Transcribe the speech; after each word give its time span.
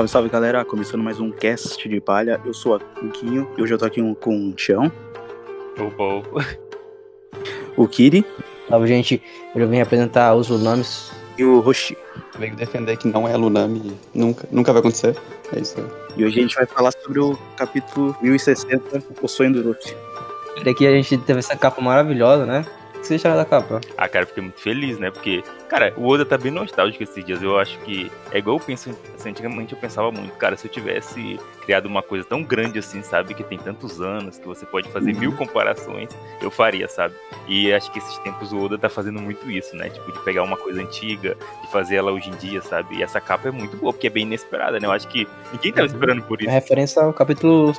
Salve, 0.00 0.08
salve 0.08 0.28
galera, 0.30 0.64
começando 0.64 1.02
mais 1.02 1.20
um 1.20 1.30
cast 1.30 1.86
de 1.86 2.00
palha. 2.00 2.40
Eu 2.42 2.54
sou 2.54 2.80
o 3.02 3.08
Quinho 3.10 3.46
e 3.58 3.62
hoje 3.62 3.74
eu 3.74 3.78
tô 3.78 3.84
aqui 3.84 4.00
com 4.14 4.48
o 4.48 4.52
Tião, 4.54 4.90
Opa, 5.78 6.46
o 7.76 7.86
Kiri 7.86 8.24
Salve, 8.66 8.86
gente. 8.86 9.22
Eu 9.54 9.68
vim 9.68 9.78
apresentar 9.78 10.34
os 10.34 10.48
nomes. 10.48 11.12
e 11.36 11.44
o 11.44 11.60
Roshi. 11.60 11.98
Venho 12.38 12.56
defender 12.56 12.96
que 12.96 13.08
não 13.08 13.28
é 13.28 13.36
Lunami, 13.36 13.92
nunca, 14.14 14.48
nunca 14.50 14.72
vai 14.72 14.80
acontecer. 14.80 15.14
É 15.54 15.60
isso 15.60 15.78
aí. 15.78 15.86
E 16.16 16.24
hoje 16.24 16.38
a 16.38 16.42
gente 16.42 16.54
vai 16.54 16.64
falar 16.64 16.92
sobre 16.92 17.20
o 17.20 17.36
capítulo 17.58 18.16
1060, 18.22 19.02
O 19.20 19.28
Sonho 19.28 19.52
do 19.52 19.68
Luffy. 19.68 19.94
Daqui 20.64 20.86
a 20.86 20.92
gente 20.92 21.18
teve 21.18 21.40
essa 21.40 21.56
capa 21.56 21.82
maravilhosa, 21.82 22.46
né? 22.46 22.64
O 22.94 23.00
que 23.00 23.06
você 23.06 23.16
acharam 23.16 23.36
da 23.36 23.44
capa? 23.44 23.82
Ah, 23.98 24.08
cara, 24.08 24.22
eu 24.22 24.28
fiquei 24.28 24.42
muito 24.42 24.60
feliz, 24.60 24.98
né? 24.98 25.10
Porque, 25.10 25.42
cara, 25.70 25.94
o 25.96 26.06
Oda 26.08 26.26
tá 26.26 26.36
bem 26.36 26.50
nostálgico 26.50 27.02
esses 27.04 27.24
dias. 27.24 27.40
Eu 27.40 27.56
acho 27.58 27.78
que 27.80 28.10
é 28.32 28.38
igual 28.38 28.56
eu 28.58 28.60
penso, 28.64 28.90
assim, 29.14 29.30
antigamente 29.30 29.72
eu 29.72 29.78
pensava 29.78 30.10
muito, 30.10 30.32
cara, 30.36 30.56
se 30.56 30.66
eu 30.66 30.70
tivesse 30.70 31.38
criado 31.64 31.86
uma 31.86 32.02
coisa 32.02 32.24
tão 32.24 32.42
grande 32.42 32.80
assim, 32.80 33.02
sabe? 33.02 33.32
Que 33.34 33.44
tem 33.44 33.56
tantos 33.56 34.00
anos, 34.00 34.38
que 34.38 34.46
você 34.46 34.66
pode 34.66 34.88
fazer 34.88 35.14
mil 35.14 35.32
comparações, 35.36 36.10
eu 36.42 36.50
faria, 36.50 36.88
sabe? 36.88 37.14
E 37.46 37.72
acho 37.72 37.90
que 37.92 37.98
esses 38.00 38.18
tempos 38.18 38.52
o 38.52 38.58
Oda 38.58 38.76
tá 38.76 38.88
fazendo 38.88 39.20
muito 39.20 39.48
isso, 39.48 39.76
né? 39.76 39.88
Tipo, 39.88 40.10
de 40.12 40.18
pegar 40.24 40.42
uma 40.42 40.56
coisa 40.56 40.80
antiga, 40.82 41.36
de 41.62 41.70
fazer 41.70 41.96
ela 41.96 42.10
hoje 42.10 42.28
em 42.28 42.34
dia, 42.36 42.60
sabe? 42.60 42.96
E 42.96 43.02
essa 43.02 43.20
capa 43.20 43.48
é 43.48 43.52
muito 43.52 43.76
boa, 43.76 43.92
porque 43.92 44.08
é 44.08 44.10
bem 44.10 44.24
inesperada, 44.24 44.80
né? 44.80 44.86
Eu 44.86 44.92
acho 44.92 45.06
que 45.06 45.28
ninguém 45.52 45.72
tava 45.72 45.86
esperando 45.86 46.22
por 46.22 46.40
É 46.40 46.44
isso. 46.44 46.50
referência 46.52 47.02
ao 47.02 47.12
capítulo 47.12 47.72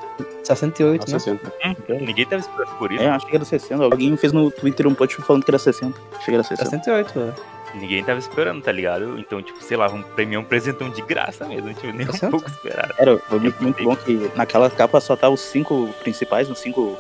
68, 0.44 1.08
né? 1.08 1.14
Nossa, 1.14 1.32
assim, 1.32 1.40
Hum, 1.66 1.76
ninguém 2.06 2.26
tava 2.26 2.40
esperando 2.42 2.78
por 2.78 2.92
isso. 2.92 3.04
É, 3.04 3.08
acho 3.10 3.28
que 3.28 3.36
era 3.36 3.44
60. 3.46 3.84
Alguém 3.84 4.16
fez 4.16 4.32
no 4.32 4.50
Twitter 4.50 4.88
um 4.88 4.94
post 4.96 5.16
falando 5.22 5.44
que 5.44 5.52
era 5.52 5.60
60. 5.60 6.00
Achei 6.14 6.26
que 6.26 6.34
era 6.34 6.44
60. 6.44 6.70
68, 6.70 7.14
velho. 7.20 7.34
Ninguém 7.76 8.04
tava 8.04 8.20
esperando, 8.20 8.62
tá 8.62 8.72
ligado? 8.72 9.18
Então, 9.18 9.42
tipo, 9.42 9.62
sei 9.64 9.78
lá, 9.78 9.88
um 9.92 10.02
prêmio 10.02 10.40
um 10.40 10.44
presentão 10.44 10.90
de 10.90 11.02
graça 11.02 11.46
mesmo. 11.48 11.68
Não 11.68 11.74
tive 11.74 11.94
nem 11.94 12.08
um 12.08 12.12
Tá 12.12 12.30
pouco 12.30 12.50
esperado. 12.50 12.94
Era, 12.98 13.18
foi 13.18 13.40
muito, 13.40 13.64
muito 13.64 13.84
bom 13.84 13.96
que 13.96 14.30
naquela 14.36 14.70
capa 14.70 15.00
só 15.00 15.16
tá 15.16 15.30
os 15.30 15.40
cinco 15.40 15.90
principais, 16.02 16.50
os 16.50 16.60
cinco 16.60 16.98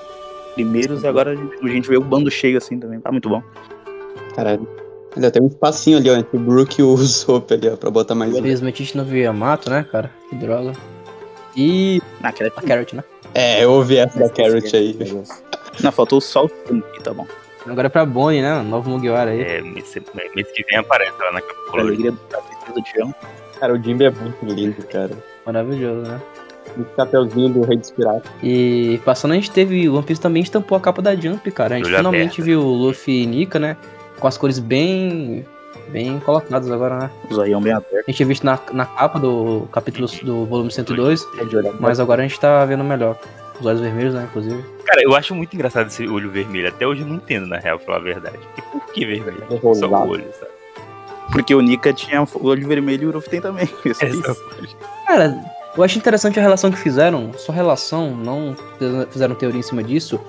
primeiros, 0.55 1.03
e 1.03 1.07
agora 1.07 1.31
a 1.31 1.35
gente, 1.35 1.55
a 1.63 1.67
gente 1.67 1.89
vê 1.89 1.97
o 1.97 2.01
bando 2.01 2.31
cheio 2.31 2.57
assim 2.57 2.79
também. 2.79 2.99
Tá 2.99 3.11
muito 3.11 3.27
bom. 3.27 3.43
Caralho. 4.35 4.67
Ainda 5.15 5.29
tem 5.29 5.43
um 5.43 5.47
espacinho 5.47 5.97
ali, 5.97 6.09
ó, 6.09 6.15
entre 6.15 6.37
o 6.37 6.39
Brook 6.39 6.79
e 6.79 6.83
o 6.83 6.93
Usopp 6.93 7.53
ali, 7.53 7.67
ó, 7.67 7.75
pra 7.75 7.89
botar 7.89 8.15
mais 8.15 8.33
um. 8.33 8.37
Infelizmente 8.37 8.81
a 8.81 8.85
gente 8.85 8.97
não 8.97 9.03
viu 9.03 9.21
Yamato, 9.23 9.69
né, 9.69 9.85
cara? 9.91 10.09
Que 10.29 10.35
droga. 10.35 10.71
E 11.55 12.01
Naquela 12.21 12.49
a 12.55 12.61
Carrot, 12.61 12.95
né? 12.95 13.03
É, 13.33 13.63
eu 13.63 13.71
ouvi 13.71 13.97
essa 13.97 14.17
da 14.17 14.29
Carrot 14.29 14.73
aí. 14.75 14.97
Não, 15.81 15.91
faltou 15.91 16.21
só 16.21 16.45
o 16.45 16.49
Tanque, 16.49 17.03
tá 17.03 17.13
bom. 17.13 17.27
Agora 17.65 17.87
é 17.87 17.89
pra 17.89 18.05
Bonnie, 18.05 18.41
né? 18.41 18.61
Novo 18.61 18.89
Mugiwara 18.89 19.31
aí. 19.31 19.41
É, 19.41 19.61
mês, 19.61 19.93
mês 20.35 20.51
que 20.51 20.63
vem 20.69 20.79
aparece 20.79 21.13
lá 21.19 21.31
na 21.31 21.41
capa 21.41 21.79
alegria 21.79 22.11
do 22.11 22.17
capítulo 22.29 22.73
do 22.75 22.81
Tião. 22.83 23.15
Cara, 23.59 23.73
o 23.73 23.77
Jimby 23.81 24.05
é 24.05 24.11
muito 24.11 24.45
lindo, 24.45 24.87
cara. 24.87 25.11
Maravilhoso, 25.45 26.09
né? 26.09 26.19
O 26.77 26.85
chapeuzinho 26.95 27.49
do 27.49 27.61
Rei 27.61 27.77
dos 27.77 27.91
Piratas. 27.91 28.31
E 28.41 28.99
passando, 29.03 29.31
a 29.31 29.35
gente 29.35 29.51
teve. 29.51 29.87
O 29.89 29.95
One 29.95 30.03
Piece 30.03 30.21
também 30.21 30.41
estampou 30.41 30.77
a 30.77 30.81
capa 30.81 31.01
da 31.01 31.15
Jump, 31.15 31.51
cara. 31.51 31.75
A 31.75 31.77
gente 31.77 31.87
Olho 31.87 31.97
finalmente 31.97 32.41
aberto. 32.41 32.43
viu 32.43 32.61
o 32.61 32.73
Luffy 32.73 33.23
e 33.23 33.25
Nika, 33.25 33.59
né? 33.59 33.77
Com 34.19 34.27
as 34.27 34.37
cores 34.37 34.57
bem. 34.59 35.45
Bem 35.89 36.19
colocadas 36.21 36.71
agora, 36.71 36.97
né? 36.97 37.09
O 37.29 37.33
zoião 37.33 37.61
bem 37.61 37.73
aberto. 37.73 38.05
A 38.07 38.11
gente 38.11 38.15
tinha 38.15 38.27
visto 38.27 38.45
na, 38.45 38.57
na 38.71 38.85
capa 38.85 39.19
do 39.19 39.67
capítulo 39.71 40.07
do 40.23 40.45
volume 40.45 40.71
102, 40.71 41.21
É 41.37 41.71
mas 41.79 41.99
agora 41.99 42.21
a 42.23 42.27
gente 42.27 42.39
tá 42.39 42.63
vendo 42.65 42.83
melhor. 42.83 43.17
Os 43.61 43.65
olhos 43.65 43.79
vermelhos, 43.79 44.13
né, 44.13 44.27
inclusive. 44.29 44.61
Cara, 44.85 45.01
eu 45.03 45.15
acho 45.15 45.33
muito 45.33 45.53
engraçado 45.53 45.87
esse 45.87 46.05
olho 46.07 46.29
vermelho. 46.29 46.67
Até 46.67 46.85
hoje 46.85 47.01
eu 47.01 47.07
não 47.07 47.15
entendo, 47.15 47.45
na 47.47 47.57
real, 47.59 47.77
pra 47.77 47.85
falar 47.85 47.97
a 47.99 48.01
verdade. 48.01 48.39
E 48.57 48.61
por 48.63 48.85
que 48.91 49.05
vermelho? 49.05 49.43
É 49.49 49.73
Só 49.75 49.87
o 49.87 50.09
olho, 50.09 50.25
sabe? 50.37 50.51
Porque 51.31 51.55
o 51.55 51.61
Nika 51.61 51.93
tinha 51.93 52.21
o 52.23 52.27
olho 52.47 52.67
vermelho 52.67 53.03
e 53.03 53.05
o 53.07 53.11
Luffy 53.13 53.29
tem 53.29 53.39
também. 53.41 53.69
Isso, 53.85 54.03
É 54.03 54.09
isso. 54.09 54.35
Cara, 55.07 55.37
eu 55.77 55.83
acho 55.83 55.97
interessante 55.97 56.37
a 56.39 56.41
relação 56.41 56.69
que 56.71 56.77
fizeram, 56.77 57.31
só 57.37 57.53
relação, 57.53 58.13
não 58.15 58.53
fizeram 59.11 59.33
teoria 59.35 59.59
em 59.59 59.63
cima 59.63 59.81
disso, 59.81 60.19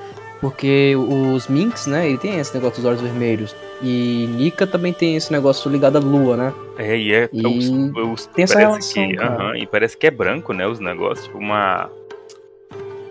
porque 0.41 0.95
os 0.97 1.49
Minks, 1.49 1.87
né, 1.87 2.07
ele 2.09 2.19
tem 2.19 2.39
esse 2.39 2.55
negócio 2.55 2.77
dos 2.77 2.85
olhos 2.85 3.01
vermelhos. 3.01 3.55
E 3.83 4.29
Nika 4.37 4.65
também 4.67 4.93
tem 4.93 5.17
esse 5.17 5.33
negócio 5.33 5.69
ligado 5.71 5.97
à 5.97 6.01
lua, 6.01 6.37
né? 6.37 6.53
É, 6.79 6.97
e 6.97 7.13
é. 7.13 7.29
E 7.33 7.45
os, 7.45 7.69
os- 8.13 8.27
tem 8.27 8.45
essa 8.45 8.59
relação, 8.59 9.09
que, 9.09 9.17
cara. 9.17 9.35
aham, 9.35 9.57
e 9.57 9.67
parece 9.67 9.97
que 9.97 10.07
é 10.07 10.11
branco, 10.11 10.53
né? 10.53 10.67
Os 10.69 10.79
negócios. 10.79 11.27
Tipo, 11.27 11.39
uma. 11.39 11.91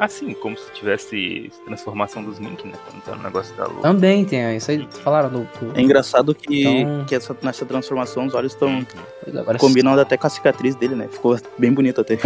Assim, 0.02 0.34
como 0.34 0.58
se 0.58 0.72
tivesse 0.72 1.52
transformação 1.64 2.24
dos 2.24 2.40
Mink, 2.40 2.66
né? 2.68 2.74
Quando 2.90 3.04
tá 3.04 3.16
no 3.16 3.22
negócio 3.22 3.56
da 3.56 3.68
lua. 3.68 3.84
Também 3.84 4.26
tem, 4.26 4.58
isso 4.58 4.72
aí 4.72 4.88
falaram 5.04 5.30
do. 5.30 5.40
do- 5.42 5.78
É 5.78 5.82
engraçado 5.82 6.34
que, 6.34 6.64
Então- 6.68 7.06
que 7.06 7.14
essa, 7.14 7.38
nessa 7.44 7.66
transformação 7.68 8.26
os 8.26 8.34
olhos 8.34 8.54
estão 8.54 8.84
agora, 9.28 9.60
combinando 9.60 10.02
até 10.02 10.18
com 10.18 10.26
a 10.26 10.30
cicatriz 10.32 10.74
dele, 10.74 10.96
né? 10.96 11.08
Ficou 11.08 11.38
bem 11.56 11.72
bonito 11.72 12.02
até. 12.02 12.18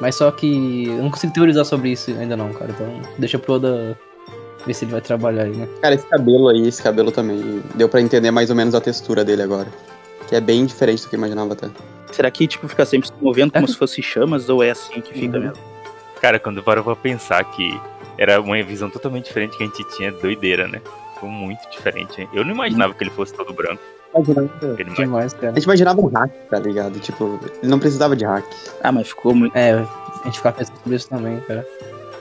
Mas 0.00 0.14
só 0.14 0.30
que 0.30 0.86
eu 0.86 1.02
não 1.02 1.10
consigo 1.10 1.32
teorizar 1.32 1.64
sobre 1.64 1.90
isso 1.90 2.08
ainda 2.12 2.36
não, 2.36 2.52
cara. 2.52 2.70
Então 2.70 3.00
deixa 3.18 3.36
pro 3.36 3.54
Oda 3.54 3.98
ver 4.64 4.74
se 4.74 4.84
ele 4.84 4.92
vai 4.92 5.00
trabalhar 5.00 5.42
aí, 5.42 5.56
né? 5.56 5.68
Cara, 5.82 5.96
esse 5.96 6.06
cabelo 6.06 6.48
aí, 6.48 6.68
esse 6.68 6.80
cabelo 6.80 7.10
também. 7.10 7.60
Deu 7.74 7.88
pra 7.88 8.00
entender 8.00 8.30
mais 8.30 8.48
ou 8.48 8.54
menos 8.54 8.76
a 8.76 8.80
textura 8.80 9.24
dele 9.24 9.42
agora. 9.42 9.66
Que 10.28 10.36
é 10.36 10.40
bem 10.40 10.64
diferente 10.66 11.02
do 11.02 11.08
que 11.08 11.16
eu 11.16 11.18
imaginava 11.18 11.54
até. 11.54 11.68
Será 12.12 12.30
que, 12.30 12.46
tipo, 12.46 12.68
fica 12.68 12.84
sempre 12.86 13.08
se 13.08 13.14
movendo 13.20 13.50
como 13.52 13.64
É. 13.64 13.68
se 13.68 13.76
fosse 13.76 14.00
chamas 14.02 14.48
ou 14.48 14.62
é 14.62 14.70
assim 14.70 15.00
que 15.00 15.12
fica 15.12 15.36
Uhum. 15.38 15.44
mesmo? 15.46 15.77
Cara, 16.20 16.38
quando 16.38 16.58
eu 16.58 16.62
paro 16.62 16.82
pra 16.82 16.96
pensar 16.96 17.42
que 17.44 17.80
era 18.16 18.40
uma 18.40 18.60
visão 18.62 18.90
totalmente 18.90 19.26
diferente 19.26 19.56
que 19.56 19.62
a 19.62 19.66
gente 19.66 19.84
tinha, 19.96 20.10
doideira, 20.12 20.66
né? 20.66 20.80
Ficou 21.14 21.28
muito 21.28 21.68
diferente. 21.70 22.20
hein? 22.22 22.28
Eu 22.32 22.44
não 22.44 22.52
imaginava 22.52 22.92
que 22.94 23.02
ele 23.04 23.10
fosse 23.10 23.32
todo 23.34 23.52
branco. 23.52 23.82
Ele 24.14 24.32
imag- 24.82 24.94
Demais, 24.96 25.32
cara. 25.34 25.50
A 25.50 25.54
gente 25.54 25.64
imaginava 25.64 26.00
um 26.00 26.06
hack, 26.08 26.30
tá 26.50 26.58
ligado? 26.58 26.98
Tipo, 26.98 27.38
ele 27.62 27.70
não 27.70 27.78
precisava 27.78 28.16
de 28.16 28.24
hack. 28.24 28.44
Ah, 28.82 28.90
mas 28.90 29.08
ficou 29.08 29.34
muito. 29.34 29.54
É, 29.56 29.72
a 29.74 30.22
gente 30.24 30.38
fica 30.38 30.50
pensando 30.52 30.76
sobre 30.78 30.96
isso 30.96 31.08
também, 31.08 31.38
cara. 31.40 31.66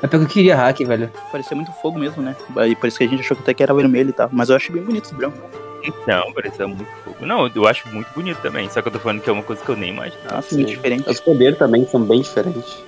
É 0.04 0.08
porque 0.08 0.18
eu 0.26 0.28
queria 0.28 0.56
hack, 0.56 0.80
velho. 0.86 1.10
Parecia 1.32 1.56
muito 1.56 1.72
fogo 1.82 1.98
mesmo, 1.98 2.22
né? 2.22 2.36
Aí 2.58 2.76
por 2.76 2.88
isso 2.88 2.98
que 2.98 3.04
a 3.06 3.08
gente 3.08 3.22
achou 3.22 3.36
que 3.38 3.42
até 3.44 3.54
que 3.54 3.64
era 3.64 3.74
vermelho 3.74 4.10
e 4.10 4.14
tal. 4.14 4.30
Mas 4.32 4.50
eu 4.50 4.56
achei 4.56 4.74
bem 4.74 4.84
bonito 4.84 5.06
esse 5.06 5.16
branco. 5.16 5.38
Então, 5.84 6.34
parecia 6.34 6.68
muito 6.68 6.86
fogo. 7.06 7.26
Não, 7.26 7.48
eu 7.56 7.68
acho 7.68 7.88
muito 7.90 8.10
bonito 8.14 8.38
também. 8.42 8.70
Só 8.70 8.82
que 8.82 8.90
eu 8.90 8.92
tô 8.92 9.00
falando 9.00 9.22
que 9.22 9.30
é 9.30 9.34
uma 9.34 9.42
coisa 9.44 9.64
que 9.64 9.70
eu 9.70 9.76
nem 9.78 9.92
imaginava. 9.92 10.36
Nossa, 10.36 10.50
Sim. 10.50 10.58
muito 10.58 10.70
diferente. 10.70 11.10
Os 11.10 11.20
poderes 11.22 11.58
também 11.58 11.88
são 11.88 12.02
bem 12.04 12.22
diferentes. 12.22 12.84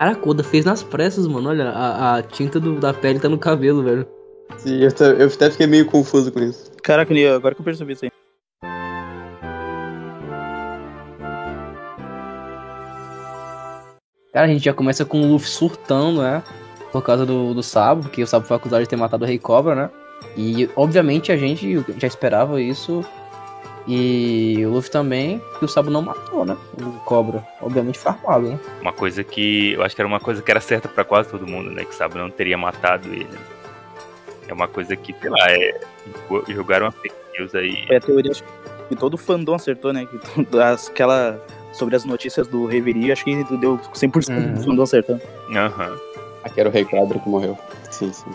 Caraca, 0.00 0.26
o 0.26 0.30
Oda 0.30 0.42
fez 0.42 0.64
nas 0.64 0.82
pressas, 0.82 1.26
mano. 1.26 1.50
Olha, 1.50 1.68
a, 1.68 2.16
a 2.16 2.22
tinta 2.22 2.58
do- 2.58 2.80
da 2.80 2.94
pele 2.94 3.20
tá 3.20 3.28
no 3.28 3.36
cabelo, 3.36 3.82
velho. 3.82 4.08
Sim, 4.56 4.80
eu, 4.80 5.06
eu 5.18 5.26
até 5.26 5.50
fiquei 5.50 5.66
meio 5.66 5.84
confuso 5.84 6.32
com 6.32 6.40
isso. 6.40 6.72
Caraca, 6.82 7.12
agora 7.36 7.54
que 7.54 7.60
eu 7.60 7.64
percebi 7.66 7.92
isso 7.92 8.06
aí. 8.06 8.10
Cara, 14.32 14.46
a 14.46 14.48
gente 14.48 14.64
já 14.64 14.72
começa 14.72 15.04
com 15.04 15.20
o 15.20 15.32
Luffy 15.32 15.50
surtando, 15.50 16.22
né? 16.22 16.42
Por 16.90 17.02
causa 17.02 17.26
do, 17.26 17.52
do 17.52 17.62
Sabo, 17.62 18.04
porque 18.04 18.22
o 18.22 18.26
Sabo 18.26 18.46
foi 18.46 18.56
acusado 18.56 18.82
de 18.82 18.88
ter 18.88 18.96
matado 18.96 19.24
o 19.24 19.28
Rei 19.28 19.38
Cobra, 19.38 19.74
né? 19.74 19.90
E, 20.34 20.66
obviamente, 20.76 21.30
a 21.30 21.36
gente 21.36 21.84
já 21.98 22.06
esperava 22.06 22.58
isso. 22.58 23.04
E 23.86 24.62
o 24.66 24.70
Luffy 24.70 24.90
também, 24.90 25.40
que 25.58 25.64
o 25.64 25.68
Sabo 25.68 25.90
não 25.90 26.02
matou, 26.02 26.44
né? 26.44 26.56
O 26.80 26.92
Cobra. 27.04 27.44
Obviamente 27.60 27.98
foi 27.98 28.12
armado, 28.12 28.48
né? 28.50 28.58
Uma 28.80 28.92
coisa 28.92 29.24
que. 29.24 29.72
Eu 29.72 29.82
acho 29.82 29.94
que 29.96 30.00
era 30.02 30.06
uma 30.08 30.20
coisa 30.20 30.42
que 30.42 30.50
era 30.50 30.60
certa 30.60 30.88
pra 30.88 31.02
quase 31.04 31.30
todo 31.30 31.46
mundo, 31.46 31.70
né? 31.70 31.84
Que 31.84 31.94
sabe 31.94 32.16
não 32.18 32.30
teria 32.30 32.58
matado 32.58 33.08
ele. 33.08 33.26
É 34.46 34.52
uma 34.52 34.68
coisa 34.68 34.94
que, 34.96 35.14
sei 35.20 35.30
lá, 35.30 35.46
é. 35.50 35.80
Jogaram 36.48 36.86
uma 36.86 36.92
fake 36.92 37.14
news 37.38 37.54
aí. 37.54 37.86
Foi 37.86 37.96
a 37.96 38.00
teoria 38.00 38.30
acho 38.32 38.44
que 38.88 38.96
todo 38.96 39.16
fandom 39.16 39.54
acertou, 39.54 39.92
né? 39.92 40.06
Que 40.06 40.18
todo- 40.44 40.60
as- 40.60 40.88
aquela. 40.88 41.40
Sobre 41.72 41.94
as 41.94 42.04
notícias 42.04 42.48
do 42.48 42.66
Reverie, 42.66 43.12
acho 43.12 43.24
que 43.24 43.44
deu 43.56 43.78
100% 43.94 44.28
Uhum. 44.36 44.54
do 44.54 44.64
fandom 44.64 44.82
acertando. 44.82 45.22
Aham. 45.54 45.96
Aqui 46.42 46.58
era 46.60 46.68
o 46.68 46.72
Rei 46.72 46.84
Cobra 46.84 47.18
que 47.20 47.28
morreu. 47.28 47.56
Sim, 47.90 48.12
sim. 48.12 48.30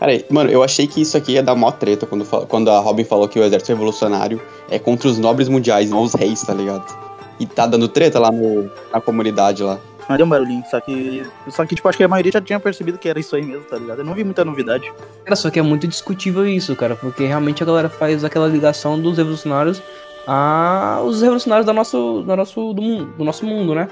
Cara, 0.00 0.12
mano, 0.30 0.50
eu 0.50 0.62
achei 0.62 0.86
que 0.86 1.02
isso 1.02 1.14
aqui 1.14 1.32
ia 1.32 1.42
dar 1.42 1.54
mó 1.54 1.70
treta 1.70 2.06
quando, 2.06 2.24
quando 2.46 2.70
a 2.70 2.80
Robin 2.80 3.04
falou 3.04 3.28
que 3.28 3.38
o 3.38 3.44
exército 3.44 3.72
revolucionário 3.72 4.40
é 4.70 4.78
contra 4.78 5.06
os 5.06 5.18
nobres 5.18 5.46
mundiais, 5.46 5.90
não 5.90 6.00
os 6.00 6.14
reis, 6.14 6.40
tá 6.40 6.54
ligado? 6.54 6.86
E 7.38 7.44
tá 7.44 7.66
dando 7.66 7.86
treta 7.86 8.18
lá 8.18 8.32
no, 8.32 8.70
na 8.90 8.98
comunidade 8.98 9.62
lá. 9.62 9.78
Mas 10.08 10.16
deu 10.16 10.24
um 10.24 10.30
barulhinho, 10.30 10.64
só 10.70 10.80
que. 10.80 11.22
Só 11.48 11.66
que, 11.66 11.74
tipo, 11.74 11.86
acho 11.86 11.98
que 11.98 12.04
a 12.04 12.08
maioria 12.08 12.32
já 12.32 12.40
tinha 12.40 12.58
percebido 12.58 12.96
que 12.96 13.10
era 13.10 13.20
isso 13.20 13.36
aí 13.36 13.42
mesmo, 13.42 13.62
tá 13.64 13.76
ligado? 13.76 13.98
Eu 13.98 14.04
não 14.04 14.14
vi 14.14 14.24
muita 14.24 14.42
novidade. 14.42 14.90
Cara, 15.22 15.36
só 15.36 15.50
que 15.50 15.58
é 15.58 15.62
muito 15.62 15.86
discutível 15.86 16.48
isso, 16.48 16.74
cara, 16.74 16.96
porque 16.96 17.26
realmente 17.26 17.62
a 17.62 17.66
galera 17.66 17.90
faz 17.90 18.24
aquela 18.24 18.48
ligação 18.48 18.98
dos 18.98 19.18
revolucionários 19.18 19.82
a 20.26 21.02
os 21.04 21.20
revolucionários 21.20 21.66
do 21.66 21.72
nosso, 21.74 22.22
do 22.22 22.36
nosso, 22.36 22.72
do 22.72 22.82
mundo, 22.82 23.12
do 23.18 23.24
nosso 23.24 23.44
mundo, 23.44 23.74
né? 23.74 23.86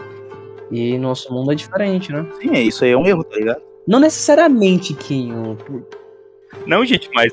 E 0.71 0.97
nosso 0.99 1.33
mundo 1.33 1.53
é 1.53 1.55
diferente, 1.55 2.11
né? 2.13 2.27
Sim, 2.41 2.51
é 2.55 2.63
isso 2.63 2.85
aí, 2.85 2.93
é 2.93 2.97
um 2.97 3.07
erro, 3.07 3.23
tá 3.25 3.37
ligado? 3.37 3.68
Não 3.89 3.99
necessariamente, 3.99 4.93
Kinho. 4.93 5.57
Não, 6.67 6.85
gente, 6.85 7.09
mas 7.15 7.33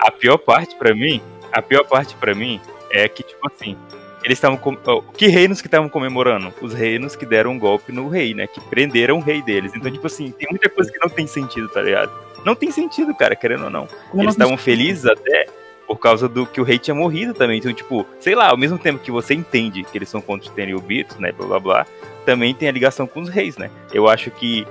a 0.00 0.10
pior 0.10 0.38
parte 0.38 0.74
pra 0.74 0.92
mim, 0.92 1.22
a 1.52 1.62
pior 1.62 1.84
parte 1.84 2.16
para 2.16 2.34
mim 2.34 2.60
é 2.90 3.08
que, 3.08 3.22
tipo 3.22 3.46
assim, 3.46 3.76
eles 4.24 4.38
estavam. 4.38 4.56
Com... 4.56 4.74
que 5.16 5.28
reinos 5.28 5.60
que 5.60 5.68
estavam 5.68 5.88
comemorando? 5.88 6.52
Os 6.60 6.74
reinos 6.74 7.14
que 7.14 7.24
deram 7.24 7.52
um 7.52 7.58
golpe 7.60 7.92
no 7.92 8.08
rei, 8.08 8.34
né? 8.34 8.48
Que 8.48 8.60
prenderam 8.60 9.18
o 9.18 9.20
rei 9.20 9.40
deles. 9.40 9.72
Então, 9.76 9.88
tipo 9.88 10.08
assim, 10.08 10.32
tem 10.32 10.48
muita 10.50 10.68
coisa 10.68 10.90
que 10.90 10.98
não 11.00 11.08
tem 11.08 11.28
sentido, 11.28 11.68
tá 11.68 11.80
ligado? 11.80 12.10
Não 12.44 12.56
tem 12.56 12.72
sentido, 12.72 13.14
cara, 13.14 13.36
querendo 13.36 13.64
ou 13.64 13.70
não. 13.70 13.86
Eles 14.14 14.32
estavam 14.32 14.56
felizes 14.56 15.06
até 15.06 15.46
por 15.86 15.98
causa 15.98 16.28
do 16.28 16.44
que 16.44 16.60
o 16.60 16.64
rei 16.64 16.76
tinha 16.76 16.94
morrido 16.94 17.32
também. 17.32 17.58
Então, 17.58 17.72
tipo, 17.72 18.04
sei 18.18 18.34
lá, 18.34 18.48
ao 18.48 18.56
mesmo 18.56 18.78
tempo 18.78 18.98
que 18.98 19.12
você 19.12 19.32
entende 19.32 19.84
que 19.84 19.96
eles 19.96 20.08
são 20.08 20.20
contra 20.20 20.48
os 20.48 20.54
Tenryubitos, 20.54 21.18
né, 21.18 21.30
blá 21.30 21.46
blá 21.46 21.60
blá, 21.60 21.86
também 22.26 22.52
tem 22.52 22.68
a 22.68 22.72
ligação 22.72 23.06
com 23.06 23.20
os 23.20 23.28
reis, 23.28 23.56
né? 23.56 23.70
Eu 23.92 24.08
acho 24.08 24.30
que 24.32 24.66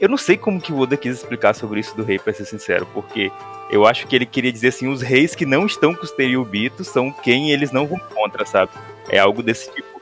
eu 0.00 0.08
não 0.08 0.16
sei 0.16 0.36
como 0.36 0.60
que 0.60 0.72
o 0.72 0.78
Oda 0.78 0.96
quis 0.96 1.16
explicar 1.16 1.54
sobre 1.54 1.80
isso 1.80 1.96
do 1.96 2.02
rei, 2.02 2.18
pra 2.18 2.32
ser 2.32 2.44
sincero, 2.44 2.86
porque 2.92 3.30
eu 3.70 3.86
acho 3.86 4.06
que 4.06 4.14
ele 4.14 4.26
queria 4.26 4.52
dizer 4.52 4.68
assim, 4.68 4.88
os 4.88 5.02
reis 5.02 5.34
que 5.34 5.46
não 5.46 5.66
estão 5.66 5.94
com 5.94 6.04
os 6.04 6.12
Tenryubitos 6.12 6.88
são 6.88 7.10
quem 7.10 7.50
eles 7.50 7.72
não 7.72 7.86
vão 7.86 7.98
contra, 7.98 8.44
sabe? 8.44 8.72
É 9.08 9.18
algo 9.18 9.42
desse 9.42 9.70
tipo. 9.72 9.94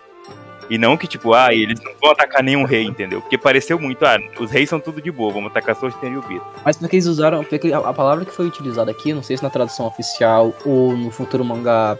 E 0.70 0.78
não 0.78 0.96
que, 0.96 1.06
tipo, 1.06 1.34
ah, 1.34 1.52
eles 1.52 1.80
não 1.80 1.92
vão 2.00 2.12
atacar 2.12 2.42
nenhum 2.42 2.64
rei, 2.64 2.84
entendeu? 2.84 3.20
Porque 3.20 3.36
pareceu 3.36 3.78
muito, 3.78 4.04
ah, 4.04 4.16
os 4.40 4.50
reis 4.50 4.68
são 4.68 4.80
tudo 4.80 5.02
de 5.02 5.10
boa, 5.10 5.32
vamos 5.32 5.50
atacar 5.50 5.76
só 5.76 5.86
os 5.86 5.94
Tenryubitos. 5.96 6.46
Mas 6.64 6.76
porque 6.76 6.96
eles 6.96 7.06
usaram. 7.06 7.44
Porque 7.44 7.72
a 7.72 7.92
palavra 7.92 8.24
que 8.24 8.32
foi 8.32 8.46
utilizada 8.46 8.90
aqui, 8.90 9.12
não 9.12 9.22
sei 9.22 9.36
se 9.36 9.42
na 9.42 9.50
tradução 9.50 9.86
oficial 9.86 10.54
ou 10.64 10.96
no 10.96 11.10
futuro 11.10 11.44
mangá 11.44 11.98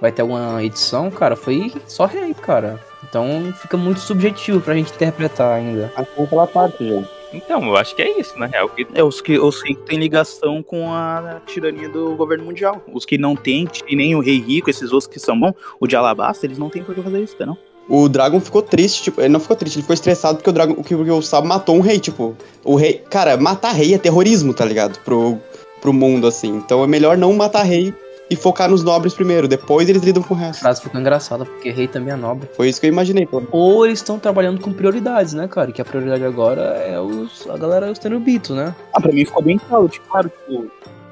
vai 0.00 0.10
ter 0.10 0.22
alguma 0.22 0.62
edição, 0.64 1.10
cara, 1.10 1.36
foi 1.36 1.72
só 1.86 2.06
rei, 2.06 2.34
cara. 2.34 2.80
Então 3.08 3.52
fica 3.60 3.76
muito 3.76 4.00
subjetivo 4.00 4.60
pra 4.60 4.74
gente 4.74 4.92
interpretar 4.92 5.52
ainda. 5.54 5.92
Acho 5.96 6.10
que 6.14 6.26
pela 6.26 6.46
parte, 6.46 6.86
gente. 6.86 7.08
Então, 7.32 7.64
eu 7.64 7.76
acho 7.76 7.94
que 7.94 8.02
é 8.02 8.18
isso, 8.18 8.36
na 8.36 8.46
real. 8.46 8.68
que- 8.70 8.86
É, 8.92 9.04
os 9.04 9.20
que, 9.20 9.38
os 9.38 9.62
que 9.62 9.72
têm 9.76 9.98
ligação 10.00 10.64
com 10.64 10.92
a 10.92 11.40
tirania 11.46 11.88
do 11.88 12.16
governo 12.16 12.44
mundial. 12.44 12.82
Os 12.92 13.04
que 13.04 13.16
não 13.16 13.36
têm, 13.36 13.68
e 13.86 13.94
nem 13.94 14.16
o 14.16 14.20
rei 14.20 14.40
rico, 14.40 14.68
esses 14.68 14.90
outros 14.90 15.06
que 15.06 15.20
são 15.20 15.38
bons, 15.38 15.54
o 15.78 15.86
de 15.86 15.94
Alabasta, 15.94 16.44
eles 16.44 16.58
não 16.58 16.68
têm 16.68 16.82
por 16.82 16.92
que 16.92 17.00
fazer 17.00 17.22
isso, 17.22 17.36
não? 17.38 17.56
O 17.88 18.08
Dragon 18.08 18.40
ficou 18.40 18.62
triste, 18.62 19.04
tipo, 19.04 19.20
ele 19.20 19.28
não 19.28 19.38
ficou 19.40 19.56
triste, 19.56 19.76
ele 19.76 19.82
ficou 19.82 19.94
estressado 19.94 20.38
porque 20.38 20.50
o 20.50 20.52
Dragon, 20.52 20.74
que 20.82 20.92
o 20.94 21.22
Sabo 21.22 21.46
matou 21.46 21.76
um 21.76 21.80
rei, 21.80 22.00
tipo, 22.00 22.36
o 22.64 22.74
rei, 22.74 22.94
cara, 23.08 23.36
matar 23.36 23.72
rei 23.72 23.94
é 23.94 23.98
terrorismo, 23.98 24.52
tá 24.52 24.64
ligado? 24.64 24.98
Pro, 25.04 25.38
pro 25.80 25.92
mundo, 25.92 26.26
assim. 26.26 26.48
Então 26.56 26.82
é 26.82 26.86
melhor 26.88 27.16
não 27.16 27.32
matar 27.32 27.62
rei 27.62 27.94
e 28.30 28.36
focar 28.36 28.70
nos 28.70 28.84
nobres 28.84 29.12
primeiro, 29.12 29.48
depois 29.48 29.88
eles 29.88 30.02
lidam 30.02 30.22
com 30.22 30.34
o 30.34 30.36
A 30.36 30.40
resto. 30.40 30.60
frase 30.60 30.80
ficou 30.80 31.00
engraçada, 31.00 31.44
porque 31.44 31.68
rei 31.70 31.88
também 31.88 32.14
é 32.14 32.16
nobre. 32.16 32.48
Foi 32.56 32.68
isso 32.68 32.80
que 32.80 32.86
eu 32.86 32.92
imaginei, 32.92 33.26
pô. 33.26 33.42
Ou 33.50 33.84
eles 33.84 33.98
estão 33.98 34.18
trabalhando 34.20 34.60
com 34.60 34.72
prioridades, 34.72 35.34
né, 35.34 35.48
cara? 35.48 35.72
Que 35.72 35.82
a 35.82 35.84
prioridade 35.84 36.24
agora 36.24 36.62
é 36.86 37.00
os, 37.00 37.48
a 37.50 37.56
galera 37.56 37.90
os 37.90 37.98
Tenryubitos, 37.98 38.56
né? 38.56 38.72
Ah, 38.92 39.00
pra 39.00 39.12
mim 39.12 39.24
ficou 39.24 39.42
bem 39.42 39.58
claro, 39.58 39.88
tipo, 39.88 40.06
claro, 40.08 40.28
tipo, 40.30 40.70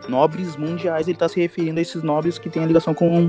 nobres 0.09 0.57
mundiais, 0.57 1.09
ele 1.09 1.19
tá 1.19 1.29
se 1.29 1.41
referindo 1.41 1.79
a 1.79 1.83
esses 1.83 2.03
nobres 2.03 2.39
que 2.39 2.49
têm 2.49 2.63
a 2.63 2.67
ligação 2.67 2.95
com, 2.95 3.29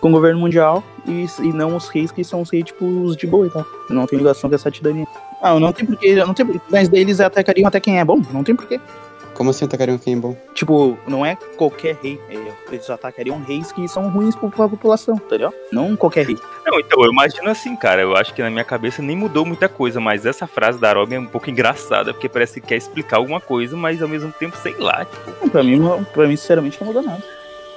com 0.00 0.08
o 0.08 0.12
governo 0.12 0.40
mundial 0.40 0.82
e, 1.06 1.26
e 1.42 1.52
não 1.52 1.76
os 1.76 1.88
reis 1.88 2.10
que 2.10 2.24
são 2.24 2.42
os 2.42 2.50
reis, 2.50 2.64
tipo, 2.64 2.84
os 2.84 3.16
de 3.16 3.26
boa 3.26 3.46
e 3.46 3.50
tal. 3.50 3.64
Não 3.88 4.04
tem 4.04 4.18
ligação 4.18 4.50
com 4.50 4.56
essa 4.56 4.70
tirania. 4.70 5.06
Ah, 5.40 5.58
não 5.58 5.72
tem 5.72 5.86
porquê, 5.86 6.14
não 6.16 6.34
tem 6.34 6.44
porquê. 6.44 6.60
Mas 6.68 6.88
daí 6.88 7.00
eles 7.00 7.20
atacariam 7.20 7.68
até 7.68 7.78
quem 7.78 7.98
é 7.98 8.04
bom, 8.04 8.20
não 8.32 8.42
tem 8.44 8.54
porquê. 8.54 8.80
Como 9.34 9.50
assim 9.50 9.64
atacariam 9.64 9.98
quem 9.98 10.14
é 10.14 10.16
bom? 10.16 10.36
Tipo, 10.54 10.96
não 11.06 11.24
é 11.24 11.36
qualquer 11.56 11.96
rei. 12.02 12.20
é, 12.28 12.34
eles 12.72 12.88
atacariam 12.90 13.42
reis 13.42 13.72
que 13.72 13.86
são 13.88 14.08
ruins 14.10 14.36
pra 14.36 14.48
população, 14.68 15.14
entendeu? 15.16 15.52
Não 15.72 15.96
qualquer 15.96 16.26
rei. 16.26 16.38
Não, 16.66 16.78
então, 16.78 17.02
eu 17.04 17.10
imagino 17.10 17.48
assim, 17.50 17.74
cara. 17.74 18.02
Eu 18.02 18.14
acho 18.16 18.32
que 18.34 18.42
na 18.42 18.50
minha 18.50 18.64
cabeça 18.64 19.00
nem 19.02 19.16
mudou 19.16 19.44
muita 19.44 19.68
coisa, 19.68 19.98
mas 20.00 20.26
essa 20.26 20.46
frase 20.46 20.78
da 20.78 20.92
Robin 20.92 21.14
é 21.16 21.20
um 21.20 21.26
pouco 21.26 21.50
engraçada, 21.50 22.12
porque 22.12 22.28
parece 22.28 22.60
que 22.60 22.66
quer 22.68 22.76
explicar 22.76 23.16
alguma 23.16 23.40
coisa, 23.40 23.76
mas 23.76 24.02
ao 24.02 24.08
mesmo 24.08 24.30
tempo, 24.32 24.56
sei 24.56 24.74
lá, 24.78 25.04
tipo, 25.04 25.50
Pra 25.50 25.62
mim, 25.62 25.76
não- 25.78 26.04
pra 26.04 26.26
mim 26.26 26.36
sinceramente, 26.36 26.78
não 26.80 26.86
mudou 26.88 27.02
nada. 27.02 27.22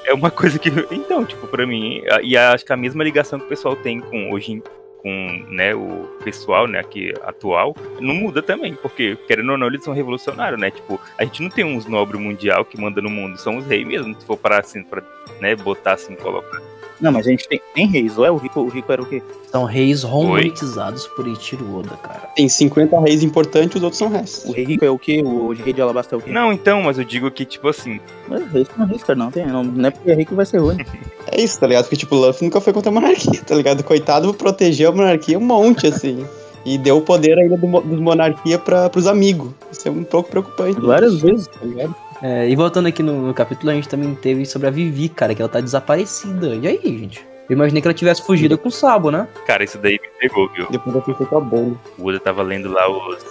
é 0.05 0.13
uma 0.13 0.29
coisa 0.29 0.59
que. 0.59 0.69
Então, 0.91 1.25
tipo, 1.25 1.47
pra 1.47 1.65
mim, 1.65 2.01
e 2.21 2.37
acho 2.37 2.63
que 2.65 2.71
a 2.73 2.77
mesma 2.77 3.03
ligação 3.03 3.39
que 3.39 3.45
o 3.45 3.49
pessoal 3.49 3.75
tem 3.75 3.99
com 3.99 4.31
hoje 4.31 4.51
em- 4.53 4.63
com 5.05 5.45
né, 5.51 5.75
o 5.75 6.07
pessoal 6.23 6.65
né, 6.65 6.79
aqui 6.79 7.13
atual, 7.21 7.75
não 7.99 8.15
muda 8.15 8.41
também, 8.41 8.73
porque, 8.73 9.15
querendo 9.27 9.51
ou 9.51 9.57
não, 9.57 9.67
eles 9.67 9.83
são 9.83 9.93
revolucionários, 9.93 10.59
né? 10.59 10.71
Tipo, 10.71 10.99
a 11.15 11.23
gente 11.23 11.43
não 11.43 11.49
tem 11.51 11.63
uns 11.63 11.85
nobre 11.85 12.17
mundial 12.17 12.65
que 12.65 12.81
manda 12.81 12.99
no 13.03 13.09
mundo, 13.11 13.37
são 13.37 13.57
os 13.57 13.67
reis 13.67 13.85
mesmo, 13.85 14.19
se 14.19 14.25
for 14.25 14.35
parar 14.35 14.61
assim, 14.61 14.81
pra 14.81 15.03
né, 15.39 15.55
botar 15.55 15.93
assim, 15.93 16.15
colocar. 16.15 16.59
Não, 16.99 17.11
mas 17.11 17.27
a 17.27 17.29
gente 17.29 17.47
tem, 17.47 17.61
tem 17.73 17.87
reis. 17.87 18.17
Ou 18.17 18.25
é 18.25 18.31
o 18.31 18.37
rico, 18.37 18.59
o 18.59 18.69
rico 18.69 18.91
era 18.91 19.01
o 19.01 19.05
quê? 19.05 19.21
São 19.51 19.63
reis 19.63 20.03
romantizados 20.03 21.07
por 21.07 21.27
Ichiro 21.27 21.77
Oda, 21.77 21.95
cara. 21.97 22.29
Tem 22.35 22.47
50 22.47 22.99
reis 23.01 23.23
importantes, 23.23 23.77
os 23.77 23.83
outros 23.83 23.97
são 23.97 24.09
restos. 24.09 24.49
O 24.49 24.53
rei 24.53 24.65
rico 24.65 24.85
é 24.85 24.89
o 24.89 24.97
quê? 24.97 25.21
O 25.23 25.53
rei 25.53 25.73
de 25.73 25.81
Alabasta 25.81 26.15
é 26.15 26.17
o 26.17 26.21
quê? 26.21 26.31
Não, 26.31 26.51
então, 26.51 26.83
mas 26.83 26.97
eu 26.97 27.03
digo 27.03 27.29
que, 27.31 27.45
tipo 27.45 27.67
assim, 27.67 27.99
Mas 28.27 28.49
reis 28.51 28.67
não 28.77 28.85
é 28.85 28.89
reis, 28.89 29.03
cara. 29.03 29.17
Não, 29.17 29.31
tem, 29.31 29.45
não, 29.45 29.63
não 29.63 29.87
é 29.87 29.91
porque 29.91 30.11
é 30.11 30.15
rico 30.15 30.29
que 30.29 30.35
vai 30.35 30.45
ser 30.45 30.59
ruim. 30.59 30.77
É 31.31 31.41
isso, 31.41 31.59
tá 31.59 31.65
ligado? 31.65 31.85
Porque, 31.85 31.95
tipo, 31.95 32.15
o 32.15 32.19
Luffy 32.19 32.45
nunca 32.45 32.61
foi 32.61 32.71
contra 32.71 32.91
a 32.91 32.93
monarquia, 32.93 33.41
tá 33.41 33.55
ligado? 33.55 33.83
Coitado, 33.83 34.31
protegeu 34.31 34.89
a 34.89 34.95
monarquia 34.95 35.37
um 35.39 35.41
monte, 35.41 35.87
assim. 35.87 36.23
E 36.63 36.77
deu 36.77 36.97
o 36.97 37.01
poder 37.01 37.37
ainda 37.37 37.57
do, 37.57 37.81
dos 37.81 37.99
monarquia 37.99 38.59
pra, 38.59 38.89
pros 38.89 39.07
amigos. 39.07 39.49
Isso 39.71 39.87
é 39.87 39.91
um 39.91 40.03
pouco 40.03 40.29
preocupante. 40.29 40.79
Várias 40.79 41.19
vezes, 41.19 41.47
tá 41.47 41.65
ligado? 41.65 41.95
É, 42.21 42.47
e 42.47 42.55
voltando 42.55 42.87
aqui 42.87 43.03
no, 43.03 43.27
no 43.27 43.33
capítulo, 43.33 43.71
a 43.71 43.75
gente 43.75 43.89
também 43.89 44.13
teve 44.15 44.45
sobre 44.45 44.67
a 44.67 44.71
Vivi, 44.71 45.09
cara, 45.09 45.35
que 45.35 45.41
ela 45.41 45.49
tá 45.49 45.59
desaparecida. 45.59 46.55
E 46.55 46.67
aí, 46.67 46.79
gente? 46.83 47.25
Eu 47.49 47.53
imaginei 47.53 47.81
que 47.81 47.87
ela 47.87 47.93
tivesse 47.93 48.25
fugido 48.25 48.57
com 48.57 48.69
o 48.69 48.71
Sabo, 48.71 49.11
né? 49.11 49.27
cara, 49.45 49.63
isso 49.63 49.77
daí 49.77 49.99
me 50.01 50.09
pegou, 50.19 50.49
viu? 50.49 50.67
Depois 50.69 50.95
eu 50.95 51.01
pensei 51.01 51.25
com 51.25 51.37
a 51.37 51.41
bomba. 51.41 51.79
O 51.97 52.07
Oda 52.07 52.19
tava 52.19 52.41
lendo 52.41 52.71
lá 52.71 52.89
os. 52.89 53.23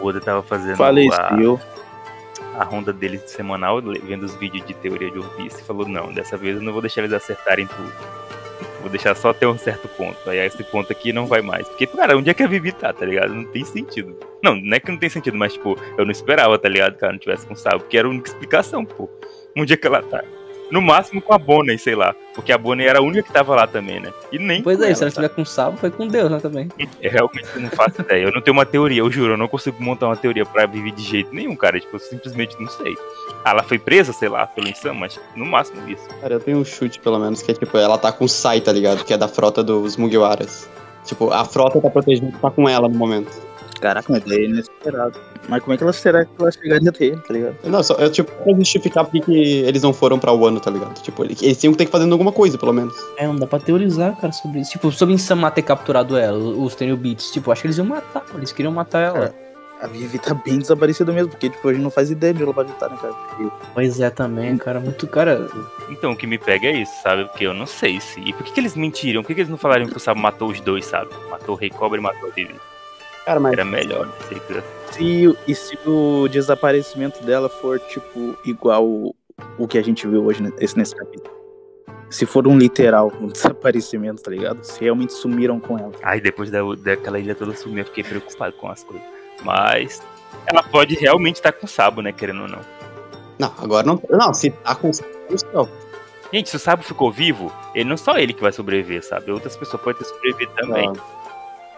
O 0.00 0.06
Oda 0.06 0.20
tava 0.20 0.42
fazendo 0.42 0.74
a, 0.74 0.76
Faleceu. 0.76 1.60
a 2.58 2.64
ronda 2.64 2.92
deles 2.92 3.22
de 3.22 3.30
semanal, 3.30 3.80
vendo 3.80 4.24
os 4.24 4.34
vídeos 4.34 4.66
de 4.66 4.74
teoria 4.74 5.10
de 5.10 5.20
Piece, 5.36 5.60
e 5.60 5.64
falou: 5.64 5.86
Não, 5.86 6.12
dessa 6.12 6.36
vez 6.36 6.56
eu 6.56 6.62
não 6.62 6.72
vou 6.72 6.82
deixar 6.82 7.02
eles 7.02 7.12
acertarem 7.12 7.66
tudo. 7.66 7.92
Vou 8.82 8.90
deixar 8.90 9.14
só 9.14 9.30
até 9.30 9.46
um 9.46 9.56
certo 9.56 9.88
ponto. 9.88 10.28
Aí 10.28 10.38
esse 10.38 10.62
ponto 10.64 10.92
aqui 10.92 11.12
não 11.12 11.26
vai 11.26 11.40
mais. 11.40 11.68
Porque, 11.68 11.86
cara, 11.86 12.16
onde 12.16 12.28
é 12.28 12.34
que 12.34 12.42
a 12.42 12.48
Vivi 12.48 12.72
tá, 12.72 12.92
tá 12.92 13.06
ligado? 13.06 13.32
Não 13.32 13.44
tem 13.44 13.64
sentido. 13.64 14.18
Não, 14.42 14.56
não 14.56 14.76
é 14.76 14.80
que 14.80 14.90
não 14.90 14.98
tem 14.98 15.08
sentido, 15.08 15.36
mas, 15.36 15.52
tipo, 15.54 15.78
eu 15.96 16.04
não 16.04 16.10
esperava, 16.10 16.58
tá 16.58 16.68
ligado? 16.68 16.98
Que 16.98 17.04
ela 17.04 17.12
não 17.12 17.18
tivesse 17.20 17.46
com 17.46 17.54
o 17.54 17.56
Sabo, 17.56 17.78
porque 17.80 17.96
era 17.96 18.08
a 18.08 18.10
única 18.10 18.28
explicação, 18.28 18.84
pô. 18.84 19.08
Onde 19.56 19.72
é 19.72 19.76
que 19.76 19.86
ela 19.86 20.02
tá? 20.02 20.22
No 20.72 20.80
máximo 20.80 21.20
com 21.20 21.34
a 21.34 21.38
Bonnie, 21.38 21.78
sei 21.78 21.94
lá. 21.94 22.14
Porque 22.34 22.50
a 22.50 22.56
Bonnie 22.56 22.86
era 22.86 22.98
a 22.98 23.02
única 23.02 23.24
que 23.24 23.32
tava 23.32 23.54
lá 23.54 23.66
também, 23.66 24.00
né? 24.00 24.10
E 24.32 24.38
nem. 24.38 24.62
Pois 24.62 24.78
com 24.78 24.84
é, 24.84 24.86
ela, 24.86 24.94
se 24.94 25.02
ela 25.02 25.10
tá? 25.10 25.20
estiver 25.20 25.28
com 25.28 25.42
o 25.42 25.46
Sabo, 25.46 25.76
foi 25.76 25.90
com 25.90 26.08
Deus, 26.08 26.30
né, 26.30 26.40
também. 26.40 26.66
Eu 27.02 27.10
realmente 27.10 27.46
não 27.58 27.68
faço 27.68 28.00
ideia. 28.00 28.24
Eu 28.24 28.32
não 28.32 28.40
tenho 28.40 28.56
uma 28.56 28.64
teoria, 28.64 29.00
eu 29.00 29.10
juro, 29.10 29.34
eu 29.34 29.36
não 29.36 29.48
consigo 29.48 29.76
montar 29.82 30.06
uma 30.06 30.16
teoria 30.16 30.46
pra 30.46 30.64
viver 30.64 30.92
de 30.92 31.02
jeito 31.02 31.34
nenhum, 31.34 31.54
cara. 31.54 31.78
Tipo, 31.78 31.96
eu 31.96 32.00
simplesmente 32.00 32.58
não 32.58 32.70
sei. 32.70 32.96
Ah, 33.44 33.50
ela 33.50 33.62
foi 33.62 33.78
presa, 33.78 34.14
sei 34.14 34.30
lá, 34.30 34.46
pelo 34.46 34.66
Insam, 34.66 34.94
mas 34.94 35.20
no 35.36 35.44
máximo 35.44 35.86
isso. 35.86 36.08
Cara, 36.22 36.32
eu 36.32 36.40
tenho 36.40 36.56
um 36.56 36.64
chute, 36.64 36.98
pelo 37.00 37.18
menos, 37.18 37.42
que 37.42 37.50
é 37.50 37.54
tipo, 37.54 37.76
ela 37.76 37.98
tá 37.98 38.10
com 38.10 38.24
o 38.24 38.28
Sai, 38.28 38.62
tá 38.62 38.72
ligado? 38.72 39.04
Que 39.04 39.12
é 39.12 39.18
da 39.18 39.28
frota 39.28 39.62
dos 39.62 39.98
Mugiwaras. 39.98 40.70
Tipo, 41.04 41.30
a 41.30 41.44
frota 41.44 41.82
tá 41.82 41.90
protegida, 41.90 42.32
tá 42.40 42.50
com 42.50 42.66
ela 42.66 42.88
no 42.88 42.96
momento. 42.96 43.30
Caraca, 43.82 44.12
mas 44.12 44.22
daí 44.22 44.44
é 44.44 44.44
inesperado. 44.44 45.18
Mas 45.48 45.60
como 45.60 45.74
é 45.74 45.76
que 45.76 45.82
ela 45.82 45.92
será 45.92 46.24
que 46.24 46.30
ela 46.38 46.52
chegaria 46.52 46.88
até 46.88 47.06
ele, 47.06 47.16
tá 47.16 47.34
ligado? 47.34 47.56
Não, 47.64 47.82
só, 47.82 47.96
é 47.98 48.08
tipo, 48.08 48.30
pra 48.30 48.54
justificar 48.54 49.04
porque 49.04 49.20
que 49.20 49.32
eles 49.32 49.82
não 49.82 49.92
foram 49.92 50.20
pra 50.20 50.30
Wano, 50.30 50.60
tá 50.60 50.70
ligado? 50.70 51.02
Tipo, 51.02 51.24
eles 51.24 51.42
eles 51.42 51.58
tinham 51.58 51.72
que 51.72 51.78
ter 51.78 51.86
que 51.86 51.90
fazer 51.90 52.10
alguma 52.10 52.30
coisa, 52.30 52.56
pelo 52.56 52.72
menos. 52.72 52.94
É, 53.16 53.26
não 53.26 53.34
dá 53.34 53.44
pra 53.44 53.58
teorizar, 53.58 54.16
cara, 54.20 54.32
sobre 54.32 54.60
isso. 54.60 54.70
Tipo, 54.70 54.92
sobre 54.92 55.14
Insama 55.16 55.50
ter 55.50 55.62
capturado 55.62 56.16
ela, 56.16 56.38
os 56.38 56.76
Tenryubitos. 56.76 57.32
Tipo, 57.32 57.50
acho 57.50 57.62
que 57.62 57.66
eles 57.66 57.78
iam 57.78 57.88
matar, 57.88 58.24
eles 58.36 58.52
queriam 58.52 58.72
matar 58.72 59.00
ela. 59.00 59.34
A 59.80 59.88
Vivi 59.88 60.16
tá 60.16 60.32
bem 60.32 60.60
desaparecida 60.60 61.12
mesmo, 61.12 61.30
porque 61.30 61.50
tipo, 61.50 61.68
a 61.68 61.72
gente 61.72 61.82
não 61.82 61.90
faz 61.90 62.08
ideia 62.08 62.32
de 62.32 62.36
onde 62.36 62.44
ela 62.44 62.54
pode 62.54 62.70
estar, 62.70 62.88
né, 62.88 62.96
cara? 63.02 63.12
Porque 63.12 63.50
Pois 63.74 63.98
é, 63.98 64.10
também, 64.10 64.56
cara, 64.56 64.78
muito, 64.78 65.08
cara... 65.08 65.48
Então, 65.90 66.12
o 66.12 66.16
que 66.16 66.24
me 66.24 66.38
pega 66.38 66.68
é 66.68 66.82
isso, 66.82 66.92
sabe? 67.02 67.24
Porque 67.24 67.44
eu 67.44 67.52
não 67.52 67.66
sei 67.66 68.00
se. 68.00 68.20
E 68.20 68.32
por 68.32 68.44
que, 68.44 68.52
que 68.52 68.60
eles 68.60 68.76
mentiram? 68.76 69.22
Por 69.22 69.26
que, 69.26 69.34
que 69.34 69.40
eles 69.40 69.50
não 69.50 69.58
falaram 69.58 69.88
que 69.88 69.96
o 69.96 70.00
Sabo 70.00 70.20
matou 70.20 70.50
os 70.50 70.60
dois, 70.60 70.86
sabe? 70.86 71.10
Matou 71.28 71.56
o 71.56 71.58
Rei 71.58 71.68
Cobra 71.68 71.98
e 71.98 72.00
matou 72.00 72.28
a 72.28 72.32
Vivi. 72.32 72.54
Cara, 73.24 73.38
mas 73.38 73.52
Era 73.52 73.64
melhor, 73.64 74.06
né? 74.06 74.12
Se, 74.90 75.36
e 75.46 75.54
se 75.54 75.78
o 75.86 76.28
desaparecimento 76.28 77.22
dela 77.24 77.48
for, 77.48 77.78
tipo, 77.80 78.36
igual 78.44 78.84
o, 78.84 79.14
o 79.58 79.66
que 79.66 79.78
a 79.78 79.82
gente 79.82 80.06
viu 80.06 80.24
hoje 80.24 80.42
ne- 80.42 80.52
esse, 80.58 80.76
nesse 80.76 80.94
capítulo. 80.94 81.34
Se 82.10 82.26
for 82.26 82.46
um 82.46 82.58
literal, 82.58 83.12
um 83.20 83.28
desaparecimento, 83.28 84.22
tá 84.22 84.30
ligado? 84.30 84.62
Se 84.62 84.80
realmente 84.80 85.12
sumiram 85.12 85.58
com 85.58 85.78
ela. 85.78 85.92
Aí 86.02 86.20
depois 86.20 86.50
da, 86.50 86.60
daquela 86.78 87.18
ilha 87.18 87.34
toda 87.34 87.54
sumir, 87.54 87.80
eu 87.80 87.84
fiquei 87.86 88.04
preocupado 88.04 88.54
com 88.56 88.68
as 88.68 88.84
coisas. 88.84 89.06
Mas. 89.42 90.02
Ela 90.46 90.62
pode 90.62 90.94
realmente 90.94 91.36
estar 91.36 91.52
com 91.52 91.66
o 91.66 91.68
Sabo, 91.68 92.02
né? 92.02 92.12
Querendo 92.12 92.42
ou 92.42 92.48
não. 92.48 92.60
Não, 93.38 93.54
agora 93.58 93.86
não. 93.86 94.00
Não, 94.10 94.34
se 94.34 94.50
tá 94.50 94.74
com 94.74 94.90
o 94.90 94.94
céu. 94.94 95.68
Gente, 96.32 96.48
se 96.48 96.56
o 96.56 96.58
Sabo 96.58 96.82
ficou 96.82 97.10
vivo, 97.10 97.52
ele 97.74 97.88
não 97.88 97.96
só 97.96 98.16
ele 98.16 98.32
que 98.32 98.40
vai 98.40 98.52
sobreviver, 98.52 99.04
sabe? 99.04 99.30
Outras 99.30 99.56
pessoas 99.56 99.82
podem 99.82 99.98
ter 99.98 100.08
sobrevivido 100.08 100.52
também. 100.56 100.92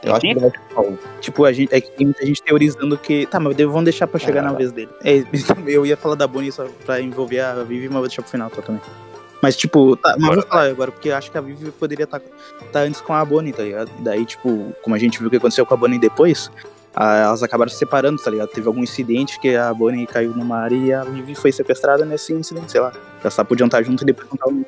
Eu 0.04 0.14
acho 0.14 0.20
que. 0.20 1.20
Tipo, 1.20 1.44
a 1.44 1.52
gente, 1.52 1.74
é 1.74 1.80
que 1.80 1.90
tem 1.92 2.06
muita 2.06 2.24
gente 2.26 2.42
teorizando 2.42 2.96
que. 2.98 3.26
Tá, 3.26 3.40
mas 3.40 3.56
vamos 3.56 3.84
deixar 3.84 4.06
pra 4.06 4.20
chegar 4.20 4.40
Ah. 4.40 4.50
na 4.50 4.52
vez 4.52 4.70
dele. 4.72 4.90
É, 5.02 5.24
eu 5.66 5.84
ia 5.86 5.96
falar 5.96 6.14
da 6.14 6.26
Bonnie 6.26 6.52
só 6.52 6.66
pra 6.84 7.00
envolver 7.00 7.40
a 7.40 7.62
Vivi, 7.64 7.86
mas 7.88 7.94
vou 7.98 8.02
deixar 8.08 8.22
pro 8.22 8.30
final 8.30 8.50
tá, 8.50 8.60
também. 8.62 8.80
Mas, 9.42 9.56
tipo, 9.56 9.96
tá, 9.96 10.16
mas 10.18 10.36
vou 10.36 10.44
falar 10.46 10.68
agora, 10.70 10.90
porque 10.90 11.10
eu 11.10 11.16
acho 11.16 11.30
que 11.30 11.36
a 11.36 11.40
Vivi 11.40 11.70
poderia 11.72 12.04
estar 12.04 12.20
tá, 12.72 12.80
antes 12.80 13.00
com 13.00 13.12
a 13.12 13.22
Bonnie, 13.24 13.52
tá 13.52 13.62
ligado? 13.62 13.90
E 13.98 14.02
daí, 14.02 14.24
tipo, 14.24 14.74
como 14.82 14.94
a 14.96 14.98
gente 14.98 15.18
viu 15.18 15.26
o 15.28 15.30
que 15.30 15.36
aconteceu 15.36 15.66
com 15.66 15.74
a 15.74 15.76
Bonnie 15.76 15.98
depois, 15.98 16.50
a- 16.96 17.16
elas 17.16 17.42
acabaram 17.42 17.70
se 17.70 17.76
separando, 17.76 18.22
tá 18.22 18.30
ligado? 18.30 18.48
Teve 18.48 18.66
algum 18.68 18.82
incidente 18.82 19.38
que 19.38 19.54
a 19.54 19.74
Bonnie 19.74 20.06
caiu 20.06 20.30
no 20.30 20.44
mar 20.44 20.72
e 20.72 20.92
a 20.94 21.04
Vivi 21.04 21.34
foi 21.34 21.52
sequestrada 21.52 22.06
nesse 22.06 22.32
incidente, 22.32 22.72
sei 22.72 22.80
lá. 22.80 22.92
Elas 23.20 23.34
só 23.34 23.44
podiam 23.44 23.66
estar 23.66 23.82
juntas 23.82 24.02
e 24.02 24.06
depois 24.06 24.26
não 24.28 24.34
estavam. 24.34 24.64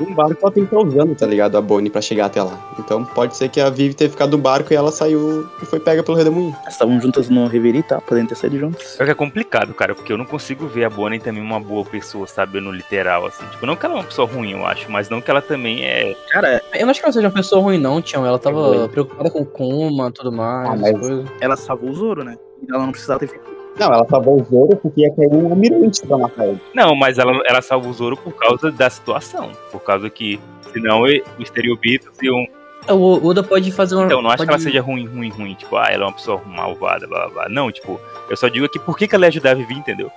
Um 0.00 0.14
barco 0.14 0.36
ela 0.42 0.52
tem 0.52 0.64
que 0.66 0.74
estar 0.74 0.86
usando, 0.86 1.14
tá 1.14 1.26
ligado? 1.26 1.56
A 1.56 1.60
Bonnie 1.60 1.90
pra 1.90 2.00
chegar 2.00 2.26
até 2.26 2.42
lá. 2.42 2.58
Então 2.78 3.04
pode 3.04 3.36
ser 3.36 3.48
que 3.48 3.60
a 3.60 3.68
Vivi 3.70 3.94
tenha 3.94 4.10
ficado 4.10 4.32
no 4.32 4.38
barco 4.38 4.72
e 4.72 4.76
ela 4.76 4.90
saiu 4.92 5.48
e 5.62 5.66
foi 5.66 5.80
pega 5.80 6.02
pelo 6.02 6.16
redemoinho. 6.16 6.54
Elas 6.62 6.74
estavam 6.74 7.00
juntas 7.00 7.28
no 7.28 7.46
Reverie, 7.46 7.82
tá? 7.82 8.00
Podendo 8.00 8.28
ter 8.28 8.34
saído 8.36 8.58
juntas. 8.58 8.82
Só 8.96 9.04
que 9.04 9.10
é 9.10 9.14
complicado, 9.14 9.74
cara, 9.74 9.94
porque 9.94 10.12
eu 10.12 10.18
não 10.18 10.24
consigo 10.24 10.66
ver 10.66 10.84
a 10.84 10.90
Bonnie 10.90 11.18
também 11.20 11.42
uma 11.42 11.60
boa 11.60 11.84
pessoa, 11.84 12.26
sabe, 12.26 12.60
no 12.60 12.70
literal, 12.72 13.26
assim. 13.26 13.44
Tipo, 13.50 13.66
não 13.66 13.76
que 13.76 13.84
ela 13.86 13.94
é 13.94 13.98
uma 13.98 14.04
pessoa 14.04 14.26
ruim, 14.28 14.52
eu 14.52 14.66
acho, 14.66 14.90
mas 14.90 15.08
não 15.08 15.20
que 15.20 15.30
ela 15.30 15.42
também 15.42 15.84
é. 15.84 16.16
Cara, 16.30 16.62
Eu 16.74 16.82
não 16.82 16.90
acho 16.90 17.00
que 17.00 17.06
ela 17.06 17.12
seja 17.12 17.26
uma 17.28 17.34
pessoa 17.34 17.62
ruim, 17.62 17.78
não, 17.78 18.00
Tião. 18.02 18.24
Ela 18.26 18.38
tava 18.38 18.88
preocupada 18.88 19.30
com 19.30 19.40
o 19.40 19.46
Kuma 19.46 20.08
e 20.08 20.12
tudo 20.12 20.32
mais. 20.32 20.68
Ah, 20.70 20.76
mas- 20.76 21.26
ela 21.40 21.56
salvou 21.56 21.90
o 21.90 21.94
Zoro, 21.94 22.24
né? 22.24 22.36
E 22.66 22.70
ela 22.72 22.84
não 22.84 22.92
precisava 22.92 23.20
ter 23.20 23.28
feito. 23.28 23.57
Não, 23.78 23.92
ela 23.92 24.06
salvou 24.08 24.40
o 24.40 24.44
Zoro 24.44 24.76
porque 24.76 25.02
ia 25.02 25.14
cair 25.14 25.28
um 25.28 25.50
almirante 25.50 26.06
pra 26.06 26.18
matar 26.18 26.46
ele. 26.46 26.60
Não, 26.74 26.94
mas 26.94 27.18
ela, 27.18 27.40
ela 27.46 27.62
salva 27.62 27.88
o 27.88 27.92
Zoro 27.92 28.16
por 28.16 28.32
causa 28.34 28.70
da 28.70 28.90
situação. 28.90 29.52
Por 29.70 29.80
causa 29.80 30.08
que, 30.10 30.40
senão, 30.72 31.06
e- 31.06 31.22
os 31.38 31.44
Estereobitos 31.44 32.10
iam. 32.22 32.46
O 32.88 33.26
Oda 33.26 33.42
pode 33.42 33.70
fazer 33.70 33.94
uma. 33.96 34.06
Então, 34.06 34.22
não 34.22 34.30
acho 34.30 34.38
pode... 34.38 34.48
que 34.48 34.54
ela 34.54 34.62
seja 34.62 34.80
ruim, 34.80 35.06
ruim, 35.06 35.28
ruim. 35.30 35.54
Tipo, 35.54 35.76
ah, 35.76 35.88
ela 35.90 36.04
é 36.04 36.06
uma 36.06 36.12
pessoa 36.12 36.40
malvada, 36.46 37.06
blá 37.06 37.26
blá 37.26 37.28
blá. 37.30 37.48
Não, 37.48 37.70
tipo, 37.70 38.00
eu 38.30 38.36
só 38.36 38.48
digo 38.48 38.64
aqui 38.66 38.78
por 38.78 38.96
que, 38.96 39.06
que 39.06 39.14
ela 39.14 39.26
ia 39.26 39.28
ajudar 39.28 39.50
a 39.50 39.54
Vivi, 39.54 39.74
entendeu? 39.74 40.10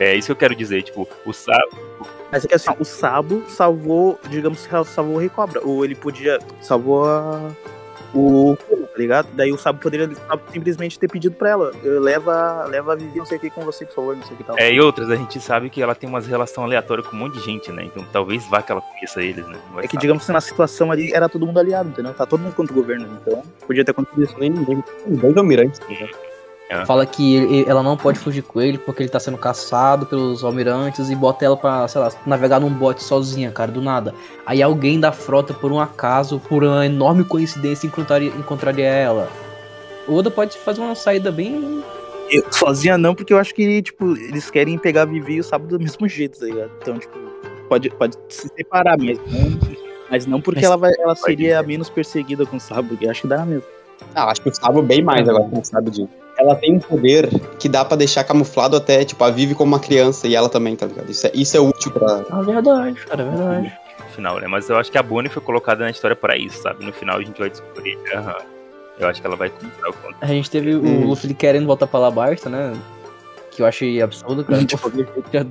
É 0.00 0.14
isso 0.14 0.26
que 0.26 0.32
eu 0.32 0.36
quero 0.36 0.54
dizer, 0.54 0.82
tipo, 0.82 1.08
o 1.26 1.32
Sa 1.32 1.58
Mas 2.30 2.44
é 2.44 2.48
que 2.48 2.54
assim, 2.54 2.70
o 2.78 2.84
Sabo 2.84 3.42
salvou, 3.48 4.18
digamos 4.28 4.64
que 4.66 4.84
salvou 4.84 5.16
o 5.16 5.18
Rei 5.18 5.28
Cobra. 5.28 5.60
Ou 5.64 5.84
ele 5.84 5.94
podia. 5.94 6.38
Salvou 6.60 7.04
a. 7.04 7.50
O. 8.14 8.56
Tá 8.56 8.98
ligado? 9.02 9.28
Daí 9.34 9.52
o 9.52 9.58
Sabo 9.58 9.78
poderia 9.80 10.10
simplesmente 10.52 10.98
ter 10.98 11.08
pedido 11.08 11.34
pra 11.36 11.50
ela. 11.50 11.72
"Eh, 11.84 11.88
Leva, 12.00 12.64
leva 12.64 12.92
a 12.94 12.96
Vivi, 12.96 13.18
não 13.18 13.24
sei 13.26 13.38
o 13.38 13.40
que 13.40 13.50
com 13.50 13.60
você, 13.62 13.84
por 13.86 13.94
favor, 13.94 14.16
não 14.16 14.22
sei 14.24 14.34
o 14.34 14.36
que 14.36 14.44
tal. 14.44 14.58
É, 14.58 14.72
e 14.72 14.80
outras, 14.80 15.08
a 15.10 15.14
gente 15.16 15.38
sabe 15.40 15.70
que 15.70 15.80
ela 15.80 15.94
tem 15.94 16.08
umas 16.08 16.26
relações 16.26 16.64
aleatórias 16.64 17.06
com 17.06 17.14
um 17.14 17.20
monte 17.20 17.34
de 17.38 17.44
gente, 17.44 17.70
né? 17.70 17.84
Então 17.84 18.04
talvez 18.12 18.44
vá 18.48 18.60
que 18.62 18.72
ela 18.72 18.80
conheça 18.80 19.22
eles, 19.22 19.46
né? 19.46 19.56
Vai 19.72 19.84
É 19.84 19.86
que, 19.86 19.94
saber. 19.94 20.00
digamos 20.00 20.26
que 20.26 20.32
na 20.32 20.40
situação 20.40 20.90
ali 20.90 21.12
era 21.12 21.28
todo 21.28 21.46
mundo 21.46 21.58
aliado, 21.60 21.90
entendeu? 21.90 22.12
Tá 22.14 22.26
todo 22.26 22.40
mundo 22.40 22.54
contra 22.54 22.72
o 22.72 22.76
governo, 22.76 23.06
então 23.22 23.42
podia 23.66 23.84
ter 23.84 23.92
acontecido 23.92 24.24
isso. 24.24 24.34
Nem 24.38 24.50
ninguém. 24.50 24.82
Dois 25.06 25.36
almirantes. 25.36 25.78
tá 25.78 25.86
ligado? 26.70 26.86
Fala 26.86 27.06
que 27.06 27.34
ele- 27.36 27.64
ela 27.68 27.82
não 27.82 27.96
pode 27.96 28.18
fugir 28.18 28.42
com 28.42 28.60
ele 28.60 28.78
porque 28.78 29.02
ele 29.02 29.08
tá 29.10 29.18
sendo 29.20 29.38
caçado 29.38 30.06
pelos 30.06 30.44
almirantes 30.44 31.08
e 31.10 31.14
bota 31.14 31.44
ela 31.44 31.56
pra, 31.56 31.86
sei 31.88 32.00
lá, 32.00 32.10
navegar 32.26 32.60
num 32.60 32.70
bote 32.70 33.02
sozinha, 33.02 33.50
cara, 33.50 33.70
do 33.70 33.80
nada. 33.80 34.14
Aí 34.46 34.62
alguém 34.62 34.98
da 35.00 35.12
frota, 35.12 35.54
por 35.54 35.72
um 35.72 35.80
acaso, 35.80 36.40
por 36.48 36.62
uma 36.64 36.84
enorme 36.86 37.24
coincidência, 37.24 37.86
encontraria, 37.86 38.28
encontraria 38.30 38.86
ela. 38.86 39.28
O 40.06 40.14
Oda 40.14 40.30
pode 40.30 40.56
fazer 40.58 40.80
uma 40.80 40.94
saída 40.94 41.30
bem. 41.30 41.82
Eu, 42.30 42.44
sozinha 42.50 42.98
não, 42.98 43.14
porque 43.14 43.32
eu 43.32 43.38
acho 43.38 43.54
que, 43.54 43.80
tipo, 43.82 44.14
eles 44.16 44.50
querem 44.50 44.76
pegar 44.78 45.02
a 45.02 45.04
Vivi 45.06 45.34
e 45.34 45.40
o 45.40 45.44
Sabo 45.44 45.66
do 45.66 45.78
mesmo 45.80 46.06
jeito, 46.08 46.38
tá 46.40 46.44
ligado? 46.46 46.70
Então, 46.82 46.98
tipo, 46.98 47.18
pode, 47.68 47.88
pode 47.90 48.16
se 48.28 48.48
separar, 48.54 48.98
mas 48.98 49.18
não, 49.18 49.58
mas 50.10 50.26
não 50.26 50.40
porque 50.40 50.60
Mas- 50.60 50.66
ela, 50.66 50.76
vai, 50.76 50.92
ela 50.98 51.14
seria 51.14 51.58
a 51.58 51.62
menos 51.62 51.88
perseguida 51.88 52.44
com 52.44 52.56
o 52.58 52.60
Sabo, 52.60 52.88
porque 52.88 53.06
eu 53.06 53.10
acho 53.10 53.22
que 53.22 53.28
dá 53.28 53.44
mesmo. 53.46 53.64
Ah, 54.14 54.30
acho 54.30 54.42
que 54.42 54.50
o 54.50 54.54
Sabo 54.54 54.82
bem 54.82 55.02
mais 55.02 55.26
agora 55.28 55.44
que 55.44 55.52
a 55.52 55.54
gente 55.56 55.68
sabe 55.68 55.90
disso. 55.90 56.08
Ela 56.38 56.54
tem 56.54 56.74
um 56.76 56.78
poder 56.78 57.28
que 57.58 57.68
dá 57.68 57.84
pra 57.84 57.96
deixar 57.96 58.22
camuflado 58.24 58.76
até, 58.76 59.04
tipo, 59.04 59.22
a 59.24 59.30
Vivi 59.30 59.54
como 59.54 59.74
uma 59.74 59.80
criança 59.80 60.26
e 60.28 60.34
ela 60.34 60.48
também, 60.48 60.76
tá 60.76 60.86
ligado? 60.86 61.10
Isso 61.10 61.26
é, 61.26 61.30
isso 61.34 61.56
é 61.56 61.60
útil 61.60 61.90
pra. 61.92 62.22
Ah, 62.30 62.40
verdade, 62.42 62.94
cara, 63.06 63.22
é 63.24 63.26
verdade. 63.28 63.72
no 63.98 64.04
final, 64.14 64.38
né? 64.40 64.46
Mas 64.46 64.68
eu 64.70 64.76
acho 64.76 64.90
que 64.90 64.98
a 64.98 65.02
Bonnie 65.02 65.28
foi 65.30 65.42
colocada 65.42 65.82
na 65.84 65.90
história 65.90 66.14
pra 66.16 66.36
isso, 66.36 66.62
sabe? 66.62 66.84
No 66.84 66.92
final 66.92 67.18
a 67.18 67.22
gente 67.22 67.38
vai 67.40 67.50
descobrir. 67.50 67.98
aham. 68.14 68.36
Eu 69.00 69.06
acho 69.06 69.20
que 69.20 69.26
ela 69.28 69.36
vai 69.36 69.48
comprar 69.48 69.90
o 69.90 69.92
conto. 69.92 70.16
A 70.20 70.26
gente 70.26 70.50
teve 70.50 70.74
Hum. 70.74 71.04
o 71.04 71.06
Luffy 71.08 71.32
querendo 71.32 71.66
voltar 71.66 71.86
pra 71.86 72.00
Alabasta, 72.00 72.48
né? 72.50 72.72
Que 73.58 73.62
eu 73.62 73.66
achei 73.66 74.00
absurdo, 74.00 74.44
cara. 74.44 74.64
Tipo, 74.64 74.88
já, 75.32 75.44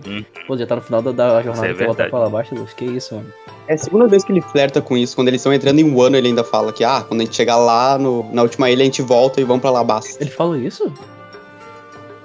pô, 0.47 0.55
já 0.55 0.65
tá 0.65 0.77
no 0.77 0.81
final 0.81 1.01
da, 1.01 1.11
da 1.11 1.41
jornada 1.41 1.67
é 1.67 1.73
pra 1.73 1.85
voltar 1.87 2.09
pra 2.09 2.19
Alabasta, 2.19 2.55
Luffy. 2.55 2.73
Que 2.73 2.85
isso, 2.85 3.15
mano. 3.15 3.33
É 3.67 3.73
a 3.73 3.77
segunda 3.77 4.07
vez 4.07 4.23
que 4.23 4.31
ele 4.31 4.39
flerta 4.39 4.81
com 4.81 4.95
isso. 4.95 5.13
Quando 5.13 5.27
eles 5.27 5.41
estão 5.41 5.51
entrando 5.51 5.79
em 5.79 5.93
Wano, 5.93 6.15
ele 6.15 6.29
ainda 6.29 6.41
fala 6.41 6.71
que, 6.71 6.85
ah, 6.85 7.03
quando 7.05 7.19
a 7.19 7.25
gente 7.25 7.35
chegar 7.35 7.57
lá 7.57 7.97
no, 7.97 8.23
na 8.31 8.43
última 8.43 8.71
ilha, 8.71 8.81
a 8.81 8.85
gente 8.85 9.01
volta 9.01 9.41
e 9.41 9.43
vamos 9.43 9.59
pra 9.59 9.71
Alabasta. 9.71 10.23
Ele 10.23 10.29
falou 10.29 10.55
isso? 10.55 10.89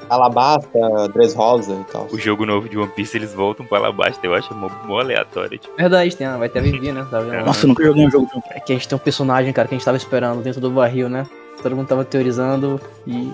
Alabasta, 0.08 0.78
Dressrosa 1.12 1.74
e 1.74 1.92
tal. 1.92 2.06
O 2.12 2.16
jogo 2.16 2.46
novo 2.46 2.68
de 2.68 2.78
One 2.78 2.92
Piece 2.92 3.16
eles 3.16 3.34
voltam 3.34 3.66
pra 3.66 3.78
Alabasta. 3.78 4.24
Eu 4.24 4.34
acho 4.34 4.54
mó, 4.54 4.70
mó 4.84 5.00
aleatório. 5.00 5.58
Tipo, 5.58 5.74
Verdade, 5.76 6.16
tem, 6.16 6.28
ah, 6.28 6.36
vai 6.36 6.48
ter 6.48 6.60
a 6.60 6.62
Vivi, 6.62 6.92
né? 6.92 7.04
Tá 7.10 7.18
vendo? 7.18 7.44
Nossa, 7.44 7.64
eu 7.64 7.70
nunca 7.70 7.84
joguei 7.84 8.06
um 8.06 8.10
jogo 8.12 8.26
de 8.26 8.34
One 8.34 8.42
Piece. 8.42 8.56
É 8.56 8.60
que 8.60 8.72
a 8.72 8.76
gente 8.76 8.86
tem 8.86 8.94
um 8.94 9.00
personagem, 9.00 9.52
cara, 9.52 9.66
que 9.66 9.74
a 9.74 9.78
gente 9.78 9.84
tava 9.84 9.96
esperando 9.96 10.44
dentro 10.44 10.60
do 10.60 10.70
barril, 10.70 11.08
né? 11.08 11.26
Todo 11.60 11.74
mundo 11.74 11.88
tava 11.88 12.04
teorizando 12.04 12.80
e. 13.04 13.32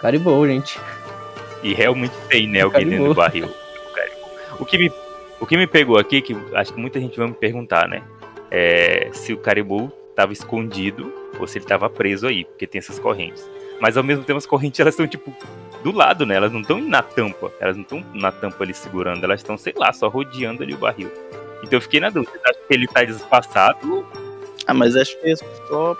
Caribou, 0.00 0.46
gente. 0.46 0.78
E 1.62 1.74
realmente 1.74 2.14
tem, 2.28 2.46
né? 2.46 2.62
Alguém 2.62 2.86
dentro 2.88 3.08
do 3.08 3.14
barril. 3.14 3.48
O 4.58 4.64
que, 4.64 4.78
me, 4.78 4.92
o 5.40 5.46
que 5.46 5.56
me 5.56 5.66
pegou 5.66 5.98
aqui, 5.98 6.20
que 6.20 6.36
acho 6.54 6.72
que 6.72 6.80
muita 6.80 7.00
gente 7.00 7.16
vai 7.16 7.28
me 7.28 7.34
perguntar, 7.34 7.88
né? 7.88 8.02
É 8.50 9.10
se 9.12 9.32
o 9.32 9.38
Caribou 9.38 9.88
tava 10.16 10.32
escondido 10.32 11.12
ou 11.38 11.46
se 11.46 11.58
ele 11.58 11.64
tava 11.64 11.88
preso 11.88 12.26
aí, 12.26 12.44
porque 12.44 12.66
tem 12.66 12.78
essas 12.78 12.98
correntes. 12.98 13.48
Mas 13.80 13.96
ao 13.96 14.02
mesmo 14.02 14.24
tempo 14.24 14.38
as 14.38 14.46
correntes 14.46 14.80
elas 14.80 14.94
estão 14.94 15.06
tipo 15.06 15.32
do 15.84 15.92
lado, 15.92 16.26
né? 16.26 16.34
Elas 16.34 16.50
não 16.50 16.60
estão 16.60 16.80
na 16.80 17.02
tampa. 17.02 17.52
Elas 17.60 17.76
não 17.76 17.82
estão 17.82 18.04
na 18.14 18.32
tampa 18.32 18.64
ali 18.64 18.74
segurando, 18.74 19.22
elas 19.22 19.40
estão, 19.40 19.56
sei 19.56 19.74
lá, 19.76 19.92
só 19.92 20.08
rodeando 20.08 20.62
ali 20.62 20.74
o 20.74 20.78
barril. 20.78 21.10
Então 21.62 21.76
eu 21.76 21.80
fiquei 21.80 22.00
na 22.00 22.10
dúvida, 22.10 22.32
você 22.32 22.50
acha 22.50 22.60
que 22.66 22.74
ele 22.74 22.86
tá 22.86 23.04
despassado? 23.04 24.06
Ah, 24.66 24.74
mas 24.74 24.96
acho 24.96 25.18
que 25.20 25.30
é 25.30 25.36
só. 25.36 25.96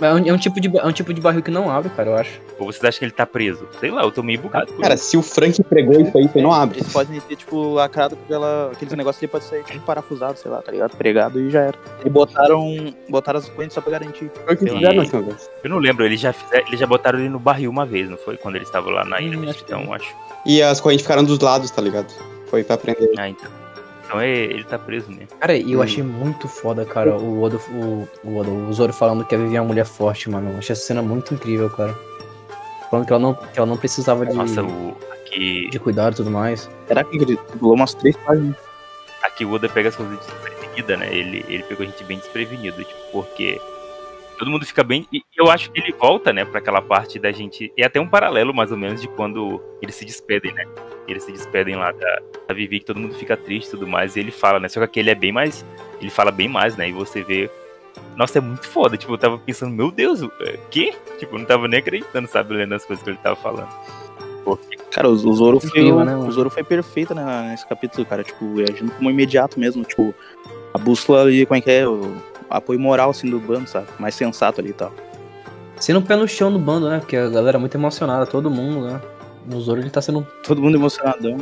É 0.00 0.14
um, 0.14 0.28
é 0.28 0.32
um 0.32 0.38
tipo 0.38 0.60
de, 0.60 0.76
é 0.76 0.84
um 0.86 0.92
tipo 0.92 1.12
de 1.12 1.20
barril 1.20 1.42
que 1.42 1.50
não 1.50 1.70
abre, 1.70 1.90
cara, 1.90 2.10
eu 2.10 2.16
acho. 2.16 2.40
Ou 2.58 2.72
você 2.72 2.86
acha 2.86 2.98
que 2.98 3.04
ele 3.04 3.12
tá 3.12 3.26
preso? 3.26 3.68
Sei 3.78 3.90
lá, 3.90 4.02
eu 4.02 4.10
tô 4.10 4.22
meio 4.22 4.40
bugado. 4.40 4.72
Cara, 4.74 4.96
se 4.96 5.16
o 5.16 5.22
Frank 5.22 5.62
pregou 5.64 6.00
isso 6.00 6.16
aí, 6.16 6.26
você 6.26 6.40
não 6.40 6.52
abre. 6.52 6.78
Eles 6.78 6.92
podem 6.92 7.20
ter, 7.20 7.36
tipo, 7.36 7.74
lacrado 7.74 8.16
pela. 8.28 8.70
Aqueles 8.72 8.94
negócios 8.94 9.22
ali 9.22 9.30
pode 9.30 9.44
sair, 9.44 9.62
tipo, 9.64 9.80
parafusado, 9.80 10.38
sei 10.38 10.50
lá, 10.50 10.62
tá 10.62 10.72
ligado? 10.72 10.96
Pregado 10.96 11.40
e 11.40 11.50
já 11.50 11.60
era. 11.60 11.78
E 12.04 12.08
botaram. 12.08 12.94
Botaram 13.08 13.38
as 13.38 13.48
correntes 13.48 13.74
só 13.74 13.80
pra 13.80 13.92
garantir. 13.92 14.30
Foi 14.44 14.54
o 14.54 14.56
que 14.56 14.64
fizeram 14.68 15.04
vez. 15.22 15.50
Eu 15.62 15.70
não 15.70 15.78
lembro, 15.78 16.04
eles 16.04 16.20
já, 16.20 16.32
fizeram, 16.32 16.66
eles 16.66 16.80
já 16.80 16.86
botaram 16.86 17.18
ele 17.18 17.28
no 17.28 17.38
barril 17.38 17.70
uma 17.70 17.84
vez, 17.84 18.08
não 18.08 18.16
foi? 18.16 18.36
Quando 18.36 18.56
eles 18.56 18.68
estavam 18.68 18.90
lá 18.90 19.04
na 19.04 19.20
ilha, 19.20 19.38
Hum, 19.38 19.48
acho 19.48 19.62
então 19.64 19.92
acho. 19.92 20.14
E 20.46 20.62
as 20.62 20.80
correntes 20.80 21.02
ficaram 21.02 21.24
dos 21.24 21.38
lados, 21.38 21.70
tá 21.70 21.82
ligado? 21.82 22.12
Foi 22.46 22.64
pra 22.64 22.76
prender. 22.76 23.10
Ah, 23.18 23.28
então. 23.28 23.59
Então 24.10 24.20
é, 24.20 24.28
ele 24.28 24.64
tá 24.64 24.76
preso 24.76 25.08
mesmo. 25.08 25.28
Cara, 25.38 25.56
e 25.56 25.70
eu 25.70 25.78
Hum. 25.78 25.82
achei 25.82 26.02
muito 26.02 26.48
foda, 26.48 26.84
cara, 26.84 27.16
o 27.16 27.40
Oda, 27.42 27.58
o, 27.70 28.08
o, 28.24 28.38
Oda, 28.38 28.50
o 28.50 28.72
Zoro 28.72 28.92
falando 28.92 29.24
que 29.24 29.36
a 29.36 29.38
Vivi 29.38 29.54
é 29.54 29.60
uma 29.60 29.68
mulher 29.68 29.86
forte, 29.86 30.28
mano. 30.28 30.50
Eu 30.50 30.58
achei 30.58 30.72
essa 30.72 30.82
cena 30.82 31.00
muito 31.00 31.32
incrível, 31.32 31.70
cara. 31.70 31.96
Falando 32.90 33.06
que 33.06 33.12
ela 33.12 33.20
não, 33.22 33.34
que 33.34 33.56
ela 33.56 33.66
não 33.66 33.76
precisava 33.76 34.26
de, 34.26 34.34
Nossa, 34.34 34.64
o, 34.64 34.96
aqui, 35.12 35.70
de 35.70 35.78
cuidado 35.78 36.14
e 36.14 36.16
tudo 36.16 36.30
mais. 36.30 36.68
Será 36.88 37.04
que 37.04 37.16
ele 37.18 37.36
pulou 37.36 37.76
umas 37.76 37.94
três 37.94 38.16
páginas? 38.16 38.56
aqui 39.22 39.44
o 39.44 39.52
Oda 39.52 39.68
pega 39.68 39.90
as 39.90 39.94
coisas 39.94 40.18
desprevenidas, 40.18 40.98
né? 40.98 41.14
Ele, 41.14 41.44
ele 41.48 41.62
pegou 41.62 41.84
a 41.86 41.88
gente 41.88 42.02
bem 42.02 42.18
desprevenido, 42.18 42.82
tipo, 42.82 43.00
porque 43.12 43.60
todo 44.40 44.50
mundo 44.50 44.64
fica 44.64 44.82
bem. 44.82 45.06
E 45.12 45.22
eu 45.36 45.50
acho 45.50 45.70
que 45.70 45.78
ele 45.78 45.92
volta, 45.92 46.32
né, 46.32 46.46
pra 46.46 46.60
aquela 46.60 46.80
parte 46.80 47.18
da 47.18 47.30
gente. 47.30 47.70
É 47.76 47.84
até 47.84 48.00
um 48.00 48.08
paralelo, 48.08 48.54
mais 48.54 48.72
ou 48.72 48.78
menos, 48.78 49.02
de 49.02 49.06
quando 49.06 49.62
eles 49.82 49.94
se 49.94 50.04
despedem, 50.04 50.54
né? 50.54 50.64
Eles 51.06 51.24
se 51.24 51.30
despedem 51.30 51.76
lá 51.76 51.92
da, 51.92 52.22
da 52.48 52.54
Vivi, 52.54 52.80
que 52.80 52.86
todo 52.86 52.98
mundo 52.98 53.14
fica 53.14 53.36
triste 53.36 53.68
e 53.68 53.70
tudo 53.72 53.86
mais. 53.86 54.16
E 54.16 54.20
ele 54.20 54.30
fala, 54.30 54.58
né? 54.58 54.66
Só 54.68 54.80
que 54.80 54.84
aqui 54.84 55.00
ele 55.00 55.10
é 55.10 55.14
bem 55.14 55.30
mais. 55.30 55.64
Ele 56.00 56.10
fala 56.10 56.30
bem 56.30 56.48
mais, 56.48 56.74
né? 56.74 56.88
E 56.88 56.92
você 56.92 57.22
vê. 57.22 57.50
Nossa, 58.16 58.38
é 58.38 58.40
muito 58.40 58.66
foda. 58.66 58.96
Tipo, 58.96 59.12
eu 59.12 59.18
tava 59.18 59.36
pensando, 59.36 59.74
meu 59.74 59.90
Deus, 59.90 60.22
o 60.22 60.32
é, 60.40 60.58
quê? 60.70 60.94
Tipo, 61.18 61.34
eu 61.34 61.40
não 61.40 61.46
tava 61.46 61.68
nem 61.68 61.80
acreditando, 61.80 62.26
sabe, 62.26 62.54
lendo 62.54 62.74
as 62.74 62.86
coisas 62.86 63.04
que 63.04 63.10
ele 63.10 63.18
tava 63.18 63.36
falando. 63.36 63.68
Porque 64.42 64.76
Cara, 64.90 65.08
o, 65.08 65.12
o 65.12 65.34
Zoro 65.34 65.60
foi. 65.60 65.92
O, 65.92 66.02
né, 66.02 66.16
o 66.16 66.30
Zoro 66.30 66.48
foi 66.48 66.64
perfeito 66.64 67.14
né, 67.14 67.48
nesse 67.50 67.68
capítulo, 67.68 68.06
cara. 68.06 68.24
Tipo, 68.24 68.54
agindo 68.62 68.90
como 68.92 69.10
imediato 69.10 69.60
mesmo. 69.60 69.84
Tipo, 69.84 70.14
a 70.72 70.78
bússola 70.78 71.22
ali, 71.22 71.44
como 71.44 71.58
é 71.58 71.60
que 71.60 71.70
é? 71.70 71.86
O 71.86 72.29
apoio 72.50 72.78
moral, 72.80 73.10
assim, 73.10 73.30
do 73.30 73.38
bando, 73.38 73.68
sabe? 73.68 73.86
Mais 73.98 74.14
sensato 74.14 74.60
ali 74.60 74.70
e 74.70 74.74
tal. 74.74 74.92
Sendo 75.78 76.00
o 76.00 76.02
pé 76.02 76.16
no 76.16 76.28
chão 76.28 76.50
no 76.50 76.58
bando, 76.58 76.88
né? 76.90 76.98
Porque 76.98 77.16
a 77.16 77.28
galera 77.28 77.56
é 77.56 77.60
muito 77.60 77.74
emocionada, 77.74 78.26
todo 78.26 78.50
mundo, 78.50 78.86
né? 78.86 79.00
O 79.52 79.60
Zoro 79.60 79.80
ele 79.80 79.88
tá 79.90 80.02
sendo. 80.02 80.26
Todo 80.46 80.60
mundo 80.60 80.76
emocionadão. 80.76 81.38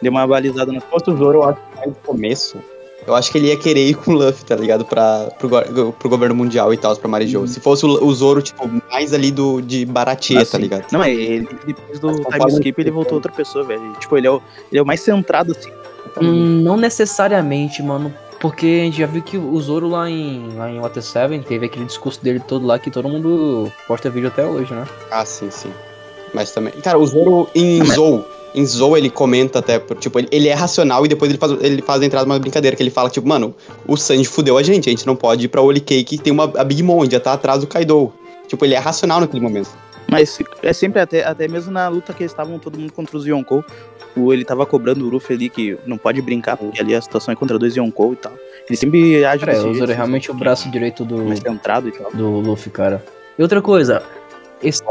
Deu 0.00 0.10
uma 0.12 0.26
balizada 0.26 0.70
na 0.72 0.80
Se 0.80 0.86
fosse 0.86 1.10
o 1.10 1.16
Zoro, 1.16 1.38
eu 1.38 1.44
acho 1.44 1.58
que 1.60 1.76
mais 1.76 1.88
no 1.88 1.94
começo. 1.96 2.58
Eu 3.06 3.14
acho 3.14 3.30
que 3.30 3.36
ele 3.38 3.48
ia 3.48 3.56
querer 3.58 3.86
ir 3.88 3.94
com 3.94 4.12
o 4.12 4.14
Luffy, 4.14 4.44
tá 4.46 4.56
ligado? 4.56 4.84
Pra, 4.84 5.28
pro, 5.38 5.48
go- 5.48 5.92
pro 5.92 6.08
governo 6.08 6.34
mundial 6.34 6.72
e 6.72 6.76
tal, 6.78 6.96
pra 6.96 7.06
Marijou. 7.08 7.42
Uhum. 7.42 7.46
Se 7.46 7.60
fosse 7.60 7.84
o, 7.84 7.88
o 8.02 8.14
Zoro, 8.14 8.40
tipo, 8.40 8.66
mais 8.90 9.12
ali 9.12 9.30
do, 9.30 9.60
de 9.60 9.84
Baratie, 9.84 10.36
tá 10.36 10.42
Assim. 10.42 10.56
ligado? 10.58 10.86
Não, 10.90 11.02
é, 11.02 11.12
ele, 11.12 11.46
depois 11.66 11.98
do 12.00 12.08
Mas 12.08 12.38
time 12.40 12.52
skip, 12.52 12.80
ele 12.80 12.88
ele 12.88 12.90
voltou 12.94 13.10
foi- 13.10 13.16
outra 13.16 13.32
pessoa, 13.32 13.62
velho. 13.64 13.92
Tipo, 14.00 14.16
ele 14.16 14.26
é, 14.26 14.30
o, 14.30 14.40
ele 14.70 14.78
é 14.78 14.82
o 14.82 14.86
mais 14.86 15.00
centrado, 15.00 15.52
assim. 15.52 15.70
Hum, 16.22 16.62
não 16.62 16.76
necessariamente, 16.78 17.82
mano. 17.82 18.14
Porque 18.44 18.66
a 18.66 18.84
gente 18.84 18.98
já 18.98 19.06
viu 19.06 19.22
que 19.22 19.38
o 19.38 19.58
Zoro 19.58 19.88
lá 19.88 20.10
em, 20.10 20.50
lá 20.54 20.70
em 20.70 20.78
Water 20.78 21.02
7 21.02 21.38
teve 21.48 21.64
aquele 21.64 21.86
discurso 21.86 22.22
dele 22.22 22.38
todo 22.38 22.66
lá 22.66 22.78
que 22.78 22.90
todo 22.90 23.08
mundo 23.08 23.72
posta 23.88 24.10
vídeo 24.10 24.28
até 24.28 24.44
hoje, 24.44 24.74
né? 24.74 24.86
Ah, 25.10 25.24
sim, 25.24 25.50
sim. 25.50 25.72
Mas 26.34 26.52
também. 26.52 26.74
Cara, 26.82 26.98
o 26.98 27.06
Zoro 27.06 27.48
em 27.54 27.82
Zou. 27.86 28.22
Em 28.54 28.66
Zou 28.66 28.98
ele 28.98 29.08
comenta 29.08 29.60
até, 29.60 29.78
tipo, 29.78 30.18
ele, 30.18 30.28
ele 30.30 30.48
é 30.48 30.52
racional 30.52 31.06
e 31.06 31.08
depois 31.08 31.30
ele 31.30 31.38
faz, 31.38 31.52
ele 31.52 31.80
faz 31.80 32.02
a 32.02 32.04
entrada 32.04 32.26
numa 32.26 32.38
brincadeira, 32.38 32.76
que 32.76 32.82
ele 32.82 32.90
fala, 32.90 33.08
tipo, 33.08 33.26
mano, 33.26 33.54
o 33.88 33.96
Sanji 33.96 34.26
fudeu 34.26 34.58
a 34.58 34.62
gente, 34.62 34.90
a 34.90 34.92
gente 34.92 35.06
não 35.06 35.16
pode 35.16 35.46
ir 35.46 35.48
pra 35.48 35.62
Holy 35.62 35.80
Cake, 35.80 36.18
tem 36.18 36.30
uma 36.30 36.44
a 36.54 36.64
Big 36.64 36.82
Mom, 36.82 37.02
já 37.10 37.18
tá 37.18 37.32
atrás 37.32 37.62
do 37.62 37.66
Kaido. 37.66 38.12
Tipo, 38.46 38.66
ele 38.66 38.74
é 38.74 38.78
racional 38.78 39.20
naquele 39.20 39.42
momento. 39.42 39.70
Mas 40.06 40.38
é 40.62 40.72
sempre, 40.72 41.00
até, 41.00 41.24
até 41.24 41.48
mesmo 41.48 41.72
na 41.72 41.88
luta 41.88 42.12
que 42.12 42.22
eles 42.22 42.32
estavam 42.32 42.58
todo 42.58 42.78
mundo 42.78 42.92
contra 42.92 43.16
os 43.16 43.26
Yonkou, 43.26 43.64
o, 44.16 44.32
ele 44.32 44.44
tava 44.44 44.64
cobrando 44.66 45.06
o 45.06 45.08
Luffy 45.10 45.34
ali 45.36 45.48
que 45.48 45.76
não 45.86 45.96
pode 45.98 46.20
brincar, 46.22 46.56
porque 46.56 46.80
ali 46.80 46.94
a 46.94 47.00
situação 47.00 47.32
é 47.32 47.36
contra 47.36 47.58
dois 47.58 47.76
Yonkou 47.76 48.12
e 48.12 48.16
tal. 48.16 48.32
Ele 48.68 48.76
sempre 48.76 49.24
age 49.24 49.40
Cara, 49.44 49.52
desse 49.52 49.64
jeito, 49.64 49.80
é 49.80 49.84
assim, 49.84 49.92
realmente 49.94 50.30
o 50.30 50.34
braço 50.34 50.70
direito 50.70 51.04
do, 51.04 51.24
mais 51.24 51.38
centrado 51.40 51.88
e 51.88 51.92
tal. 51.92 52.10
do 52.12 52.28
Luffy, 52.40 52.70
cara. 52.70 53.04
E 53.38 53.42
outra 53.42 53.60
coisa, 53.60 54.02
esse, 54.62 54.82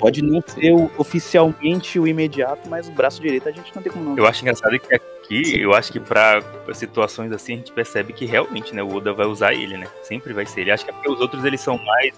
Pode 0.00 0.22
não 0.22 0.40
ser 0.46 0.72
o- 0.72 0.90
oficialmente 0.96 1.98
o 2.00 2.06
imediato, 2.06 2.66
mas 2.68 2.88
o 2.88 2.92
braço 2.92 3.20
direito 3.20 3.46
a 3.48 3.52
gente 3.52 3.74
não 3.76 3.82
tem 3.82 3.92
como 3.92 4.04
não. 4.06 4.16
Eu 4.16 4.26
acho 4.26 4.42
engraçado 4.42 4.78
que 4.78 4.94
aqui, 4.94 5.60
eu 5.60 5.74
acho 5.74 5.92
que 5.92 6.00
pra 6.00 6.42
situações 6.72 7.30
assim, 7.30 7.52
a 7.52 7.56
gente 7.56 7.72
percebe 7.72 8.14
que 8.14 8.24
realmente, 8.24 8.74
né, 8.74 8.82
o 8.82 8.94
Oda 8.94 9.12
vai 9.12 9.26
usar 9.26 9.52
ele, 9.52 9.76
né? 9.76 9.86
Sempre 10.02 10.32
vai 10.32 10.46
ser 10.46 10.62
ele. 10.62 10.70
Acho 10.70 10.84
que 10.86 10.90
é 10.90 10.94
porque 10.94 11.10
os 11.10 11.20
outros, 11.20 11.44
eles 11.44 11.60
são 11.60 11.76
mais 11.76 12.14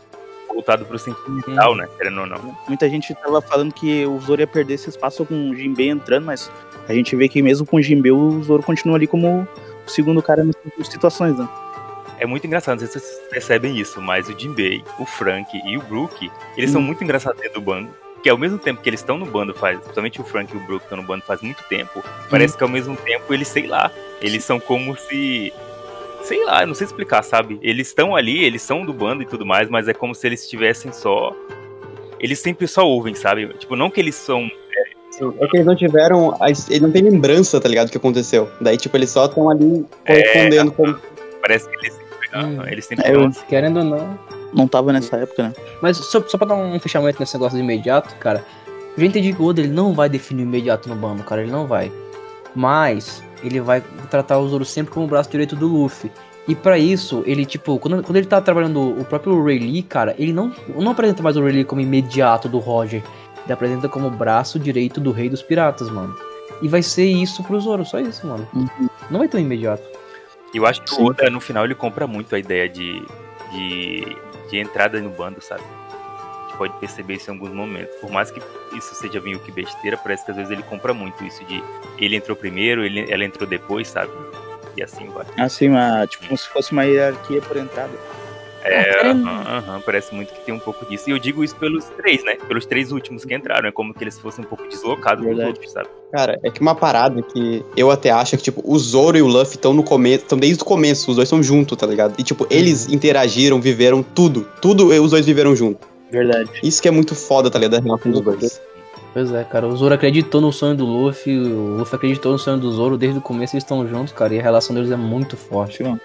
voltados 0.48 0.86
pro 0.86 0.98
sentimental, 0.98 1.74
né? 1.74 1.88
Querendo 1.96 2.20
ou 2.20 2.26
não. 2.26 2.56
Muita 2.68 2.88
gente 2.88 3.14
tava 3.14 3.40
falando 3.42 3.72
que 3.72 4.06
o 4.06 4.20
Zoro 4.20 4.40
ia 4.40 4.46
perder 4.46 4.74
esse 4.74 4.88
espaço 4.88 5.24
com 5.24 5.50
o 5.50 5.54
Jinbei 5.56 5.88
entrando, 5.88 6.24
mas 6.26 6.50
a 6.88 6.92
gente 6.92 7.14
vê 7.16 7.28
que 7.28 7.42
mesmo 7.42 7.66
com 7.66 7.76
o 7.76 7.82
Jinbei, 7.82 8.12
o 8.12 8.42
Zoro 8.42 8.62
continua 8.62 8.96
ali 8.96 9.06
como 9.06 9.48
o 9.86 9.90
segundo 9.90 10.22
cara 10.22 10.44
nessas 10.44 10.88
situações, 10.88 11.36
né? 11.38 11.48
É 12.18 12.26
muito 12.26 12.46
engraçado, 12.46 12.80
não 12.80 12.86
sei 12.86 13.00
se 13.00 13.06
vocês 13.06 13.28
percebem 13.28 13.76
isso, 13.76 14.00
mas 14.00 14.28
o 14.28 14.38
Jinbei, 14.38 14.84
o 14.98 15.04
Frank 15.04 15.60
e 15.64 15.76
o 15.76 15.82
Brook, 15.82 16.30
eles 16.56 16.70
são 16.70 16.80
Hum. 16.80 16.84
muito 16.84 17.02
engraçados 17.02 17.40
dentro 17.40 17.60
do 17.60 17.64
bando. 17.64 17.90
Porque 18.14 18.30
ao 18.30 18.38
mesmo 18.38 18.56
tempo 18.56 18.80
que 18.80 18.88
eles 18.88 19.00
estão 19.00 19.18
no 19.18 19.26
bando 19.26 19.52
faz, 19.52 19.78
principalmente 19.80 20.18
o 20.20 20.24
Frank 20.24 20.54
e 20.54 20.56
o 20.56 20.60
Brook 20.60 20.84
estão 20.84 20.96
no 20.96 21.04
bando 21.04 21.22
faz 21.24 21.42
muito 21.42 21.62
tempo, 21.64 22.02
parece 22.30 22.56
que 22.56 22.62
ao 22.62 22.70
mesmo 22.70 22.96
tempo 22.96 23.34
eles, 23.34 23.48
sei 23.48 23.66
lá, 23.66 23.90
eles 24.22 24.42
são 24.44 24.58
como 24.58 24.96
se 24.96 25.52
sei 26.24 26.44
lá, 26.44 26.62
eu 26.62 26.66
não 26.66 26.74
sei 26.74 26.86
explicar, 26.86 27.22
sabe? 27.22 27.58
Eles 27.62 27.88
estão 27.88 28.14
ali, 28.16 28.42
eles 28.44 28.62
são 28.62 28.84
do 28.84 28.92
bando 28.92 29.22
e 29.22 29.26
tudo 29.26 29.44
mais, 29.46 29.68
mas 29.68 29.86
é 29.88 29.94
como 29.94 30.14
se 30.14 30.26
eles 30.26 30.42
estivessem 30.42 30.92
só 30.92 31.34
eles 32.20 32.38
sempre 32.38 32.66
só 32.66 32.86
ouvem, 32.86 33.14
sabe? 33.14 33.48
Tipo, 33.58 33.76
não 33.76 33.90
que 33.90 34.00
eles 34.00 34.14
são 34.14 34.48
É 35.40 35.46
que 35.46 35.56
eles 35.58 35.66
não 35.66 35.76
tiveram. 35.76 36.36
Eles 36.40 36.80
não 36.80 36.90
têm 36.90 37.02
lembrança, 37.02 37.60
tá 37.60 37.68
ligado? 37.68 37.86
Do 37.88 37.92
que 37.92 37.98
aconteceu. 37.98 38.48
Daí, 38.60 38.76
tipo, 38.76 38.96
eles 38.96 39.10
só 39.10 39.26
estão 39.26 39.48
ali 39.50 39.84
correspondendo 40.06 40.72
como. 40.72 40.98
parece 41.42 41.68
que 41.68 41.76
eles 41.76 41.92
sempre, 41.94 42.38
Hum. 42.46 42.62
eles 42.66 42.84
sempre 42.86 43.06
É, 43.06 43.14
eu- 43.14 43.30
querendo 43.48 43.76
ou 43.78 43.84
não. 43.84 44.18
Não 44.54 44.66
tava 44.68 44.92
nessa 44.92 45.16
época, 45.18 45.42
né? 45.44 45.52
Mas 45.82 45.96
só, 45.98 46.22
só 46.26 46.38
pra 46.38 46.46
dar 46.46 46.54
um 46.54 46.78
fechamento 46.80 47.18
nesse 47.20 47.34
negócio 47.34 47.56
de 47.58 47.62
imediato, 47.62 48.14
cara. 48.16 48.44
Eu 48.96 49.00
já 49.02 49.06
entendi 49.06 49.32
que 49.34 49.42
o 49.42 49.44
Oda 49.46 49.60
ele 49.60 49.68
não 49.72 49.92
vai 49.92 50.08
definir 50.08 50.42
o 50.42 50.46
imediato 50.46 50.88
no 50.88 50.94
bando, 50.96 51.22
cara. 51.24 51.42
Ele 51.42 51.50
não 51.50 51.66
vai. 51.66 51.92
Mas 52.54 53.23
ele 53.42 53.61
vai 53.61 53.82
tratar 54.11 54.38
o 54.38 54.49
Zoro 54.49 54.64
sempre 54.64 54.92
como 54.92 55.06
o 55.06 55.08
braço 55.08 55.30
direito 55.30 55.56
do 55.56 55.66
Luffy. 55.66 56.11
E 56.46 56.54
pra 56.54 56.78
isso, 56.78 57.23
ele, 57.26 57.46
tipo, 57.46 57.78
quando, 57.78 58.02
quando 58.02 58.16
ele 58.16 58.26
tá 58.26 58.40
trabalhando 58.40 59.00
o 59.00 59.04
próprio 59.04 59.42
Rayleigh, 59.42 59.82
cara, 59.82 60.14
ele 60.18 60.32
não, 60.32 60.52
não 60.68 60.92
apresenta 60.92 61.23
mais 61.23 61.37
o 61.37 61.40
Rayleigh 61.40 61.64
como 61.64 61.80
imediato 61.80 62.49
do 62.49 62.58
Roger. 62.58 63.02
Ele 63.44 63.52
apresenta 63.52 63.88
como 63.88 64.08
o 64.08 64.11
braço 64.11 64.58
direito 64.58 65.00
do 65.00 65.11
Rei 65.11 65.28
dos 65.28 65.42
Piratas, 65.42 65.90
mano. 65.90 66.14
E 66.62 66.68
vai 66.68 66.82
ser 66.82 67.06
isso 67.06 67.42
pro 67.42 67.61
Zoro, 67.61 67.84
só 67.84 67.99
isso, 67.99 68.26
mano. 68.26 68.46
Não 69.11 69.18
vai 69.18 69.28
ter 69.28 69.38
um 69.38 69.40
imediato. 69.40 69.82
E 70.52 70.58
eu 70.58 70.66
acho 70.66 70.82
que 70.82 70.94
o 70.94 71.06
Oda, 71.06 71.28
no 71.30 71.40
final, 71.40 71.64
ele 71.64 71.75
compra 71.75 72.06
muito 72.06 72.34
a 72.34 72.38
ideia 72.38 72.68
de, 72.68 73.02
de, 73.50 74.16
de 74.50 74.58
entrada 74.58 75.00
no 75.00 75.11
bando, 75.11 75.42
sabe? 75.42 75.62
Pode 76.56 76.73
perceber 76.78 77.14
isso 77.14 77.30
em 77.30 77.34
alguns 77.34 77.52
momentos. 77.52 77.94
Por 77.96 78.11
mais 78.11 78.30
que 78.30 78.40
isso 78.76 78.94
seja 78.94 79.20
meio 79.20 79.38
que 79.40 79.50
besteira, 79.50 79.96
parece 79.96 80.25
que 80.25 80.30
às 80.30 80.37
vezes 80.37 80.52
ele 80.52 80.62
compra 80.62 80.94
muito 80.94 81.25
isso 81.25 81.44
de 81.44 81.62
ele 81.99 82.16
entrou 82.16 82.37
primeiro, 82.37 82.84
ele, 82.84 83.11
ela 83.11 83.25
entrou 83.25 83.49
depois, 83.49 83.88
sabe? 83.88 84.12
E 84.76 84.82
assim 84.82 85.08
vai. 85.08 85.26
Assim, 85.38 85.68
uma, 85.68 86.06
tipo, 86.06 86.26
como 86.26 86.38
se 86.38 86.49
fosse 86.49 86.73
uma 86.73 86.84
hierarquia 86.84 87.40
por 87.42 87.56
entrada. 87.56 87.92
É, 88.64 89.11
aham, 89.11 89.82
parece 89.84 90.14
muito 90.14 90.32
que 90.32 90.40
tem 90.40 90.54
um 90.54 90.58
pouco 90.58 90.87
disso. 90.87 91.11
E 91.11 91.12
eu 91.12 91.18
digo 91.18 91.44
isso 91.44 91.54
pelos 91.56 91.84
três, 91.84 92.25
né? 92.25 92.37
Pelos 92.49 92.64
três 92.64 92.92
últimos 92.92 93.23
que 93.23 93.34
entraram. 93.34 93.68
É 93.68 93.73
como 93.73 93.92
que 93.92 94.02
eles 94.02 94.18
fossem 94.18 94.42
um 94.42 94.49
pouco 94.49 94.66
deslocados 94.66 95.25
dos 95.25 95.38
outros, 95.44 95.70
sabe? 95.70 95.88
Cara, 96.11 96.40
é 96.42 96.50
que 96.50 96.62
uma 96.62 96.75
parada 96.75 97.20
que 97.20 97.62
eu 97.76 97.90
até 97.90 98.11
acho 98.11 98.37
que, 98.38 98.42
tipo, 98.42 98.62
o 98.64 98.78
Zoro 98.78 99.18
e 99.18 99.23
o 99.23 99.26
Luffy 99.26 99.56
estão 99.56 99.75
no 99.75 99.82
começo, 99.82 100.25
estão 100.25 100.38
desde 100.38 100.62
o 100.62 100.64
começo, 100.64 101.11
os 101.11 101.16
dois 101.16 101.28
são 101.28 101.42
juntos, 101.42 101.76
tá 101.76 101.87
ligado? 101.87 102.14
E, 102.18 102.23
tipo, 102.23 102.46
eles 102.48 102.88
interagiram, 102.88 103.61
viveram 103.61 104.02
tudo. 104.02 104.48
Tudo 104.62 104.87
os 104.87 105.11
dois 105.11 105.26
viveram 105.26 105.55
junto. 105.55 105.93
Verdade. 106.14 106.50
Isso 106.62 106.81
que 106.81 106.87
é 106.87 106.90
muito 106.90 107.14
foda, 107.14 107.50
tá 107.50 107.59
ligado? 107.59 107.72
Da 107.72 107.85
relação 107.85 108.12
dos 108.12 108.20
dois. 108.20 108.61
Pois 109.12 109.33
é, 109.33 109.44
cara, 109.44 109.66
o 109.66 109.77
Zoro 109.77 109.94
acreditou 109.94 110.40
no 110.40 110.53
sonho 110.53 110.77
do 110.77 110.85
Luffy, 110.85 111.38
o 111.38 111.77
Luffy 111.77 111.94
acreditou 111.94 112.33
no 112.33 112.38
sonho 112.38 112.59
do 112.59 112.70
Zoro, 112.72 112.96
desde 112.96 113.18
o 113.18 113.22
começo 113.22 113.55
eles 113.55 113.62
estão 113.62 113.87
juntos, 113.87 114.12
cara, 114.12 114.35
e 114.35 114.40
a 114.40 114.42
relação 114.42 114.74
deles 114.74 114.90
é 114.90 114.96
muito 114.96 115.37
forte. 115.37 115.83
Mano. 115.83 116.00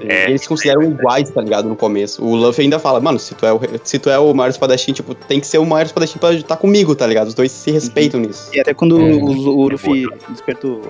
É, 0.00 0.28
eles 0.28 0.42
se 0.42 0.48
consideram 0.48 0.82
iguais, 0.82 1.30
tá 1.30 1.40
ligado? 1.40 1.68
No 1.68 1.76
começo. 1.76 2.24
O 2.24 2.34
Luffy 2.34 2.64
ainda 2.64 2.78
fala, 2.78 3.00
mano, 3.00 3.18
se 3.18 3.34
tu 3.34 3.46
é 3.46 3.52
o, 3.52 3.60
se 3.84 3.98
tu 3.98 4.10
é 4.10 4.18
o 4.18 4.34
maior 4.34 4.50
espadachim, 4.50 4.92
tipo, 4.92 5.14
tem 5.14 5.40
que 5.40 5.46
ser 5.46 5.58
o 5.58 5.64
maior 5.64 5.86
espadachim 5.86 6.18
pra 6.18 6.32
estar 6.34 6.56
comigo, 6.56 6.94
tá 6.94 7.06
ligado? 7.06 7.28
Os 7.28 7.34
dois 7.34 7.50
se 7.50 7.70
respeitam 7.70 8.20
nisso. 8.20 8.50
E 8.52 8.60
até 8.60 8.74
quando 8.74 8.98
É, 9.00 9.14
o, 9.14 9.24
o 9.24 9.68
é 9.68 9.72
Luffy 9.72 10.08
despertou. 10.28 10.82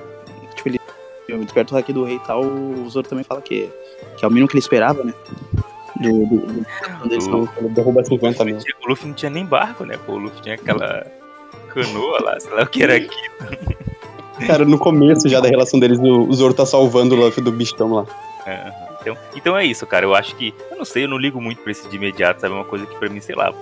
Tipo, 0.57 0.69
ele 0.71 0.81
desperta 1.45 1.75
o 1.75 1.77
hack 1.77 1.89
do 1.93 2.05
rei 2.05 2.17
e 2.17 2.21
tal, 2.21 2.43
o 2.43 2.89
Zoro 2.89 3.07
também 3.07 3.25
fala 3.25 3.41
que, 3.41 3.69
que 4.17 4.25
é 4.25 4.29
o 4.29 4.31
mínimo 4.31 4.49
que 4.49 4.55
ele 4.55 4.61
esperava, 4.61 5.05
né? 5.05 5.13
Do, 6.01 6.27
do, 6.27 6.37
do- 6.37 6.67
quando 7.01 7.13
eles 7.13 7.27
O- 7.27 7.31
tão- 7.31 7.49
Ele 7.59 7.69
derruba 7.71 8.05
50 8.05 8.45
mil. 8.45 8.59
O 8.85 8.89
Luffy 8.89 9.07
não 9.09 9.15
tinha 9.15 9.31
nem 9.31 9.45
barco, 9.45 9.85
né? 9.85 9.97
Pô, 10.07 10.13
o 10.13 10.19
Luffy 10.19 10.41
tinha 10.43 10.55
aquela 10.55 11.07
canoa 11.75 12.19
lá, 12.23 12.39
sei 12.41 12.53
lá 12.53 12.63
o 12.63 12.67
que 12.67 12.83
era 12.83 12.97
aquilo. 12.97 13.67
Cara, 14.47 14.65
no 14.65 14.79
começo 14.79 15.29
já 15.29 15.41
da 15.41 15.49
relação 15.49 15.81
deles, 15.81 15.99
o, 15.99 16.33
Zoro 16.33 16.55
tá 16.55 16.65
salvando 16.65 17.15
o 17.15 17.19
Luffy 17.19 17.43
do 17.43 17.51
bichão 17.51 17.93
lá. 17.93 18.07
Aham. 18.47 18.89
Então, 19.01 19.17
então 19.37 19.57
é 19.57 19.65
isso, 19.65 19.87
cara. 19.87 20.05
Eu 20.07 20.15
acho 20.15 20.35
que. 20.37 20.53
Eu 20.71 20.77
não 20.77 20.85
sei, 20.85 21.05
eu 21.05 21.09
não 21.09 21.19
ligo 21.19 21.41
muito 21.41 21.61
pra 21.63 21.71
esse 21.73 21.89
de 21.89 21.97
imediato, 21.97 22.41
sabe? 22.41 22.53
É 22.53 22.57
uma 22.57 22.65
coisa 22.65 22.85
que 22.87 22.97
pra 22.97 23.09
mim, 23.09 23.21
sei 23.21 23.35
lá. 23.35 23.53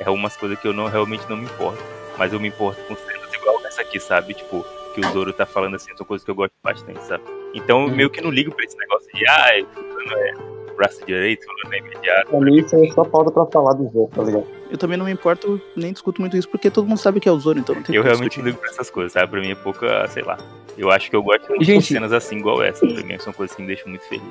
É 0.00 0.08
umas 0.10 0.36
coisas 0.36 0.58
que 0.58 0.66
eu 0.68 0.72
não 0.72 0.86
realmente 0.86 1.24
não 1.28 1.36
me 1.36 1.44
importo. 1.44 1.82
Mas 2.16 2.32
eu 2.32 2.40
me 2.40 2.48
importo 2.48 2.80
com 2.84 2.94
cenas 2.96 3.32
igual 3.34 3.60
essa 3.66 3.82
aqui, 3.82 3.98
sabe? 4.00 4.34
Tipo, 4.34 4.64
que 4.94 5.00
o 5.00 5.10
Zoro 5.12 5.32
tá 5.32 5.46
falando 5.46 5.76
assim, 5.76 5.90
são 5.96 6.04
coisas 6.06 6.24
que 6.24 6.30
eu 6.30 6.34
gosto 6.34 6.52
bastante, 6.62 7.02
sabe? 7.04 7.22
Então 7.54 7.82
eu 7.82 7.88
Uhum. 7.88 7.94
meio 7.96 8.10
que 8.10 8.20
não 8.20 8.30
ligo 8.30 8.52
pra 8.54 8.64
esse 8.64 8.76
negócio 8.76 9.08
de, 9.14 9.26
ah, 9.28 9.48
é 9.58 9.62
braço 10.78 11.04
direito, 11.06 11.44
fulano 11.44 11.74
é 11.74 11.78
imediato. 11.78 12.30
Pra 12.30 12.40
mim, 12.40 12.56
isso 12.58 12.76
é 12.76 12.88
só 12.92 13.04
falta 13.04 13.30
pra 13.30 13.44
falar 13.46 13.74
do 13.74 13.84
Zoro, 13.90 14.10
tá 14.14 14.22
ligado? 14.22 14.46
Eu 14.70 14.78
também 14.78 14.96
não 14.96 15.04
me 15.06 15.12
importo, 15.12 15.60
nem 15.76 15.92
discuto 15.92 16.20
muito 16.22 16.36
isso, 16.36 16.48
porque 16.48 16.70
todo 16.70 16.86
mundo 16.86 16.98
sabe 16.98 17.20
que 17.20 17.28
é 17.28 17.32
o 17.32 17.38
Zoro, 17.38 17.58
então 17.58 17.74
não 17.74 17.82
tem 17.82 17.94
Eu 17.96 18.02
realmente 18.02 18.28
discutir. 18.30 18.46
ligo 18.46 18.58
pra 18.58 18.70
essas 18.70 18.88
coisas, 18.90 19.12
sabe? 19.12 19.30
Pra 19.30 19.40
mim 19.40 19.50
é 19.50 19.54
pouca, 19.54 20.06
sei 20.08 20.22
lá. 20.22 20.38
Eu 20.76 20.90
acho 20.90 21.10
que 21.10 21.16
eu 21.16 21.22
gosto 21.22 21.58
de 21.58 21.64
Gente- 21.64 21.92
cenas 21.92 22.12
assim 22.12 22.36
igual 22.36 22.62
essa. 22.62 22.86
Pra 22.86 23.02
mim 23.02 23.18
são 23.18 23.32
coisas 23.32 23.54
que 23.56 23.62
me 23.62 23.68
deixam 23.68 23.88
muito 23.88 24.04
feliz. 24.08 24.22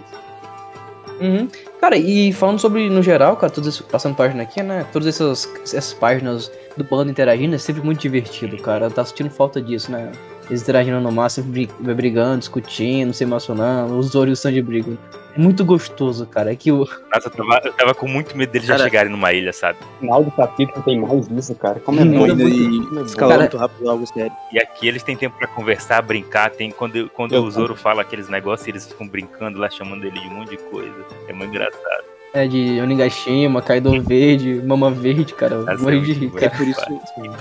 Uhum. 1.19 1.47
Cara, 1.81 1.97
e 1.97 2.31
falando 2.31 2.59
sobre, 2.59 2.89
no 2.89 3.01
geral, 3.01 3.35
cara, 3.37 3.51
todos 3.51 3.67
esses, 3.67 3.81
passando 3.81 4.15
página 4.15 4.43
aqui, 4.43 4.61
né? 4.61 4.85
Todas 4.93 5.07
essas, 5.07 5.51
essas 5.63 5.91
páginas 5.93 6.51
do 6.77 6.83
bando 6.83 7.09
interagindo 7.09 7.55
é 7.55 7.57
sempre 7.57 7.81
muito 7.83 7.99
divertido, 7.99 8.55
cara. 8.61 8.85
Eu 8.85 8.91
tava 8.91 9.07
sentindo 9.07 9.31
falta 9.31 9.59
disso, 9.59 9.91
né? 9.91 10.11
Eles 10.47 10.61
interagindo 10.61 11.01
no 11.01 11.11
mar, 11.11 11.29
sempre 11.29 11.67
bri- 11.79 11.93
brigando, 11.95 12.37
discutindo, 12.39 13.13
se 13.13 13.23
emocionando, 13.23 13.97
os 13.97 14.07
Zoro 14.09 14.29
e 14.29 14.33
o 14.33 14.35
Sanji 14.35 14.61
brigam. 14.61 14.95
É 15.37 15.39
muito 15.39 15.63
gostoso, 15.63 16.25
cara. 16.25 16.51
É 16.51 16.55
que 16.55 16.71
o. 16.71 16.79
Nossa, 16.79 17.27
eu 17.27 17.29
tava, 17.31 17.61
eu 17.63 17.73
tava 17.73 17.93
com 17.93 18.07
muito 18.07 18.35
medo 18.35 18.51
deles 18.51 18.67
já 18.67 18.73
Cara- 18.75 18.89
chegarem 18.89 19.11
numa 19.11 19.31
ilha, 19.31 19.53
sabe? 19.53 19.77
No 19.93 19.99
final 19.99 20.23
do 20.23 20.31
capítulo 20.31 20.81
tem 20.83 20.99
mais 20.99 21.27
disso, 21.27 21.53
cara. 21.55 21.79
Como 21.79 21.99
é 22.01 22.05
bom. 22.05 22.23
ainda 22.25 22.43
E 22.43 22.79
Como 22.87 22.99
é 22.99 23.15
Cara- 23.15 23.37
muito 23.39 23.57
rápido 23.57 23.89
algo 23.89 24.05
sério. 24.07 24.31
E 24.51 24.59
aqui 24.59 24.87
eles 24.87 25.03
têm 25.03 25.15
tempo 25.15 25.37
pra 25.37 25.47
conversar, 25.47 26.01
brincar. 26.01 26.49
Tem 26.49 26.71
quando, 26.71 27.07
quando 27.09 27.33
Eu- 27.35 27.43
o 27.43 27.51
Zoro 27.51 27.75
fala 27.75 28.01
aqueles 28.01 28.27
negócios, 28.27 28.67
eles 28.67 28.87
ficam 28.87 29.07
brincando 29.07 29.59
lá, 29.59 29.69
chamando 29.69 30.03
ele 30.05 30.19
de 30.19 30.27
um 30.27 30.31
monte 30.31 30.49
de 30.49 30.57
coisa. 30.57 30.95
É 31.27 31.33
muito 31.33 31.51
engraçado. 31.51 32.03
É 32.33 32.45
de 32.45 32.79
Onigashima, 32.81 33.61
Kaido 33.61 33.99
Verde, 34.03 34.61
Mama 34.65 34.91
Verde, 34.91 35.33
cara. 35.33 35.55
Eu 35.55 35.69
Essa 35.69 35.81
morri 35.81 35.97
é 35.97 36.01
de 36.01 36.13
rir, 36.13 36.27
boa. 36.27 36.39
É 36.43 36.49
cara. 36.49 36.57
por 36.57 36.67
isso, 36.67 36.81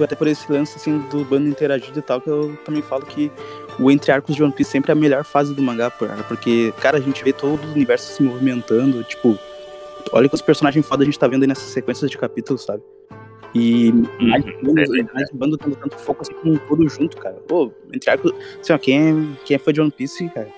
até 0.04 0.14
por 0.14 0.26
esse 0.26 0.50
lance 0.52 0.76
assim 0.76 0.98
do 1.10 1.24
bando 1.24 1.48
interagido 1.48 1.98
e 1.98 2.02
tal, 2.02 2.20
que 2.20 2.28
eu 2.30 2.56
também 2.64 2.82
falo 2.82 3.04
que 3.04 3.30
o 3.78 3.90
entre 3.90 4.10
arcos 4.12 4.34
de 4.36 4.42
One 4.42 4.52
Piece 4.52 4.70
sempre 4.70 4.90
é 4.90 4.92
a 4.92 4.96
melhor 4.96 5.24
fase 5.24 5.54
do 5.54 5.62
mangá, 5.62 5.90
por- 5.90 6.08
porque, 6.28 6.72
cara, 6.80 6.98
a 6.98 7.00
gente 7.00 7.22
vê 7.22 7.32
todo 7.32 7.62
o 7.66 7.72
universo 7.72 8.12
se 8.14 8.22
movimentando, 8.22 9.02
tipo, 9.04 9.38
olha 10.12 10.28
que 10.28 10.34
os 10.34 10.42
personagens 10.42 10.86
foda 10.86 11.02
a 11.02 11.06
gente 11.06 11.18
tá 11.18 11.26
vendo 11.26 11.42
aí 11.42 11.48
nessas 11.48 11.64
sequências 11.70 12.10
de 12.10 12.16
capítulos, 12.18 12.62
sabe? 12.64 12.82
E 13.54 13.92
mais, 14.20 14.44
Uhum, 14.44 14.52
bandos, 14.62 14.82
é 14.82 14.92
verdade. 14.92 15.10
mais 15.14 15.30
bando 15.32 15.56
tendo 15.58 15.76
tanto 15.76 15.96
foco 15.98 16.22
assim 16.22 16.32
com 16.34 16.56
tudo 16.66 16.88
junto, 16.88 17.16
cara. 17.16 17.36
Pô, 17.48 17.72
entre 17.92 18.10
arcos, 18.10 18.32
assim, 18.60 18.72
ó, 18.72 18.78
quem 18.78 18.98
é, 18.98 19.36
quem 19.44 19.54
é 19.54 19.58
fã 19.58 19.72
de 19.72 19.80
One 19.80 19.90
Piece, 19.90 20.28
cara, 20.30 20.48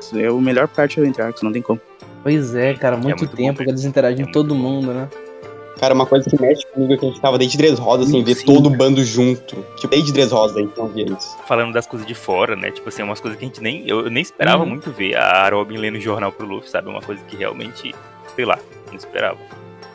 isso 0.00 0.16
é 0.18 0.26
a 0.28 0.32
melhor 0.32 0.68
parte 0.68 1.00
do 1.00 1.06
entre 1.06 1.22
arcos, 1.22 1.42
não 1.42 1.52
tem 1.52 1.62
como. 1.62 1.80
Pois 2.22 2.54
é, 2.54 2.74
cara, 2.74 2.96
muito, 2.96 3.18
muito 3.18 3.30
bom 3.30 3.36
tempo 3.36 3.52
mesmo. 3.52 3.64
que 3.64 3.70
eles 3.70 3.84
interagem 3.84 4.22
É 4.22 4.26
com 4.26 4.32
todo 4.32 4.54
muito 4.54 4.62
bom. 4.62 4.72
mundo, 4.74 4.92
né? 4.94 5.08
Cara, 5.78 5.92
uma 5.92 6.06
coisa 6.06 6.28
que 6.28 6.40
mexe 6.40 6.66
comigo 6.68 6.94
é 6.94 6.96
que 6.96 7.04
a 7.04 7.08
gente 7.08 7.20
tava 7.20 7.36
desde 7.36 7.58
Dres 7.58 7.78
Rosa, 7.78 8.04
assim, 8.04 8.24
ver 8.24 8.42
todo 8.44 8.66
o 8.66 8.70
bando 8.70 9.04
junto. 9.04 9.56
Tipo, 9.76 9.88
desde 9.88 10.12
Dres 10.12 10.32
Rosa 10.32 10.66
não 10.76 10.88
via 10.88 11.04
isso. 11.04 11.36
Falando 11.46 11.72
das 11.74 11.86
coisas 11.86 12.06
de 12.08 12.14
fora, 12.14 12.56
né? 12.56 12.70
Tipo 12.70 12.88
assim, 12.88 13.02
umas 13.02 13.20
coisas 13.20 13.38
que 13.38 13.44
a 13.44 13.48
gente 13.48 13.62
nem. 13.62 13.86
Eu, 13.86 14.00
eu 14.06 14.10
nem 14.10 14.22
esperava 14.22 14.62
Uhum. 14.62 14.70
muito 14.70 14.90
ver 14.90 15.14
a 15.16 15.48
Robin 15.50 15.76
lendo 15.76 16.00
jornal 16.00 16.32
pro 16.32 16.46
Luffy, 16.46 16.70
sabe? 16.70 16.88
Uma 16.88 17.02
coisa 17.02 17.22
que 17.24 17.36
realmente, 17.36 17.94
sei 18.34 18.44
lá, 18.46 18.58
não 18.88 18.96
esperava. 18.96 19.36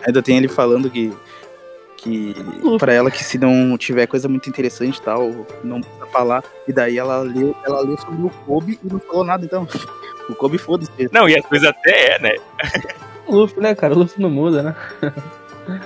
Ainda 0.06 0.22
tem 0.22 0.38
ele 0.38 0.48
falando 0.48 0.90
que. 0.90 1.12
Que 1.98 2.34
pra 2.80 2.94
ela 2.94 3.12
que 3.12 3.24
se 3.24 3.38
não 3.38 3.78
tiver 3.78 4.08
coisa 4.08 4.28
muito 4.28 4.50
interessante 4.50 4.98
e 4.98 5.02
tal, 5.04 5.46
não 5.64 5.82
precisa 5.82 6.06
falar. 6.08 6.44
E 6.68 6.74
daí 6.74 6.98
ela 6.98 7.20
leu, 7.22 7.56
ela 7.64 7.82
leu 7.82 7.96
sobre 7.98 8.24
o 8.26 8.30
Kobe 8.46 8.80
e 8.84 8.92
não 8.92 9.00
falou 9.00 9.24
nada, 9.24 9.44
então. 9.46 9.68
O 10.30 10.36
Kobe 10.36 10.58
foda-se. 10.60 11.10
Não, 11.12 11.28
e 11.28 11.36
às 11.38 11.44
vezes 11.50 11.68
até 11.68 12.16
é, 12.16 12.20
né? 12.20 12.36
O 13.28 13.36
Luffy, 13.36 13.60
né, 13.62 13.74
cara? 13.76 13.94
O 13.94 13.98
Luffy 14.00 14.22
não 14.22 14.30
muda, 14.30 14.62
né? 14.64 14.76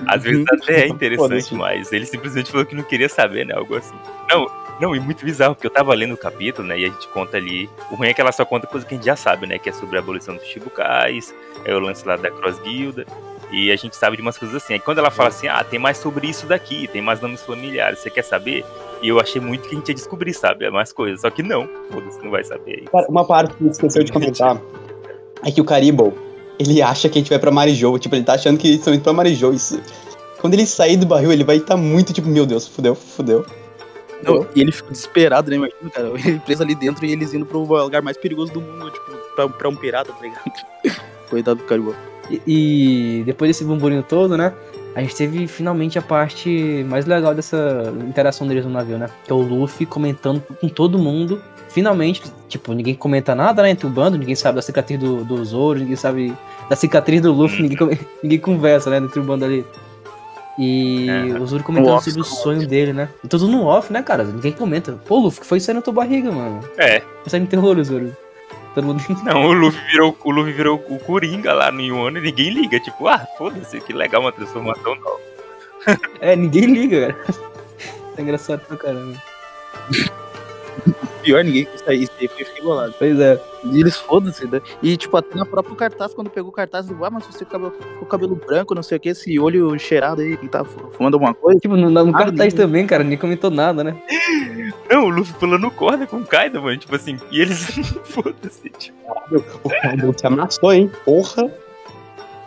Às 0.06 0.22
vezes 0.22 0.44
até 0.50 0.84
é 0.84 0.88
interessante, 0.88 1.54
mas 1.54 1.92
ele 1.92 2.06
simplesmente 2.06 2.50
falou 2.50 2.66
que 2.66 2.74
não 2.74 2.82
queria 2.82 3.08
saber, 3.08 3.46
né? 3.46 3.54
Algo 3.54 3.76
assim. 3.76 3.94
Não, 4.30 4.46
Não, 4.80 4.94
e 4.94 5.00
muito 5.00 5.24
bizarro, 5.24 5.54
porque 5.54 5.66
eu 5.66 5.70
tava 5.70 5.94
lendo 5.94 6.12
o 6.12 6.16
capítulo, 6.16 6.68
né? 6.68 6.78
E 6.78 6.84
a 6.84 6.88
gente 6.88 7.08
conta 7.08 7.36
ali. 7.36 7.68
O 7.90 7.94
ruim 7.94 8.08
é 8.08 8.14
que 8.14 8.20
ela 8.20 8.32
só 8.32 8.44
conta 8.44 8.66
coisa 8.66 8.86
que 8.86 8.94
a 8.94 8.96
gente 8.96 9.06
já 9.06 9.16
sabe, 9.16 9.46
né? 9.46 9.58
Que 9.58 9.70
é 9.70 9.72
sobre 9.72 9.96
a 9.96 10.00
abolição 10.00 10.34
dos 10.34 10.44
Chibukais, 10.44 11.34
é 11.64 11.74
o 11.74 11.78
lance 11.78 12.06
lá 12.06 12.16
da 12.16 12.30
Cross 12.30 12.58
Guilda. 12.60 13.06
E 13.50 13.70
a 13.70 13.76
gente 13.76 13.96
sabe 13.96 14.16
de 14.16 14.22
umas 14.22 14.36
coisas 14.36 14.62
assim. 14.62 14.74
Aí 14.74 14.80
quando 14.80 14.98
ela 14.98 15.10
fala 15.10 15.28
assim, 15.30 15.48
ah, 15.48 15.64
tem 15.64 15.78
mais 15.78 15.96
sobre 15.96 16.28
isso 16.28 16.46
daqui, 16.46 16.88
tem 16.88 17.00
mais 17.00 17.20
nomes 17.20 17.42
familiares, 17.42 18.00
você 18.00 18.10
quer 18.10 18.24
saber? 18.24 18.64
E 19.00 19.08
eu 19.08 19.20
achei 19.20 19.40
muito 19.40 19.68
que 19.68 19.74
a 19.74 19.78
gente 19.78 19.88
ia 19.88 19.94
descobrir, 19.94 20.34
sabe? 20.34 20.68
Mais 20.70 20.92
coisas. 20.92 21.20
Só 21.20 21.30
que 21.30 21.42
não, 21.42 21.68
foda-se, 21.90 22.22
não 22.22 22.30
vai 22.30 22.44
saber. 22.44 22.84
Cara, 22.90 23.06
uma 23.08 23.24
parte 23.24 23.54
que 23.54 23.66
esqueceu 23.68 24.02
de 24.02 24.12
comentar 24.12 24.60
é 25.44 25.50
que 25.50 25.60
o 25.60 25.64
Caribou, 25.64 26.16
ele 26.58 26.82
acha 26.82 27.08
que 27.08 27.18
a 27.18 27.20
gente 27.20 27.30
vai 27.30 27.38
pra 27.38 27.50
Marijou. 27.50 27.98
Tipo, 27.98 28.14
ele 28.14 28.24
tá 28.24 28.34
achando 28.34 28.58
que 28.58 28.68
estão 28.68 28.94
indo 28.94 29.02
pra 29.02 29.12
Marijou. 29.12 29.52
Isso... 29.52 29.80
Quando 30.40 30.54
ele 30.54 30.66
sair 30.66 30.96
do 30.96 31.06
barril, 31.06 31.32
ele 31.32 31.44
vai 31.44 31.56
estar 31.56 31.74
tá 31.74 31.76
muito 31.76 32.12
tipo, 32.12 32.28
meu 32.28 32.46
Deus, 32.46 32.66
fudeu, 32.66 32.94
fudeu. 32.94 33.44
Não, 34.22 34.46
e 34.54 34.60
ele 34.60 34.72
ficou 34.72 34.92
desesperado, 34.92 35.50
né? 35.50 35.56
Imagina, 35.56 35.90
cara. 35.90 36.08
Ele 36.24 36.40
preso 36.40 36.62
ali 36.62 36.74
dentro 36.74 37.04
e 37.04 37.12
eles 37.12 37.34
indo 37.34 37.44
pro 37.44 37.58
lugar 37.58 38.00
mais 38.00 38.16
perigoso 38.16 38.50
do 38.50 38.62
mundo, 38.62 38.90
tipo, 38.90 39.12
pra, 39.34 39.48
pra 39.48 39.68
um 39.68 39.76
pirata, 39.76 40.10
tá 40.10 40.22
ligado? 40.22 40.42
Coitado 41.28 41.60
do 41.60 41.64
Caribou. 41.64 41.94
E, 42.30 42.40
e 42.46 43.22
depois 43.24 43.50
desse 43.50 43.62
burburinho 43.62 44.02
todo, 44.02 44.36
né? 44.36 44.54
A 44.96 45.02
gente 45.02 45.14
teve 45.14 45.46
finalmente 45.46 45.98
a 45.98 46.02
parte 46.02 46.82
mais 46.88 47.04
legal 47.04 47.34
dessa 47.34 47.92
interação 48.08 48.46
deles 48.46 48.64
no 48.64 48.70
navio, 48.70 48.96
né? 48.96 49.10
Que 49.22 49.30
é 49.30 49.34
o 49.34 49.42
Luffy 49.42 49.84
comentando 49.84 50.42
com 50.58 50.70
todo 50.70 50.98
mundo. 50.98 51.42
Finalmente, 51.68 52.22
tipo, 52.48 52.72
ninguém 52.72 52.94
comenta 52.94 53.34
nada, 53.34 53.62
né? 53.62 53.68
Entre 53.68 53.86
o 53.86 53.90
bando, 53.90 54.16
ninguém 54.16 54.34
sabe 54.34 54.56
da 54.56 54.62
cicatriz 54.62 54.98
do, 54.98 55.22
do 55.22 55.44
Zoro, 55.44 55.80
ninguém 55.80 55.96
sabe 55.96 56.34
da 56.70 56.74
cicatriz 56.74 57.20
do 57.20 57.30
Luffy, 57.30 57.60
ninguém, 57.68 57.98
ninguém 58.24 58.38
conversa, 58.38 58.88
né? 58.88 58.96
Entre 58.96 59.20
o 59.20 59.22
bando 59.22 59.44
ali. 59.44 59.66
E 60.58 61.10
é, 61.10 61.38
o 61.38 61.46
Zoro 61.46 61.62
comentando 61.62 62.00
sobre 62.00 62.22
o 62.22 62.24
sonho 62.24 62.66
dele, 62.66 62.94
né? 62.94 63.10
E 63.22 63.28
tudo 63.28 63.46
no 63.46 63.66
off, 63.66 63.92
né, 63.92 64.02
cara? 64.02 64.24
Ninguém 64.24 64.52
comenta. 64.52 64.92
Pô, 65.04 65.18
Luffy, 65.18 65.42
que 65.42 65.46
foi 65.46 65.58
isso 65.58 65.70
aí 65.70 65.74
na 65.74 65.82
tua 65.82 65.92
barriga, 65.92 66.32
mano? 66.32 66.60
É. 66.78 67.02
Você 67.22 67.38
me 67.38 67.46
terror, 67.46 67.78
Zoro. 67.84 68.16
Todo 68.76 68.88
mundo... 68.88 69.02
Não, 69.24 69.46
o 69.46 69.52
Luffy 69.54 69.80
virou, 69.90 70.14
o 70.22 70.30
Luffy 70.30 70.52
virou 70.52 70.84
o 70.90 70.98
Coringa 70.98 71.54
lá 71.54 71.72
no 71.72 71.80
Yuano 71.80 72.18
e 72.18 72.20
ninguém 72.20 72.50
liga. 72.50 72.78
Tipo, 72.78 73.08
ah, 73.08 73.26
foda-se, 73.38 73.80
que 73.80 73.90
legal 73.90 74.20
uma 74.20 74.30
transformação 74.30 74.94
nova. 74.96 75.18
é, 76.20 76.36
ninguém 76.36 76.66
liga, 76.66 77.14
cara. 77.14 77.46
É 78.18 78.22
engraçado 78.22 78.60
pra 78.60 78.78
caramba. 78.78 79.22
Pior, 81.26 81.42
ninguém 81.42 81.64
quis 81.64 81.80
sair, 81.80 82.02
isso 82.04 82.12
aí 82.20 82.28
foi 82.28 82.62
bolado. 82.62 82.94
Pois 82.96 83.18
é. 83.18 83.42
E 83.64 83.80
eles 83.80 83.96
foda-se, 83.96 84.46
né? 84.46 84.60
E, 84.80 84.96
tipo, 84.96 85.16
até 85.16 85.36
na 85.36 85.44
própria 85.44 85.74
cartaz, 85.74 86.14
quando 86.14 86.30
pegou 86.30 86.50
o 86.50 86.52
cartaz, 86.52 86.88
ah, 86.88 87.10
mas 87.10 87.26
você 87.26 87.44
ficou 87.44 87.72
com 87.72 88.04
o 88.04 88.06
cabelo 88.06 88.36
branco, 88.36 88.76
não 88.76 88.82
sei 88.82 88.96
o 88.96 89.00
que, 89.00 89.08
esse 89.08 89.36
olho 89.40 89.76
cheirado 89.76 90.20
aí, 90.22 90.36
que 90.36 90.46
tá 90.46 90.64
fumando 90.64 91.14
alguma 91.14 91.34
coisa. 91.34 91.58
Tipo, 91.58 91.76
no, 91.76 91.90
no 91.90 92.14
ah, 92.14 92.18
cartaz 92.18 92.54
também, 92.54 92.86
cara, 92.86 93.02
ninguém 93.02 93.18
comentou 93.18 93.50
nada, 93.50 93.82
né? 93.82 94.00
Não, 94.88 95.06
o 95.06 95.08
Luffy 95.08 95.34
pulando 95.34 95.68
corda 95.72 96.06
com 96.06 96.18
o 96.18 96.24
Kaido, 96.24 96.62
mano, 96.62 96.78
tipo 96.78 96.94
assim, 96.94 97.16
e 97.32 97.40
eles, 97.40 97.70
foda-se, 98.04 98.70
tipo. 98.70 98.96
O 99.64 99.68
Kaido 99.68 100.14
se 100.16 100.26
amassou, 100.28 100.72
hein? 100.72 100.88
Porra! 101.04 101.50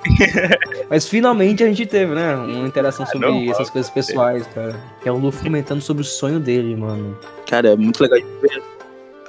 Mas 0.89 1.07
finalmente 1.07 1.63
a 1.63 1.67
gente 1.67 1.85
teve, 1.85 2.13
né? 2.13 2.35
Uma 2.35 2.67
interação 2.67 3.03
ah, 3.03 3.11
sobre 3.11 3.27
não, 3.27 3.51
essas 3.51 3.69
coisas 3.69 3.91
pessoais, 3.91 4.47
cara. 4.47 4.75
Que 5.01 5.09
é 5.09 5.11
o 5.11 5.17
Luffy 5.17 5.43
comentando 5.43 5.81
sobre 5.81 6.01
o 6.03 6.05
sonho 6.05 6.39
dele, 6.39 6.75
mano. 6.75 7.17
Cara, 7.47 7.69
é 7.69 7.75
muito 7.75 8.01
legal 8.01 8.19
ver 8.41 8.61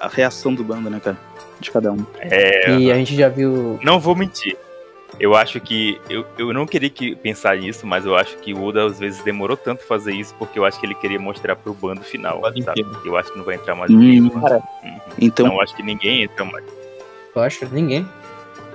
a 0.01 0.09
reação 0.09 0.55
do 0.55 0.65
bando, 0.65 0.89
né, 0.89 1.01
cara? 1.01 1.19
De 1.61 1.71
cada 1.71 1.93
um. 1.93 2.05
É. 2.19 2.71
E 2.79 2.91
a 2.91 2.95
gente 2.95 3.15
já 3.15 3.29
viu. 3.29 3.79
Não 3.83 4.01
vou 4.01 4.17
mentir. 4.17 4.57
Eu 5.19 5.35
acho 5.35 5.61
que. 5.61 6.01
Eu, 6.09 6.25
eu 6.39 6.53
não 6.53 6.67
queria 6.67 6.89
que 6.89 7.15
pensar 7.17 7.57
nisso, 7.59 7.87
mas 7.87 8.07
eu 8.07 8.17
acho 8.17 8.39
que 8.39 8.55
o 8.55 8.65
Oda 8.65 8.87
às 8.87 8.99
vezes 8.99 9.23
demorou 9.23 9.57
tanto 9.57 9.85
fazer 9.85 10.15
isso 10.15 10.35
porque 10.39 10.59
eu 10.59 10.65
acho 10.65 10.81
que 10.81 10.87
ele 10.87 10.95
queria 10.95 11.19
mostrar 11.19 11.57
pro 11.57 11.75
bando 11.75 12.01
final. 12.01 12.41
Sabe? 12.65 12.87
Eu 13.05 13.17
acho 13.17 13.33
que 13.33 13.39
não 13.39 13.45
vai 13.45 13.57
entrar 13.57 13.75
mais 13.75 13.91
hum, 13.91 13.99
ninguém. 13.99 14.31
Cara, 14.41 14.63
uhum. 14.83 15.01
Então. 15.19 15.47
Não, 15.47 15.61
acho 15.61 15.77
que 15.77 15.83
ninguém 15.83 16.23
entra 16.23 16.45
mais. 16.45 16.65
Eu 17.35 17.43
acho 17.43 17.67
ninguém. 17.71 18.09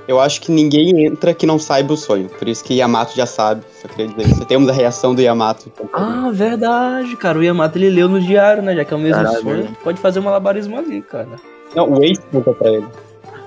Eu 0.07 0.19
acho 0.19 0.41
que 0.41 0.51
ninguém 0.51 1.05
entra 1.05 1.33
que 1.33 1.45
não 1.45 1.57
saiba 1.57 1.93
o 1.93 1.97
sonho. 1.97 2.29
Por 2.29 2.47
isso 2.47 2.63
que 2.63 2.75
Yamato 2.75 3.15
já 3.15 3.25
sabe. 3.25 3.63
Só 3.81 3.87
queria 3.87 4.07
dizer 4.07 4.29
isso. 4.29 4.45
Temos 4.45 4.69
a 4.69 4.71
reação 4.73 5.15
do 5.15 5.21
Yamato. 5.21 5.71
Ah, 5.93 6.29
verdade, 6.31 7.15
cara. 7.17 7.39
O 7.39 7.43
Yamato 7.43 7.77
ele 7.77 7.89
leu 7.89 8.07
no 8.07 8.21
diário, 8.21 8.61
né? 8.61 8.75
Já 8.75 8.85
que 8.85 8.93
é 8.93 8.97
o 8.97 8.99
mesmo 8.99 9.23
Caralho, 9.23 9.41
sonho. 9.41 9.77
Pode 9.83 9.99
fazer 9.99 10.19
um 10.19 10.23
malabarismo 10.23 10.77
ali, 10.77 11.01
cara. 11.01 11.29
Não, 11.75 11.91
o 11.91 12.03
Ace 12.03 12.21
conta 12.31 12.53
pra 12.53 12.69
ele. 12.69 12.87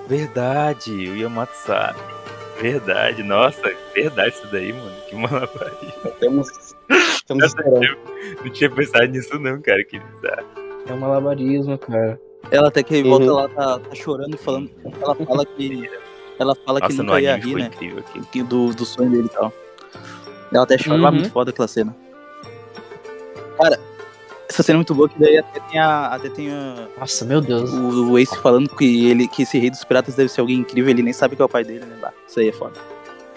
Verdade, 0.08 0.90
o 0.90 1.16
Yamato 1.16 1.54
sabe. 1.54 1.98
Verdade, 2.60 3.22
nossa, 3.22 3.62
verdade 3.94 4.30
isso 4.30 4.48
daí, 4.50 4.72
mano. 4.72 4.90
Que 5.08 5.14
malabarismo. 5.14 6.10
Temos. 6.18 6.48
Temos 7.26 7.44
esperando. 7.44 7.98
Não 8.42 8.50
tinha 8.50 8.70
pensado 8.70 9.06
nisso, 9.06 9.38
não, 9.38 9.60
cara. 9.60 9.84
Que 9.84 10.00
bizarro. 10.00 10.46
É 10.88 10.92
um 10.92 10.98
malabarismo, 10.98 11.78
cara. 11.78 12.20
Ela 12.50 12.68
até 12.68 12.82
que 12.82 13.02
volta 13.02 13.26
uhum. 13.26 13.32
lá, 13.32 13.48
tá, 13.48 13.78
tá 13.78 13.94
chorando, 13.94 14.36
falando. 14.38 14.70
Ela 15.00 15.14
fala 15.14 15.44
que 15.44 15.88
ela 16.38 16.54
fala 16.54 16.80
Nossa, 16.80 16.92
que 16.92 17.02
nunca 17.02 17.20
ia 17.20 17.36
rir, 17.36 17.54
né? 17.54 17.66
Aqui. 17.66 18.42
Do, 18.42 18.72
do 18.72 18.84
sonho 18.84 19.10
dele 19.10 19.26
e 19.26 19.28
tal. 19.28 19.52
Ela 20.52 20.64
até 20.64 20.76
chora 20.78 21.00
uhum. 21.02 21.12
muito 21.12 21.30
foda 21.30 21.50
aquela 21.50 21.68
cena. 21.68 21.94
Cara, 23.58 23.78
essa 24.48 24.62
cena 24.62 24.76
é 24.76 24.78
muito 24.78 24.94
boa, 24.94 25.08
que 25.08 25.18
daí 25.18 25.36
até 25.38 25.60
tem 25.60 25.78
a. 25.78 26.06
Até 26.06 26.30
tem 26.30 26.50
a 26.50 26.88
Nossa, 26.98 27.24
meu 27.24 27.40
Deus. 27.40 27.70
O, 27.72 28.12
o 28.12 28.18
Ace 28.18 28.36
falando 28.38 28.68
que, 28.70 29.10
ele, 29.10 29.28
que 29.28 29.42
esse 29.42 29.58
rei 29.58 29.70
dos 29.70 29.84
piratas 29.84 30.14
deve 30.14 30.28
ser 30.30 30.40
alguém 30.40 30.58
incrível, 30.58 30.90
ele 30.90 31.02
nem 31.02 31.12
sabe 31.12 31.36
que 31.36 31.42
é 31.42 31.44
o 31.44 31.48
pai 31.48 31.64
dele, 31.64 31.84
né? 31.84 31.96
Isso 32.26 32.40
aí 32.40 32.48
é 32.48 32.52
foda. 32.52 32.80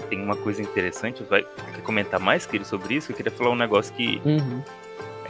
Tem 0.09 0.21
uma 0.21 0.35
coisa 0.35 0.61
interessante, 0.61 1.23
vai 1.23 1.43
quer 1.43 1.81
comentar 1.83 2.19
mais, 2.19 2.45
querido, 2.45 2.67
sobre 2.67 2.95
isso? 2.95 3.11
Eu 3.11 3.15
queria 3.15 3.31
falar 3.31 3.49
um 3.49 3.55
negócio 3.55 3.93
que. 3.93 4.21
Uhum. 4.23 4.61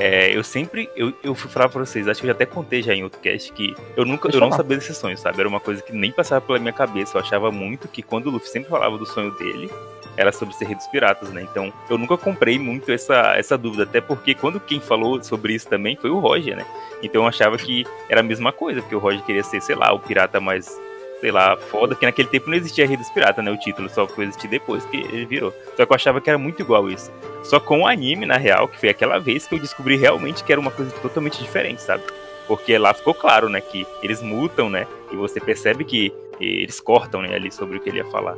É, 0.04 0.36
eu 0.36 0.44
sempre, 0.44 0.90
eu, 0.96 1.14
eu 1.24 1.36
fui 1.36 1.48
falar 1.48 1.70
pra 1.70 1.80
vocês, 1.80 2.08
acho 2.08 2.20
que 2.20 2.26
eu 2.26 2.30
já 2.30 2.34
até 2.34 2.44
contei 2.44 2.82
já 2.82 2.92
em 2.92 3.04
outro 3.04 3.20
cast 3.20 3.54
que 3.54 3.76
eu 3.96 4.04
nunca, 4.04 4.30
Deixa 4.30 4.44
eu 4.44 4.50
não 4.50 4.58
sabia 4.58 4.76
desses 4.76 4.98
sonhos, 4.98 5.20
sabe? 5.20 5.40
Era 5.40 5.48
uma 5.48 5.60
coisa 5.60 5.80
que 5.84 5.94
nem 5.94 6.12
passava 6.12 6.42
pela 6.42 6.58
minha 6.58 6.74
cabeça. 6.74 7.16
Eu 7.16 7.22
achava 7.22 7.52
muito 7.52 7.88
que 7.88 8.02
quando 8.02 8.26
o 8.26 8.32
Luffy 8.32 8.50
sempre 8.50 8.68
falava 8.68 8.98
do 8.98 9.06
sonho 9.06 9.30
dele, 9.38 9.70
era 10.18 10.32
sobre 10.32 10.56
ser 10.56 10.66
rei 10.66 10.74
dos 10.74 10.88
piratas, 10.88 11.30
né? 11.30 11.44
Então 11.44 11.72
eu 11.88 12.00
nunca 12.00 12.18
comprei 12.18 12.58
muito 12.58 12.92
essa, 12.92 13.36
essa 13.38 13.56
dúvida, 13.56 13.84
até 13.84 14.02
porque 14.02 14.34
quando 14.34 14.60
quem 14.60 14.80
falou 14.80 15.22
sobre 15.22 15.54
isso 15.54 15.68
também 15.68 15.96
foi 15.96 16.10
o 16.10 16.18
Roger, 16.18 16.58
né? 16.58 16.66
Então 17.04 17.22
eu 17.22 17.28
achava 17.28 17.56
que 17.56 17.86
era 18.10 18.22
a 18.22 18.24
mesma 18.24 18.52
coisa, 18.52 18.82
porque 18.82 18.96
o 18.96 19.00
Roger 19.00 19.22
queria 19.22 19.44
ser, 19.44 19.62
sei 19.62 19.76
lá, 19.76 19.94
o 19.94 20.00
pirata 20.00 20.40
mais 20.40 20.82
sei 21.22 21.32
lá, 21.32 21.56
foda, 21.56 21.96
que 21.96 22.06
naquele 22.06 22.28
tempo 22.28 22.50
não 22.50 22.58
existia 22.58 22.86
Rei 22.86 22.98
dos 22.98 23.10
Piratas, 23.12 23.46
né? 23.46 23.52
O 23.52 23.58
título 23.58 23.88
só 23.88 24.08
foi 24.08 24.26
existir 24.26 24.48
depois 24.48 24.84
que 24.88 24.98
ele 24.98 25.26
virou. 25.26 25.54
Só 25.78 25.86
que 25.86 25.92
eu 25.92 25.96
achava 25.96 26.20
que 26.20 26.30
era 26.30 26.40
muito 26.40 26.62
igual 26.62 26.90
isso. 26.90 27.12
Só 27.44 27.60
com 27.60 27.82
o 27.82 27.88
anime, 27.88 28.26
na 28.26 28.38
real, 28.38 28.68
que 28.68 28.80
foi 28.80 28.90
aquela 28.90 29.20
vez 29.20 29.46
que 29.46 29.54
eu 29.54 29.60
descobri 29.60 29.96
realmente 29.96 30.44
que 30.44 30.52
era 30.52 30.60
uma 30.60 30.72
coisa 30.72 30.92
totalmente 31.00 31.40
diferente, 31.40 31.82
sabe? 31.82 32.04
Porque 32.48 32.76
lá 32.78 32.92
ficou 32.94 33.14
claro, 33.14 33.48
né, 33.48 33.62
que 33.62 33.86
eles 34.02 34.22
mutam, 34.22 34.68
né? 34.70 34.88
E 35.12 35.16
você 35.16 35.40
percebe 35.40 35.86
que 35.86 36.12
eles 36.40 36.80
cortam, 36.80 37.22
né, 37.22 37.36
ali 37.36 37.52
sobre 37.52 37.78
o 37.78 37.80
que 37.80 37.90
ele 37.90 38.00
ia 38.00 38.06
falar. 38.06 38.36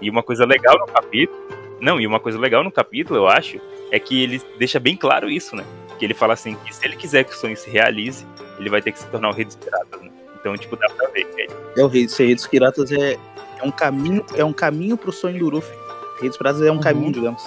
E 0.00 0.08
uma 0.08 0.22
coisa 0.22 0.46
legal 0.46 0.78
no 0.78 0.86
capítulo. 0.86 1.38
Não, 1.80 2.00
e 2.00 2.06
uma 2.06 2.18
coisa 2.18 2.38
legal 2.38 2.64
no 2.64 2.72
capítulo, 2.72 3.18
eu 3.18 3.28
acho, 3.28 3.60
é 3.90 3.98
que 3.98 4.22
ele 4.22 4.40
deixa 4.58 4.80
bem 4.80 4.96
claro 4.96 5.28
isso, 5.28 5.54
né? 5.54 5.64
Que 5.98 6.04
ele 6.06 6.14
fala 6.14 6.32
assim 6.32 6.54
que 6.64 6.74
se 6.74 6.84
ele 6.86 6.96
quiser 6.96 7.24
que 7.24 7.32
o 7.32 7.36
sonho 7.36 7.56
se 7.56 7.68
realize, 7.68 8.26
ele 8.58 8.70
vai 8.70 8.80
ter 8.80 8.92
que 8.92 8.98
se 8.98 9.06
tornar 9.08 9.28
o 9.28 9.32
rei 9.32 9.44
dos 9.44 9.56
piratas, 9.56 10.00
né? 10.00 10.11
Então, 10.42 10.56
tipo, 10.56 10.76
dá 10.76 10.88
pra 10.88 11.08
ver. 11.10 11.26
É, 11.38 11.80
é 11.80 11.84
o 11.84 11.86
rei, 11.86 12.08
ser 12.08 12.26
rei 12.26 12.34
dos 12.34 12.48
piratas 12.48 12.90
é, 12.90 13.12
é 13.12 13.62
um 13.62 13.70
caminho, 13.70 14.26
é 14.34 14.44
um 14.44 14.52
caminho 14.52 14.96
pro 14.96 15.12
sonho 15.12 15.38
do 15.38 15.48
Luffy. 15.48 15.72
Rei 16.20 16.28
dos 16.28 16.36
piratas 16.36 16.60
é 16.60 16.70
um 16.70 16.74
uhum. 16.74 16.80
caminho, 16.80 17.12
digamos. 17.12 17.42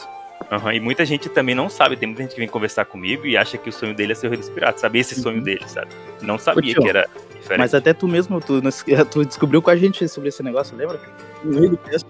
Uhum, 0.49 0.71
e 0.71 0.79
muita 0.79 1.03
gente 1.03 1.27
também 1.27 1.53
não 1.53 1.69
sabe, 1.69 1.97
tem 1.97 2.08
muita 2.08 2.21
gente 2.23 2.36
que 2.36 2.39
vem 2.39 2.47
conversar 2.47 2.86
comigo 2.86 3.25
e 3.25 3.36
acha 3.36 3.58
que 3.58 3.69
o 3.69 3.73
sonho 3.73 3.93
dele 3.93 4.13
é 4.13 4.15
ser 4.15 4.27
o 4.27 4.29
rei 4.29 4.39
dos 4.39 4.49
piratas, 4.49 4.79
sabe? 4.79 4.99
Esse 4.99 5.15
uhum. 5.15 5.23
sonho 5.23 5.41
dele, 5.41 5.67
sabe? 5.67 5.88
Não 6.21 6.38
sabia 6.38 6.73
que 6.73 6.88
era 6.88 7.05
diferente. 7.29 7.60
Mas 7.60 7.73
até 7.73 7.93
tu 7.93 8.08
mesmo, 8.08 8.39
tu, 8.39 8.62
tu 9.12 9.25
descobriu 9.25 9.62
com 9.62 9.69
a 9.69 9.75
gente 9.75 10.08
sobre 10.08 10.29
esse 10.29 10.41
negócio, 10.41 10.77
lembra? 10.77 10.99
No 11.43 11.60
meio 11.60 11.71
do 11.71 11.77
cast. 11.77 12.08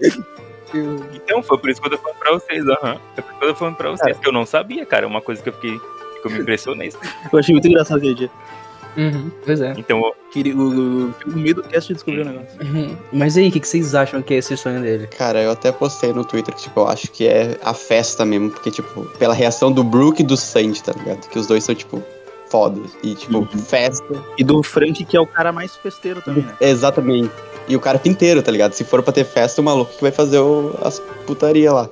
então, 1.14 1.42
foi 1.42 1.58
por 1.58 1.68
isso 1.68 1.80
que 1.80 1.88
eu 1.88 1.90
tô 1.90 1.98
falando 1.98 2.18
pra 2.18 2.32
vocês, 2.32 2.64
aham. 2.64 2.92
Uhum. 2.92 3.00
Foi 3.14 3.22
por 3.24 3.30
isso 3.32 3.38
que 3.38 3.44
eu 3.44 3.48
tô 3.48 3.54
falando 3.54 3.76
pra 3.76 3.90
vocês, 3.90 4.12
cara. 4.12 4.22
que 4.22 4.28
eu 4.28 4.32
não 4.32 4.46
sabia, 4.46 4.86
cara. 4.86 5.04
É 5.04 5.08
uma 5.08 5.22
coisa 5.22 5.42
que 5.42 5.48
eu 5.48 5.52
fiquei. 5.52 5.78
que 5.78 6.26
eu 6.26 6.30
me 6.30 6.38
impressionei. 6.38 6.92
eu 7.32 7.38
achei 7.38 7.54
muito 7.54 7.66
engraçado 7.66 7.98
aquele 7.98 8.14
dia. 8.14 8.30
Uhum, 8.96 9.30
pois 9.44 9.60
é. 9.60 9.74
Então, 9.76 10.00
o, 10.00 10.12
o, 10.38 11.14
o 11.26 11.38
medo 11.38 11.62
do 11.62 11.68
cast 11.68 11.88
de 11.88 11.94
descobrir 11.94 12.22
o 12.22 12.24
negócio. 12.24 12.60
Uhum. 12.60 12.96
Mas 13.12 13.36
aí, 13.36 13.48
o 13.48 13.52
que, 13.52 13.60
que 13.60 13.68
vocês 13.68 13.94
acham 13.94 14.22
que 14.22 14.34
é 14.34 14.38
esse 14.38 14.56
sonho 14.56 14.80
dele? 14.80 15.06
Cara, 15.06 15.42
eu 15.42 15.50
até 15.50 15.72
postei 15.72 16.12
no 16.12 16.24
Twitter 16.24 16.54
que, 16.54 16.62
tipo, 16.62 16.80
eu 16.80 16.88
acho 16.88 17.10
que 17.10 17.26
é 17.26 17.58
a 17.62 17.74
festa 17.74 18.24
mesmo, 18.24 18.50
porque, 18.50 18.70
tipo, 18.70 19.04
pela 19.18 19.34
reação 19.34 19.72
do 19.72 19.82
Brook 19.82 20.20
e 20.20 20.24
do 20.24 20.36
Sandy, 20.36 20.82
tá 20.82 20.92
ligado? 20.92 21.28
Que 21.28 21.38
os 21.38 21.46
dois 21.46 21.64
são, 21.64 21.74
tipo, 21.74 22.02
fodas. 22.50 22.90
E, 23.02 23.14
tipo, 23.14 23.38
uhum. 23.38 23.46
festa. 23.46 24.04
E 24.36 24.44
do 24.44 24.62
Frank, 24.62 25.04
que 25.04 25.16
é 25.16 25.20
o 25.20 25.26
cara 25.26 25.52
mais 25.52 25.74
festeiro 25.76 26.20
também, 26.20 26.44
né? 26.44 26.54
Exatamente. 26.60 27.30
E 27.68 27.76
o 27.76 27.80
cara 27.80 27.98
pinteiro, 27.98 28.42
tá 28.42 28.50
ligado? 28.50 28.72
Se 28.72 28.84
for 28.84 29.02
pra 29.02 29.12
ter 29.12 29.24
festa, 29.24 29.60
o 29.60 29.64
maluco 29.64 29.94
que 29.94 30.02
vai 30.02 30.10
fazer 30.10 30.38
o, 30.38 30.74
as 30.82 31.00
putaria 31.26 31.72
lá. 31.72 31.88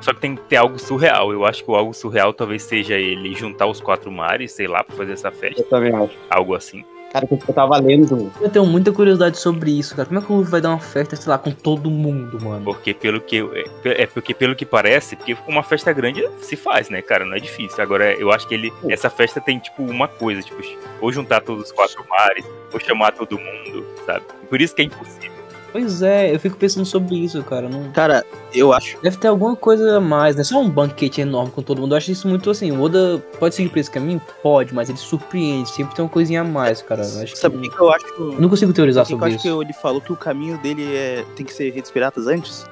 Só 0.00 0.12
que 0.12 0.20
tem 0.20 0.36
que 0.36 0.42
ter 0.42 0.56
algo 0.56 0.78
surreal. 0.78 1.32
Eu 1.32 1.44
acho 1.44 1.64
que 1.64 1.70
o 1.70 1.74
algo 1.74 1.92
surreal 1.94 2.32
talvez 2.32 2.62
seja 2.62 2.94
ele 2.94 3.34
juntar 3.34 3.66
os 3.66 3.80
quatro 3.80 4.10
mares, 4.10 4.52
sei 4.52 4.66
lá, 4.66 4.82
pra 4.84 4.94
fazer 4.96 5.12
essa 5.12 5.30
festa. 5.30 5.60
Eu 5.62 5.66
também 5.68 5.94
acho. 5.94 6.14
Algo 6.30 6.54
assim. 6.54 6.84
Cara, 7.12 7.26
que 7.26 7.32
eu 7.32 7.54
tava 7.54 7.78
lendo. 7.78 8.30
Eu 8.38 8.50
tenho 8.50 8.66
muita 8.66 8.92
curiosidade 8.92 9.38
sobre 9.38 9.70
isso, 9.70 9.96
cara. 9.96 10.06
Como 10.06 10.20
é 10.20 10.22
que 10.22 10.30
o 10.30 10.36
Luffy 10.36 10.50
vai 10.50 10.60
dar 10.60 10.68
uma 10.68 10.78
festa, 10.78 11.16
sei 11.16 11.30
lá, 11.30 11.38
com 11.38 11.50
todo 11.50 11.88
mundo, 11.90 12.38
mano? 12.44 12.62
Porque 12.66 12.92
pelo 12.92 13.18
que 13.18 13.36
eu- 13.36 13.50
é 13.82 14.06
porque 14.06 14.34
pelo 14.34 14.54
que 14.54 14.66
parece, 14.66 15.16
porque 15.16 15.34
uma 15.46 15.62
festa 15.62 15.90
grande 15.90 16.22
se 16.42 16.54
faz, 16.54 16.90
né, 16.90 17.00
cara? 17.00 17.24
Não 17.24 17.34
é 17.34 17.40
difícil. 17.40 17.82
Agora 17.82 18.12
eu 18.12 18.30
acho 18.30 18.46
que 18.46 18.52
ele 18.54 18.70
essa 18.90 19.08
festa 19.08 19.40
tem 19.40 19.58
tipo 19.58 19.82
uma 19.82 20.06
coisa, 20.06 20.42
tipo, 20.42 20.60
ou 21.00 21.10
juntar 21.10 21.40
todos 21.40 21.64
os 21.64 21.72
quatro 21.72 22.04
mares, 22.10 22.44
ou 22.74 22.78
chamar 22.78 23.12
todo 23.12 23.38
mundo, 23.38 23.86
sabe? 24.04 24.26
Por 24.50 24.60
isso 24.60 24.74
que 24.74 24.82
é 24.82 24.84
impossível. 24.84 25.37
Pois 25.70 26.00
é, 26.00 26.34
eu 26.34 26.40
fico 26.40 26.56
pensando 26.56 26.86
sobre 26.86 27.14
isso, 27.16 27.42
cara. 27.44 27.68
Não... 27.68 27.90
Cara, 27.92 28.24
eu 28.54 28.72
acho. 28.72 28.96
Deve 29.02 29.18
ter 29.18 29.28
alguma 29.28 29.54
coisa 29.54 29.98
a 29.98 30.00
mais, 30.00 30.34
né? 30.34 30.42
Só 30.42 30.58
um 30.60 30.70
banquete 30.70 31.20
enorme 31.20 31.50
com 31.50 31.60
todo 31.62 31.80
mundo. 31.80 31.92
Eu 31.92 31.98
acho 31.98 32.10
isso 32.10 32.26
muito 32.26 32.50
assim. 32.50 32.70
O 32.72 32.80
Oda 32.82 33.22
pode 33.38 33.54
seguir 33.54 33.68
por 33.68 33.78
esse 33.78 33.90
caminho? 33.90 34.20
Pode, 34.42 34.74
mas 34.74 34.88
ele 34.88 34.96
surpreende. 34.98 35.68
Sempre 35.68 35.94
tem 35.94 36.02
uma 36.04 36.10
coisinha 36.10 36.40
a 36.40 36.44
mais, 36.44 36.80
cara. 36.80 37.02
Eu 37.02 37.22
acho 37.22 37.36
Sabe 37.36 37.58
o 37.58 37.60
que... 37.60 37.68
que 37.68 37.78
eu 37.78 37.90
acho? 37.92 38.06
Eu 38.18 38.40
não 38.40 38.48
consigo 38.48 38.72
teorizar 38.72 39.04
Por 39.04 39.08
que 39.08 39.14
que 39.14 39.14
eu 39.14 39.18
sobre 39.20 39.34
acho 39.34 39.42
que 39.42 39.48
isso. 39.48 39.62
ele 39.62 39.72
falou 39.74 40.00
que 40.00 40.12
o 40.12 40.16
caminho 40.16 40.56
dele 40.58 40.84
é 40.94 41.24
tem 41.36 41.44
que 41.44 41.52
ser 41.52 41.70
redes 41.70 41.90
piratas 41.90 42.26
antes? 42.26 42.64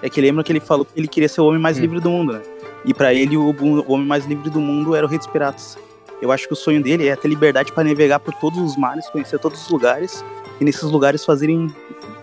É 0.00 0.08
que 0.08 0.20
lembra 0.20 0.44
que 0.44 0.52
ele 0.52 0.60
falou 0.60 0.84
que 0.84 0.92
ele 0.94 1.08
queria 1.08 1.28
ser 1.28 1.40
o 1.40 1.46
homem 1.46 1.60
mais 1.60 1.78
Hum. 1.78 1.80
livre 1.80 2.00
do 2.00 2.10
mundo, 2.10 2.34
né? 2.34 2.42
E 2.84 2.94
pra 2.94 3.12
ele 3.12 3.36
o, 3.36 3.50
o 3.50 3.92
homem 3.92 4.06
mais 4.06 4.24
livre 4.24 4.48
do 4.50 4.60
mundo 4.60 4.94
era 4.94 5.04
o 5.04 5.08
Redes 5.08 5.26
Piratas. 5.26 5.76
Eu 6.22 6.30
acho 6.30 6.46
que 6.46 6.52
o 6.52 6.56
sonho 6.56 6.80
dele 6.82 7.08
é 7.08 7.16
ter 7.16 7.26
liberdade 7.28 7.72
pra 7.72 7.82
navegar 7.82 8.20
por 8.20 8.32
todos 8.34 8.58
os 8.60 8.76
mares, 8.76 9.08
conhecer 9.10 9.38
todos 9.40 9.60
os 9.64 9.68
lugares 9.68 10.24
e 10.60 10.64
nesses 10.64 10.82
lugares 10.84 11.24
fazerem 11.24 11.66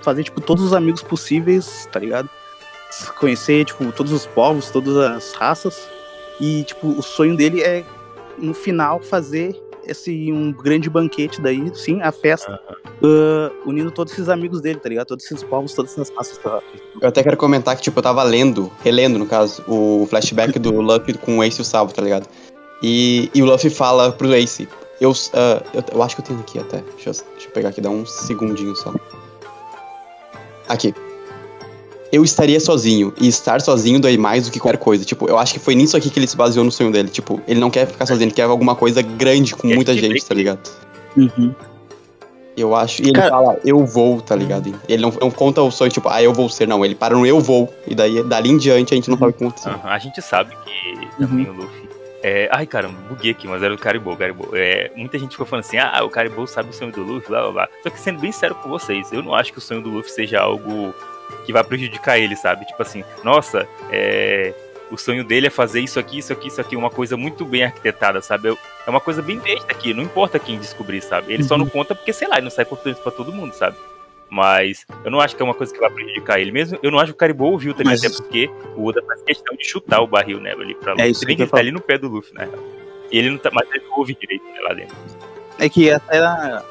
fazer 0.04 0.24
tipo 0.24 0.42
todos 0.42 0.63
os 0.63 0.74
amigos 0.74 1.02
possíveis, 1.02 1.88
tá 1.92 2.00
ligado? 2.00 2.30
Conhecer 3.20 3.66
tipo 3.66 3.92
todos 3.92 4.12
os 4.12 4.26
povos, 4.26 4.70
todas 4.70 4.96
as 4.98 5.34
raças 5.34 5.88
e 6.39 6.63
tipo 6.63 6.88
o 6.88 7.02
sonho 7.02 7.36
dele 7.36 7.62
é 7.62 7.84
no 8.38 8.54
final 8.54 9.00
fazer 9.00 9.60
esse 9.86 10.32
um 10.32 10.52
grande 10.52 10.89
banquete 10.89 11.42
daí, 11.42 11.72
sim, 11.76 12.02
a 12.02 12.12
festa 12.12 12.60
ah, 13.04 13.52
unindo 13.66 13.92
todos 13.92 14.13
esses 14.13 14.30
amigos 14.30 14.62
dele, 14.62 14.80
tá 14.80 14.89
ligado? 14.89 15.08
Todos 15.08 15.26
esses 15.26 15.44
povos, 15.44 15.74
todas 15.74 15.92
essas 15.92 16.10
raças. 16.16 16.38
Tá? 16.38 16.62
Eu 17.02 17.10
até 17.10 17.22
quero 17.22 17.38
comentar 17.38 17.76
que, 17.76 17.82
tipo, 17.82 18.00
eu 18.00 18.04
tava 18.04 18.24
lendo, 18.24 18.72
relendo, 18.82 19.20
no 19.20 19.26
caso, 19.26 19.63
o 19.68 20.08
flashback 20.10 20.58
do 20.58 20.80
Luffy 20.80 21.18
com 21.18 21.39
o 21.39 21.44
Ace 21.44 21.60
e 21.60 21.62
o 21.62 21.66
Sabo, 21.66 21.94
tá 21.94 22.02
ligado? 22.02 22.28
E, 22.82 23.30
e 23.34 23.42
o 23.42 23.46
Luffy 23.46 23.70
fala 23.70 24.12
pro 24.12 24.34
Ace. 24.34 24.68
Eu, 25.02 25.12
ah, 25.34 25.62
eu, 25.74 25.84
eu 25.92 26.04
acho 26.04 26.16
que 26.16 26.22
eu 26.22 26.26
tenho 26.26 26.39
aqui 26.39 26.60
até. 26.60 26.78
Deixa 26.96 27.10
eu, 27.10 27.13
deixa 27.34 27.48
eu 27.48 27.52
pegar 27.52 27.70
aqui, 27.70 27.82
dá 27.82 27.89
um 27.89 28.06
segundinho 28.06 28.76
só. 28.76 28.94
Aqui. 30.67 30.93
Eu 32.12 32.23
estaria 32.23 32.60
sozinho, 32.60 33.12
e 33.19 33.28
estar 33.28 33.60
sozinho 33.60 33.99
dói 33.99 34.17
mais 34.17 34.45
do 34.45 34.52
que 34.52 34.60
qualquer 34.60 34.78
coisa. 34.78 35.04
Tipo, 35.04 35.28
eu 35.28 35.38
acho 35.39 35.52
que 35.54 35.60
foi 35.60 35.73
nisso 35.73 35.97
aqui 35.97 36.12
que 36.12 36.19
ele 36.19 36.28
se 36.28 36.38
baseou 36.38 36.63
no 36.63 36.71
sonho 36.71 36.91
dele. 36.91 37.10
Tipo, 37.10 37.41
ele 37.47 37.60
não 37.60 37.71
quer 37.71 37.88
ficar 37.88 38.06
sozinho, 38.06 38.26
ele 38.26 38.36
quer 38.36 38.43
alguma 38.43 38.76
coisa 38.76 39.02
grande 39.02 39.56
com 39.56 39.67
muita 39.67 39.93
gente, 39.95 40.23
tá 40.23 40.36
ligado? 40.36 40.60
Uhum. 41.17 41.54
Eu 42.56 42.76
acho. 42.76 43.02
E 43.02 43.06
ele 43.06 43.13
Cara- 43.13 43.32
fala, 43.32 43.58
eu 43.65 43.84
vou, 43.84 44.21
tá 44.21 44.36
ligado? 44.36 44.71
Ele 44.88 45.02
não, 45.02 45.12
não 45.19 45.32
conta 45.32 45.60
o 45.63 45.71
sonho, 45.71 45.89
tipo, 45.89 46.08
ah, 46.08 46.21
eu 46.21 46.32
vou 46.32 46.47
ser, 46.49 46.67
não. 46.67 46.86
Ele 46.86 46.93
para 46.93 47.15
no 47.15 47.26
eu 47.26 47.39
vou. 47.39 47.73
E 47.88 47.95
daí, 47.95 48.21
dali 48.21 48.52
em 48.52 48.58
diante, 48.58 48.93
a 48.93 48.95
gente 48.95 49.10
não 49.10 49.17
sabe 49.17 49.32
o 49.32 49.34
que 49.34 49.43
aconteceu. 49.43 49.71
Aham, 49.71 49.89
A 49.89 49.97
gente 49.97 50.21
sabe 50.21 50.56
que 50.63 51.08
também 51.17 51.49
o 51.49 51.54
Luffy. 51.54 51.83
É... 52.24 52.48
Ai, 52.52 52.66
caramba, 52.66 52.98
buguei 53.10 53.32
aqui, 53.32 53.48
mas 53.48 53.62
era 53.62 53.74
o 53.74 53.78
Caribou. 53.78 54.16
Caribou. 54.16 54.50
É... 54.54 54.90
Muita 54.96 55.20
gente 55.20 55.32
ficou 55.32 55.46
falando 55.46 55.66
assim: 55.66 55.78
ah, 55.78 56.02
o 56.04 56.10
Caribou 56.10 56.48
sabe 56.48 56.70
o 56.70 56.74
sonho 56.74 56.92
do 56.92 57.04
Luffy, 57.04 57.28
blá 57.30 57.42
blá 57.44 57.52
blá. 57.52 57.70
Só 57.84 57.90
que 57.90 58.00
sendo 58.00 58.20
bem 58.20 58.32
sério 58.32 58.56
com 58.56 58.70
vocês, 58.70 59.12
eu 59.12 59.22
não 59.22 59.36
acho 59.36 59.52
que 59.52 59.58
o 59.58 59.62
sonho 59.62 59.82
do 59.82 59.90
Luffy 59.90 60.12
seja 60.12 60.40
algo 60.40 60.94
que 61.46 61.52
vai 61.54 61.64
prejudicar 61.64 62.18
ele, 62.18 62.36
sabe? 62.36 62.66
Tipo 62.66 62.82
assim, 62.82 63.04
nossa, 63.24 63.68
é. 63.92 64.54
O 64.92 64.98
sonho 64.98 65.24
dele 65.24 65.48
é 65.48 65.50
fazer 65.50 65.80
isso 65.80 66.00
aqui, 66.00 66.20
isso 66.20 66.32
aqui, 66.32 66.50
isso 66.50 66.62
aqui, 66.62 66.76
uma 66.76 66.90
coisa 66.90 67.18
muito 67.18 67.44
bem 67.46 67.64
arquitetada, 67.64 68.22
sabe? 68.22 68.50
Eu- 68.50 68.58
É 68.86 68.90
uma 68.90 69.00
coisa 69.00 69.22
bem 69.24 69.40
besta 69.40 69.72
aqui, 69.72 69.92
não 69.94 70.04
importa 70.04 70.38
quem 70.38 70.60
descobrir, 70.60 71.02
sabe? 71.02 71.34
Ele 71.34 71.44
só 71.44 71.58
não 71.58 71.66
conta 71.68 71.96
porque, 71.96 72.14
sei 72.14 72.28
lá, 72.28 72.36
ele 72.36 72.44
não 72.44 72.52
sai 72.52 72.66
contando 72.66 72.94
isso 72.94 73.02
pra 73.02 73.12
todo 73.12 73.32
mundo, 73.32 73.54
sabe? 73.54 73.76
Mas 74.34 74.84
eu 75.06 75.12
não 75.12 75.19
acho 75.19 75.36
que 75.36 75.43
é 75.43 75.46
uma 75.46 75.54
coisa 75.54 75.72
que 75.72 75.80
vai 75.80 75.91
prejudicar 75.91 76.39
ele. 76.39 76.52
Mesmo, 76.52 76.80
eu 76.82 76.89
não 76.89 76.98
acho 76.98 77.12
que 77.12 77.15
o 77.15 77.17
Caribou 77.17 77.52
ouviu 77.52 77.72
também, 77.76 77.93
Mas- 77.93 78.04
até 78.04 78.15
porque 78.17 78.50
o 78.76 78.84
Oda 78.84 79.00
faz 79.06 79.22
questão 79.22 79.56
de 79.56 79.63
chutar 79.63 80.02
o 80.02 80.08
barril, 80.08 80.39
né, 80.39 80.54
ali 80.54 80.74
pra 80.74 80.93
Luffy. 80.93 81.06
É 81.06 81.08
isso 81.08 81.24
que 81.24 81.34
ele 81.34 81.46
tá 81.46 81.60
ali 81.60 81.72
no 81.72 81.80
pé 81.80 82.00
do 82.00 82.08
Luffy, 82.08 82.34
né? 82.34 82.50
E 83.12 83.19
ele 83.19 83.30
não 83.30 83.38
tá, 83.38 83.52
mas 83.54 83.69
ele 83.72 83.84
ouve 83.96 84.17
direito 84.19 84.43
né, 84.43 84.60
lá 84.62 84.74
dentro. 84.74 84.96
É 85.60 85.69
que 85.69 85.91
até 85.91 86.19
na, 86.19 86.63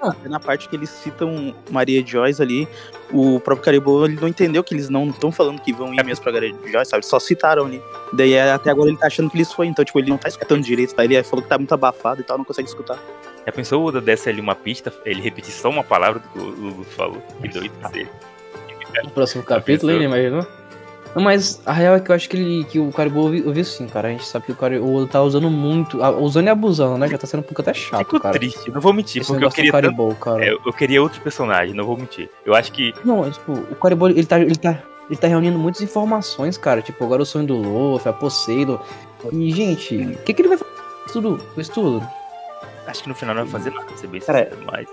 até 0.00 0.28
na 0.28 0.40
parte 0.40 0.68
que 0.68 0.74
eles 0.74 0.90
citam 0.90 1.54
Maria 1.70 2.04
Joyce 2.04 2.42
ali, 2.42 2.66
o 3.12 3.38
próprio 3.38 3.64
Caribou 3.64 4.04
ele 4.04 4.18
não 4.20 4.26
entendeu 4.26 4.64
que 4.64 4.74
eles 4.74 4.88
não 4.88 5.06
estão 5.06 5.30
falando 5.30 5.60
que 5.60 5.72
vão 5.72 5.94
ir 5.94 6.04
mesmo 6.04 6.24
pra 6.24 6.32
Maria 6.32 6.52
Joyce, 6.66 6.90
sabe? 6.90 7.06
Só 7.06 7.20
citaram 7.20 7.66
ali. 7.66 7.80
Daí 8.14 8.32
é, 8.32 8.50
até 8.50 8.68
agora 8.68 8.88
ele 8.88 8.98
tá 8.98 9.06
achando 9.06 9.30
que 9.30 9.36
eles 9.36 9.52
foram, 9.52 9.70
então, 9.70 9.84
tipo, 9.84 9.96
ele 10.00 10.10
não 10.10 10.18
tá 10.18 10.28
escutando 10.28 10.64
direito, 10.64 10.92
tá? 10.92 11.04
Ele 11.04 11.22
falou 11.22 11.40
que 11.44 11.48
tá 11.48 11.56
muito 11.56 11.72
abafado 11.72 12.20
e 12.20 12.24
tal, 12.24 12.36
não 12.36 12.44
consegue 12.44 12.68
escutar. 12.68 12.98
Já 13.46 13.52
pensou 13.52 13.82
o 13.82 13.86
Oda 13.86 14.00
desse 14.00 14.28
ali 14.28 14.40
uma 14.40 14.54
pista, 14.56 14.92
ele 15.04 15.20
repetir 15.22 15.52
só 15.52 15.70
uma 15.70 15.84
palavra 15.84 16.20
do 16.20 16.28
que 16.28 16.38
o 16.38 16.42
Luffy 16.42 16.84
falou? 16.96 17.22
Que 17.40 17.48
doido 17.48 17.70
que 17.80 17.88
seria. 17.88 18.10
No 19.04 19.10
próximo 19.10 19.42
capítulo, 19.44 19.92
ele 19.92 20.04
imaginou? 20.04 20.44
Não, 21.14 21.22
mas 21.22 21.62
a 21.64 21.72
real 21.72 21.94
é 21.96 22.00
que 22.00 22.10
eu 22.10 22.14
acho 22.14 22.28
que, 22.28 22.36
ele, 22.36 22.64
que 22.64 22.78
o 22.78 22.90
Caribou 22.92 23.24
ouviu, 23.24 23.46
ouviu 23.46 23.64
sim, 23.64 23.86
cara. 23.86 24.08
A 24.08 24.10
gente 24.10 24.26
sabe 24.26 24.46
que 24.46 24.52
o 24.52 24.56
cara 24.56 24.78
o 24.82 24.96
Oda 24.96 25.06
tá 25.10 25.22
usando 25.22 25.48
muito. 25.48 26.02
ah, 26.02 26.10
Usando 26.10 26.46
e 26.46 26.50
abusando, 26.50 26.98
né? 26.98 27.08
Já 27.08 27.16
tá 27.16 27.26
sendo 27.26 27.40
um 27.40 27.42
pouco 27.44 27.62
até 27.62 27.72
chato, 27.72 28.00
Fico 28.00 28.20
cara. 28.20 28.38
triste, 28.38 28.70
não 28.70 28.80
vou 28.82 28.92
mentir, 28.92 29.22
Esse 29.22 29.30
porque 29.30 29.44
eu 29.44 29.50
queria 29.50 29.70
do 29.70 29.74
tanto, 29.74 29.84
Caribou, 29.84 30.14
cara. 30.16 30.44
é, 30.44 30.50
eu 30.52 30.72
queria 30.74 31.00
outro 31.02 31.20
personagem, 31.22 31.74
não 31.74 31.84
vou 31.86 31.96
mentir. 31.96 32.28
Eu 32.44 32.54
acho 32.54 32.70
que 32.72 32.92
Não, 33.04 33.30
tipo, 33.30 33.52
o 33.52 33.74
Caribou, 33.76 34.10
ele 34.10 34.26
tá, 34.26 34.38
ele 34.40 34.56
tá, 34.56 34.82
ele 35.08 35.18
tá 35.18 35.26
reunindo 35.26 35.58
muitas 35.58 35.80
informações, 35.80 36.58
cara. 36.58 36.82
Tipo, 36.82 37.04
agora 37.04 37.22
o 37.22 37.26
sonho 37.26 37.46
do 37.46 37.54
Luffy, 37.56 38.10
a 38.10 38.12
Poseidon. 38.12 38.78
E, 39.32 39.50
gente, 39.52 39.96
o 39.96 40.18
que 40.18 40.34
que 40.34 40.42
ele 40.42 40.48
vai 40.48 40.58
fazer 40.58 40.70
com 40.70 41.06
isso 41.06 41.12
tudo? 41.22 41.44
Com 41.54 41.60
isso 41.62 41.72
tudo? 41.72 42.06
Acho 42.86 43.02
que 43.02 43.08
no 43.08 43.14
final 43.14 43.34
não 43.34 43.42
vai 43.44 43.52
fazer 43.52 43.70
nada, 43.70 43.86
ser 43.96 44.06
bem 44.06 44.20
Cara, 44.20 44.44
sincero, 44.44 44.62
mas 44.70 44.86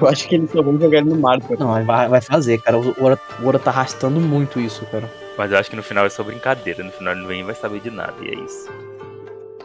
Eu 0.00 0.06
acho 0.08 0.28
que 0.28 0.34
eles 0.34 0.50
só 0.50 0.62
vão 0.62 0.78
jogar 0.78 0.98
ele 0.98 1.08
no 1.10 1.16
mar. 1.16 1.40
cara. 1.40 1.56
Não, 1.58 1.84
vai, 1.84 2.08
vai 2.08 2.20
fazer, 2.20 2.60
cara. 2.60 2.78
O 2.78 2.90
Oda, 3.02 3.20
o 3.42 3.46
Oda 3.48 3.58
tá 3.58 3.70
arrastando 3.70 4.20
muito 4.20 4.60
isso, 4.60 4.84
cara. 4.86 5.10
mas 5.36 5.50
eu 5.52 5.58
acho 5.58 5.70
que 5.70 5.76
no 5.76 5.82
final 5.82 6.04
é 6.06 6.08
só 6.10 6.22
brincadeira, 6.22 6.82
no 6.84 6.90
final 6.92 7.12
ele 7.12 7.22
não 7.22 7.28
vem 7.28 7.40
e 7.40 7.44
vai 7.44 7.54
saber 7.54 7.80
de 7.80 7.90
nada, 7.90 8.14
e 8.22 8.28
é 8.28 8.34
isso. 8.34 8.68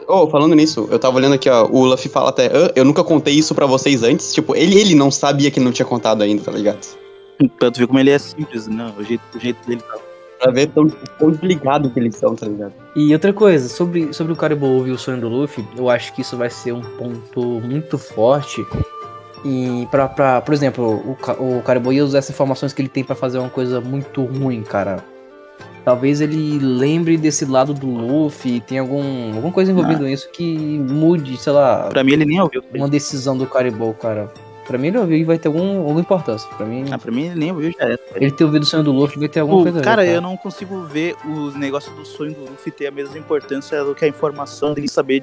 Oh, 0.06 0.28
falando 0.28 0.54
nisso, 0.54 0.86
eu 0.90 0.98
tava 0.98 1.16
olhando 1.16 1.34
aqui, 1.34 1.48
ó, 1.48 1.64
o 1.66 1.84
Luffy 1.86 2.10
fala 2.10 2.28
até, 2.28 2.46
"Ah, 2.48 2.70
eu 2.76 2.84
nunca 2.84 3.02
contei 3.02 3.34
isso 3.34 3.54
pra 3.54 3.64
vocês 3.64 4.02
antes. 4.02 4.34
Tipo, 4.34 4.54
ele, 4.54 4.78
ele 4.78 4.94
não 4.94 5.10
sabia 5.10 5.50
que 5.50 5.58
ele 5.58 5.64
não 5.64 5.72
tinha 5.72 5.86
contado 5.86 6.22
ainda, 6.22 6.42
tá 6.42 6.50
ligado? 6.52 6.78
Pra 7.58 7.70
tu 7.70 7.78
ver 7.80 7.86
como 7.86 7.98
ele 7.98 8.10
é 8.10 8.18
simples, 8.18 8.66
né? 8.68 8.92
O 8.98 9.02
jeito, 9.02 9.22
o 9.34 9.40
jeito 9.40 9.66
dele 9.66 9.80
tá. 9.80 9.96
Pra 10.44 10.52
ver 10.52 10.68
tão, 10.68 10.86
tão 11.18 11.30
desligado 11.30 11.88
que 11.90 11.98
eles 11.98 12.16
são, 12.16 12.34
tá 12.36 12.46
ligado? 12.46 12.72
E 12.94 13.12
outra 13.12 13.32
coisa, 13.32 13.68
sobre, 13.68 14.12
sobre 14.12 14.32
o 14.32 14.36
Caribou 14.36 14.70
ouvir 14.76 14.92
o 14.92 14.98
sonho 14.98 15.20
do 15.20 15.28
Luffy, 15.28 15.64
eu 15.76 15.88
acho 15.88 16.12
que 16.14 16.20
isso 16.20 16.36
vai 16.36 16.50
ser 16.50 16.72
um 16.72 16.82
ponto 16.82 17.40
muito 17.60 17.96
forte. 17.96 18.64
E 19.44 19.86
pra, 19.90 20.08
pra 20.08 20.40
por 20.40 20.52
exemplo, 20.54 21.16
o, 21.38 21.58
o 21.58 21.62
Caribou 21.62 21.92
ia 21.92 22.04
usar 22.04 22.18
essas 22.18 22.34
informações 22.34 22.72
que 22.72 22.80
ele 22.82 22.88
tem 22.88 23.02
pra 23.04 23.14
fazer 23.14 23.38
uma 23.38 23.50
coisa 23.50 23.80
muito 23.80 24.22
ruim, 24.22 24.62
cara. 24.62 25.02
Talvez 25.84 26.22
ele 26.22 26.58
lembre 26.58 27.16
desse 27.18 27.44
lado 27.44 27.74
do 27.74 27.86
Luffy, 27.86 28.60
tem 28.60 28.78
algum, 28.78 29.34
alguma 29.34 29.52
coisa 29.52 29.70
envolvida 29.70 30.02
nisso 30.04 30.30
que 30.32 30.56
mude, 30.78 31.36
sei 31.36 31.52
lá, 31.52 31.88
Pra 31.90 32.02
mim 32.02 32.12
ele 32.12 32.24
nem 32.24 32.40
ouviu. 32.40 32.62
uma 32.74 32.88
decisão 32.88 33.36
do 33.36 33.46
Caribou, 33.46 33.92
cara. 33.92 34.32
Pra 34.66 34.78
mim 34.78 34.88
ele 34.88 34.98
ouviu 34.98 35.18
e 35.18 35.24
vai 35.24 35.38
ter 35.38 35.48
algum, 35.48 35.78
alguma 35.78 36.00
importância. 36.00 36.48
Pra 36.56 36.64
mim, 36.66 36.86
Ah, 36.90 36.98
pra 36.98 37.12
mim 37.12 37.26
ele 37.26 37.34
nem 37.38 37.50
ouviu 37.52 37.72
já 37.72 37.84
era. 37.84 37.98
ele 38.16 38.30
ter 38.30 38.44
ouvido 38.44 38.62
o 38.62 38.66
sonho 38.66 38.82
do 38.82 38.92
Luffy 38.92 39.18
vai 39.18 39.28
ter 39.28 39.40
alguma 39.40 39.58
Pô, 39.58 39.62
coisa 39.64 39.78
a 39.78 39.80
ver, 39.80 39.84
cara, 39.84 40.06
eu 40.06 40.20
não 40.20 40.36
consigo 40.36 40.82
ver 40.84 41.14
os 41.26 41.54
negócios 41.54 41.94
do 41.94 42.04
sonho 42.04 42.32
do 42.32 42.40
Luffy 42.50 42.72
ter 42.72 42.86
a 42.86 42.90
mesma 42.90 43.18
importância 43.18 43.82
do 43.84 43.94
que 43.94 44.04
a 44.04 44.08
informação 44.08 44.72
dele 44.74 44.88
saber 44.88 45.22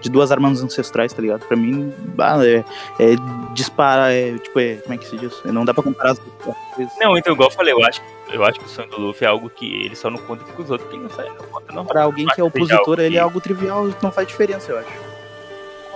de 0.00 0.10
duas 0.10 0.30
armas 0.30 0.62
ancestrais, 0.62 1.12
tá 1.12 1.20
ligado? 1.20 1.44
Pra 1.46 1.56
mim, 1.56 1.92
ah, 2.18 2.38
é, 2.44 2.64
é 3.00 3.16
disparar, 3.54 4.12
é, 4.12 4.36
tipo, 4.38 4.58
é, 4.60 4.76
como 4.76 4.94
é 4.94 4.98
que 4.98 5.06
se 5.06 5.16
diz? 5.16 5.32
Não 5.44 5.64
dá 5.64 5.74
pra 5.74 5.82
comparar 5.82 6.12
as 6.12 6.18
duas 6.18 6.56
coisas. 6.74 6.92
Não, 7.00 7.16
então, 7.16 7.32
igual 7.32 7.48
eu 7.50 7.54
falei, 7.54 7.72
eu 7.72 7.84
acho, 7.84 8.00
eu 8.32 8.44
acho 8.44 8.58
que 8.60 8.66
o 8.66 8.68
sonho 8.68 8.88
do 8.90 9.00
Luffy 9.00 9.24
é 9.26 9.28
algo 9.28 9.50
que 9.50 9.66
ele 9.84 9.96
só 9.96 10.08
não 10.10 10.18
conta 10.18 10.44
com 10.44 10.62
os 10.62 10.70
outros, 10.70 10.88
quem 10.90 11.00
não 11.00 11.10
sai, 11.10 11.26
não 11.28 11.46
conta 11.46 11.72
não. 11.72 11.84
Pra 11.84 12.02
alguém 12.04 12.26
que 12.26 12.40
é 12.40 12.44
opositor, 12.44 13.00
ele 13.00 13.16
é 13.16 13.20
algo 13.20 13.40
trivial, 13.40 13.88
não 14.02 14.12
faz 14.12 14.28
diferença, 14.28 14.70
eu 14.72 14.78
acho. 14.78 15.07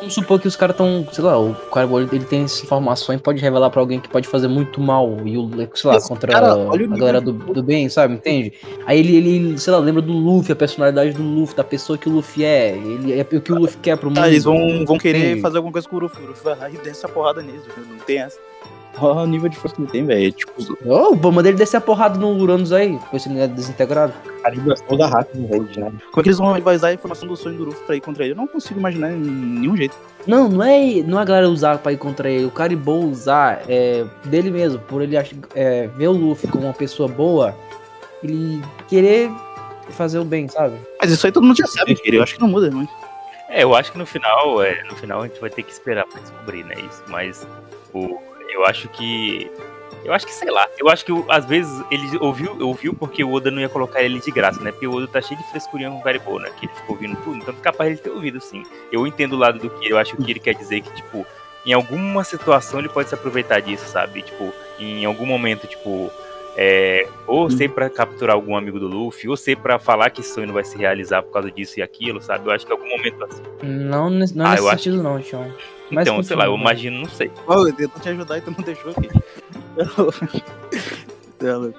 Vamos 0.03 0.15
supor 0.15 0.41
que 0.41 0.49
os 0.49 0.57
caras 0.57 0.75
estão, 0.75 1.07
sei 1.13 1.23
lá, 1.23 1.39
o 1.39 1.55
Caribou 1.73 2.01
ele 2.01 2.25
tem 2.25 2.43
essa 2.43 2.65
informação 2.65 3.15
e 3.15 3.19
pode 3.19 3.41
revelar 3.41 3.71
pra 3.71 3.81
alguém 3.81 4.01
que 4.01 4.09
pode 4.09 4.27
fazer 4.27 4.49
muito 4.49 4.81
mal 4.81 5.17
e 5.25 5.39
o, 5.39 5.49
sei 5.77 5.89
lá, 5.89 5.95
Mas, 5.95 6.09
contra 6.09 6.33
cara, 6.33 6.55
a 6.55 6.77
nível 6.77 6.97
galera 6.97 7.21
do, 7.21 7.33
do 7.33 7.63
bem, 7.63 7.89
sabe? 7.89 8.15
Entende? 8.15 8.53
Aí 8.85 8.99
ele, 8.99 9.15
ele, 9.15 9.59
sei 9.59 9.73
lá, 9.73 9.79
lembra 9.79 10.03
do 10.03 10.13
Luffy, 10.13 10.51
a 10.51 10.57
personalidade 10.57 11.13
do 11.13 11.23
Luffy, 11.23 11.55
da 11.55 11.63
pessoa 11.63 11.97
que 11.97 12.09
o 12.09 12.13
Luffy 12.13 12.45
é, 12.45 12.77
ele 12.77 13.13
é 13.13 13.23
o 13.23 13.41
que 13.41 13.53
o 13.53 13.55
Luffy 13.55 13.79
quer 13.79 13.97
pro 13.97 14.09
mundo. 14.11 14.17
Tá, 14.17 14.27
eles 14.27 14.43
vão, 14.43 14.85
vão 14.85 14.99
querer 14.99 15.37
Sim. 15.37 15.41
fazer 15.41 15.59
alguma 15.59 15.73
coisa 15.73 15.89
com 15.89 15.95
o 15.95 16.01
Luffy. 16.01 16.25
O 16.25 16.27
Luffy 16.31 16.43
vai 16.43 16.59
lá 16.59 16.69
e 16.69 16.79
desce 16.79 17.07
a 17.07 17.09
porrada 17.09 17.41
neles, 17.41 17.63
viu? 17.65 17.87
não 17.87 17.99
tem 17.99 18.23
essa. 18.23 18.41
Olha 18.99 19.21
o 19.21 19.27
nível 19.27 19.49
de 19.49 19.57
força 19.57 19.77
que 19.77 19.83
ele 19.83 19.91
tem, 19.91 20.05
velho. 20.05 20.29
é 20.29 20.31
Tipo, 20.31 20.53
Ô, 20.85 21.19
oh, 21.23 21.33
manda 21.33 21.49
ele 21.49 21.57
descer 21.57 21.79
a 21.79 21.81
porrada 21.81 22.19
no 22.19 22.37
Uranus 22.37 22.73
aí, 22.73 22.99
com 23.11 23.17
esse 23.17 23.29
ele 23.29 23.41
é 23.41 23.47
desintegrado. 23.47 24.13
Caribou 24.43 24.73
é 24.73 24.77
toda 24.77 25.07
rápida 25.07 25.41
no 25.41 25.49
rede, 25.49 25.81
né? 25.81 25.93
como 26.11 26.21
é 26.21 26.23
que 26.23 26.29
eles 26.29 26.39
vão 26.39 26.53
revisar 26.53 26.91
a 26.91 26.95
informação 26.95 27.29
do 27.29 27.37
sonho 27.37 27.57
do 27.57 27.65
Luffy 27.65 27.85
pra 27.85 27.97
ir 27.97 28.01
contra 28.01 28.25
ele? 28.25 28.33
Eu 28.33 28.37
não 28.37 28.47
consigo 28.47 28.79
imaginar 28.79 29.13
em 29.13 29.19
nenhum 29.19 29.77
jeito. 29.77 29.97
Não, 30.27 30.49
não 30.49 30.63
é, 30.63 31.03
não 31.03 31.19
é 31.19 31.23
a 31.23 31.25
galera 31.25 31.49
usar 31.49 31.79
pra 31.79 31.93
ir 31.93 31.97
contra 31.97 32.31
ele. 32.31 32.45
O 32.45 32.51
Caribou 32.51 33.05
usar 33.05 33.63
é, 33.69 34.05
dele 34.27 34.51
mesmo, 34.51 34.79
por 34.81 35.03
ele 35.03 35.17
é, 35.55 35.87
ver 35.89 36.09
o 36.09 36.13
Luffy 36.13 36.49
como 36.49 36.65
uma 36.65 36.75
pessoa 36.75 37.09
boa, 37.09 37.57
ele 38.23 38.61
querer 38.89 39.31
fazer 39.91 40.19
o 40.19 40.25
bem, 40.25 40.49
sabe? 40.49 40.77
Mas 41.01 41.11
isso 41.11 41.27
aí 41.27 41.33
todo 41.33 41.45
mundo 41.45 41.57
já 41.57 41.67
sabe, 41.67 41.97
filho. 41.97 42.19
Eu 42.19 42.23
acho 42.23 42.35
que 42.35 42.41
não 42.41 42.49
muda, 42.49 42.71
mas. 42.71 42.89
É, 43.49 43.65
eu 43.65 43.75
acho 43.75 43.93
que 43.93 43.99
no 43.99 44.07
final, 44.07 44.63
é, 44.63 44.83
no 44.85 44.97
final 44.97 45.21
a 45.21 45.27
gente 45.27 45.41
vai 45.41 45.51
ter 45.51 45.63
que 45.63 45.73
esperar 45.73 46.07
pra 46.07 46.21
descobrir, 46.21 46.65
né, 46.65 46.75
isso. 46.89 47.03
Mas 47.09 47.47
o, 47.93 48.19
eu 48.53 48.65
acho 48.67 48.89
que. 48.89 49.51
Eu 50.05 50.13
acho 50.13 50.27
que, 50.27 50.35
sei 50.35 50.51
lá, 50.51 50.67
eu 50.81 50.89
acho 50.89 51.05
que 51.05 51.13
às 51.29 51.45
vezes 51.45 51.81
ele 51.89 52.19
ouviu, 52.19 52.57
ouviu 52.61 52.93
porque 52.93 53.23
o 53.23 53.33
Oda 53.33 53.53
não 53.53 53.61
ia 53.61 53.69
colocar 53.69 54.03
ele 54.03 54.19
de 54.19 54.33
graça, 54.33 54.61
né? 54.61 54.73
Porque 54.73 54.87
o 54.87 54.97
Oda 54.97 55.07
tá 55.07 55.21
cheio 55.23 55.39
de 55.39 55.49
frescurinha 55.51 55.91
com 55.91 55.99
o 55.99 56.03
Garibou, 56.03 56.41
né? 56.41 56.51
Que 56.59 56.67
ele 56.67 56.75
ficou 56.75 56.97
ouvindo 56.97 57.17
tudo, 57.23 57.37
então 57.37 57.55
capaz 57.63 57.89
de 57.89 57.95
ele 57.95 58.03
ter 58.03 58.11
ouvido, 58.11 58.41
sim. 58.41 58.65
Eu 58.91 59.07
entendo 59.07 59.35
o 59.35 59.39
lado 59.39 59.61
do 59.61 59.71
que 59.71 59.89
eu 59.89 59.97
acho 59.97 60.17
que 60.17 60.29
ele 60.29 60.41
quer 60.41 60.55
dizer 60.57 60.81
que, 60.81 60.93
tipo, 60.97 61.25
em 61.65 61.73
alguma 61.73 62.25
situação 62.25 62.81
ele 62.81 62.89
pode 62.89 63.09
se 63.11 63.15
aproveitar 63.15 63.61
disso, 63.61 63.87
sabe? 63.87 64.23
Tipo, 64.23 64.53
em 64.81 65.05
algum 65.05 65.25
momento, 65.25 65.69
tipo, 65.69 66.11
é, 66.57 67.07
ou 67.25 67.49
ser 67.49 67.71
pra 67.71 67.89
capturar 67.89 68.35
algum 68.35 68.57
amigo 68.57 68.81
do 68.81 68.89
Luffy, 68.89 69.29
ou 69.29 69.37
ser 69.37 69.57
pra 69.57 69.79
falar 69.79 70.11
que 70.11 70.21
esse 70.21 70.35
sonho 70.35 70.49
não 70.49 70.55
vai 70.55 70.65
se 70.65 70.77
realizar 70.77 71.23
por 71.23 71.31
causa 71.33 71.49
disso 71.49 71.79
e 71.79 71.83
aquilo, 71.83 72.21
sabe? 72.21 72.49
Eu 72.49 72.53
acho 72.53 72.67
que 72.67 72.73
em 72.73 72.77
algum 72.77 72.89
momento 72.89 73.23
assim. 73.25 73.43
Não, 73.63 74.11
não 74.11 74.47
Ah, 74.47 74.51
nesse 74.57 74.69
sentido, 74.71 74.97
que- 74.97 75.03
não, 75.05 75.21
Tião. 75.23 75.55
Mas 75.93 76.07
Então, 76.09 76.23
sei 76.23 76.37
lá, 76.37 76.47
eu 76.47 76.55
imagino, 76.57 76.99
não 77.01 77.09
sei. 77.09 77.31
Ô, 77.47 77.67
eu 77.69 77.73
tento 77.73 78.01
te 78.01 78.09
ajudar 78.09 78.39
e 78.39 78.41
tu 78.41 78.51
não 78.51 78.65
deixou, 78.65 78.93
louco. 79.99 80.15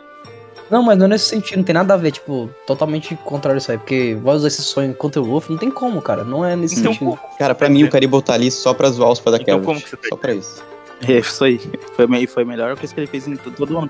Não, 0.72 0.82
mas 0.82 0.98
não 0.98 1.06
é 1.06 1.10
nesse 1.10 1.26
sentido, 1.26 1.58
não 1.58 1.64
tem 1.64 1.74
nada 1.74 1.94
a 1.94 1.98
ver, 1.98 2.12
tipo, 2.12 2.50
totalmente 2.66 3.16
contrário 3.18 3.58
isso 3.60 3.72
aí, 3.72 3.78
porque 3.78 4.18
vai 4.24 4.34
usar 4.36 4.48
esse 4.48 4.62
sonho 4.64 4.94
contra 4.96 5.22
o 5.22 5.26
Luffy, 5.26 5.52
não 5.52 5.58
tem 5.60 5.70
como, 5.70 6.02
cara, 6.02 6.24
não 6.24 6.44
é 6.44 6.56
nesse 6.56 6.80
Então, 6.80 6.94
sentido. 6.94 7.20
Cara, 7.38 7.54
pra 7.54 7.70
mim 7.70 7.84
o 7.84 7.90
Caribou 7.90 8.22
tá 8.22 8.34
ali 8.34 8.50
só 8.50 8.74
pra 8.74 8.90
zoar 8.90 9.12
os 9.12 9.20
fãs 9.20 9.34
da 9.36 9.42
Então, 9.42 9.60
Kelvin. 9.60 9.66
como 9.66 9.82
que 9.82 9.90
você 9.90 9.98
tá 9.98 10.08
Só 10.10 10.16
pra 10.16 10.34
isso. 10.34 10.64
É 11.08 11.20
isso 11.20 11.44
aí. 11.44 11.60
Foi, 11.96 12.28
foi 12.28 12.44
a 12.44 12.46
melhor 12.46 12.76
coisa 12.78 12.94
que 12.94 13.00
ele 13.00 13.08
fez 13.08 13.28
em 13.28 13.36
to- 13.36 13.52
todo 13.52 13.78
ano. 13.78 13.90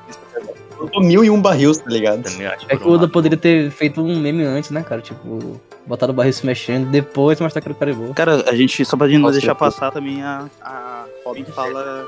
Botou 0.77 1.01
mil 1.01 1.23
e 1.23 1.29
um 1.29 1.39
barris, 1.41 1.77
tá 1.77 1.89
ligado? 1.89 2.23
É 2.67 2.75
que 2.75 2.85
o 2.87 2.91
Oda 2.91 3.07
poderia 3.07 3.37
ter 3.37 3.69
feito 3.71 4.01
um 4.01 4.19
meme 4.19 4.43
antes, 4.43 4.69
né, 4.71 4.83
cara, 4.83 4.99
tipo, 4.99 5.61
botado 5.85 6.11
o 6.11 6.15
barril 6.15 6.33
se 6.33 6.45
mexendo, 6.45 6.89
depois 6.89 7.39
mostrar 7.39 7.61
que 7.61 7.67
era 7.67 7.73
o 7.73 7.77
Caribou. 7.77 8.13
Cara, 8.13 8.49
a 8.49 8.55
gente, 8.55 8.83
só 8.85 8.97
pra 8.97 9.07
gente 9.07 9.17
não 9.17 9.27
Nossa, 9.27 9.39
deixar 9.39 9.55
passar 9.55 9.91
também, 9.91 10.21
a, 10.23 10.47
a 10.61 11.05
Robin 11.25 11.45
fala. 11.45 12.05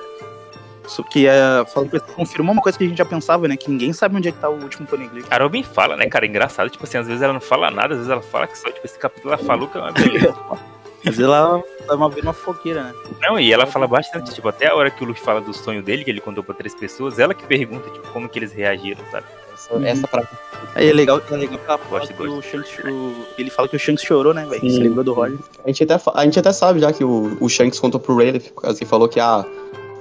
Isso 0.88 1.04
que 1.04 1.28
é. 1.28 1.66
Fala, 1.74 1.88
confirmou 2.16 2.54
uma 2.54 2.62
coisa 2.62 2.78
que 2.78 2.84
a 2.84 2.88
gente 2.88 2.98
já 2.98 3.06
pensava, 3.06 3.48
né? 3.48 3.58
Que 3.58 3.70
ninguém 3.70 3.92
sabe 3.92 4.16
onde 4.16 4.30
é 4.30 4.32
que 4.32 4.38
tá 4.38 4.50
o 4.50 4.62
último 4.62 4.88
Poneglyph. 4.88 5.26
A 5.32 5.38
Robin 5.38 5.64
fala, 5.64 5.98
né, 5.98 6.08
cara? 6.08 6.26
É 6.26 6.30
engraçado. 6.30 6.70
Tipo 6.70 6.84
assim, 6.84 6.98
às 6.98 7.08
vezes 7.08 7.22
ela 7.22 7.34
não 7.34 7.42
fala 7.42 7.72
nada, 7.72 7.94
às 7.94 7.98
vezes 7.98 8.12
ela 8.12 8.22
fala 8.22 8.48
que 8.48 8.58
só, 8.58 8.70
tipo, 8.70 8.86
esse 8.86 8.98
capítulo 8.98 9.34
ela 9.34 9.44
falou 9.44 9.68
que 9.68 9.78
é 9.78 9.82
uma 9.82 9.92
beleza. 9.92 10.36
Mas 11.04 11.20
ela 11.20 11.64
tá 11.86 11.96
uma, 11.96 12.08
uma 12.08 12.34
fogueira, 12.34 12.84
né? 12.84 12.94
Não, 13.22 13.40
e 13.40 13.54
ela 13.54 13.68
fala 13.68 13.88
bastante, 13.88 14.34
tipo, 14.34 14.48
até 14.50 14.68
a 14.70 14.76
hora 14.76 14.90
que 14.90 15.04
o 15.04 15.08
Luffy 15.08 15.24
fala 15.24 15.40
do 15.40 15.54
sonho 15.54 15.84
dele, 15.84 16.04
que 16.04 16.10
ele 16.10 16.20
contou 16.20 16.44
pra 16.44 16.56
três 16.56 16.74
pessoas, 16.74 17.20
ela 17.20 17.36
que 17.36 17.46
pergunta, 17.46 17.88
tipo, 17.92 18.08
como 18.12 18.28
que 18.28 18.40
eles 18.40 18.52
reagiram, 18.52 19.04
sabe? 19.12 19.28
Essa, 19.70 19.88
essa 19.88 20.08
frase. 20.08 20.28
Aí 20.76 20.90
é 20.90 20.94
legal, 20.94 21.22
é 21.32 21.36
legal 21.36 21.58
que 21.58 21.66
ela 21.68 21.78
fala 21.78 22.00
Gosto, 22.00 22.14
que 22.14 22.24
o 22.24 22.42
Shanks, 22.42 22.80
o- 22.86 23.16
ele 23.38 23.50
fala 23.50 23.68
que 23.68 23.76
o 23.76 23.80
Shanks 23.80 24.04
chorou, 24.04 24.34
né, 24.34 24.46
velho? 24.46 24.62
Sim. 24.62 24.70
Se 24.70 24.80
lembrou 24.80 25.04
do 25.04 25.14
Roger. 25.14 25.38
A 25.64 25.68
gente, 25.68 25.84
até, 25.84 25.98
a 26.14 26.24
gente 26.24 26.40
até 26.40 26.52
sabe 26.52 26.80
já 26.82 26.92
que 26.92 27.04
o, 27.04 27.38
o 27.40 27.48
Shanks 27.50 27.80
contou 27.80 28.00
pro 28.00 28.16
Rayleigh, 28.18 28.40
por 28.52 28.64
causa 28.64 28.78
que 28.80 28.86
falou 28.86 29.08
que 29.08 29.20
ah, 29.20 29.46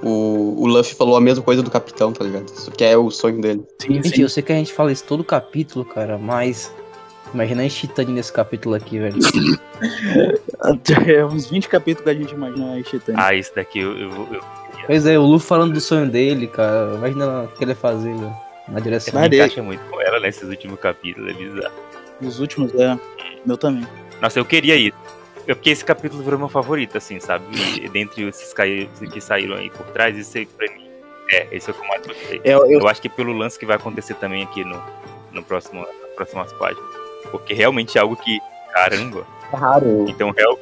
o, 0.03 0.55
o 0.61 0.67
Luffy 0.67 0.93
falou 0.95 1.15
a 1.15 1.21
mesma 1.21 1.43
coisa 1.43 1.63
do 1.63 1.71
capitão, 1.71 2.11
tá 2.11 2.23
ligado? 2.23 2.47
Isso 2.49 2.69
que 2.71 2.83
é 2.83 2.97
o 2.97 3.09
sonho 3.09 3.39
dele. 3.41 3.63
Sim, 3.81 4.01
Gente, 4.03 4.21
eu 4.21 4.29
sei 4.29 4.43
que 4.43 4.51
a 4.51 4.55
gente 4.55 4.73
fala 4.73 4.91
isso 4.91 5.03
todo 5.05 5.23
capítulo, 5.23 5.85
cara, 5.85 6.17
mas. 6.17 6.71
Imagina 7.33 7.65
a 7.65 7.69
Chitane 7.69 8.13
nesse 8.13 8.31
capítulo 8.31 8.75
aqui, 8.75 8.99
velho. 8.99 9.17
É 11.07 11.25
uns 11.25 11.47
20 11.49 11.67
capítulos 11.67 12.03
que 12.05 12.09
a 12.09 12.13
gente 12.21 12.33
imagina 12.33 12.77
a 12.77 12.83
Titânia. 12.83 13.21
Ah, 13.23 13.33
isso 13.35 13.51
daqui 13.55 13.79
eu, 13.79 13.91
eu, 13.97 14.09
eu, 14.33 14.41
Pois 14.87 15.05
é, 15.05 15.17
o 15.17 15.23
Luffy 15.23 15.47
falando 15.47 15.73
do 15.73 15.81
sonho 15.81 16.09
dele, 16.09 16.47
cara. 16.47 16.93
Imagina 16.95 17.43
o 17.43 17.47
que 17.49 17.63
ele 17.63 17.71
ia 17.71 17.75
fazer, 17.75 18.15
velho. 18.15 18.35
Na 18.67 18.79
direção. 18.79 19.13
Mas 19.13 19.23
me 19.23 19.29
dele- 19.29 19.43
encaixa 19.43 19.61
muito 19.63 19.83
com 19.89 20.01
ela 20.01 20.19
nesses 20.19 20.47
últimos 20.49 20.79
capítulos, 20.79 21.29
é 21.29 21.33
bizarro. 21.33 21.73
Os 22.21 22.39
últimos, 22.39 22.73
é. 22.75 22.97
Meu 23.45 23.57
também. 23.57 23.87
Nossa, 24.21 24.39
eu 24.39 24.45
queria 24.45 24.75
isso. 24.75 24.97
É 25.47 25.53
porque 25.53 25.69
esse 25.69 25.85
capítulo 25.85 26.23
virou 26.23 26.39
meu 26.39 26.49
favorito, 26.49 26.97
assim, 26.97 27.19
sabe? 27.19 27.45
E 27.79 27.87
dentre 27.87 28.27
esses 28.27 28.51
que 28.53 29.21
saíram 29.21 29.55
aí 29.55 29.69
por 29.69 29.85
trás, 29.87 30.17
esse 30.17 30.39
aí 30.39 30.45
pra 30.45 30.67
mim. 30.73 30.89
É, 31.31 31.47
esse 31.51 31.69
é 31.69 31.73
o 31.73 31.75
que 31.75 31.81
eu 31.83 31.87
mais 31.87 32.05
gostei. 32.07 32.41
É, 32.43 32.53
eu, 32.53 32.65
Eu 32.71 32.87
acho 32.87 33.01
que 33.01 33.09
pelo 33.09 33.33
lance 33.33 33.57
que 33.59 33.65
vai 33.65 33.75
acontecer 33.75 34.15
também 34.15 34.43
aqui 34.43 34.63
no, 34.63 34.81
no 35.31 35.43
próximo, 35.43 35.81
nas 35.81 36.11
próximas 36.15 36.51
páginas. 36.53 36.85
Porque 37.31 37.53
realmente 37.53 37.97
é 37.97 38.01
algo 38.01 38.15
que. 38.15 38.39
Caramba! 38.73 39.25
Raro. 39.51 40.05
Então, 40.09 40.31
real, 40.31 40.57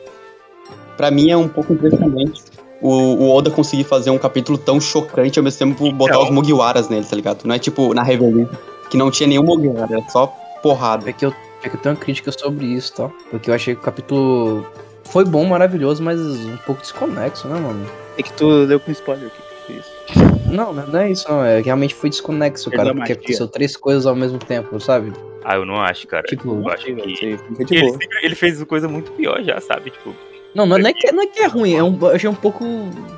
Pra 0.98 1.10
mim 1.10 1.32
é 1.32 1.38
um 1.38 1.48
pouco 1.48 1.74
impressionante 1.74 2.44
o, 2.84 2.90
o 3.24 3.36
Oda 3.36 3.50
conseguir 3.50 3.84
fazer 3.86 4.10
um 4.12 4.18
capítulo 4.18 4.58
tão 4.58 4.80
chocante 4.80 5.40
ao 5.40 5.44
mesmo 5.44 5.58
tempo 5.60 5.92
botar 5.94 6.14
Então. 6.14 6.24
os 6.26 6.30
Mugiwaras 6.30 6.90
nele, 6.90 7.06
tá 7.06 7.16
ligado? 7.16 7.44
Não 7.46 7.56
é 7.56 7.60
tipo 7.60 7.94
na 7.94 8.04
Reverie, 8.04 8.48
que 8.90 8.98
não 8.98 9.10
tinha 9.10 9.28
nenhum 9.28 9.44
Mugiwara, 9.44 9.88
era 9.98 10.10
só 10.10 10.28
porrada. 10.62 11.10
É 11.10 11.14
que, 11.14 11.26
eu, 11.26 11.34
é 11.64 11.70
que 11.70 11.76
eu 11.76 11.80
tenho 11.80 11.96
uma 11.96 12.02
crítica 12.02 12.32
sobre 12.32 12.66
isso, 12.66 12.94
tá? 12.94 13.10
Porque 13.32 13.50
eu 13.50 13.54
achei 13.54 13.74
que 13.74 13.82
o 13.82 13.84
capítulo 13.84 14.66
foi 15.06 15.26
bom, 15.26 15.46
maravilhoso, 15.46 16.04
mas 16.04 16.20
um 16.20 16.58
pouco 16.66 16.82
desconexo, 16.82 17.48
né, 17.48 17.60
mano? 17.60 17.86
é 18.18 18.22
que 18.24 18.32
tu 18.34 18.68
deu 18.68 18.80
com 18.80 18.92
spoiler 18.92 19.28
aqui. 19.28 19.42
foi 19.66 19.76
Isso. 19.78 20.52
Não, 20.52 20.72
não 20.72 20.86
não 20.86 21.00
é 21.00 21.10
isso, 21.12 21.28
não. 21.30 21.44
É 21.44 21.58
que 21.62 21.66
realmente 21.66 21.96
foi 21.96 22.10
desconexo, 22.10 22.70
cara. 22.70 22.94
Porque 22.94 23.14
aconteceu 23.14 23.48
três 23.48 23.76
coisas 23.76 24.06
ao 24.06 24.16
mesmo 24.16 24.38
tempo, 24.38 24.80
sabe? 24.80 25.12
Ah, 25.44 25.56
eu 25.56 25.66
não 25.66 25.82
acho, 25.82 26.06
cara. 26.08 26.24
Tipo, 26.28 26.62
eu 26.62 26.70
acho 26.70 26.86
que. 26.86 26.92
Ele, 26.92 27.48
sempre- 27.92 28.08
ele 28.22 28.36
fez 28.36 28.64
coisa 28.66 28.88
muito 28.88 29.12
pior 29.14 29.42
já, 29.44 29.60
sabe? 29.60 29.90
Tipo, 29.90 30.14
Não, 30.56 30.66
não, 30.66 30.78
não 30.78 30.90
é, 30.90 30.94
que, 30.94 31.12
não 31.12 31.24
é 31.24 31.28
que 31.28 31.40
é 31.40 31.48
ruim, 31.48 31.74
é 31.76 31.84
um, 31.84 31.98
eu 32.00 32.08
achei 32.10 32.30
um 32.30 32.36
pouco 32.36 32.64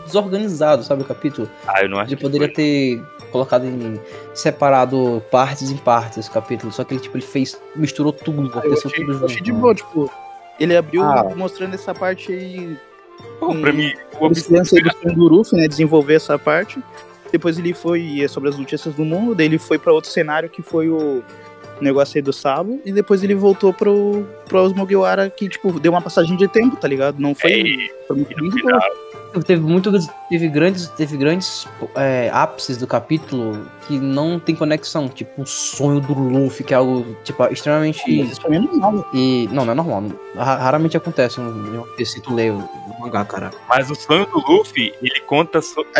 desorganizado, 0.05 0.83
sabe, 0.83 1.03
o 1.03 1.05
capítulo. 1.05 1.49
ah, 1.67 1.81
eu 1.83 1.89
não 1.89 1.97
acho 1.99 2.09
Ele 2.11 2.15
que 2.15 2.21
poderia 2.23 2.47
foi. 2.47 2.55
ter 2.55 3.03
colocado 3.31 3.65
em. 3.65 3.99
separado 4.33 5.21
partes 5.29 5.69
em 5.69 5.77
partes 5.77 6.19
esse 6.19 6.31
capítulo. 6.31 6.71
Só 6.71 6.83
que 6.83 6.93
ele, 6.93 7.01
tipo, 7.01 7.17
ele 7.17 7.25
fez. 7.25 7.59
misturou 7.75 8.13
tudo, 8.13 8.41
Eu 8.43 8.47
aconteceu 8.59 8.89
achei, 8.89 9.01
tudo 9.05 9.09
eu 9.11 9.13
junto. 9.19 9.25
achei 9.25 9.41
de 9.41 9.51
né? 9.51 9.59
boa, 9.59 9.75
tipo. 9.75 10.11
Ele 10.59 10.77
abriu 10.77 11.03
Ah. 11.03 11.29
mostrando 11.35 11.73
essa 11.73 11.93
parte 11.93 12.31
aí. 12.31 12.77
Pô, 13.39 13.53
pra 13.55 13.73
mim, 13.73 13.91
o 14.19 14.25
aí 14.27 15.15
do 15.15 15.27
Ruffy, 15.27 15.57
né? 15.57 15.67
Desenvolver 15.67 16.15
essa 16.15 16.39
parte. 16.39 16.79
Depois 17.31 17.57
ele 17.59 17.73
foi 17.73 18.21
é 18.21 18.27
sobre 18.29 18.49
as 18.49 18.57
notícias 18.57 18.93
do 18.95 19.03
mundo. 19.03 19.35
Daí 19.35 19.47
ele 19.47 19.57
foi 19.57 19.77
pra 19.77 19.91
outro 19.91 20.09
cenário 20.09 20.49
que 20.49 20.61
foi 20.61 20.87
o 20.89 21.21
negócio 21.83 22.17
aí 22.17 22.21
do 22.21 22.31
Sabo. 22.33 22.79
E 22.85 22.91
depois 22.91 23.23
ele 23.23 23.35
voltou 23.35 23.73
pro, 23.73 24.25
pros 24.47 24.73
Mugiwara 24.73 25.29
que, 25.29 25.49
tipo, 25.49 25.79
deu 25.79 25.91
uma 25.91 26.01
passagem 26.01 26.35
de 26.37 26.47
tempo, 26.47 26.75
tá 26.75 26.87
ligado? 26.87 27.19
Não 27.19 27.33
foi. 27.35 27.51
É, 27.51 28.05
foi 28.07 28.15
muito, 28.17 28.37
no 28.37 28.43
muito 28.43 28.61
boa. 28.63 28.79
Teve 29.45 29.61
muito. 29.61 29.91
Teve 30.29 30.47
grandes, 30.47 30.87
teve 30.89 31.17
grandes 31.17 31.67
é, 31.95 32.29
ápices 32.31 32.77
do 32.77 32.87
capítulo 32.87 33.67
que 33.85 33.99
não 33.99 34.39
tem 34.39 34.55
conexão. 34.55 35.09
Tipo, 35.09 35.41
o 35.41 35.45
sonho 35.45 35.99
do 35.99 36.13
Luffy, 36.13 36.63
que 36.63 36.73
é 36.73 36.77
algo, 36.77 37.05
tipo, 37.25 37.43
extremamente. 37.51 38.01
Isso 38.07 38.39
pra 38.39 38.49
mim 38.49 38.57
é 38.57 38.59
normal. 38.61 39.05
E. 39.13 39.49
Não, 39.51 39.65
não 39.65 39.73
é 39.73 39.75
normal. 39.75 40.03
Ra- 40.37 40.55
Raramente 40.55 40.95
acontece 40.95 41.41
um, 41.41 41.49
um 41.99 42.05
se 42.05 42.21
tu 42.21 42.33
lê 42.33 42.49
o 42.49 42.63
mangá, 42.97 43.25
cara. 43.25 43.51
mas 43.67 43.91
o 43.91 43.95
sonho 43.95 44.25
do 44.27 44.39
Luffy, 44.39 44.93
ele 45.01 45.19
conta 45.27 45.59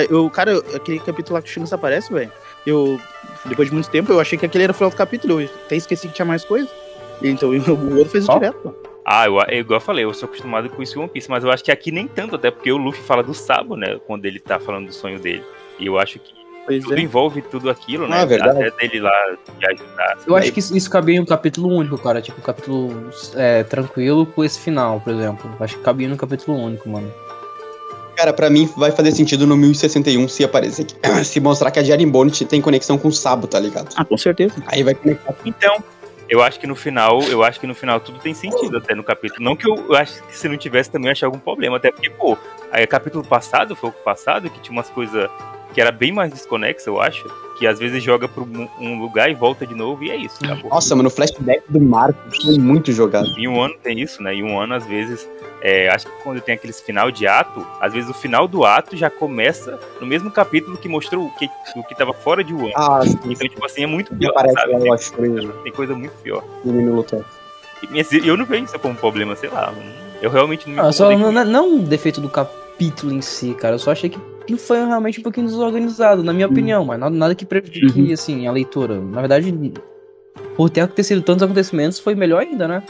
Eu, 0.10 0.30
cara, 0.30 0.58
aquele 0.74 1.00
capítulo 1.00 1.36
lá 1.36 1.42
que 1.42 1.50
o 1.50 1.52
Shanks 1.52 1.74
aparece, 1.74 2.14
velho. 2.14 2.32
Eu, 2.66 3.00
depois 3.46 3.68
de 3.68 3.74
muito 3.74 3.90
tempo, 3.90 4.12
eu 4.12 4.20
achei 4.20 4.38
que 4.38 4.46
aquele 4.46 4.64
era 4.64 4.72
o 4.72 4.76
final 4.76 4.90
do 4.90 4.96
capítulo. 4.96 5.42
Eu 5.42 5.50
até 5.66 5.76
esqueci 5.76 6.08
que 6.08 6.14
tinha 6.14 6.26
mais 6.26 6.44
coisa. 6.44 6.70
Então 7.22 7.50
o 7.52 7.98
outro 7.98 8.10
fez 8.10 8.24
isso 8.24 8.34
direto. 8.34 8.76
Ah, 9.06 9.28
eu, 9.28 9.40
é 9.42 9.60
igual 9.60 9.78
eu 9.78 9.82
falei, 9.82 10.04
eu 10.04 10.14
sou 10.14 10.28
acostumado 10.28 10.68
com 10.70 10.82
isso 10.82 10.98
em 10.98 11.02
One 11.02 11.12
Piece, 11.12 11.30
mas 11.30 11.44
eu 11.44 11.52
acho 11.52 11.64
que 11.64 11.72
aqui 11.72 11.92
nem 11.92 12.08
tanto, 12.08 12.36
até 12.36 12.50
porque 12.50 12.72
o 12.72 12.78
Luffy 12.78 13.04
fala 13.04 13.22
do 13.22 13.36
Sabo, 13.36 13.76
né? 13.76 14.00
Quando 14.08 14.26
ele 14.26 14.40
tá 14.40 14.60
falando 14.60 14.88
do 14.88 14.94
sonho 14.94 15.20
dele. 15.20 15.44
E 15.78 15.86
eu 15.86 16.00
acho 16.00 16.18
que 16.18 16.34
Pois 16.66 16.84
tudo 16.84 16.98
é. 16.98 17.02
envolve 17.02 17.42
tudo 17.44 17.70
aquilo, 17.70 18.08
né? 18.08 18.22
Ah, 18.22 18.26
verdade. 18.26 18.64
Até 18.64 18.88
dele 18.88 19.00
lá 19.00 19.38
de 19.60 19.66
ajudar. 19.68 20.18
Eu 20.26 20.36
acho 20.36 20.52
que 20.52 20.60
isso, 20.60 20.76
isso 20.76 20.90
cabia 20.90 21.16
em 21.18 21.20
um 21.20 21.26
capítulo 21.26 21.70
único, 21.72 21.98
cara. 21.98 22.22
Tipo, 22.22 22.40
um 22.40 22.44
capítulo 22.44 23.12
é, 23.36 23.64
tranquilo 23.64 24.26
com 24.26 24.44
esse 24.44 24.60
final, 24.60 25.00
por 25.00 25.14
exemplo. 25.14 25.50
Acho 25.60 25.78
que 25.78 25.84
cabia 25.84 26.10
num 26.10 26.18
capítulo 26.18 26.58
único, 26.58 26.90
mano. 26.90 27.12
Cara, 28.16 28.32
pra 28.32 28.50
mim 28.50 28.70
vai 28.78 28.92
fazer 28.92 29.12
sentido 29.12 29.46
no 29.46 29.58
1061 29.58 30.28
se 30.28 30.44
aparecer 30.44 30.88
se 31.24 31.40
mostrar 31.40 31.72
que 31.72 31.80
a 31.80 31.84
Jarimbone 31.84 32.32
tem 32.32 32.62
conexão 32.62 32.98
com 32.98 33.10
o 33.10 33.12
Sabo, 33.12 33.48
tá 33.48 33.60
ligado? 33.60 33.90
Ah, 33.96 34.06
com 34.06 34.18
certeza. 34.18 34.56
Aí 34.68 34.84
vai 34.84 34.96
conectar. 34.96 35.36
Então, 35.46 35.84
eu 36.28 36.42
acho 36.42 36.60
que 36.60 36.66
no 36.66 36.76
final, 36.76 37.22
eu 37.24 37.44
acho 37.44 37.60
que 37.60 37.68
no 37.68 37.76
final 37.76 38.00
tudo 38.00 38.20
tem 38.20 38.34
sentido 38.34 38.78
até 38.78 38.96
no 38.96 39.04
capítulo. 39.04 39.44
Não 39.44 39.56
que 39.56 39.70
eu, 39.70 39.76
eu 39.76 39.96
acho 39.96 40.24
que 40.24 40.38
se 40.38 40.48
não 40.48 40.58
tivesse 40.58 40.90
também 40.90 41.08
eu 41.08 41.12
achar 41.12 41.28
algum 41.28 41.40
problema, 41.40 41.78
até 41.78 41.92
porque, 41.92 42.10
pô, 42.10 42.38
aí 42.72 42.86
capítulo 42.88 43.24
passado, 43.24 43.76
foi 43.76 43.90
o 43.90 43.94
passado, 43.94 44.50
que 44.50 44.60
tinha 44.60 44.74
umas 44.74 44.90
coisas 44.90 45.30
que 45.76 45.82
era 45.82 45.92
bem 45.92 46.10
mais 46.10 46.32
desconexa, 46.32 46.90
eu 46.90 47.02
acho, 47.02 47.26
que 47.60 47.68
às 47.68 47.78
vezes 47.78 48.02
joga 48.02 48.30
pra 48.30 48.42
um 48.42 48.68
um 48.80 48.98
lugar 48.98 49.30
e 49.30 49.34
volta 49.34 49.68
de 49.68 49.76
novo 49.76 50.06
e 50.06 50.10
é 50.10 50.16
isso, 50.16 50.38
acabou. 50.42 50.72
Nossa, 50.72 50.96
mano, 50.96 51.10
o 51.10 51.12
flashback 51.12 51.64
do 51.68 51.82
Marco 51.82 52.18
foi 52.42 52.58
muito 52.58 52.94
jogado. 52.94 53.28
Em 53.38 53.46
um 53.46 53.62
ano 53.62 53.76
tem 53.84 54.00
isso, 54.00 54.24
né? 54.24 54.34
Em 54.34 54.42
um 54.42 54.58
ano, 54.58 54.74
às 54.74 54.86
vezes, 54.88 55.28
é, 55.62 55.90
acho 55.90 56.06
que 56.06 56.24
quando 56.24 56.40
tem 56.40 56.56
aqueles 56.56 56.80
final 56.80 57.12
de 57.12 57.28
ato, 57.28 57.66
às 57.82 57.94
vezes 57.94 58.10
o 58.10 58.14
final 58.14 58.48
do 58.48 58.64
ato 58.64 58.96
já 58.96 59.10
começa 59.10 59.78
no 60.00 60.08
mesmo 60.08 60.32
capítulo 60.32 60.78
que 60.78 60.88
mostrou 60.88 61.26
o 61.26 61.32
que, 61.32 61.50
o 61.76 61.84
que 61.84 61.94
tava 61.94 62.14
fora 62.14 62.42
de 62.42 62.54
um 62.54 62.68
ano. 62.68 62.74
Ah, 62.78 63.02
sim. 63.04 63.20
Então, 63.26 63.48
tipo 63.50 63.66
assim, 63.66 63.84
é 63.84 63.88
muito 63.88 64.16
pior, 64.16 64.32
aparece 64.32 64.56
sabe? 64.56 64.78
Tem, 64.78 64.88
eu 64.88 64.94
acho, 64.94 65.12
que 65.12 65.64
tem 65.64 65.74
coisa 65.74 65.94
muito 65.94 66.14
pior. 66.24 66.42
menino 66.64 67.06
Eu 68.24 68.38
não 68.38 68.46
vejo 68.46 68.64
isso 68.64 68.80
como 68.80 68.96
problema, 68.96 69.36
sei 69.36 69.50
lá. 69.50 69.74
Eu 70.22 70.30
realmente 70.30 70.70
não 70.70 70.76
me 70.76 70.90
Ah, 70.90 70.94
só 70.94 71.12
não, 71.12 71.34
não, 71.34 71.44
não 71.44 71.70
um 71.74 71.84
defeito 71.84 72.22
do 72.22 72.30
capítulo 72.30 73.12
em 73.12 73.22
si, 73.22 73.54
cara. 73.54 73.76
Eu 73.76 73.80
só 73.80 73.92
achei 73.92 74.10
que 74.10 74.18
que 74.46 74.58
foi 74.58 74.78
realmente 74.86 75.20
um 75.20 75.24
pouquinho 75.24 75.48
desorganizado, 75.48 76.24
na 76.24 76.34
minha 76.34 76.48
opinião, 76.48 76.86
mas 76.86 77.00
nada, 77.00 77.16
nada 77.16 77.36
que 77.36 77.46
prejudique, 77.46 78.14
assim, 78.14 78.48
a 78.48 78.52
leitura. 78.52 79.00
Na 79.00 79.20
verdade, 79.22 79.74
por 80.56 80.70
ter 80.70 80.82
acontecido 80.82 81.22
tantos 81.22 81.44
acontecimentos, 81.44 82.00
foi 82.00 82.16
melhor 82.16 82.42
ainda, 82.42 82.68
né? 82.68 82.84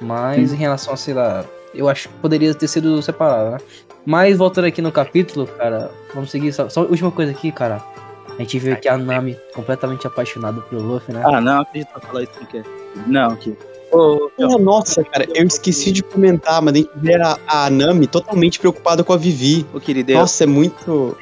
Mas 0.00 0.52
em 0.52 0.56
relação 0.56 0.94
a, 0.94 0.96
sei 0.96 1.14
lá, 1.14 1.44
eu 1.74 1.88
acho 1.88 2.08
que 2.08 2.14
poderia 2.16 2.54
ter 2.54 2.68
sido 2.68 3.00
separado, 3.02 3.52
né? 3.52 3.58
Mas 4.04 4.36
voltando 4.36 4.66
aqui 4.66 4.82
no 4.82 4.90
capítulo, 4.90 5.46
cara, 5.46 5.90
vamos 6.12 6.30
seguir. 6.30 6.52
Só, 6.52 6.68
só 6.68 6.82
última 6.82 7.10
coisa 7.10 7.30
aqui, 7.30 7.52
cara. 7.52 7.82
A 8.28 8.42
gente 8.42 8.58
vê 8.58 8.74
que 8.76 8.88
a 8.88 8.96
Nami 8.96 9.36
completamente 9.54 10.06
apaixonada 10.06 10.60
pelo 10.62 10.82
Luffy, 10.82 11.14
né? 11.14 11.22
Ah, 11.24 11.40
não, 11.40 11.60
acredito 11.60 11.90
pra 11.92 12.00
falar 12.00 12.22
isso 12.22 12.32
que 12.50 12.58
é. 12.58 12.62
Não, 13.06 13.36
que. 13.36 13.56
Ô, 13.92 14.30
Ah, 14.40 14.58
nossa, 14.58 15.04
cara, 15.04 15.26
eu 15.34 15.46
esqueci 15.46 15.92
de 15.92 16.02
comentar, 16.02 16.60
mas 16.62 16.74
a 16.74 16.76
gente 16.78 16.90
vê 16.96 17.14
a, 17.16 17.36
a 17.46 17.68
Nami 17.70 18.06
totalmente 18.06 18.58
preocupada 18.58 19.04
com 19.04 19.12
a 19.12 19.16
Vivi. 19.16 19.66
ô 19.74 19.78
querido, 19.78 20.12
Nossa, 20.14 20.44
é 20.44 20.46
muito. 20.46 21.16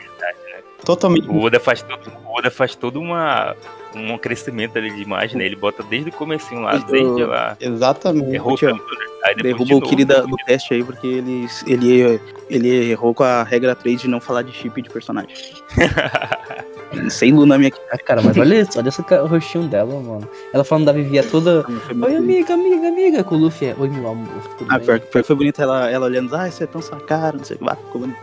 Totalmente. 0.84 1.28
O 1.28 1.38
Oda 1.42 1.60
faz 1.60 1.82
todo, 1.82 2.10
o 2.26 2.38
Oda 2.38 2.50
faz 2.50 2.74
todo 2.74 2.98
uma, 2.98 3.54
um 3.94 4.16
crescimento 4.16 4.78
ali 4.78 4.90
de 4.90 5.02
imagem, 5.02 5.36
né? 5.36 5.44
Ele 5.44 5.54
bota 5.56 5.82
desde 5.82 6.08
o 6.08 6.12
comecinho 6.12 6.62
lá, 6.62 6.78
Desde 6.78 7.22
o- 7.22 7.26
lá. 7.26 7.54
Exatamente. 7.60 8.34
Errou 8.34 8.56
Tio, 8.56 8.70
tanto, 8.70 8.82
né? 8.82 9.04
Aí 9.24 9.34
depois 9.34 9.42
derruba 9.42 9.64
de 9.66 9.74
o 9.74 9.78
novo, 9.80 9.90
Kiri 9.90 10.04
da- 10.06 10.14
depois 10.14 10.30
do 10.30 10.36
de- 10.38 10.44
teste 10.46 10.72
aí, 10.72 10.82
porque 10.82 11.06
ele, 11.06 11.46
ele, 11.66 12.20
ele 12.48 12.90
errou 12.92 13.12
com 13.12 13.22
a 13.22 13.42
regra 13.42 13.74
3 13.74 14.00
de 14.00 14.08
não 14.08 14.22
falar 14.22 14.40
de 14.40 14.52
chip 14.52 14.80
de 14.80 14.88
personagem. 14.88 15.28
Sem 17.08 17.32
Lunami 17.32 17.66
aqui. 17.66 17.78
Ah, 17.92 17.98
cara, 17.98 18.20
mas 18.22 18.36
olha 18.38 18.60
isso, 18.60 18.78
olha 18.78 18.88
esse 18.88 19.00
o 19.00 19.26
rostinho 19.26 19.68
dela, 19.68 19.92
mano. 20.00 20.28
Ela 20.52 20.64
falando 20.64 20.86
da 20.86 20.92
Vivi 20.92 21.18
é 21.18 21.22
toda. 21.22 21.64
Oi, 22.04 22.16
amiga, 22.16 22.54
amiga, 22.54 22.88
amiga. 22.88 23.24
Com 23.24 23.36
o 23.36 23.38
Luffy 23.38 23.68
é. 23.68 23.76
Oi, 23.78 23.88
meu 23.88 24.08
amor. 24.08 24.28
Tudo 24.58 24.70
Ah, 24.72 24.78
bem? 24.78 24.86
pior, 24.86 25.00
pior 25.00 25.24
foi 25.24 25.36
bonito 25.36 25.62
ela, 25.62 25.90
ela 25.90 26.06
olhando, 26.06 26.34
ah, 26.34 26.50
você 26.50 26.64
é 26.64 26.66
tão 26.66 26.82
sua 26.82 26.98
cara, 27.00 27.36
não 27.36 27.44
sei 27.44 27.56
o 27.56 27.58
que, 27.58 27.64
vai, 27.64 27.76
ficou 27.76 28.00
bonito. 28.00 28.18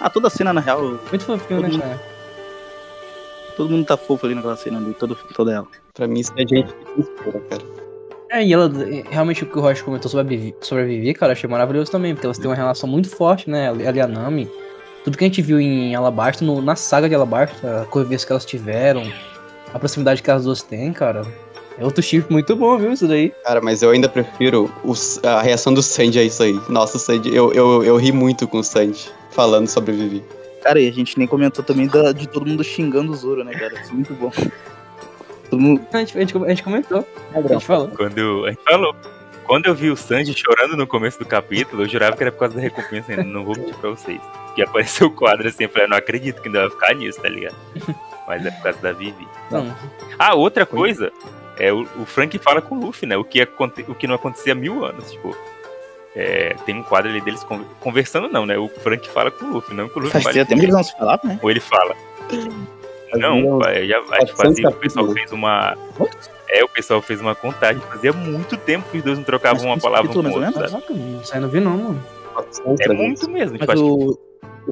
Ah, 0.00 0.10
toda 0.10 0.28
a 0.28 0.30
cena, 0.30 0.52
na 0.52 0.60
real, 0.60 0.80
Muito 0.82 1.24
fofinho, 1.24 1.60
né, 1.60 1.70
cara? 1.78 2.00
todo 3.56 3.70
mundo 3.70 3.84
tá 3.84 3.96
fofo 3.96 4.24
ali 4.24 4.34
naquela 4.36 4.56
cena 4.56 4.78
ali, 4.78 4.94
todo, 4.94 5.16
toda 5.34 5.52
ela. 5.52 5.66
Pra 5.92 6.06
mim, 6.06 6.20
isso 6.20 6.32
é 6.36 6.46
gente 6.46 6.72
que 6.72 7.40
cara. 7.48 7.62
É, 8.30 8.44
e 8.44 8.52
ela, 8.52 8.70
realmente 9.10 9.42
o 9.42 9.46
que 9.46 9.58
o 9.58 9.60
Rocha 9.60 9.82
comentou 9.82 10.08
sobre 10.10 10.24
a, 10.24 10.28
Vivi, 10.28 10.54
sobre 10.60 10.84
a 10.84 10.86
Vivi, 10.86 11.14
cara, 11.14 11.32
eu 11.32 11.36
achei 11.36 11.48
maravilhoso 11.50 11.90
também, 11.90 12.14
porque 12.14 12.26
elas 12.26 12.38
têm 12.38 12.48
uma 12.48 12.54
relação 12.54 12.88
muito 12.88 13.08
forte, 13.08 13.50
né? 13.50 13.66
Ela 13.66 13.82
e 13.96 14.00
a 14.00 14.06
Nami. 14.06 14.48
Tudo 15.08 15.16
que 15.16 15.24
a 15.24 15.26
gente 15.26 15.40
viu 15.40 15.58
em 15.58 15.94
Alabasta, 15.94 16.44
no- 16.44 16.60
na 16.60 16.76
saga 16.76 17.08
de 17.08 17.14
Alabasta, 17.14 17.80
a 17.80 17.84
convivência 17.86 18.26
que 18.26 18.32
elas 18.34 18.44
tiveram, 18.44 19.10
a 19.72 19.78
proximidade 19.78 20.22
que 20.22 20.30
as 20.30 20.44
duas 20.44 20.62
têm, 20.62 20.92
cara. 20.92 21.22
É 21.78 21.82
outro 21.84 22.02
chip 22.02 22.30
muito 22.30 22.54
bom, 22.54 22.76
viu? 22.76 22.92
Isso 22.92 23.08
daí. 23.08 23.32
Cara, 23.42 23.62
mas 23.62 23.80
eu 23.82 23.88
ainda 23.88 24.06
prefiro 24.06 24.70
os- 24.84 25.18
a 25.24 25.40
reação 25.40 25.72
do 25.72 25.82
Sandy 25.82 26.18
a 26.18 26.22
isso 26.24 26.42
aí. 26.42 26.60
Nossa, 26.68 26.98
o 26.98 27.00
Sandy, 27.00 27.34
eu, 27.34 27.50
eu, 27.54 27.82
eu 27.82 27.96
ri 27.96 28.12
muito 28.12 28.46
com 28.46 28.58
o 28.58 28.62
Sandy 28.62 29.08
falando 29.30 29.66
sobre 29.66 29.92
Vivi. 29.92 30.22
Cara, 30.62 30.78
e 30.78 30.86
a 30.86 30.92
gente 30.92 31.16
nem 31.18 31.26
comentou 31.26 31.64
também 31.64 31.86
da- 31.86 32.12
de 32.12 32.28
todo 32.28 32.44
mundo 32.44 32.62
xingando 32.62 33.10
o 33.10 33.16
Zoro, 33.16 33.42
né, 33.42 33.52
cara? 33.54 33.80
Isso 33.80 33.90
é 33.90 33.94
muito 33.94 34.12
bom. 34.12 34.30
Todo 35.48 35.58
mundo. 35.58 35.80
A 35.90 35.98
gente, 36.00 36.18
a 36.18 36.20
gente, 36.20 36.36
a 36.36 36.48
gente 36.50 36.62
comentou, 36.62 37.02
a 37.32 37.40
gente 37.40 37.64
falou. 37.64 37.88
Quando 37.96 38.44
a 38.44 38.50
gente 38.50 38.62
falou. 38.62 38.94
Quando 39.48 39.66
eu 39.66 39.74
vi 39.74 39.90
o 39.90 39.96
Sanji 39.96 40.32
chorando 40.36 40.76
no 40.76 40.86
começo 40.86 41.18
do 41.18 41.24
capítulo, 41.26 41.82
eu 41.82 41.88
jurava 41.88 42.16
que 42.16 42.22
era 42.22 42.30
por 42.30 42.38
causa 42.38 42.54
da 42.54 42.60
recompensa 42.60 43.10
ainda. 43.12 43.24
Não 43.24 43.44
vou 43.44 43.56
mentir 43.56 43.74
pra 43.76 43.90
vocês. 43.90 44.20
Que 44.54 44.62
apareceu 44.62 45.06
o 45.08 45.10
quadro 45.10 45.48
assim, 45.48 45.64
eu 45.64 45.68
falei, 45.70 45.86
eu 45.86 45.90
não 45.90 45.96
acredito 45.96 46.40
que 46.40 46.48
ainda 46.48 46.60
vai 46.60 46.70
ficar 46.70 46.94
nisso, 46.94 47.20
tá 47.20 47.28
ligado? 47.28 47.56
Mas 48.28 48.44
é 48.46 48.50
por 48.52 48.62
causa 48.62 48.78
da 48.80 48.92
Vivi. 48.92 49.26
Não, 49.50 49.74
Ah, 50.18 50.34
outra 50.34 50.64
coisa, 50.66 51.10
é 51.58 51.72
o, 51.72 51.80
o 51.98 52.04
Frank 52.04 52.38
fala 52.38 52.60
com 52.60 52.76
o 52.76 52.80
Luffy, 52.80 53.08
né? 53.08 53.16
O 53.16 53.24
que, 53.24 53.40
aconte- 53.40 53.84
o 53.88 53.94
que 53.94 54.06
não 54.06 54.14
acontecia 54.16 54.52
há 54.52 54.54
mil 54.54 54.84
anos, 54.84 55.10
tipo. 55.12 55.34
é, 56.14 56.54
tem 56.66 56.74
um 56.76 56.82
quadro 56.82 57.10
ali 57.10 57.20
deles 57.22 57.42
con- 57.42 57.64
conversando, 57.80 58.28
não, 58.28 58.44
né? 58.44 58.58
O 58.58 58.68
Frank 58.68 59.08
fala 59.08 59.30
com 59.30 59.46
o 59.46 59.52
Luffy, 59.54 59.74
não 59.74 59.88
que 59.88 59.96
o 59.98 60.02
Luffy 60.02 60.12
Faz 60.12 60.24
fale 60.24 60.34
tempo 60.44 60.48
que 60.48 60.54
ele. 60.54 60.62
eles 60.66 60.74
não 60.74 60.82
se 60.84 60.96
falavam, 60.98 61.30
né? 61.30 61.38
Ou 61.42 61.50
ele 61.50 61.60
fala. 61.60 61.94
Não, 63.14 63.58
pai, 63.58 63.86
já, 63.88 63.98
acho 63.98 64.06
que 64.26 64.32
400 64.32 64.36
fazia, 64.36 64.68
o 64.68 64.72
pessoal 64.74 65.08
fez 65.12 65.32
uma. 65.32 65.74
É, 66.50 66.64
o 66.64 66.68
pessoal 66.68 67.02
fez 67.02 67.20
uma 67.20 67.34
contagem. 67.34 67.80
Fazia 67.88 68.12
muito 68.12 68.56
tempo 68.56 68.88
que 68.90 68.98
os 68.98 69.04
dois 69.04 69.18
não 69.18 69.24
trocavam 69.24 69.64
uma 69.66 69.78
palavra 69.78 70.10
um 70.10 70.14
com 70.14 70.20
o 70.20 70.32
outro. 70.32 70.52
sabe? 70.52 70.70
caraca, 70.70 70.92
isso 71.22 71.34
aí 71.34 71.40
não 71.40 71.48
vi 71.48 71.60
não, 71.60 71.76
mano. 71.76 72.04
É 72.80 72.88
muito 72.92 73.30
mesmo. 73.30 73.58
Tipo, 73.58 73.72
acho, 73.72 73.82
que- 73.82 73.88
o. 73.88 74.18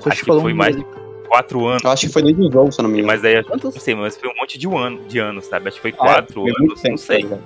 Acho 0.07 0.21
que 0.21 0.27
falou 0.27 0.43
foi 0.43 0.53
um 0.53 0.57
mais 0.57 0.77
de 0.77 0.85
quatro 1.29 1.67
anos. 1.67 1.83
Eu 1.85 1.91
acho 1.91 2.07
que 2.07 2.13
foi 2.13 2.23
desde 2.23 2.41
os 2.43 2.53
jogos, 2.53 2.75
se 2.75 2.81
eu 2.81 2.85
não 2.85 2.91
me 2.91 2.99
engano. 3.01 3.09
Mas 3.13 3.25
aí, 3.25 3.43
Quantos? 3.45 3.75
não 3.75 3.81
sei, 3.81 3.95
mas 3.95 4.17
foi 4.17 4.29
um 4.31 4.35
monte 4.37 4.57
de, 4.59 4.69
um 4.69 4.79
ano, 4.79 5.01
de 5.09 5.19
anos, 5.19 5.47
sabe? 5.47 5.69
Acho 5.69 5.77
que 5.77 5.83
foi 5.83 5.91
Ah, 5.95 5.97
quatro 5.97 6.43
foi 6.43 6.51
anos, 6.65 6.81
tempo, 6.81 6.91
não 6.93 6.97
sei. 6.99 7.23
ligado? 7.23 7.41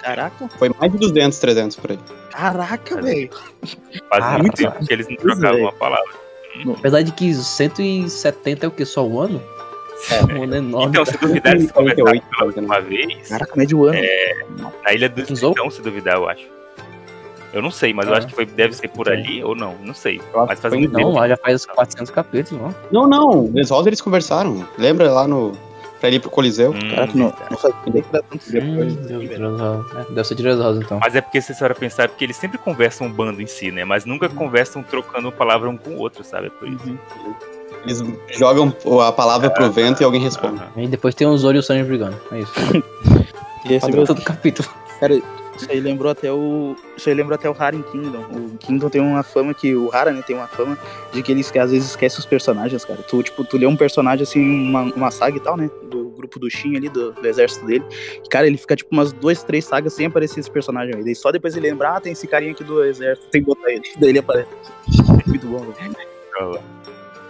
Caraca, 0.00 0.48
Foi 0.58 0.68
mais 0.78 0.92
de 0.92 0.98
200, 0.98 1.38
300 1.38 1.76
por 1.76 1.90
aí. 1.92 1.98
caraca, 2.30 3.00
velho. 3.02 3.30
Faz 4.08 4.24
Ah, 4.24 4.38
muito 4.38 4.56
tempo 4.56 4.86
que 4.86 4.92
eles 4.92 5.08
não 5.08 5.16
trocavam 5.16 5.58
é. 5.58 5.62
uma 5.62 5.72
palavra. 5.72 6.12
Apesar 6.78 7.02
de 7.02 7.12
que 7.12 7.32
170 7.32 8.66
é 8.66 8.68
o 8.68 8.70
que? 8.70 8.84
Só 8.84 9.04
o 9.06 9.18
ano? 9.20 9.42
Um 10.36 10.42
ano 10.42 10.56
enorme. 10.56 10.88
Então, 10.90 11.04
se 11.04 11.16
duvidar, 11.18 11.54
eles 11.54 11.70
48, 11.70 11.72
conversaram 11.72 12.30
pela 12.30 12.46
última 12.46 12.80
vez. 12.80 13.28
Caraca, 13.28 13.52
médio 13.56 13.84
ano. 13.84 13.98
Na 14.84 14.92
Ilha 14.92 15.08
do 15.08 15.36
Zou? 15.36 15.52
Tritão, 15.54 15.70
se 15.70 15.82
duvidar, 15.82 16.16
eu 16.16 16.28
acho. 16.28 16.44
Eu 17.52 17.60
não 17.60 17.70
sei, 17.70 17.92
mas 17.92 18.06
eu 18.06 18.14
Ah. 18.14 18.18
acho 18.18 18.26
que 18.28 18.34
foi, 18.34 18.46
deve 18.46 18.74
ser 18.74 18.88
por 18.88 19.06
Sim. 19.06 19.12
ali 19.12 19.44
ou 19.44 19.54
não, 19.54 19.74
não 19.82 19.92
sei. 19.92 20.20
Mas 20.48 20.58
faz 20.58 20.72
em- 20.72 20.86
Não, 20.88 21.12
lá 21.12 21.28
já 21.28 21.36
faz 21.36 21.66
400 21.66 22.10
capítulos, 22.10 22.62
ó. 22.64 22.70
Não, 22.90 23.06
não. 23.06 23.50
Eles 23.54 23.68
Rosa 23.70 23.88
eles 23.90 24.00
conversaram. 24.00 24.66
Lembra 24.78 25.10
lá 25.12 25.28
no. 25.28 25.52
Pra 26.00 26.08
ele 26.08 26.16
ir 26.16 26.20
pro 26.20 26.30
Coliseu? 26.30 26.72
Hum, 26.72 26.90
Caraca, 26.90 27.12
não, 27.16 27.32
não 27.48 27.56
sabia 27.58 28.02
que 28.02 28.08
era 28.12 28.24
tanto. 28.24 28.42
Hum, 28.48 28.50
Depois-. 28.50 28.96
É, 30.08 30.12
deve 30.12 30.24
ser 30.24 30.34
Dias 30.34 30.58
Rosa, 30.58 30.80
então. 30.82 30.98
Mas 31.00 31.14
é 31.14 31.20
porque 31.20 31.40
se 31.40 31.52
a 31.52 31.54
senhora 31.54 31.74
pensar, 31.76 32.04
é 32.04 32.08
porque 32.08 32.24
eles 32.24 32.36
sempre 32.36 32.58
conversam 32.58 33.06
um 33.06 33.12
bando 33.12 33.40
em 33.40 33.46
si, 33.46 33.70
né? 33.70 33.84
Mas 33.84 34.04
nunca 34.04 34.28
conversam 34.28 34.82
trocando 34.82 35.30
palavra 35.30 35.68
um 35.70 35.76
com 35.76 35.90
o 35.90 35.98
outro, 35.98 36.24
sabe? 36.24 36.46
É 36.48 36.50
por 36.50 36.66
isso. 36.66 36.88
Uhum. 36.88 36.98
Eles 37.84 38.02
jogam 38.30 38.74
a 39.06 39.12
palavra 39.12 39.50
pro 39.50 39.70
vento 39.70 40.00
e 40.00 40.04
alguém 40.04 40.20
responde. 40.20 40.60
E 40.76 40.86
depois 40.86 41.14
tem 41.14 41.26
o 41.26 41.36
Zoro 41.36 41.56
e 41.56 41.60
o 41.60 41.62
Sanji 41.62 41.84
brigando. 41.84 42.16
É 42.30 42.40
isso. 42.40 42.52
E 43.64 43.74
esse 43.74 43.92
todo 43.92 44.20
capítulo. 44.22 44.68
Cara, 44.98 45.14
isso 45.56 45.70
aí 45.70 45.80
lembrou 45.80 46.10
até 46.10 46.32
o. 46.32 46.74
Isso 46.96 47.08
aí 47.08 47.14
lembrou 47.14 47.34
até 47.34 47.48
o 47.48 47.54
Hara 47.56 47.76
em 47.76 47.82
Kingdom. 47.82 48.20
O 48.20 48.58
Kingdom 48.58 48.88
tem 48.88 49.00
uma 49.00 49.22
fama 49.22 49.54
que. 49.54 49.74
O 49.74 49.90
Hara, 49.92 50.10
né, 50.10 50.22
tem 50.26 50.34
uma 50.34 50.48
fama 50.48 50.76
de 51.12 51.22
que 51.22 51.30
ele 51.30 51.40
às 51.40 51.70
vezes 51.70 51.90
esquece 51.90 52.18
os 52.18 52.26
personagens, 52.26 52.84
cara. 52.84 53.02
Tu, 53.02 53.22
tipo, 53.22 53.44
tu 53.44 53.56
lê 53.56 53.66
um 53.66 53.76
personagem 53.76 54.22
assim, 54.24 54.40
uma, 54.40 54.82
uma 54.82 55.10
saga 55.10 55.36
e 55.36 55.40
tal, 55.40 55.56
né? 55.56 55.70
Do 55.90 56.10
grupo 56.10 56.38
do 56.38 56.50
Shin 56.50 56.76
ali, 56.76 56.88
do, 56.88 57.12
do 57.12 57.26
exército 57.26 57.64
dele. 57.66 57.84
E, 58.24 58.28
cara, 58.28 58.46
ele 58.46 58.56
fica 58.56 58.74
tipo 58.74 58.90
umas 58.92 59.12
duas, 59.12 59.42
três 59.44 59.64
sagas 59.64 59.92
sem 59.92 60.06
aparecer 60.06 60.40
esse 60.40 60.50
personagem 60.50 60.94
aí. 60.96 61.04
Daí 61.04 61.14
só 61.14 61.30
depois 61.30 61.56
ele 61.56 61.68
lembra, 61.68 61.96
ah, 61.96 62.00
tem 62.00 62.12
esse 62.12 62.26
carinha 62.26 62.52
aqui 62.52 62.64
do 62.64 62.82
exército, 62.84 63.28
tem 63.28 63.42
que 63.42 63.46
botar 63.46 63.70
ele. 63.70 63.82
Daí 63.98 64.10
ele 64.10 64.18
aparece. 64.18 64.48
Muito 65.26 65.46
bom, 65.46 65.58
velho. 65.60 66.62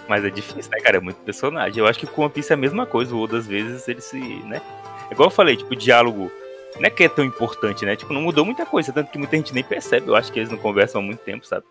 Mas 0.09 0.25
é 0.25 0.31
difícil, 0.31 0.71
né, 0.71 0.81
cara? 0.81 0.97
É 0.97 1.01
muito 1.01 1.17
personagem. 1.19 1.79
Eu 1.79 1.87
acho 1.87 1.99
que 1.99 2.07
com 2.07 2.23
One 2.23 2.31
Piece 2.33 2.53
é 2.53 2.55
a 2.55 2.59
mesma 2.59 2.85
coisa. 2.85 3.15
O 3.15 3.21
Oda, 3.21 3.39
às 3.39 3.47
vezes, 3.47 3.87
ele 3.89 4.01
se. 4.01 4.19
né? 4.19 4.61
É 5.11 5.15
igual 5.15 5.29
eu 5.29 5.35
falei, 5.35 5.57
tipo, 5.57 5.73
o 5.73 5.77
diálogo. 5.77 6.31
Não 6.77 6.87
é 6.87 6.91
que 6.91 7.05
é 7.05 7.09
tão 7.09 7.25
importante, 7.25 7.85
né? 7.85 7.95
Tipo, 7.97 8.13
não 8.13 8.23
mudou 8.23 8.45
muita 8.45 8.65
coisa, 8.65 8.93
tanto 8.93 9.11
que 9.11 9.19
muita 9.19 9.37
gente 9.37 9.53
nem 9.55 9.63
percebe. 9.63 10.09
Eu 10.09 10.17
acho 10.17 10.33
que 10.33 10.39
eles 10.39 10.51
não 10.51 10.59
conversam 10.59 11.01
há 11.01 11.05
muito 11.05 11.21
tempo, 11.21 11.47
sabe? 11.47 11.65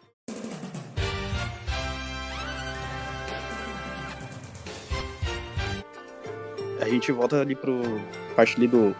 A 6.81 6.87
gente 6.89 7.11
volta 7.11 7.39
ali 7.41 7.55
pro 7.55 7.81
parte 8.35 8.57
ali 8.57 8.67
do, 8.67 8.95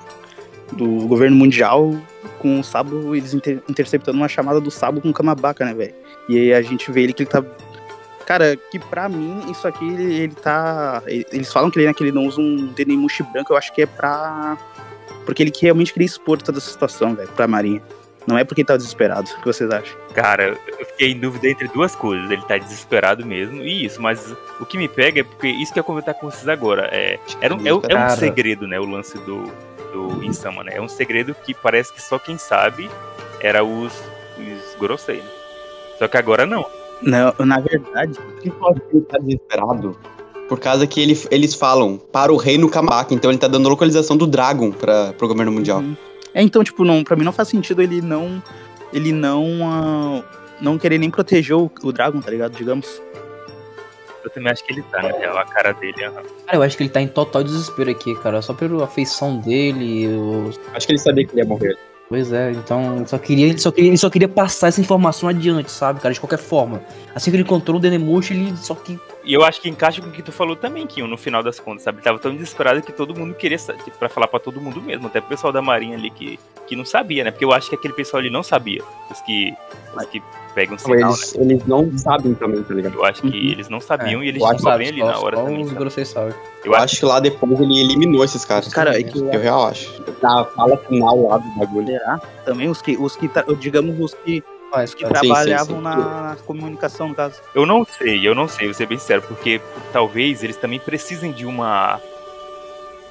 do 0.74 1.08
governo 1.08 1.36
mundial 1.36 1.92
com 2.40 2.60
o 2.60 2.64
Sabo, 2.64 3.16
eles 3.16 3.34
inter- 3.34 3.62
interceptando 3.68 4.18
uma 4.18 4.28
chamada 4.28 4.60
do 4.60 4.70
Sabo 4.72 5.02
com 5.02 5.10
o 5.10 5.14
Kamabaka, 5.14 5.66
né, 5.66 5.74
velho? 5.74 5.94
E 6.30 6.38
aí 6.38 6.54
a 6.54 6.62
gente 6.62 6.92
vê 6.92 7.04
ele 7.04 7.14
que 7.14 7.24
ele 7.24 7.30
tá. 7.30 7.44
Cara, 8.26 8.56
que 8.56 8.80
pra 8.80 9.10
mim, 9.10 9.50
isso 9.52 9.68
aqui, 9.68 9.86
ele, 9.88 10.14
ele 10.24 10.36
tá. 10.36 11.02
ele- 11.08 11.26
Eles 11.32 11.52
falam 11.52 11.70
que 11.70 11.80
ele, 11.80 11.88
né, 11.88 11.94
que 11.94 12.04
ele 12.04 12.12
não 12.12 12.26
usa 12.26 12.40
um 12.40 12.68
Denemushi 12.68 13.24
branco, 13.24 13.54
eu 13.54 13.58
acho 13.58 13.74
que 13.74 13.82
é 13.82 13.86
pra. 13.86 14.58
Porque 15.26 15.44
ele 15.44 15.52
realmente 15.60 15.94
queria 15.94 16.06
expor 16.06 16.42
toda 16.42 16.58
essa 16.58 16.70
situação, 16.70 17.14
velho, 17.16 17.30
pra 17.30 17.48
Marinha. 17.48 17.82
Não 18.28 18.38
é 18.38 18.44
porque 18.44 18.62
ele 18.62 18.68
tá 18.68 18.78
desesperado. 18.78 19.30
O 19.32 19.40
que 19.40 19.46
vocês 19.46 19.70
acham? 19.72 19.98
Cara, 20.14 20.56
eu 20.80 20.86
fiquei 20.86 21.12
em 21.12 21.20
dúvida 21.20 21.48
entre 21.50 21.68
duas 21.70 21.96
coisas. 21.96 22.30
Ele 22.30 22.42
tá 22.44 22.58
desesperado 22.58 23.26
mesmo, 23.26 23.64
e 23.64 23.86
isso, 23.86 24.00
mas 24.02 24.34
o 24.60 24.66
que 24.66 24.78
me 24.78 24.88
pega 24.88 25.22
é 25.22 25.24
porque 25.24 25.48
isso 25.48 25.74
que 25.74 25.80
eu 25.80 25.82
ia 25.82 25.86
comentar 25.86 26.14
com 26.14 26.30
vocês 26.30 26.48
agora. 26.48 26.88
É, 26.92 27.20
era 27.42 27.54
um, 27.54 27.58
é, 27.66 27.70
é 27.70 27.74
um 27.74 28.10
segredo, 28.20 28.68
né? 28.68 28.80
O 28.80 28.86
lance 28.86 29.18
do, 29.20 29.52
do 29.92 30.24
Insama, 30.24 30.64
né? 30.64 30.74
É 30.76 30.82
um 30.82 30.88
segredo 30.88 31.34
que 31.36 31.54
parece 31.54 31.92
que 31.94 32.02
só 32.02 32.20
quem 32.20 32.38
sabe 32.38 32.90
era 33.40 33.64
os, 33.64 33.92
os 34.38 34.76
Gorosei, 34.78 35.18
né? 35.18 35.30
Só 35.98 36.08
que 36.08 36.18
agora 36.18 36.46
não. 36.46 36.66
Não, 37.02 37.34
na 37.46 37.60
verdade. 37.60 38.18
Eu 38.44 38.52
que 38.76 38.96
ele 38.98 39.06
tá 39.06 39.18
desesperado? 39.18 39.98
Por 40.48 40.60
causa 40.60 40.86
que 40.86 41.00
ele- 41.00 41.18
eles 41.32 41.56
falam 41.56 41.98
para 41.98 42.32
o 42.32 42.36
reino 42.38 42.70
Kamabaka, 42.70 43.14
então 43.14 43.32
ele 43.32 43.38
tá 43.40 43.48
dando 43.48 43.70
localização 43.70 44.18
do 44.18 44.28
Dragon 44.28 44.72
pra, 44.72 45.14
pro 45.14 45.28
governo 45.28 45.52
mundial. 45.52 45.80
Uhum. 45.80 45.96
É, 46.34 46.42
então, 46.42 46.64
tipo, 46.64 46.84
não, 46.84 47.04
pra 47.04 47.16
mim 47.16 47.24
não 47.24 47.32
faz 47.34 47.48
sentido 47.48 47.82
ele 47.82 48.02
não. 48.02 48.42
Ele 48.94 49.12
não. 49.14 49.46
ah, 49.64 50.24
não 50.62 50.78
querer 50.78 50.98
nem 50.98 51.10
proteger 51.10 51.56
o, 51.56 51.72
o 51.84 51.92
Dragon, 51.92 52.20
tá 52.20 52.30
ligado? 52.30 52.56
Digamos. 52.56 53.02
Eu 54.24 54.30
também 54.30 54.52
acho 54.52 54.64
que 54.64 54.74
ele 54.74 54.84
tá, 54.84 55.02
né? 55.02 55.10
A 55.26 55.46
cara 55.46 55.72
dele. 55.74 56.04
aham. 56.04 56.22
Cara, 56.46 56.58
eu 56.58 56.62
acho 56.62 56.78
que 56.78 56.84
ele 56.84 56.90
tá 56.90 57.02
em 57.02 57.08
total 57.08 57.44
desespero 57.44 57.90
aqui, 57.90 58.14
cara. 58.16 58.42
Só 58.42 58.54
pela 58.54 58.84
afeição 58.84 59.40
dele. 59.40 60.08
os- 60.08 60.60
Acho 60.74 60.86
que 60.86 60.92
ele 60.94 61.00
sabia 61.00 61.26
que 61.26 61.32
ele 61.34 61.42
ia 61.42 61.48
morrer. 61.48 61.76
Pois 62.12 62.34
é, 62.34 62.52
então 62.52 62.98
ele 62.98 63.08
só 63.08 63.18
queria, 63.18 63.48
ele 63.48 63.58
só 63.58 63.72
queria, 63.72 63.90
ele 63.90 63.98
só 63.98 64.10
queria 64.10 64.28
passar 64.28 64.68
essa 64.68 64.82
informação 64.82 65.30
adiante, 65.30 65.72
sabe, 65.72 66.02
cara, 66.02 66.14
de 66.14 66.20
qualquer 66.20 66.40
forma. 66.40 66.82
Assim 67.16 67.32
que 67.32 67.38
ele 67.38 67.44
encontrou 67.44 67.78
o 67.78 67.80
Denemushi, 67.80 68.34
ele 68.34 68.58
só 68.58 68.76
que. 68.76 69.00
E 69.24 69.34
eu 69.34 69.44
acho 69.44 69.62
que 69.62 69.70
encaixa 69.70 70.02
com 70.02 70.08
o 70.08 70.12
que 70.12 70.24
tu 70.24 70.32
falou 70.32 70.56
também, 70.56 70.88
Kinho, 70.88 71.08
no 71.08 71.18
final 71.18 71.44
das 71.44 71.60
contas, 71.60 71.84
sabe? 71.84 71.98
Ele 71.98 72.04
tava 72.04 72.18
tão 72.18 72.34
desesperado 72.34 72.82
que 72.82 72.92
todo 72.92 73.14
mundo 73.14 73.36
queria 73.36 73.58
pra 74.00 74.10
falar 74.10 74.28
pra 74.28 74.40
todo 74.40 74.60
mundo 74.60 74.82
mesmo. 74.82 75.08
Até 75.08 75.20
o 75.20 75.24
pessoal 75.24 75.54
da 75.54 75.62
Marinha 75.62 75.96
ali 75.96 76.10
que, 76.10 76.40
que 76.66 76.76
não 76.76 76.84
sabia, 76.84 77.24
né? 77.24 77.30
Porque 77.32 77.46
eu 77.46 77.54
acho 77.54 77.70
que 77.70 77.76
aquele 77.76 77.94
pessoal 77.94 78.20
ali 78.20 78.32
não 78.32 78.42
sabia. 78.42 78.82
Os 79.12 79.22
que, 79.22 79.54
os 79.96 80.06
que 80.08 80.24
pegam 80.56 80.76
sinal, 80.78 81.12
eles, 81.12 81.36
eles 81.36 81.66
não 81.68 81.96
sabem 81.98 82.34
também, 82.34 82.64
tá 82.64 82.70
né? 82.74 82.76
ligado? 82.78 82.96
Eu 82.96 83.06
acho 83.06 83.22
que 83.22 83.28
Uhum. 83.28 83.34
eles 83.36 83.70
não 83.70 83.80
sabiam 83.80 84.24
e 84.24 84.28
eles 84.30 84.42
eu 84.42 84.48
acho 84.48 84.58
estavam 84.58 84.72
Sabe, 84.80 84.84
bem 84.92 84.94
ali 84.94 85.00
só- 85.02 85.20
na 85.20 85.26
hora 85.26 85.38
só 85.38 85.44
também. 85.44 85.64
os 85.64 86.08
sabem. 86.10 86.34
Eu 86.66 86.72
Eu 86.74 86.76
acho 86.76 86.98
que 87.00 87.06
lá 87.06 87.20
depois 87.20 87.60
ele 87.60 87.80
eliminou 87.80 88.24
esses 88.26 88.44
caras. 88.44 88.68
Cara, 88.74 89.00
é 89.00 89.04
que 89.04 89.20
Eu 89.20 89.40
real 89.40 89.68
acho. 89.68 90.02
Fala 90.56 90.78
final 90.78 91.28
lá 91.30 91.38
do 91.38 91.50
bagulho. 91.60 91.86
Será? 91.88 92.20
Também 92.44 92.70
os 92.70 92.82
que, 92.82 92.98
os 92.98 93.16
que 93.16 93.28
tra- 93.28 93.46
digamos, 93.60 94.00
os 94.00 94.14
que, 94.16 94.44
Mas, 94.72 94.94
que 94.94 95.04
cara, 95.04 95.16
sim, 95.20 95.28
trabalhavam 95.28 95.76
sim. 95.78 95.82
Na, 95.84 95.96
na 95.96 96.36
comunicação, 96.46 97.10
no 97.10 97.16
caso. 97.16 97.42
Eu 97.54 97.66
não 97.66 97.84
sei, 97.86 98.26
eu 98.28 98.34
não 98.34 98.48
sei, 98.48 98.68
vou 98.68 98.74
ser 98.74 98.86
bem 98.86 98.98
sincero, 98.98 99.22
porque 99.24 99.60
talvez 99.92 100.44
eles 100.44 100.56
também 100.58 100.80
precisem 100.80 101.32
de 101.32 101.46
uma 101.46 102.00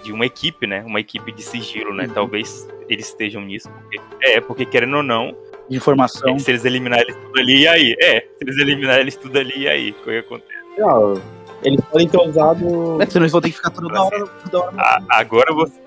de 0.03 0.13
uma 0.13 0.25
equipe, 0.25 0.67
né? 0.67 0.83
Uma 0.87 0.99
equipe 1.01 1.31
de 1.31 1.43
sigilo, 1.43 1.93
né? 1.95 2.05
Uhum. 2.07 2.15
Talvez 2.15 2.67
eles 2.89 3.07
estejam 3.09 3.43
nisso. 3.43 3.69
Porque, 3.69 4.01
é, 4.23 4.41
porque 4.41 4.65
querendo 4.65 4.97
ou 4.97 5.03
não, 5.03 5.37
De 5.69 5.77
informação. 5.77 6.39
se 6.39 6.51
eles 6.51 6.65
eliminarem 6.65 7.05
eles 7.07 7.17
tudo 7.23 7.39
ali, 7.39 7.61
e 7.61 7.69
aí? 7.69 7.97
É, 8.01 8.21
se 8.21 8.37
eles 8.41 8.57
eliminarem 8.57 9.03
eles 9.03 9.17
tudo 9.17 9.39
ali, 9.39 9.53
e 9.59 9.69
aí? 9.69 9.91
O 9.91 9.95
que 10.03 10.19
acontece? 10.19 10.51
Não, 10.79 11.21
eles 11.63 11.81
podem 11.85 12.09
ter 12.09 12.17
usado. 12.19 13.03
É, 13.03 13.07
senão 13.07 13.25
eles 13.25 13.33
vão 13.33 13.41
ter 13.43 13.51
que 13.51 13.57
ficar 13.57 13.69
toda 13.71 14.03
hora, 14.03 14.27
toda 14.27 14.65
hora, 14.65 14.77
A- 14.79 15.01
agora 15.11 15.53
você. 15.53 15.79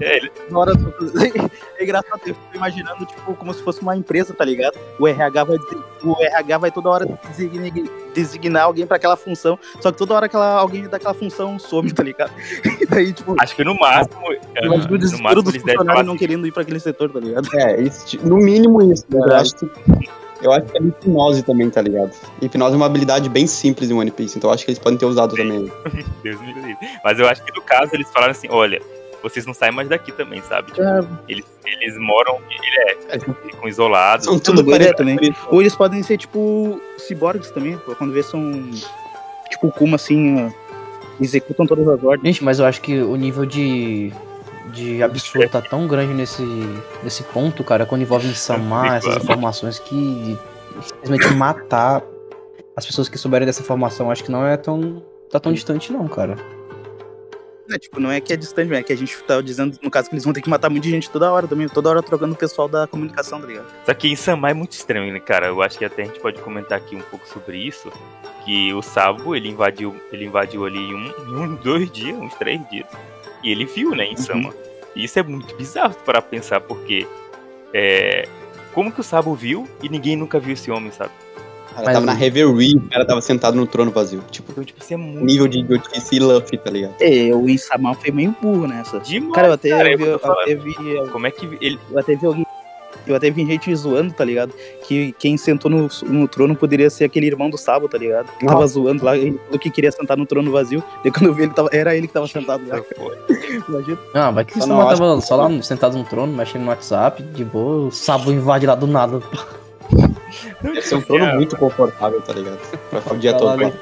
É, 0.00 0.16
ele- 0.16 0.30
toda 0.48 0.58
hora. 0.58 0.72
É 1.78 1.84
engraçado, 1.84 2.20
eu 2.26 2.34
fico 2.34 2.56
imaginando, 2.56 3.06
tipo, 3.06 3.34
como 3.34 3.54
se 3.54 3.62
fosse 3.62 3.80
uma 3.80 3.96
empresa, 3.96 4.34
tá 4.34 4.44
ligado? 4.44 4.78
O 4.98 5.08
RH 5.08 5.44
vai, 5.44 5.56
o 6.04 6.22
RH 6.22 6.58
vai 6.58 6.70
toda 6.70 6.90
hora 6.90 7.18
designar, 7.30 7.70
designar 8.14 8.64
alguém 8.64 8.86
pra 8.86 8.96
aquela 8.98 9.16
função, 9.16 9.58
só 9.80 9.90
que 9.90 9.96
toda 9.96 10.12
hora 10.14 10.26
aquela, 10.26 10.58
alguém 10.58 10.82
daquela 10.86 11.14
função 11.14 11.58
some, 11.58 11.90
tá 11.92 12.02
ligado? 12.02 12.32
E 12.82 12.86
daí, 12.86 13.12
tipo, 13.14 13.34
acho 13.40 13.56
que 13.56 13.64
no 13.64 13.74
máximo. 13.78 14.20
o 14.26 14.98
desespero 14.98 15.22
máximo 15.22 15.42
dos 15.42 15.54
eles 15.54 15.62
devem 15.64 15.76
falar 15.76 15.76
funcionários 15.78 16.06
não 16.06 16.14
assim, 16.14 16.18
querendo 16.18 16.46
ir 16.46 16.52
pra 16.52 16.62
aquele 16.62 16.80
setor, 16.80 17.10
tá 17.10 17.20
ligado? 17.20 17.48
É, 17.54 17.80
esse, 17.82 18.18
no 18.18 18.36
mínimo 18.36 18.82
isso. 18.92 19.04
Mas 19.08 19.22
eu 19.22 19.32
É. 19.32 19.40
acho 19.40 19.54
que. 19.56 19.70
Eu 20.42 20.52
acho 20.52 20.66
que 20.66 20.78
é 20.78 20.82
hipnose 20.82 21.42
também, 21.42 21.68
tá 21.70 21.82
ligado? 21.82 22.12
Hipnose 22.42 22.72
é 22.74 22.76
uma 22.76 22.86
habilidade 22.86 23.28
bem 23.28 23.46
simples 23.46 23.90
em 23.90 23.94
One 23.94 24.10
Piece, 24.10 24.36
então 24.38 24.48
eu 24.50 24.54
acho 24.54 24.64
que 24.64 24.70
eles 24.70 24.78
podem 24.78 24.98
ter 24.98 25.04
usado 25.06 25.34
também. 25.36 25.70
Deus 26.22 26.40
me 26.40 26.52
livre. 26.54 26.76
Mas 27.04 27.18
eu 27.18 27.28
acho 27.28 27.42
que 27.44 27.54
no 27.54 27.62
caso 27.62 27.90
eles 27.94 28.10
falaram 28.10 28.32
assim: 28.32 28.48
olha, 28.50 28.80
vocês 29.22 29.44
não 29.46 29.54
saem 29.54 29.72
mais 29.72 29.88
daqui 29.88 30.12
também, 30.12 30.40
sabe? 30.42 30.68
Tipo, 30.72 30.82
É. 30.82 31.00
eles, 31.28 31.44
eles 31.64 31.98
moram, 31.98 32.38
ele 32.50 32.90
é, 33.12 33.18
ficam 33.18 33.68
isolados. 33.68 34.26
São 34.26 34.38
tudo 34.38 34.64
parecido. 34.64 34.96
também. 34.96 35.18
Ou 35.48 35.60
eles 35.60 35.74
podem 35.74 36.02
ser, 36.02 36.16
tipo, 36.16 36.80
ciborgues 36.98 37.50
também, 37.50 37.78
quando 37.98 38.12
vê 38.12 38.22
são, 38.22 38.42
tipo, 39.50 39.66
o 39.66 39.72
Kuma, 39.72 39.96
assim, 39.96 40.44
ó, 40.46 40.50
executam 41.20 41.66
todas 41.66 41.86
as 41.86 42.02
ordens. 42.02 42.34
Gente, 42.34 42.44
mas 42.44 42.58
eu 42.58 42.66
acho 42.66 42.80
que 42.80 42.98
o 43.00 43.14
nível 43.16 43.44
de, 43.44 44.12
de 44.72 45.02
absurdo 45.02 45.48
tá 45.48 45.60
tão 45.60 45.86
grande 45.86 46.14
nesse, 46.14 46.42
nesse 47.02 47.22
ponto, 47.24 47.62
cara, 47.62 47.84
quando 47.84 48.02
envolve 48.02 48.26
Insama, 48.28 48.96
essas 48.96 49.16
informações 49.18 49.78
que 49.78 50.38
simplesmente 50.82 51.28
matar 51.34 52.02
as 52.76 52.86
pessoas 52.86 53.08
que 53.08 53.18
souberem 53.18 53.44
dessa 53.44 53.60
informação, 53.60 54.10
acho 54.10 54.24
que 54.24 54.30
não 54.30 54.46
é 54.46 54.56
tão. 54.56 55.02
tá 55.30 55.38
tão 55.38 55.52
distante 55.52 55.92
não, 55.92 56.08
cara. 56.08 56.36
É, 57.72 57.78
tipo, 57.78 58.00
não 58.00 58.10
é 58.10 58.20
que 58.20 58.32
é 58.32 58.36
distante, 58.36 58.72
é 58.74 58.82
que 58.82 58.92
a 58.92 58.96
gente 58.96 59.16
tá 59.22 59.40
dizendo, 59.40 59.78
no 59.80 59.90
caso, 59.90 60.08
que 60.08 60.14
eles 60.14 60.24
vão 60.24 60.32
ter 60.32 60.42
que 60.42 60.50
matar 60.50 60.68
muita 60.68 60.88
gente 60.88 61.08
toda 61.08 61.30
hora 61.30 61.46
também, 61.46 61.68
toda 61.68 61.88
hora 61.88 62.02
trocando 62.02 62.34
o 62.34 62.36
pessoal 62.36 62.68
da 62.68 62.86
comunicação, 62.86 63.40
tá 63.40 63.46
ligado? 63.46 63.66
Só 63.86 63.94
que 63.94 64.08
em 64.08 64.16
Samar 64.16 64.50
é 64.50 64.54
muito 64.54 64.72
estranho, 64.72 65.12
né, 65.12 65.20
cara? 65.20 65.46
Eu 65.46 65.62
acho 65.62 65.78
que 65.78 65.84
até 65.84 66.02
a 66.02 66.04
gente 66.06 66.20
pode 66.20 66.40
comentar 66.40 66.78
aqui 66.78 66.96
um 66.96 67.02
pouco 67.02 67.26
sobre 67.28 67.58
isso. 67.58 67.92
Que 68.44 68.72
o 68.74 68.82
Sabo, 68.82 69.36
ele 69.36 69.48
invadiu, 69.48 69.94
ele 70.10 70.24
invadiu 70.24 70.66
ali 70.66 70.78
em 70.78 70.94
um, 70.94 71.12
um, 71.42 71.54
dois 71.56 71.90
dias, 71.90 72.18
uns 72.18 72.34
três 72.34 72.60
dias. 72.68 72.86
E 73.44 73.50
ele 73.50 73.64
viu, 73.64 73.94
né, 73.94 74.04
em 74.04 74.16
Sama. 74.16 74.52
E 74.96 75.04
isso 75.04 75.18
é 75.18 75.22
muito 75.22 75.54
bizarro 75.56 75.94
para 76.04 76.20
pensar, 76.20 76.60
porque 76.60 77.06
é, 77.72 78.28
como 78.72 78.90
que 78.90 79.00
o 79.00 79.04
Sabo 79.04 79.34
viu 79.34 79.68
e 79.82 79.88
ninguém 79.88 80.16
nunca 80.16 80.38
viu 80.38 80.54
esse 80.54 80.70
homem, 80.70 80.90
sabe? 80.90 81.12
O 81.70 81.74
cara 81.74 81.86
Mas- 81.86 81.94
tava 81.94 82.06
na 82.06 82.12
Reverie, 82.12 82.76
o 82.76 82.88
cara 82.90 83.04
tava 83.06 83.20
sentado 83.20 83.56
no 83.56 83.66
trono 83.66 83.90
vazio. 83.90 84.22
Tipo, 84.30 84.50
Então, 84.52 84.64
tipo, 84.64 84.82
isso 84.82 84.92
é 84.92 84.96
muito 84.96 85.24
nível 85.24 85.46
de 85.48 85.60
idiotice 85.60 86.16
e 86.16 86.18
Luffy, 86.18 86.58
tá 86.58 86.70
ligado? 86.70 86.94
É, 87.00 87.34
o 87.34 87.48
Insama 87.48 87.94
foi 87.94 88.10
meio 88.10 88.34
burro 88.42 88.66
nessa. 88.66 88.98
demais. 89.00 89.32
Cara, 89.34 89.48
eu 89.48 89.52
até, 89.52 89.68
cara, 89.70 89.96
vi, 89.96 90.02
eu 90.02 90.08
eu 90.22 90.32
até 90.32 90.54
vi, 90.54 90.74
Como 91.12 91.26
é 91.26 91.30
que 91.30 91.46
ele. 91.60 91.78
eu 91.90 91.98
até 91.98 92.14
vi 92.16 92.26
alguém, 92.26 92.46
eu 93.06 93.14
até 93.14 93.30
vi 93.30 93.46
gente 93.46 93.74
zoando, 93.74 94.12
tá 94.12 94.24
ligado? 94.24 94.52
Que 94.86 95.12
quem 95.18 95.36
sentou 95.36 95.70
no, 95.70 95.88
no 96.02 96.28
trono 96.28 96.54
poderia 96.56 96.90
ser 96.90 97.04
aquele 97.04 97.26
irmão 97.26 97.48
do 97.48 97.56
Sabo, 97.56 97.88
tá 97.88 97.96
ligado? 97.96 98.26
Que 98.38 98.44
Tava 98.46 98.66
zoando 98.66 99.04
lá, 99.04 99.16
ele 99.16 99.38
falou 99.46 99.58
que 99.58 99.70
queria 99.70 99.92
sentar 99.92 100.16
no 100.16 100.26
trono 100.26 100.50
vazio, 100.52 100.82
daí 101.02 101.10
quando 101.12 101.26
eu 101.26 101.34
vi 101.34 101.44
ele, 101.44 101.52
tava, 101.54 101.68
era 101.72 101.96
ele 101.96 102.06
que 102.08 102.12
tava 102.12 102.26
sentado 102.26 102.62
lá, 102.68 102.80
imagina. 103.68 103.98
Ah, 104.12 104.30
vai 104.32 104.44
que 104.44 104.54
você 104.58 104.66
não 104.68 104.84
tava 104.84 105.20
só 105.20 105.36
lá 105.36 105.62
sentado 105.62 105.96
no 105.96 106.04
trono, 106.04 106.32
mexendo 106.36 106.62
no 106.62 106.68
WhatsApp, 106.68 107.22
de 107.22 107.44
boa, 107.44 107.86
o 107.86 107.90
Sabo 107.92 108.32
invade 108.32 108.66
lá 108.66 108.74
do 108.74 108.86
nada. 108.88 109.22
Deve 110.62 110.82
ser 110.82 110.96
um 110.96 111.02
trono 111.02 111.34
muito 111.34 111.56
confortável, 111.56 112.20
tá 112.20 112.32
ligado? 112.32 112.58
Pra 112.90 113.00
ficar 113.00 113.14
o 113.14 113.18
dia 113.18 113.36
todo. 113.36 113.46
lá. 113.46 113.56
né? 113.56 113.72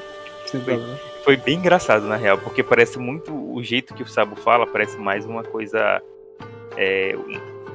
foi 1.23 1.37
bem 1.37 1.57
engraçado, 1.57 2.07
na 2.07 2.15
real, 2.15 2.37
porque 2.37 2.63
parece 2.63 2.97
muito. 2.97 3.33
O 3.33 3.61
jeito 3.63 3.93
que 3.93 4.03
o 4.03 4.07
Sabo 4.07 4.35
fala 4.35 4.65
parece 4.65 4.97
mais 4.97 5.25
uma 5.25 5.43
coisa. 5.43 6.01
É, 6.75 7.15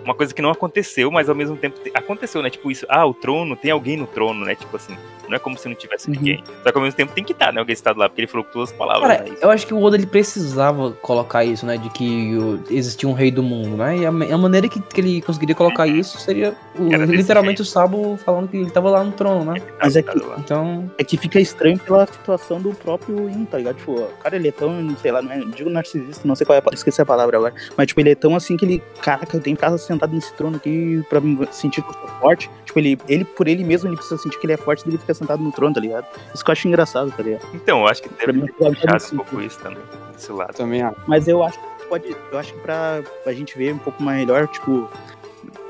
uma 0.05 0.15
coisa 0.15 0.35
que 0.35 0.43
não 0.43 0.51
aconteceu, 0.51 1.11
mas 1.11 1.29
ao 1.29 1.35
mesmo 1.35 1.57
tempo 1.57 1.79
te- 1.81 1.91
aconteceu, 1.95 2.43
né? 2.43 2.51
Tipo 2.51 2.71
isso, 2.71 2.87
ah, 2.89 3.07
o 3.07 3.15
trono, 3.15 3.57
tem 3.57 3.71
alguém 3.71 3.97
no 3.97 4.07
trono, 4.07 4.45
né? 4.45 4.55
Tipo 4.55 4.77
assim, 4.77 4.97
não 5.29 5.35
é 5.37 5.39
como 5.39 5.57
se 5.57 5.69
não 5.69 5.75
tivesse 5.75 6.09
Uhum. 6.09 6.17
ninguém. 6.17 6.45
Só 6.63 6.71
que 6.71 6.77
ao 6.79 6.83
mesmo 6.85 6.97
tempo 6.97 7.13
tem 7.13 7.25
que 7.25 7.33
estar, 7.33 7.53
né? 7.53 7.61
Alguém 7.61 7.73
estado 7.73 7.99
lá, 7.99 8.09
porque 8.09 8.21
ele 8.21 8.29
falou 8.29 8.45
com 8.45 8.53
todas 8.53 8.71
as 8.71 8.77
palavras, 8.77 9.09
Cara, 9.17 9.31
né? 9.31 9.37
Eu 9.41 9.51
acho 9.51 9.67
que 9.67 9.73
o 9.75 9.83
Oda 9.83 9.97
ele 9.97 10.07
precisava 10.07 10.93
colocar 11.01 11.45
isso, 11.45 11.65
né? 11.65 11.77
De 11.79 11.89
que 11.91 12.37
existia 12.71 13.09
um 13.09 13.13
rei 13.13 13.31
do 13.31 13.43
mundo, 13.43 13.77
né? 13.77 13.99
E 13.99 14.07
a, 14.07 14.09
a 14.11 14.39
maneira 14.39 14.69
que, 14.69 14.81
que 14.81 15.01
ele 15.01 15.23
conseguiria 15.23 15.55
colocar 15.55 15.87
isso 15.87 16.19
seria 16.19 16.55
o- 16.79 16.89
literalmente 17.07 17.63
o 17.63 17.65
Sabo 17.65 18.17
falando 18.25 18.49
que 18.49 18.57
ele 18.57 18.71
tava 18.71 18.91
lá 18.91 19.03
no 19.05 19.13
trono, 19.13 19.53
né? 19.53 19.61
Mas 19.81 19.97
é 19.97 20.03
que- 20.03 20.15
Tá. 20.15 20.37
Então, 20.39 20.91
É 20.99 21.03
que 21.05 21.17
fica 21.17 21.41
estranho 21.41 21.79
pela 21.79 22.07
situação 22.07 22.61
do 22.61 22.71
próprio 22.75 23.29
In, 23.29 23.45
tá 23.47 23.59
ligado? 23.59 23.77
Tipo, 23.77 23.93
o 23.93 24.09
cara, 24.23 24.37
ele 24.37 24.49
é 24.49 24.53
tão, 24.53 24.95
sei 25.01 25.11
lá, 25.11 25.21
não 25.21 25.33
é, 25.33 25.39
digo 25.41 25.69
narcisista, 25.71 26.27
não 26.27 26.35
sei 26.37 26.47
qual 26.47 26.57
é, 26.59 26.63
a- 26.65 26.75
esqueci 26.75 27.01
a 27.01 27.07
palavra 27.07 27.37
agora, 27.37 27.55
mas, 27.77 27.87
tipo, 27.87 28.01
ele 28.01 28.11
é 28.11 28.15
tão 28.15 28.37
assim 28.37 28.57
que 28.57 28.65
ele, 28.65 28.83
caraca, 29.03 29.37
eu 29.37 29.41
tenho 29.41 29.57
casa 29.57 29.77
sentado 29.95 30.15
nesse 30.15 30.33
trono 30.35 30.57
aqui 30.57 31.03
pra 31.09 31.21
sentir 31.53 31.83
que 31.83 31.89
eu 31.89 31.95
sou 31.95 32.09
forte. 32.21 32.51
Tipo, 32.65 32.79
ele, 32.79 32.99
ele, 33.09 33.25
por 33.25 33.49
ele 33.49 33.65
mesmo, 33.65 33.89
ele 33.89 33.97
precisa 33.97 34.19
sentir 34.21 34.39
que 34.39 34.47
ele 34.47 34.53
é 34.53 34.57
forte, 34.57 34.85
daí 34.85 34.93
ele 34.93 34.99
fica 34.99 35.15
sentado 35.15 35.43
no 35.43 35.51
trono, 35.53 35.75
tá 35.75 35.81
ligado? 35.81 36.07
Isso 36.35 36.45
que 36.45 36.51
eu 36.51 36.53
acho 36.53 36.69
engraçado, 36.69 37.11
tá 37.13 37.23
ligado? 37.23 37.47
Então, 37.55 37.81
eu 37.81 37.87
acho 37.89 38.03
que 38.03 38.09
deve 38.09 38.33
mim, 38.33 38.47
ter 38.47 38.53
puxado 38.53 39.05
um 39.13 39.17
pouco 39.17 39.41
isso 39.41 39.59
também, 39.61 39.83
desse 40.13 40.31
lado. 40.33 40.55
Também 40.55 40.83
acho. 40.83 40.97
Mas 41.07 41.27
eu 41.29 41.43
acho 41.43 41.59
que 41.59 41.87
pode, 41.89 42.17
eu 42.33 42.39
acho 42.39 42.53
que 42.53 42.61
pra, 42.61 43.03
pra 43.23 43.33
gente 43.33 43.57
ver 43.57 43.73
um 43.75 43.79
pouco 43.79 44.03
melhor, 44.03 44.49
tipo, 44.49 44.89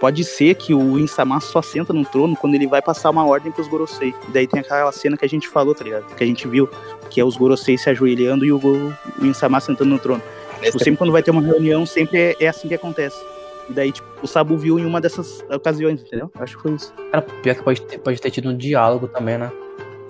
pode 0.00 0.24
ser 0.24 0.54
que 0.54 0.72
o 0.74 0.98
Insama 0.98 1.40
só 1.40 1.60
senta 1.62 1.92
no 1.92 2.04
trono 2.04 2.36
quando 2.36 2.54
ele 2.54 2.66
vai 2.66 2.80
passar 2.82 3.10
uma 3.10 3.26
ordem 3.26 3.52
pros 3.52 3.68
Gorosei. 3.68 4.14
E 4.28 4.30
daí 4.32 4.46
tem 4.46 4.60
aquela 4.60 4.90
cena 4.92 5.16
que 5.16 5.24
a 5.24 5.28
gente 5.28 5.48
falou, 5.48 5.74
tá 5.74 5.84
ligado? 5.84 6.04
Que 6.14 6.24
a 6.24 6.26
gente 6.26 6.46
viu, 6.48 6.68
que 7.10 7.20
é 7.20 7.24
os 7.24 7.36
Gorosei 7.36 7.76
se 7.76 7.90
ajoelhando 7.90 8.44
e 8.44 8.52
o, 8.52 8.58
Go- 8.58 8.92
o 9.20 9.26
Insama 9.26 9.60
sentando 9.60 9.90
no 9.90 9.98
trono. 9.98 10.22
Tipo, 10.62 10.78
sempre 10.78 10.96
quando 10.96 11.12
vai 11.12 11.22
ter 11.22 11.30
uma 11.30 11.42
reunião, 11.42 11.84
sempre 11.84 12.18
é, 12.18 12.36
é 12.40 12.48
assim 12.48 12.68
que 12.68 12.74
acontece. 12.74 13.22
E 13.68 13.72
daí, 13.72 13.92
tipo, 13.92 14.06
o 14.22 14.26
Sabu 14.26 14.56
viu 14.56 14.78
em 14.78 14.84
uma 14.84 15.00
dessas 15.00 15.42
ocasiões, 15.52 16.00
entendeu? 16.02 16.30
Eu 16.36 16.42
Acho 16.42 16.56
que 16.56 16.62
foi 16.62 16.72
isso. 16.72 16.92
cara, 17.10 17.22
pior 17.22 17.54
que 17.54 17.62
pode 17.62 17.80
ter, 17.82 17.98
pode 17.98 18.20
ter 18.20 18.30
tido 18.30 18.48
um 18.50 18.56
diálogo 18.56 19.08
também, 19.08 19.38
né? 19.38 19.50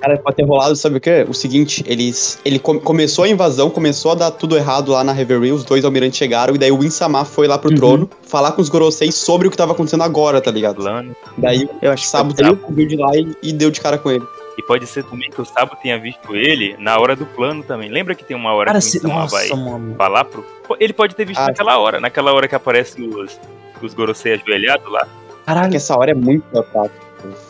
Cara, 0.00 0.18
pode 0.18 0.36
ter 0.36 0.44
rolado, 0.44 0.76
sabe 0.76 0.96
o 0.98 1.00
quê? 1.00 1.24
O 1.26 1.32
seguinte, 1.32 1.82
eles. 1.86 2.38
Ele 2.44 2.58
com- 2.58 2.78
começou 2.78 3.24
a 3.24 3.28
invasão, 3.28 3.70
começou 3.70 4.10
a 4.12 4.14
dar 4.14 4.30
tudo 4.32 4.54
errado 4.56 4.90
lá 4.92 5.02
na 5.02 5.12
Reverie, 5.12 5.52
os 5.52 5.64
dois 5.64 5.82
almirantes 5.84 6.18
chegaram, 6.18 6.54
e 6.54 6.58
daí 6.58 6.70
o 6.70 6.84
Insama 6.84 7.24
foi 7.24 7.46
lá 7.46 7.56
pro 7.56 7.70
Uhum. 7.70 7.76
trono 7.76 8.10
falar 8.22 8.52
com 8.52 8.60
os 8.60 8.68
Gorosei 8.68 9.10
sobre 9.12 9.48
o 9.48 9.50
que 9.50 9.56
tava 9.56 9.72
acontecendo 9.72 10.02
agora, 10.02 10.40
tá 10.42 10.50
ligado? 10.50 10.76
Plano. 10.76 11.16
Daí 11.38 11.66
Eu 11.80 11.90
acho 11.92 12.02
que 12.02 12.08
Sabo 12.10 12.34
foi- 12.34 12.44
saiu, 12.44 12.58
viu 12.70 12.86
de 12.86 12.96
lá 12.96 13.16
e, 13.16 13.34
e 13.42 13.52
deu 13.52 13.70
de 13.70 13.80
cara 13.80 13.96
com 13.96 14.10
ele. 14.10 14.24
E 14.56 14.62
pode 14.62 14.86
ser 14.86 15.02
também 15.04 15.30
que 15.30 15.40
o 15.40 15.44
Sabo 15.44 15.74
tenha 15.82 15.98
visto 15.98 16.34
ele 16.36 16.76
na 16.78 16.96
hora 16.98 17.16
do 17.16 17.26
plano 17.26 17.62
também. 17.62 17.88
Lembra 17.90 18.14
que 18.14 18.24
tem 18.24 18.36
uma 18.36 18.52
hora 18.54 18.66
Cara, 18.66 18.78
que 18.80 18.86
o 18.86 18.88
Insama 18.88 19.26
vai 19.26 19.48
mano. 19.50 19.94
falar 19.96 20.24
pro. 20.24 20.44
Ele 20.78 20.92
pode 20.92 21.14
ter 21.16 21.24
visto 21.24 21.40
Ah. 21.40 21.46
naquela 21.48 21.78
hora, 21.78 22.00
naquela 22.00 22.32
hora 22.32 22.46
que 22.46 22.54
aparece 22.54 23.02
os, 23.02 23.40
os 23.82 23.94
Gorosei 23.94 24.34
ajoelhados 24.34 24.90
lá. 24.92 25.06
Caralho, 25.44 25.66
Porque 25.66 25.76
essa 25.78 25.98
hora 25.98 26.12
é 26.12 26.14
muito 26.14 26.44
fraca. 26.70 26.94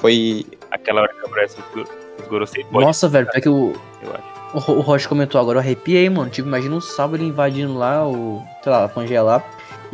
Foi. 0.01 0.47
Aquela 0.71 1.03
hora 1.03 1.13
que 1.13 1.27
aparece 1.27 1.57
os, 1.77 1.89
os 2.21 2.27
Gorosei. 2.29 2.65
Pode, 2.65 2.87
nossa, 2.87 3.09
velho, 3.09 3.29
pior 3.31 3.41
que 3.43 3.49
o, 3.49 3.73
eu 4.03 4.11
acho. 4.13 4.71
o, 4.73 4.77
o 4.77 4.81
Rocha 4.81 5.09
comentou 5.09 5.41
agora, 5.41 5.59
eu 5.59 5.61
arrepiei, 5.61 6.09
mano. 6.11 6.31
Tipo, 6.31 6.49
imagina 6.49 6.75
o 6.75 6.81
Sabo 6.81 7.17
ele 7.17 7.25
invadindo 7.27 7.77
lá, 7.77 8.07
o, 8.07 8.43
sei 8.63 8.73
lá, 8.73 8.85
a 8.85 8.89
Pangeia 8.89 9.23
lá, 9.23 9.43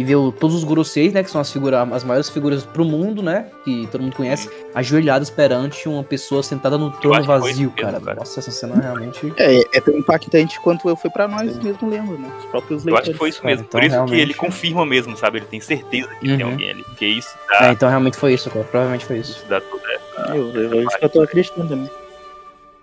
e 0.00 0.04
ver 0.04 0.16
o- 0.16 0.32
todos 0.32 0.56
os 0.56 0.64
Goroseis, 0.64 1.12
né, 1.12 1.22
que 1.22 1.30
são 1.30 1.40
as, 1.40 1.52
figuras, 1.52 1.86
as 1.92 2.04
maiores 2.04 2.30
figuras 2.30 2.64
pro 2.64 2.84
mundo, 2.86 3.22
né, 3.22 3.46
que 3.64 3.86
todo 3.92 4.00
mundo 4.00 4.16
conhece, 4.16 4.48
ajoelhados 4.74 5.28
perante 5.28 5.86
uma 5.88 6.02
pessoa 6.02 6.42
sentada 6.42 6.78
no 6.78 6.90
trono 6.90 7.20
que 7.20 7.26
vazio, 7.26 7.50
isso 7.50 7.58
mesmo, 7.60 7.72
cara. 7.76 8.00
cara. 8.00 8.16
Nossa, 8.18 8.40
essa 8.40 8.50
cena 8.50 8.76
realmente... 8.80 9.32
É, 9.36 9.60
é 9.76 9.80
tão 9.80 9.94
impactante 9.96 10.58
quanto 10.60 10.96
foi 10.96 11.10
pra 11.10 11.28
nós 11.28 11.58
mesmo 11.58 11.88
lendo, 11.90 12.16
né? 12.16 12.30
Os 12.38 12.46
próprios 12.46 12.82
Eu 12.82 12.86
leitores. 12.86 13.02
acho 13.02 13.12
que 13.12 13.18
foi 13.18 13.28
isso 13.28 13.42
cara, 13.42 13.50
mesmo. 13.54 13.66
então 13.68 13.78
Por 13.78 13.84
isso 13.84 13.90
que 13.90 13.96
realmente- 13.96 14.20
ele 14.22 14.34
confirma 14.34 14.86
mesmo, 14.86 15.16
sabe? 15.16 15.38
Ele 15.38 15.46
tem 15.46 15.60
certeza 15.60 16.08
que 16.14 16.20
tem 16.28 16.42
Uhum. 16.44 16.52
alguém 16.52 16.70
ali. 16.70 16.82
Porque 16.84 17.06
isso 17.06 17.28
É, 17.52 17.60
dá, 17.60 17.72
então 17.72 17.88
realmente 17.90 18.16
foi 18.16 18.32
isso, 18.32 18.48
cara. 18.48 18.64
Provavelmente 18.64 19.04
foi 19.04 19.18
isso. 19.18 19.32
isso 19.32 19.44
dá 19.48 19.60
toda 19.60 19.82
essa. 19.92 20.34
Eu, 20.34 20.50
eu, 20.54 20.74
eu, 20.74 20.82
isso 20.88 20.98
que 20.98 21.04
eu 21.04 21.08
tô 21.10 21.20
acreditando 21.22 21.68
também. 21.68 21.90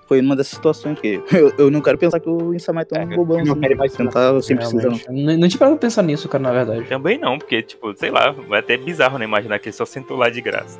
Foi 0.07 0.21
uma 0.21 0.35
dessas 0.35 0.53
situações 0.53 0.99
que 0.99 1.21
eu, 1.31 1.53
eu 1.57 1.71
não 1.71 1.81
quero 1.81 1.97
pensar 1.97 2.19
que 2.19 2.29
o 2.29 2.53
Insama 2.53 2.81
é 2.81 2.85
tão 2.85 3.01
É, 3.01 3.05
bobão 3.05 3.43
não 3.43 3.51
assim. 3.53 3.61
quero 3.61 3.77
mais 3.77 3.93
tentar 3.93 4.41
sem 4.41 4.55
precisar. 4.55 4.89
não. 4.89 4.95
Realmente. 4.97 5.25
Não, 5.25 5.37
não 5.37 5.47
tinha 5.47 5.59
parado 5.59 5.77
pra 5.77 5.87
pensar 5.87 6.01
nisso, 6.03 6.27
cara, 6.29 6.43
na 6.43 6.51
verdade. 6.51 6.83
Também 6.87 7.17
não, 7.17 7.37
porque, 7.37 7.61
tipo, 7.61 7.93
sei 7.97 8.09
lá, 8.11 8.33
é 8.51 8.57
até 8.57 8.77
bizarro, 8.77 9.17
né? 9.17 9.25
Imaginar 9.25 9.59
que 9.59 9.69
ele 9.69 9.75
só 9.75 9.85
sentou 9.85 10.15
lá 10.17 10.29
de 10.29 10.41
graça. 10.41 10.79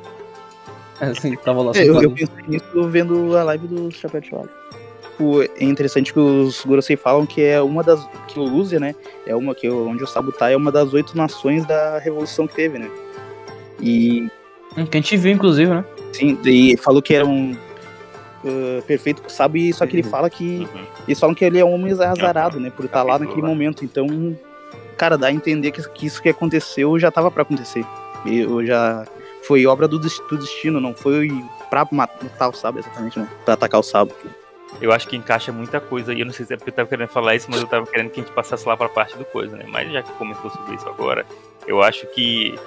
Assim, 0.99 1.35
tava 1.35 1.61
lá 1.61 1.71
É, 1.75 1.87
eu, 1.87 2.01
eu 2.01 2.09
pensei 2.11 2.35
nisso 2.47 2.89
vendo 2.89 3.37
a 3.37 3.43
live 3.43 3.67
do 3.67 3.91
Chapéu 3.91 4.19
de 4.21 4.31
Palha. 4.31 4.49
Tipo, 5.11 5.41
é 5.43 5.63
interessante 5.63 6.11
que 6.13 6.19
os 6.19 6.63
Gorosei 6.65 6.95
falam 6.95 7.25
que 7.25 7.41
é 7.41 7.61
uma 7.61 7.83
das. 7.83 8.03
que 8.27 8.39
o 8.39 8.43
Lúzia, 8.43 8.79
né? 8.79 8.95
É 9.25 9.35
uma 9.35 9.53
que 9.53 9.69
onde 9.69 10.03
o 10.03 10.07
Sabu 10.07 10.31
tá 10.31 10.49
é 10.49 10.55
uma 10.55 10.71
das 10.71 10.93
oito 10.93 11.15
nações 11.17 11.65
da 11.65 11.99
revolução 11.99 12.47
que 12.47 12.55
teve, 12.55 12.79
né? 12.79 12.89
E 13.81 14.27
Hum, 14.77 14.85
Que 14.85 14.97
a 14.97 15.01
gente 15.01 15.17
viu, 15.17 15.31
inclusive, 15.31 15.71
né? 15.71 15.83
sim, 16.13 16.37
e 16.45 16.77
falou 16.77 17.01
que 17.01 17.13
era 17.13 17.25
um 17.25 17.55
uh, 18.47 18.81
perfeito 18.83 19.21
pro 19.21 19.31
Sabu, 19.31 19.57
e 19.57 19.73
só 19.73 19.85
que 19.85 19.95
ele 19.95 20.03
Uhum. 20.03 20.09
fala 20.09 20.29
que. 20.29 20.67
Uhum. 20.73 20.85
Eles 21.07 21.19
falam 21.19 21.35
que 21.35 21.43
ele 21.45 21.59
é 21.59 21.65
um 21.65 21.73
homem 21.73 21.91
azarado, 21.91 22.59
né? 22.59 22.69
Por 22.69 22.85
estar 22.85 23.03
lá 23.03 23.17
naquele 23.19 23.41
momento. 23.41 23.83
Então, 23.85 24.07
cara, 24.97 25.17
dá 25.17 25.27
a 25.27 25.31
entender 25.31 25.71
que, 25.71 25.81
que 25.89 26.05
isso 26.05 26.21
que 26.21 26.29
aconteceu 26.29 26.97
já 26.99 27.11
tava 27.11 27.29
pra 27.31 27.43
acontecer. 27.43 27.85
Eu 28.25 28.65
já. 28.65 29.05
Foi 29.43 29.65
obra 29.65 29.87
do, 29.87 29.97
des- 29.99 30.19
do 30.29 30.37
destino, 30.37 30.81
não 30.81 30.93
foi 30.93 31.29
pra 31.69 31.87
matar 31.91 32.49
o 32.49 32.53
Sabo 32.53 32.79
exatamente, 32.79 33.17
né? 33.17 33.27
Pra 33.45 33.53
atacar 33.53 33.79
o 33.79 33.83
Sabo. 33.83 34.11
Eu 34.81 34.91
acho 34.91 35.07
que 35.07 35.15
encaixa 35.15 35.51
muita 35.53 35.79
coisa, 35.79 36.13
e 36.13 36.19
eu 36.19 36.25
não 36.25 36.33
sei 36.33 36.45
se 36.45 36.53
é 36.53 36.57
porque 36.57 36.69
eu 36.69 36.73
tava 36.73 36.89
querendo 36.89 37.07
falar 37.07 37.35
isso, 37.35 37.47
mas 37.49 37.61
eu 37.61 37.67
tava 37.67 37.85
querendo 37.87 38.09
que 38.09 38.19
a 38.19 38.23
gente 38.23 38.33
passasse 38.33 38.67
lá 38.67 38.75
pra 38.75 38.89
parte 38.89 39.17
do 39.17 39.23
coisa, 39.23 39.55
né? 39.55 39.65
Mas 39.69 39.89
já 39.91 40.03
que 40.03 40.11
comentou 40.13 40.51
sobre 40.51 40.75
isso 40.75 40.87
agora, 40.89 41.25
eu 41.65 41.81
acho 41.81 42.05
que 42.07 42.59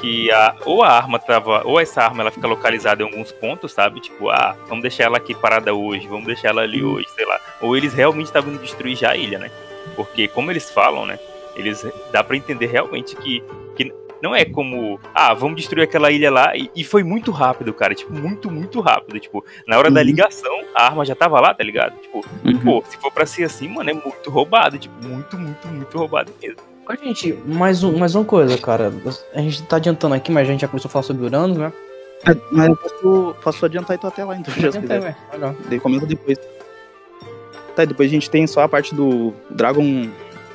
que 0.00 0.30
a, 0.30 0.54
ou 0.64 0.82
a 0.82 0.90
arma 0.90 1.18
tava, 1.18 1.62
ou 1.64 1.80
essa 1.80 2.02
arma 2.02 2.22
ela 2.22 2.30
fica 2.30 2.46
localizada 2.46 3.02
em 3.02 3.06
alguns 3.06 3.32
pontos, 3.32 3.72
sabe? 3.72 4.00
Tipo, 4.00 4.30
ah, 4.30 4.56
vamos 4.68 4.82
deixar 4.82 5.04
ela 5.04 5.16
aqui 5.16 5.34
parada 5.34 5.74
hoje, 5.74 6.06
vamos 6.06 6.26
deixar 6.26 6.48
ela 6.48 6.62
ali 6.62 6.82
hoje, 6.84 7.08
sei 7.14 7.24
lá. 7.26 7.40
Ou 7.60 7.76
eles 7.76 7.92
realmente 7.94 8.26
estavam 8.26 8.52
indo 8.52 8.60
destruir 8.62 8.96
já 8.96 9.10
a 9.10 9.16
ilha, 9.16 9.38
né? 9.38 9.50
Porque 9.96 10.28
como 10.28 10.50
eles 10.50 10.70
falam, 10.70 11.04
né? 11.06 11.18
Eles 11.56 11.84
dá 12.12 12.22
pra 12.22 12.36
entender 12.36 12.66
realmente 12.66 13.16
que, 13.16 13.42
que 13.74 13.92
não 14.22 14.34
é 14.34 14.44
como, 14.44 15.00
ah, 15.14 15.34
vamos 15.34 15.56
destruir 15.56 15.82
aquela 15.84 16.10
ilha 16.12 16.30
lá 16.30 16.56
e, 16.56 16.70
e 16.76 16.84
foi 16.84 17.02
muito 17.02 17.30
rápido, 17.32 17.72
cara, 17.74 17.94
tipo, 17.94 18.12
muito, 18.12 18.48
muito 18.50 18.80
rápido, 18.80 19.18
tipo, 19.18 19.44
na 19.66 19.76
hora 19.78 19.90
da 19.90 20.00
Uhum. 20.00 20.06
ligação, 20.06 20.60
a 20.74 20.84
arma 20.86 21.04
já 21.04 21.14
tava 21.16 21.40
lá, 21.40 21.52
tá 21.54 21.64
ligado? 21.64 21.98
Tipo, 22.00 22.24
Uhum. 22.44 22.58
pô, 22.60 22.84
se 22.88 22.96
for 22.98 23.10
pra 23.10 23.26
ser 23.26 23.44
assim, 23.44 23.68
mano, 23.68 23.90
é 23.90 23.92
muito 23.94 24.30
roubado, 24.30 24.78
tipo, 24.78 24.94
muito, 25.04 25.36
muito, 25.38 25.66
muito 25.68 25.98
roubado 25.98 26.32
mesmo. 26.40 26.67
Ó, 26.88 26.94
gente, 26.96 27.32
mais, 27.44 27.84
um, 27.84 27.98
mais 27.98 28.14
uma 28.14 28.24
coisa, 28.24 28.56
cara. 28.56 28.92
A 29.34 29.40
gente 29.40 29.62
tá 29.64 29.76
adiantando 29.76 30.14
aqui, 30.14 30.32
mas 30.32 30.48
a 30.48 30.52
gente 30.52 30.62
já 30.62 30.68
começou 30.68 30.88
a 30.88 30.92
falar 30.92 31.02
sobre 31.02 31.26
Uranus, 31.26 31.58
né? 31.58 31.72
É, 32.26 32.34
Mas 32.50 32.68
eu 32.68 32.76
posso, 32.76 33.36
posso 33.42 33.64
adiantar 33.66 33.96
então 33.96 34.08
até 34.08 34.24
lá, 34.24 34.36
então, 34.36 34.52
já 34.54 34.72
se 34.72 34.80
quiser. 34.80 35.16
Daí 35.68 35.78
comenta 35.78 36.06
depois. 36.06 36.38
Tá, 37.76 37.84
e 37.84 37.86
depois 37.86 38.08
a 38.10 38.12
gente 38.12 38.28
tem 38.28 38.46
só 38.46 38.62
a 38.62 38.68
parte 38.68 38.94
do 38.94 39.32
Dragon. 39.50 40.08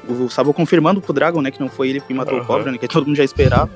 O 0.09 0.29
Sabo 0.29 0.53
confirmando 0.53 0.99
pro 0.99 1.13
Dragon, 1.13 1.41
né? 1.41 1.51
Que 1.51 1.61
não 1.61 1.69
foi 1.69 1.89
ele 1.89 2.01
que 2.01 2.13
matou 2.13 2.33
o 2.33 2.37
Aham. 2.37 2.45
Cobra, 2.47 2.71
né? 2.71 2.77
Que 2.77 2.87
todo 2.87 3.05
mundo 3.05 3.15
já 3.15 3.23
esperava. 3.23 3.69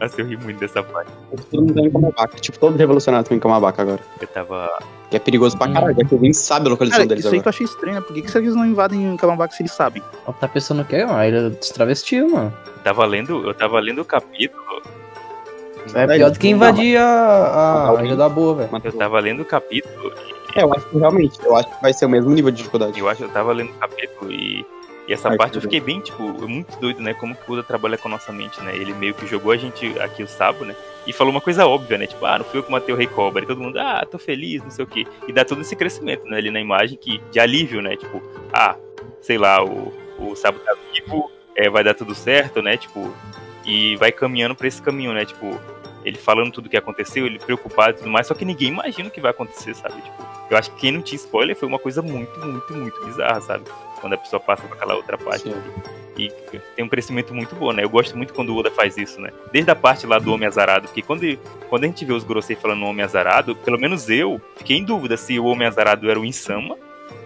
Nossa, 0.00 0.20
eu 0.20 0.26
ri 0.26 0.36
muito 0.36 0.58
dessa 0.58 0.82
parte. 0.82 1.10
Todo 1.50 1.60
mundo 1.60 1.74
tá 1.74 1.80
em 1.80 1.90
Kamabaka. 1.90 2.36
Tipo, 2.38 2.58
todo 2.58 2.76
revolucionário 2.76 3.28
tá 3.28 3.34
em 3.34 3.38
Kamabaka 3.38 3.82
agora. 3.82 4.00
Eu 4.20 4.26
tava. 4.28 4.78
Que 5.10 5.16
é 5.16 5.18
perigoso 5.18 5.56
pra 5.56 5.72
caralho, 5.72 5.96
já 5.96 6.04
que 6.04 6.14
alguém 6.14 6.32
sabe 6.34 6.66
a 6.66 6.70
localização 6.70 7.04
Cara, 7.04 7.08
deles 7.08 7.24
isso 7.24 7.34
aí 7.34 7.40
agora. 7.40 7.42
que 7.42 7.48
eu 7.48 7.50
achei 7.50 7.64
estranho, 7.64 7.94
né? 7.96 8.00
Por 8.02 8.12
que, 8.14 8.22
que 8.22 8.38
eles 8.38 8.54
não 8.54 8.66
invadem 8.66 9.16
Kamabaka 9.16 9.54
se 9.54 9.62
eles 9.62 9.72
sabem? 9.72 10.02
Ela 10.26 10.36
tá 10.38 10.46
pensando 10.46 10.84
que 10.84 10.96
é 10.96 11.06
uma 11.06 11.26
ilha 11.26 11.48
dos 11.48 11.70
travestis, 11.70 12.30
mano. 12.30 12.52
Eu 12.66 12.82
tava 12.82 13.06
lendo, 13.06 13.46
eu 13.46 13.54
tava 13.54 13.80
lendo 13.80 14.02
o 14.02 14.04
capítulo. 14.04 14.82
É 15.94 16.06
pior 16.06 16.30
do 16.30 16.38
que 16.38 16.48
invadir 16.48 16.98
a, 16.98 17.96
a 17.98 18.04
Ilha 18.04 18.16
da 18.16 18.28
Boa, 18.28 18.54
velho. 18.56 18.68
Mas, 18.70 18.84
Eu 18.84 18.92
tava 18.92 19.18
lendo 19.20 19.40
o 19.40 19.44
capítulo 19.44 20.12
É, 20.54 20.62
eu 20.62 20.72
acho 20.74 20.86
que 20.86 20.98
realmente, 20.98 21.38
eu 21.42 21.56
acho 21.56 21.74
que 21.74 21.80
vai 21.80 21.92
ser 21.94 22.04
o 22.04 22.10
mesmo 22.10 22.30
nível 22.30 22.50
de 22.50 22.58
dificuldade. 22.58 23.00
Eu 23.00 23.08
acho 23.08 23.18
que 23.18 23.24
eu 23.24 23.30
tava 23.32 23.52
lendo 23.52 23.70
o 23.70 23.74
capítulo 23.74 24.30
e, 24.30 24.66
e 25.08 25.12
essa 25.14 25.30
Ai, 25.30 25.38
parte 25.38 25.56
eu 25.56 25.62
fiquei 25.62 25.80
bem, 25.80 26.00
tipo, 26.00 26.22
muito 26.46 26.78
doido, 26.78 27.00
né? 27.00 27.14
Como 27.14 27.34
que 27.34 27.50
o 27.50 27.54
Oda 27.54 27.62
trabalha 27.62 27.96
com 27.96 28.08
a 28.08 28.10
nossa 28.10 28.30
mente, 28.30 28.60
né? 28.60 28.76
Ele 28.76 28.92
meio 28.92 29.14
que 29.14 29.26
jogou 29.26 29.52
a 29.52 29.56
gente 29.56 29.98
aqui 29.98 30.22
o 30.22 30.28
Sabo, 30.28 30.66
né? 30.66 30.76
E 31.06 31.14
falou 31.14 31.30
uma 31.30 31.40
coisa 31.40 31.66
óbvia, 31.66 31.96
né? 31.96 32.06
Tipo, 32.06 32.26
ah, 32.26 32.36
não 32.36 32.44
fui 32.44 32.58
eu 32.58 32.62
que 32.62 32.70
matei 32.70 32.94
o 32.94 32.98
Rei 32.98 33.06
Cobra. 33.06 33.42
E 33.42 33.46
todo 33.46 33.58
mundo, 33.58 33.78
ah, 33.78 34.06
tô 34.08 34.18
feliz, 34.18 34.62
não 34.62 34.70
sei 34.70 34.84
o 34.84 34.88
quê. 34.88 35.06
E 35.26 35.32
dá 35.32 35.46
todo 35.46 35.62
esse 35.62 35.74
crescimento, 35.74 36.26
né? 36.26 36.36
Ali 36.36 36.50
na 36.50 36.60
imagem 36.60 36.98
que, 36.98 37.22
de 37.30 37.40
alívio, 37.40 37.80
né? 37.80 37.96
Tipo, 37.96 38.22
ah, 38.52 38.76
sei 39.22 39.38
lá, 39.38 39.64
o, 39.64 39.94
o 40.18 40.36
Sabo 40.36 40.58
tá 40.58 40.76
vivo, 40.92 41.32
é, 41.56 41.70
vai 41.70 41.82
dar 41.82 41.94
tudo 41.94 42.14
certo, 42.14 42.60
né? 42.60 42.76
Tipo, 42.76 43.10
e 43.64 43.96
vai 43.96 44.12
caminhando 44.12 44.54
pra 44.54 44.68
esse 44.68 44.82
caminho, 44.82 45.14
né? 45.14 45.24
Tipo, 45.24 45.58
ele 46.04 46.18
falando 46.18 46.52
tudo 46.52 46.66
o 46.66 46.68
que 46.68 46.76
aconteceu, 46.76 47.24
ele 47.24 47.38
preocupado 47.38 47.92
e 47.92 47.94
tudo 48.00 48.10
mais, 48.10 48.26
só 48.26 48.34
que 48.34 48.44
ninguém 48.44 48.68
imagina 48.68 49.08
o 49.08 49.10
que 49.10 49.22
vai 49.22 49.30
acontecer, 49.30 49.74
sabe? 49.74 50.02
Tipo, 50.02 50.22
eu 50.50 50.56
acho 50.58 50.70
que 50.72 50.80
quem 50.80 50.92
não 50.92 51.00
tinha 51.00 51.16
spoiler 51.16 51.56
foi 51.56 51.66
uma 51.66 51.78
coisa 51.78 52.02
muito, 52.02 52.38
muito, 52.40 52.74
muito 52.74 53.06
bizarra, 53.06 53.40
sabe? 53.40 53.64
Quando 54.00 54.14
a 54.14 54.18
pessoa 54.18 54.40
passa 54.40 54.62
pra 54.64 54.76
aquela 54.76 54.94
outra 54.94 55.16
parte. 55.18 55.42
Sim. 55.50 55.54
E 56.16 56.32
tem 56.74 56.84
um 56.84 56.88
crescimento 56.88 57.32
muito 57.32 57.54
bom, 57.54 57.72
né? 57.72 57.84
Eu 57.84 57.88
gosto 57.90 58.16
muito 58.16 58.34
quando 58.34 58.48
o 58.50 58.56
Oda 58.56 58.70
faz 58.72 58.96
isso, 58.96 59.20
né? 59.20 59.30
Desde 59.52 59.70
a 59.70 59.76
parte 59.76 60.04
lá 60.04 60.18
do 60.18 60.32
Homem 60.32 60.48
Azarado, 60.48 60.88
porque 60.88 61.00
quando, 61.00 61.22
quando 61.68 61.84
a 61.84 61.86
gente 61.86 62.04
vê 62.04 62.12
os 62.12 62.24
Gorosei 62.24 62.56
falando 62.56 62.84
Homem 62.84 63.04
Azarado, 63.04 63.54
pelo 63.54 63.78
menos 63.78 64.10
eu 64.10 64.40
fiquei 64.56 64.78
em 64.78 64.84
dúvida 64.84 65.16
se 65.16 65.38
o 65.38 65.44
Homem 65.44 65.68
Azarado 65.68 66.10
era 66.10 66.18
o 66.18 66.24
Insama, 66.24 66.76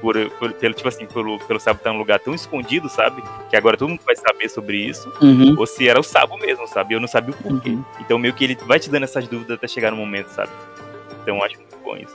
por, 0.03 0.15
por- 0.33 0.53
pelo, 0.53 0.75
tipo 0.75 0.89
assim, 0.89 1.07
pelo, 1.07 1.39
pelo 1.39 1.59
Sabo 1.59 1.79
estar 1.79 1.91
num 1.91 1.99
lugar 1.99 2.19
tão 2.21 2.35
escondido, 2.35 2.87
sabe? 2.91 3.23
Que 3.49 3.57
agora 3.57 3.79
todo 3.79 3.89
mundo 3.89 4.01
vai 4.05 4.15
saber 4.15 4.51
sobre 4.51 4.77
isso, 4.77 5.11
Uhum. 5.23 5.55
ou 5.59 5.67
se 5.67 5.89
era 5.89 5.99
o 5.99 6.03
Sabo 6.03 6.37
mesmo, 6.37 6.69
sabe? 6.69 6.93
Eu 6.95 7.01
não 7.01 7.09
sabia 7.09 7.35
o 7.35 7.43
porquê. 7.43 7.71
Uhum. 7.71 7.85
Então 7.99 8.19
meio 8.19 8.35
que 8.35 8.45
ele 8.45 8.57
vai 8.67 8.79
te 8.79 8.91
dando 8.91 9.05
essas 9.05 9.27
dúvidas 9.27 9.57
até 9.57 9.67
chegar 9.67 9.91
no 9.91 9.97
momento, 9.97 10.29
sabe? 10.29 10.51
Então 11.23 11.37
eu 11.39 11.43
acho 11.45 11.57
muito 11.57 11.77
bom 11.83 11.97
isso. 11.97 12.15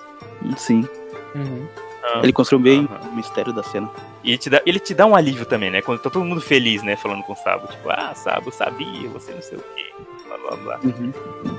Sim. 0.58 0.88
Uhum. 1.34 1.68
Ah, 2.04 2.20
Ele 2.24 2.32
construiu 2.34 2.64
bem 2.64 2.88
o 3.12 3.16
mistério 3.16 3.52
da 3.52 3.64
cena. 3.64 3.90
E 4.24 4.32
ele 4.32 4.38
te, 4.38 4.50
dá, 4.50 4.62
ele 4.66 4.80
te 4.80 4.94
dá 4.94 5.06
um 5.06 5.16
alívio 5.16 5.46
também, 5.46 5.70
né? 5.70 5.82
Quando 5.82 6.00
tá 6.00 6.10
todo 6.10 6.26
mundo 6.26 6.42
feliz, 6.42 6.84
né? 6.84 6.96
Falando 6.96 7.24
com 7.24 7.34
o 7.34 7.36
Sabo. 7.36 7.68
Tipo, 7.68 7.90
ah, 7.90 8.14
Sabo, 8.16 8.52
sabia, 8.52 9.10
você 9.10 9.32
não 9.32 9.42
sei 9.42 9.58
o 9.58 9.64
quê. 9.76 9.86
Blá, 10.28 10.38
blá, 10.38 10.58
blá. 10.58 10.80
Uhum. 10.84 11.57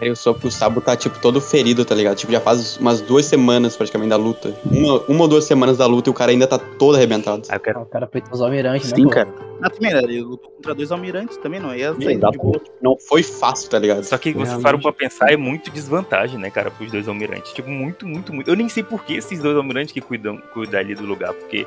Aí 0.00 0.10
o 0.10 0.16
Sop, 0.16 0.44
o 0.44 0.50
Sabo 0.50 0.80
tá, 0.80 0.96
tipo, 0.96 1.18
todo 1.20 1.40
ferido, 1.40 1.84
tá 1.84 1.94
ligado? 1.94 2.16
Tipo, 2.16 2.32
já 2.32 2.40
faz 2.40 2.76
umas 2.78 3.00
duas 3.00 3.26
semanas, 3.26 3.76
praticamente, 3.76 4.10
da 4.10 4.16
luta. 4.16 4.54
Uma, 4.64 5.00
uma 5.02 5.22
ou 5.22 5.28
duas 5.28 5.44
semanas 5.44 5.78
da 5.78 5.86
luta 5.86 6.08
e 6.08 6.12
o 6.12 6.14
cara 6.14 6.32
ainda 6.32 6.46
tá 6.46 6.58
todo 6.58 6.96
arrebentado. 6.96 7.42
Aí 7.48 7.56
eu 7.56 7.60
quero... 7.60 7.78
Ah, 7.78 7.82
O 7.82 7.86
cara 7.86 8.06
peitou 8.06 8.34
os 8.34 8.40
almirantes, 8.40 8.90
né? 8.90 8.96
Sim, 8.96 9.08
cara. 9.08 9.28
Ah, 9.62 9.70
também, 9.70 9.92
né? 9.92 10.00
Ele 10.02 10.20
lutou 10.20 10.50
contra 10.50 10.74
dois 10.74 10.90
almirantes 10.90 11.36
também, 11.36 11.60
não 11.60 11.74
ia 11.74 11.94
sair 11.94 12.18
de 12.18 12.38
boa. 12.38 12.60
Não 12.82 12.96
foi 12.98 13.22
fácil, 13.22 13.70
tá 13.70 13.78
ligado? 13.78 14.02
Só 14.04 14.18
que 14.18 14.32
você 14.32 14.44
Realmente. 14.44 14.62
para 14.62 14.78
pra 14.78 14.92
pensar, 14.92 15.32
é 15.32 15.36
muito 15.36 15.70
desvantagem, 15.70 16.38
né, 16.38 16.50
cara, 16.50 16.70
pros 16.70 16.90
dois 16.90 17.06
almirantes. 17.08 17.52
Tipo, 17.52 17.70
muito, 17.70 18.06
muito, 18.06 18.32
muito. 18.32 18.50
Eu 18.50 18.56
nem 18.56 18.68
sei 18.68 18.82
por 18.82 19.04
que 19.04 19.14
esses 19.14 19.40
dois 19.40 19.56
almirantes 19.56 19.92
que 19.92 20.00
cuidam, 20.00 20.38
cuidam 20.52 20.80
ali 20.80 20.94
do 20.94 21.04
lugar, 21.06 21.32
porque 21.32 21.66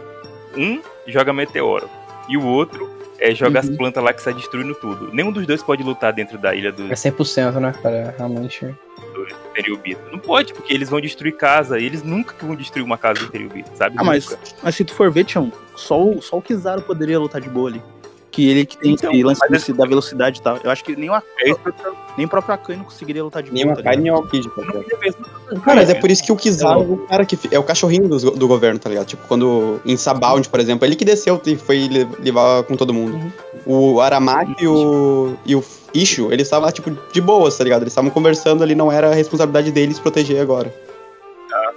um 0.56 0.82
joga 1.08 1.32
meteoro 1.32 1.90
e 2.28 2.36
o 2.38 2.46
outro 2.46 2.97
é, 3.20 3.34
joga 3.34 3.60
as 3.60 3.68
Uhum. 3.68 3.78
plantas 3.78 4.04
lá 4.04 4.14
que 4.14 4.22
sai 4.22 4.34
destruindo 4.34 4.74
tudo. 4.76 5.10
Nenhum 5.14 5.32
dos 5.32 5.46
dois 5.46 5.62
pode 5.64 5.84
lutar 5.84 6.14
dentro 6.14 6.38
da 6.38 6.54
ilha 6.56 6.72
do, 6.72 6.92
É 6.92 6.96
100%, 6.96 7.60
né, 7.60 7.74
cara? 7.82 8.14
Realmente. 8.18 8.66
do 9.14 9.26
Teriubito. 9.54 10.02
Não 10.12 10.20
pode, 10.20 10.54
porque 10.54 10.74
eles 10.74 10.90
vão 10.90 11.02
destruir 11.02 11.36
casa. 11.36 11.80
E 11.80 11.86
eles 11.86 12.04
nunca 12.04 12.36
vão 12.46 12.56
destruir 12.56 12.84
uma 12.84 12.98
casa 12.98 13.20
do 13.22 13.30
Teriubito, 13.30 13.70
sabe? 13.76 13.96
Ah, 13.98 14.04
mas, 14.04 14.38
mas 14.62 14.76
se 14.76 14.84
tu 14.86 14.94
for 14.94 15.12
ver, 15.12 15.24
Tião, 15.24 15.52
só 15.76 16.02
o, 16.04 16.22
só 16.22 16.38
o 16.38 16.42
Kizaru 16.42 16.82
poderia 16.84 17.20
lutar 17.20 17.42
de 17.42 17.50
boa 17.50 17.70
ali. 17.70 17.82
Que 18.38 18.48
ele 18.52 18.68
que 18.68 18.78
tem 18.78 18.92
Então, 18.94 19.12
esse 19.12 19.24
lance 19.24 19.40
mas 19.42 19.50
desse- 19.50 19.74
da 19.74 19.84
velocidade 19.88 20.38
e 20.40 20.42
tal. 20.44 20.60
Eu 20.64 20.70
acho 20.70 20.84
que 20.84 20.96
nem 20.96 21.10
o, 21.10 21.16
É 21.16 21.22
nem 22.16 22.28
o 22.28 22.30
próprio 22.30 22.54
Akainu 22.54 22.84
conseguiria 22.84 23.24
lutar 23.24 23.42
de 23.42 23.52
Nem 23.52 23.64
boa. 23.64 23.74
o 23.74 23.76
tá 23.78 23.82
Akai, 23.82 23.96
nem 23.98 24.12
o 24.12 24.16
Alkid, 24.16 24.48
tá 24.48 24.62
não. 24.62 25.60
Cara, 25.62 25.78
mas 25.78 25.90
é 25.90 25.96
por 25.96 26.12
isso 26.12 26.24
que 26.24 26.32
o 26.32 26.36
Kizaru 26.36 26.82
é 26.82 26.84
o 26.84 26.98
cara 27.08 27.26
que 27.26 27.36
é 27.50 27.58
o 27.58 27.64
cachorrinho 27.64 28.08
dos- 28.08 28.22
do, 28.22 28.48
governo, 28.48 28.78
tá 28.78 28.90
ligado? 28.92 29.08
Tipo, 29.08 29.28
quando 29.28 29.82
em 29.84 29.98
Sabound, 29.98 30.48
por 30.50 30.60
exemplo, 30.60 30.86
ele 30.86 30.96
que 30.96 31.04
desceu 31.04 31.42
e 31.48 31.56
foi 31.56 31.88
le- 31.88 32.08
levar 32.20 32.62
com 32.62 32.76
todo 32.78 32.94
mundo. 32.94 33.20
O 33.66 34.00
Aramaki 34.02 34.54
e 34.64 34.68
o, 34.68 35.36
e 35.44 35.56
o 35.56 35.64
Ishu, 35.92 36.32
eles 36.32 36.46
estavam 36.46 36.68
lá, 36.68 36.72
tipo, 36.72 36.92
de 37.12 37.20
boas, 37.20 37.58
tá 37.58 37.64
ligado? 37.64 37.82
Eles 37.82 37.92
estavam 37.94 38.12
conversando 38.12 38.62
ali, 38.62 38.76
não 38.76 38.92
era 38.92 39.10
a 39.10 39.16
responsabilidade 39.16 39.72
deles 39.72 39.98
proteger 39.98 40.40
agora. 40.40 40.72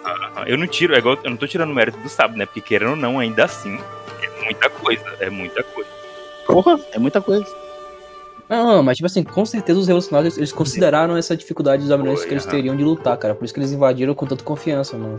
Aham, 0.05 0.45
Eu 0.47 0.59
não 0.59 0.67
tiro, 0.67 0.95
é 0.95 0.99
igual, 0.99 1.17
eu 1.25 1.31
não 1.31 1.39
tô 1.39 1.47
tirando 1.47 1.71
o 1.71 1.75
mérito 1.75 1.97
do 2.01 2.09
Sabo, 2.11 2.37
né? 2.37 2.45
Porque 2.45 2.61
querendo 2.61 2.91
ou 2.91 2.97
não, 2.97 3.19
ainda 3.19 3.47
assim, 3.47 3.79
é 4.23 4.45
muita 4.45 4.69
coisa. 4.69 5.05
É 5.21 5.31
muita 5.31 5.63
coisa. 5.63 5.89
Porra, 6.53 6.81
é 6.93 6.99
muita 6.99 7.21
coisa. 7.21 7.47
Não, 8.49 8.67
não, 8.77 8.83
mas 8.83 8.97
tipo 8.97 9.07
assim, 9.07 9.23
com 9.23 9.47
certeza 9.47 9.79
os 9.79 9.87
revolucionários 9.87 10.37
eles 10.37 10.53
consideraram 10.53 11.17
essa 11.17 11.37
dificuldade 11.37 11.87
dos 11.87 11.97
Foi, 12.19 12.27
que 12.27 12.35
eles 12.35 12.45
teriam 12.47 12.77
de 12.77 12.83
lutar, 12.83 13.17
cara. 13.17 13.35
Por 13.35 13.45
isso 13.45 13.55
que 13.55 13.61
eles 13.61 13.71
invadiram 13.73 14.13
com 14.15 14.27
tanta 14.27 14.43
confiança, 14.43 14.97
mano. 14.97 15.19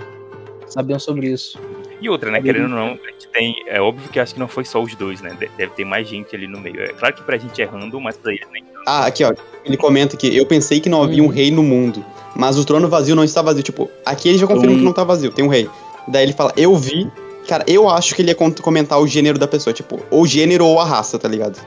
Sabiam 0.68 1.00
sobre 1.00 1.28
isso. 1.28 1.58
E 2.02 2.10
outra, 2.10 2.32
né? 2.32 2.42
Querendo 2.42 2.64
ou 2.64 2.70
não, 2.70 2.88
a 2.88 3.12
gente 3.12 3.28
tem. 3.34 3.56
É 3.68 3.80
óbvio 3.82 4.10
que 4.10 4.20
acho 4.20 4.34
que 4.34 4.40
não 4.40 4.48
foi 4.48 4.66
só 4.66 4.82
os 4.82 4.96
dois, 4.96 5.22
né? 5.22 5.30
De- 5.40 5.50
Deve 5.58 5.72
ter 5.74 5.86
mais 5.86 6.08
gente 6.08 6.36
ali 6.36 6.48
no 6.48 6.60
meio. 6.60 6.82
É 6.82 6.88
claro 6.94 7.14
que 7.16 7.22
pra 7.24 7.38
gente 7.38 7.62
é 7.62 7.66
random, 7.66 8.00
mas 8.00 8.18
pra 8.18 8.32
eles 8.34 8.48
nem. 8.52 8.64
Ah, 8.88 9.06
aqui, 9.06 9.24
ó. 9.24 9.34
Ele 9.64 9.78
comenta 9.78 10.18
que 10.18 10.36
eu 10.36 10.46
pensei 10.46 10.80
que 10.80 10.90
não 10.90 11.04
havia 11.04 11.22
um 11.22 11.28
Uhum. 11.28 11.32
rei 11.32 11.52
no 11.52 11.62
mundo, 11.62 12.04
mas 12.36 12.58
o 12.58 12.66
trono 12.66 12.88
vazio 12.90 13.16
não 13.16 13.24
está 13.24 13.42
vazio. 13.42 13.64
Tipo, 13.64 13.90
aqui 14.06 14.28
ele 14.30 14.38
já 14.38 14.48
confirma 14.48 14.74
Hum. 14.76 14.80
que 14.80 14.84
não 14.84 14.94
tá 14.94 15.04
vazio, 15.04 15.32
tem 15.32 15.46
um 15.46 15.50
rei. 15.50 15.70
Daí 16.08 16.24
ele 16.24 16.34
fala, 16.34 16.52
eu 16.58 16.76
vi. 16.76 17.10
Cara, 17.52 17.66
eu 17.68 17.90
acho 17.90 18.16
que 18.16 18.22
ele 18.22 18.32
ia 18.32 18.36
comentar 18.62 18.98
o 18.98 19.06
gênero 19.06 19.38
da 19.38 19.46
pessoa, 19.46 19.74
tipo, 19.74 20.00
ou 20.10 20.26
gênero 20.26 20.66
ou 20.66 20.80
a 20.80 20.86
raça, 20.86 21.20
tá 21.20 21.28
ligado? 21.28 21.60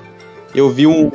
Eu 0.54 0.70
vi 0.70 0.86
um. 0.86 1.12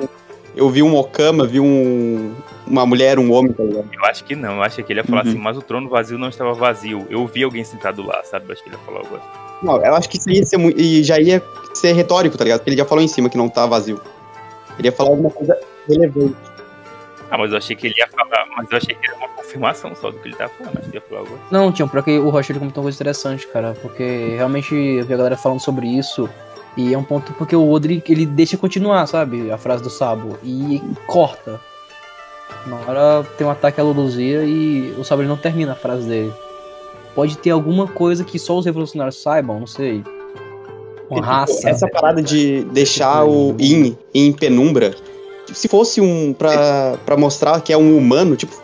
eu 0.55 0.69
vi 0.69 0.83
um 0.83 0.95
Okama, 0.95 1.43
vi 1.47 1.59
um, 1.59 2.35
uma 2.67 2.85
mulher, 2.85 3.17
um 3.17 3.33
homem, 3.33 3.51
tá 3.51 3.63
ligado? 3.63 3.89
Eu 3.91 4.05
acho 4.05 4.23
que 4.23 4.35
não, 4.35 4.57
eu 4.57 4.61
acho 4.61 4.83
que 4.83 4.93
ele 4.93 4.99
ia 4.99 5.03
falar 5.03 5.23
Uhum. 5.23 5.29
assim, 5.31 5.39
mas 5.39 5.57
o 5.57 5.63
trono 5.63 5.89
vazio 5.89 6.19
não 6.19 6.29
estava 6.29 6.53
vazio. 6.53 7.07
Eu 7.09 7.25
vi 7.25 7.43
alguém 7.43 7.63
sentado 7.63 8.05
lá, 8.05 8.23
sabe? 8.23 8.45
Eu 8.47 8.53
acho 8.53 8.61
que 8.63 8.69
ele 8.69 8.75
ia 8.75 8.81
falar 8.85 8.99
algo 8.99 9.15
assim. 9.15 9.25
Não, 9.63 9.83
eu 9.83 9.95
acho 9.95 10.07
que 10.07 10.17
isso 10.17 10.29
ia 10.29 10.45
ser 10.45 10.57
muito. 10.57 10.79
E 10.79 11.03
já 11.03 11.19
ia 11.19 11.41
ser 11.73 11.93
retórico, 11.93 12.37
tá 12.37 12.43
ligado? 12.43 12.59
Porque 12.59 12.69
ele 12.69 12.77
já 12.77 12.85
falou 12.85 13.03
em 13.03 13.07
cima 13.07 13.27
que 13.27 13.39
não 13.39 13.49
tá 13.49 13.65
vazio. 13.65 13.99
Ele 14.77 14.87
ia 14.87 14.91
falar 14.91 15.09
alguma 15.09 15.31
coisa 15.31 15.57
relevante. 15.87 16.35
Ah, 17.31 17.37
mas 17.37 17.51
eu 17.51 17.57
achei 17.57 17.75
que 17.75 17.87
ele 17.87 17.95
ia 17.97 18.07
falar, 18.07 18.45
mas 18.57 18.71
eu 18.71 18.77
achei 18.77 18.95
que 18.95 19.07
era 19.07 19.17
uma 19.17 19.29
confirmação 19.29 19.93
só 19.95 20.09
do 20.09 20.17
que 20.19 20.29
ele 20.29 20.35
tava 20.35 20.51
falando. 20.53 20.79
Acho 20.79 20.89
que 20.89 20.97
ia 20.97 21.01
falar 21.01 21.21
algo. 21.21 21.39
Não, 21.51 21.71
tinha, 21.71 21.87
porque 21.87 22.17
o 22.17 22.29
Rocha 22.29 22.51
ele 22.51 22.59
comentou 22.59 22.81
uma 22.81 22.85
coisa 22.85 22.97
interessante, 22.97 23.47
cara. 23.47 23.77
Porque 23.81 24.33
realmente 24.35 24.73
eu 24.73 25.05
vi 25.05 25.13
a 25.13 25.17
galera 25.17 25.37
falando 25.37 25.59
sobre 25.59 25.87
isso. 25.87 26.29
E 26.75 26.93
é 26.93 26.97
um 26.97 27.03
ponto 27.03 27.33
porque 27.33 27.55
o 27.55 27.69
Odri, 27.69 28.03
ele 28.07 28.25
deixa 28.25 28.57
continuar, 28.57 29.05
sabe? 29.05 29.51
A 29.51 29.57
frase 29.57 29.83
do 29.83 29.89
Sabo. 29.89 30.37
E 30.43 30.81
corta. 31.07 31.59
Na 32.65 32.75
hora 32.77 33.23
tem 33.37 33.45
um 33.45 33.49
ataque 33.49 33.79
à 33.79 33.83
Luluzia 33.83 34.43
e 34.43 34.93
o 34.97 35.03
Sabo 35.03 35.21
ele 35.21 35.29
não 35.29 35.37
termina 35.37 35.73
a 35.73 35.75
frase 35.75 36.07
dele. 36.07 36.33
Pode 37.13 37.37
ter 37.37 37.51
alguma 37.51 37.87
coisa 37.87 38.23
que 38.23 38.39
só 38.39 38.57
os 38.57 38.65
revolucionários 38.65 39.21
saibam, 39.21 39.59
não 39.59 39.67
sei. 39.67 40.03
Uma 41.09 41.25
raça. 41.25 41.67
Essa 41.67 41.87
parada 41.87 42.21
de 42.21 42.63
deixar 42.65 43.25
o 43.25 43.55
In 43.59 43.97
em 44.13 44.31
penumbra, 44.31 44.95
se 45.53 45.67
fosse 45.67 46.01
um. 46.01 46.33
Pra, 46.33 46.97
pra 47.05 47.17
mostrar 47.17 47.61
que 47.61 47.73
é 47.73 47.77
um 47.77 47.97
humano, 47.97 48.35
tipo, 48.35 48.55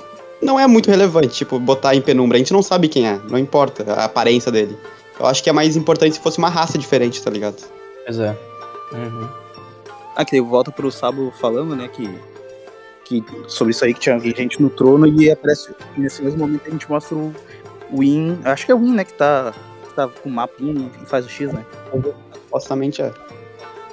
não 0.42 0.60
é 0.60 0.68
muito 0.68 0.90
relevante, 0.90 1.30
tipo, 1.30 1.60
botar 1.60 1.96
em 1.96 2.02
penumbra. 2.02 2.38
A 2.38 2.40
gente 2.40 2.54
não 2.54 2.62
sabe 2.62 2.88
quem 2.88 3.08
é, 3.08 3.20
não 3.30 3.38
importa 3.38 3.84
a 3.94 4.06
aparência 4.06 4.52
dele. 4.52 4.78
Eu 5.20 5.26
acho 5.26 5.44
que 5.44 5.50
é 5.50 5.54
mais 5.54 5.76
importante 5.76 6.16
se 6.16 6.20
fosse 6.20 6.38
uma 6.38 6.50
raça 6.50 6.78
diferente, 6.78 7.22
tá 7.22 7.30
ligado? 7.30 7.64
Pois 8.06 8.20
é. 8.20 8.38
Uhum. 8.92 9.28
Ah, 10.16 10.24
que 10.24 10.40
volta 10.42 10.72
pro 10.72 10.92
Sabo 10.92 11.32
falando, 11.40 11.76
né, 11.76 11.90
que, 11.90 12.10
que 13.04 13.24
sobre 13.48 13.72
isso 13.72 13.84
aí 13.84 13.94
que 13.94 14.00
tinha 14.00 14.18
gente 14.20 14.62
no 14.62 14.70
trono 14.70 15.08
e 15.08 15.30
aparece 15.30 15.74
nesse 15.98 16.22
mesmo 16.22 16.40
momento 16.40 16.62
a 16.68 16.70
gente 16.70 16.90
mostra 16.90 17.18
o, 17.18 17.34
o 17.92 18.02
In, 18.02 18.40
acho 18.46 18.66
que 18.66 18.72
é 18.72 18.76
o 18.76 18.80
In, 18.80 18.94
né, 18.94 19.04
que 19.04 19.14
tá, 19.14 19.54
que 19.88 19.94
tá 19.94 20.08
com 20.08 20.30
o 20.30 20.32
mapinha 20.32 20.90
e 21.02 21.06
faz 21.06 21.26
o 21.26 21.30
X, 21.30 21.52
né? 21.52 21.66
Supostamente 22.34 23.02
é. 23.02 23.12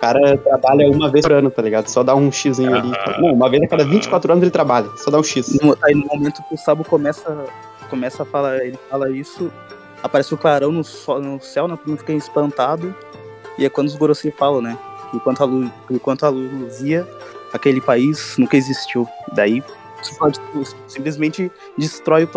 O 0.03 0.05
cara 0.05 0.37
trabalha 0.37 0.91
uma 0.91 1.09
vez 1.09 1.25
por 1.25 1.31
ano, 1.31 1.49
tá 1.49 1.63
ligado? 1.63 1.87
Só 1.87 2.03
dá 2.03 2.13
um 2.13 2.33
xizinho 2.33 2.75
ali. 2.75 2.91
Não, 3.21 3.35
uma 3.35 3.49
vez 3.49 3.63
a 3.63 3.69
cada 3.69 3.85
24 3.85 4.33
anos 4.33 4.43
ele 4.43 4.51
trabalha, 4.51 4.89
só 4.97 5.13
dá 5.13 5.21
um 5.21 5.23
x. 5.23 5.61
No, 5.63 5.79
aí 5.81 5.95
no 5.95 6.05
momento 6.07 6.43
que 6.49 6.57
o 6.57 6.59
Sabo 6.59 6.85
começa, 6.85 7.45
começa 7.89 8.25
a 8.25 8.27
falar, 8.27 8.57
ele 8.65 8.77
fala 8.91 9.09
isso, 9.11 9.49
aparece 10.03 10.35
o 10.35 10.37
clarão 10.37 10.73
no, 10.73 10.83
no 11.21 11.41
céu, 11.41 11.69
né, 11.69 11.77
todo 11.77 11.89
mundo 11.89 11.99
fica 12.01 12.13
espantado, 12.15 12.93
e 13.57 13.65
é 13.65 13.69
quando 13.71 13.87
os 13.87 13.95
Gorosei 13.95 14.33
falam, 14.33 14.61
né, 14.61 14.77
enquanto 15.15 15.41
a, 15.41 15.45
luz, 15.45 15.71
enquanto 15.89 16.27
a 16.27 16.31
luz 16.31 16.81
ia, 16.81 17.07
aquele 17.53 17.81
país 17.81 18.35
nunca 18.37 18.57
existiu. 18.57 19.07
Daí 19.33 19.63
você 20.03 20.15
pode 20.15 20.41
simplesmente 20.89 21.51
destrói 21.79 22.29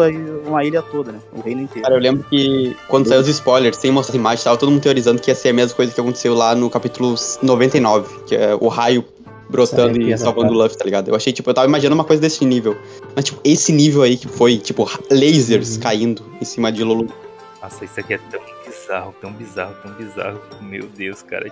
uma 0.45 0.63
ilha 0.63 0.81
toda, 0.81 1.11
né, 1.11 1.19
o 1.33 1.41
reino 1.41 1.61
inteiro. 1.61 1.83
Cara, 1.83 1.95
eu 1.95 1.99
lembro 2.01 2.23
que 2.29 2.75
quando 2.87 3.07
saiu 3.07 3.21
os 3.21 3.27
spoilers, 3.27 3.77
sem 3.77 3.91
mostrar 3.91 4.15
imagem, 4.15 4.43
tava 4.43 4.57
todo 4.57 4.71
mundo 4.71 4.81
teorizando 4.81 5.21
que 5.21 5.29
ia 5.31 5.35
ser 5.35 5.49
a 5.49 5.53
mesma 5.53 5.75
coisa 5.75 5.93
que 5.93 5.99
aconteceu 5.99 6.33
lá 6.33 6.55
no 6.55 6.69
capítulo 6.69 7.15
99, 7.41 8.23
que 8.25 8.35
é 8.35 8.55
o 8.55 8.67
raio 8.67 9.03
brotando 9.49 9.99
que 9.99 10.11
e 10.11 10.17
salvando 10.17 10.51
o. 10.51 10.55
Luffy, 10.57 10.77
tá 10.77 10.83
ligado? 10.85 11.09
Eu 11.09 11.15
achei, 11.15 11.31
tipo, 11.31 11.49
eu 11.49 11.53
tava 11.53 11.67
imaginando 11.67 11.95
uma 11.95 12.03
coisa 12.03 12.21
desse 12.21 12.43
nível. 12.45 12.75
Mas, 13.15 13.25
tipo, 13.25 13.39
esse 13.43 13.71
nível 13.71 14.01
aí 14.01 14.17
que 14.17 14.27
foi, 14.27 14.57
tipo, 14.57 14.89
lasers 15.11 15.75
Uhum. 15.75 15.81
caindo 15.81 16.23
em 16.41 16.45
cima 16.45 16.71
de 16.71 16.83
Lulu. 16.83 17.07
Nossa, 17.61 17.85
isso 17.85 17.99
aqui 17.99 18.15
é 18.15 18.19
tão 18.29 18.41
bizarro, 18.65 19.15
tão 19.21 19.31
bizarro, 19.31 19.75
tão 19.83 19.91
bizarro. 19.93 20.41
Meu 20.61 20.87
Deus, 20.87 21.21
cara. 21.21 21.51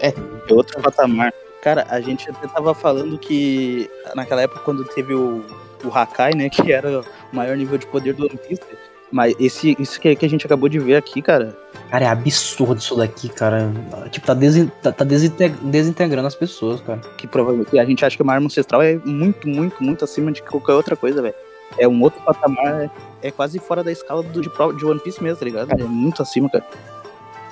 É, 0.00 0.08
É 0.08 0.14
outro 0.54 0.80
patamar. 0.80 1.32
Cara, 1.62 1.86
a 1.88 2.00
gente 2.00 2.28
até 2.28 2.48
tava 2.48 2.74
falando 2.74 3.16
que 3.16 3.88
naquela 4.14 4.42
época, 4.42 4.60
quando 4.60 4.84
teve 4.84 5.14
o, 5.14 5.44
o 5.84 5.96
Hakai, 5.96 6.34
né, 6.34 6.50
que 6.50 6.72
era 6.72 7.00
o 7.00 7.04
maior 7.32 7.56
nível 7.56 7.78
de 7.78 7.86
poder 7.86 8.14
do 8.14 8.24
One 8.24 8.36
Piece, 8.36 8.62
mas 9.10 9.34
esse, 9.38 9.76
isso 9.78 10.00
que, 10.00 10.14
que 10.16 10.26
a 10.26 10.28
gente 10.28 10.44
acabou 10.44 10.68
de 10.68 10.78
ver 10.78 10.96
aqui, 10.96 11.22
cara, 11.22 11.56
Cara, 11.92 12.06
é 12.06 12.08
absurdo 12.08 12.78
isso 12.78 12.96
daqui, 12.96 13.28
cara. 13.28 13.70
Tipo, 14.10 14.26
tá, 14.26 14.32
desin 14.32 14.66
tá, 14.80 14.90
tá 14.90 15.04
desinte- 15.04 15.50
desintegrando 15.60 16.26
as 16.26 16.34
pessoas, 16.34 16.80
cara. 16.80 16.98
que 17.18 17.26
provavelmente 17.26 17.78
a 17.78 17.84
gente 17.84 18.02
acha 18.02 18.16
que 18.16 18.22
uma 18.22 18.32
arma 18.32 18.46
ancestral 18.46 18.80
é 18.80 18.96
muito, 19.04 19.46
muito, 19.46 19.84
muito 19.84 20.02
acima 20.02 20.32
de 20.32 20.42
qualquer 20.42 20.72
outra 20.72 20.96
coisa, 20.96 21.20
velho. 21.20 21.34
É 21.76 21.86
um 21.86 22.00
outro 22.02 22.18
patamar, 22.22 22.84
é, 22.84 22.90
é 23.20 23.30
quase 23.30 23.58
fora 23.58 23.84
da 23.84 23.92
escala 23.92 24.22
do, 24.22 24.40
de, 24.40 24.48
de 24.48 24.86
One 24.86 25.00
Piece 25.00 25.22
mesmo, 25.22 25.38
tá 25.38 25.44
ligado? 25.44 25.70
É 25.78 25.84
muito 25.84 26.22
acima, 26.22 26.48
cara. 26.48 26.64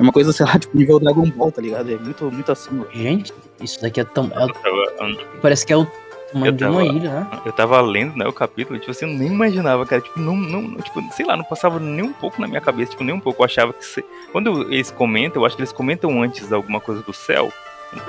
É 0.00 0.02
uma 0.02 0.12
coisa, 0.12 0.32
sei 0.32 0.46
lá, 0.46 0.58
tipo, 0.58 0.74
nível 0.76 0.98
Dragon 0.98 1.28
Ball, 1.30 1.52
tá 1.52 1.60
ligado? 1.60 1.92
É 1.92 1.96
muito, 1.98 2.24
muito 2.32 2.50
acima. 2.50 2.86
Gente, 2.90 3.34
isso 3.60 3.80
daqui 3.82 4.00
é 4.00 4.04
tão. 4.04 4.24
é- 4.26 4.28
tava, 4.30 5.16
parece 5.42 5.66
que 5.66 5.72
é 5.74 5.76
o 5.76 5.86
tamanho 6.32 6.46
Eu 6.46 6.52
de 6.52 6.64
uma 6.64 6.72
tava- 6.82 6.86
ilha, 6.86 7.10
né? 7.10 7.26
eu 7.44 7.52
tava 7.52 7.80
lendo, 7.82 8.16
né, 8.16 8.26
o 8.26 8.32
capítulo, 8.32 8.78
tipo 8.78 8.90
assim, 8.92 9.04
eu 9.04 9.18
nem 9.18 9.28
imaginava, 9.28 9.84
cara. 9.84 10.00
Tipo, 10.00 10.18
não, 10.18 10.34
não, 10.34 10.76
tipo, 10.80 11.02
sei 11.12 11.26
lá, 11.26 11.36
não 11.36 11.44
passava 11.44 11.78
nem 11.78 12.02
um 12.02 12.14
pouco 12.14 12.40
na 12.40 12.48
minha 12.48 12.62
cabeça, 12.62 12.92
tipo, 12.92 13.04
nem 13.04 13.14
um 13.14 13.20
pouco. 13.20 13.42
Eu 13.42 13.44
achava 13.44 13.74
que. 13.74 13.84
se- 13.84 14.04
Quando 14.32 14.72
eles 14.72 14.90
comentam, 14.90 15.42
eu 15.42 15.46
acho 15.46 15.54
que 15.54 15.60
eles 15.62 15.72
comentam 15.72 16.22
antes 16.22 16.50
alguma 16.50 16.80
coisa 16.80 17.02
do 17.02 17.12
céu. 17.12 17.52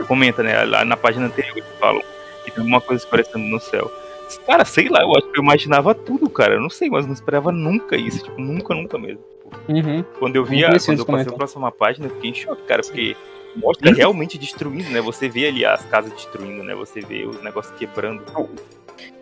Comenta, 0.08 0.42
né? 0.44 0.64
Lá 0.64 0.86
na 0.86 0.96
página 0.96 1.26
anterior 1.26 1.58
eles 1.58 1.70
falam 1.80 2.02
que 2.46 2.52
tem 2.52 2.60
alguma 2.62 2.80
coisa 2.80 3.04
aparecendo 3.06 3.44
no 3.44 3.60
céu. 3.60 3.92
Cara, 4.40 4.66
sei 4.66 4.90
lá, 4.90 5.02
eu 5.02 5.12
acho 5.12 5.28
que 5.32 5.40
eu 5.40 5.44
imaginava 5.44 5.94
tudo, 5.94 6.30
cara. 6.30 6.56
Eu 6.56 6.62
não 6.62 6.70
sei, 6.70 6.90
mas 6.90 7.06
não 7.06 7.14
esperava 7.14 7.52
nunca 7.52 7.96
isso. 7.96 8.24
Tipo, 8.24 8.40
nunca, 8.40 8.74
nunca 8.74 8.98
mesmo. 8.98 9.24
Uhum. 9.68 10.04
Quando 10.20 10.36
eu 10.36 10.46
vi, 10.46 10.64
a, 10.64 10.68
Interessante 10.70 10.98
quando 10.98 11.00
eu 11.00 11.18
passei 11.18 11.34
a 11.34 11.36
próxima 11.36 11.72
página, 11.72 12.08
eu 12.08 12.12
fiquei 12.12 12.30
em 12.30 12.34
choque, 12.34 12.62
cara, 12.64 12.82
porque 12.82 13.16
mostra 13.56 13.94
realmente 13.94 14.38
destruindo, 14.38 14.90
né? 14.90 15.02
Você 15.02 15.28
vê 15.28 15.48
ali 15.48 15.66
as 15.66 15.86
casas 15.86 16.12
destruindo, 16.14 16.64
né? 16.64 16.74
Você 16.76 17.02
vê 17.02 17.26
os 17.26 17.42
negócios 17.44 17.76
quebrando. 17.78 18.24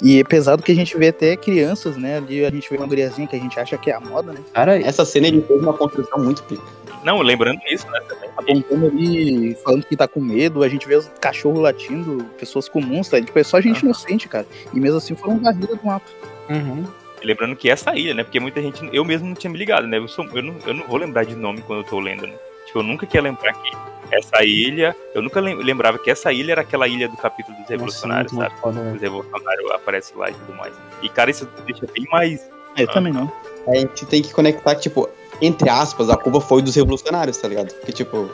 E 0.01 0.19
é 0.19 0.23
pesado 0.23 0.63
que 0.63 0.71
a 0.71 0.75
gente 0.75 0.97
vê 0.97 1.09
até 1.09 1.35
crianças, 1.35 1.97
né? 1.97 2.17
Ali 2.17 2.45
a 2.45 2.49
gente 2.49 2.69
vê 2.69 2.77
uma 2.77 2.87
guriazinha 2.87 3.27
que 3.27 3.35
a 3.35 3.39
gente 3.39 3.59
acha 3.59 3.77
que 3.77 3.89
é 3.91 3.93
a 3.95 3.99
moda, 3.99 4.31
né? 4.33 4.39
Cara, 4.53 4.79
essa 4.81 5.03
cena 5.05 5.27
ele 5.27 5.41
fez 5.41 5.61
uma 5.61 5.73
construção 5.73 6.19
muito 6.19 6.43
pica. 6.43 6.63
Não, 7.03 7.21
lembrando 7.21 7.59
isso, 7.71 7.89
né? 7.91 7.99
Também. 8.07 8.29
Apontando 8.37 8.87
ali, 8.87 9.55
falando 9.63 9.85
que 9.85 9.95
tá 9.95 10.07
com 10.07 10.19
medo, 10.19 10.63
a 10.63 10.69
gente 10.69 10.87
vê 10.87 10.95
os 10.95 11.09
cachorros 11.21 11.59
latindo, 11.61 12.23
pessoas 12.37 12.67
comuns, 12.67 13.07
tá? 13.09 13.21
Tipo, 13.21 13.37
é 13.39 13.43
só 13.43 13.59
gente 13.61 13.81
inocente, 13.83 14.27
cara. 14.27 14.45
E 14.73 14.79
mesmo 14.79 14.97
assim 14.97 15.15
foram 15.15 15.39
varridas 15.39 15.69
do 15.77 15.85
mapa. 15.85 16.05
uhum. 16.49 16.83
E 17.21 17.25
Lembrando 17.25 17.55
que 17.55 17.69
essa 17.69 17.95
ilha, 17.97 18.13
né? 18.13 18.23
Porque 18.23 18.39
muita 18.39 18.61
gente. 18.61 18.87
Eu 18.93 19.03
mesmo 19.03 19.27
não 19.27 19.35
tinha 19.35 19.51
me 19.51 19.57
ligado, 19.57 19.85
né? 19.87 19.97
Eu, 19.97 20.07
sou- 20.07 20.25
eu 20.33 20.41
não, 20.41 20.55
eu 20.65 20.73
não 20.73 20.87
vou 20.87 20.97
lembrar 20.97 21.25
de 21.25 21.35
nome 21.35 21.61
quando 21.61 21.79
eu 21.79 21.83
tô 21.85 21.99
lendo, 21.99 22.25
né? 22.25 22.33
Tipo, 22.65 22.79
eu 22.79 22.83
nunca 22.83 23.05
queria 23.05 23.23
lembrar 23.23 23.53
que 23.53 23.71
essa 24.11 24.43
ilha. 24.43 24.95
Eu 25.13 25.21
nunca 25.21 25.39
lem- 25.39 25.55
lembrava 25.63 25.97
que 25.99 26.09
essa 26.09 26.31
ilha 26.31 26.51
era 26.53 26.61
aquela 26.61 26.87
ilha 26.87 27.07
do 27.07 27.17
capítulo 27.17 27.57
dos 27.57 27.67
revolucionários, 27.69 28.31
Nossa, 28.33 28.49
sabe? 28.49 28.61
foda, 28.61 28.81
né? 28.81 28.93
Os 28.95 29.01
revolucionários 29.01 29.71
aparecem 29.71 30.17
lá 30.17 30.29
e 30.29 30.33
tudo 30.33 30.57
mais. 30.57 30.73
E, 31.01 31.09
cara, 31.09 31.29
isso 31.31 31.47
deixa 31.65 31.85
bem 31.93 32.05
mais. 32.11 32.41
É, 32.75 32.83
Eu 32.83 32.87
também 32.87 33.13
não. 33.13 33.31
A 33.67 33.75
gente 33.75 34.05
tem 34.05 34.21
que 34.21 34.33
conectar 34.33 34.75
que, 34.75 34.81
tipo, 34.81 35.07
entre 35.41 35.69
aspas, 35.69 36.09
a 36.09 36.17
culpa 36.17 36.39
foi 36.41 36.61
dos 36.61 36.75
revolucionários, 36.75 37.37
tá 37.37 37.47
ligado? 37.47 37.73
Porque, 37.75 37.91
tipo, 37.91 38.29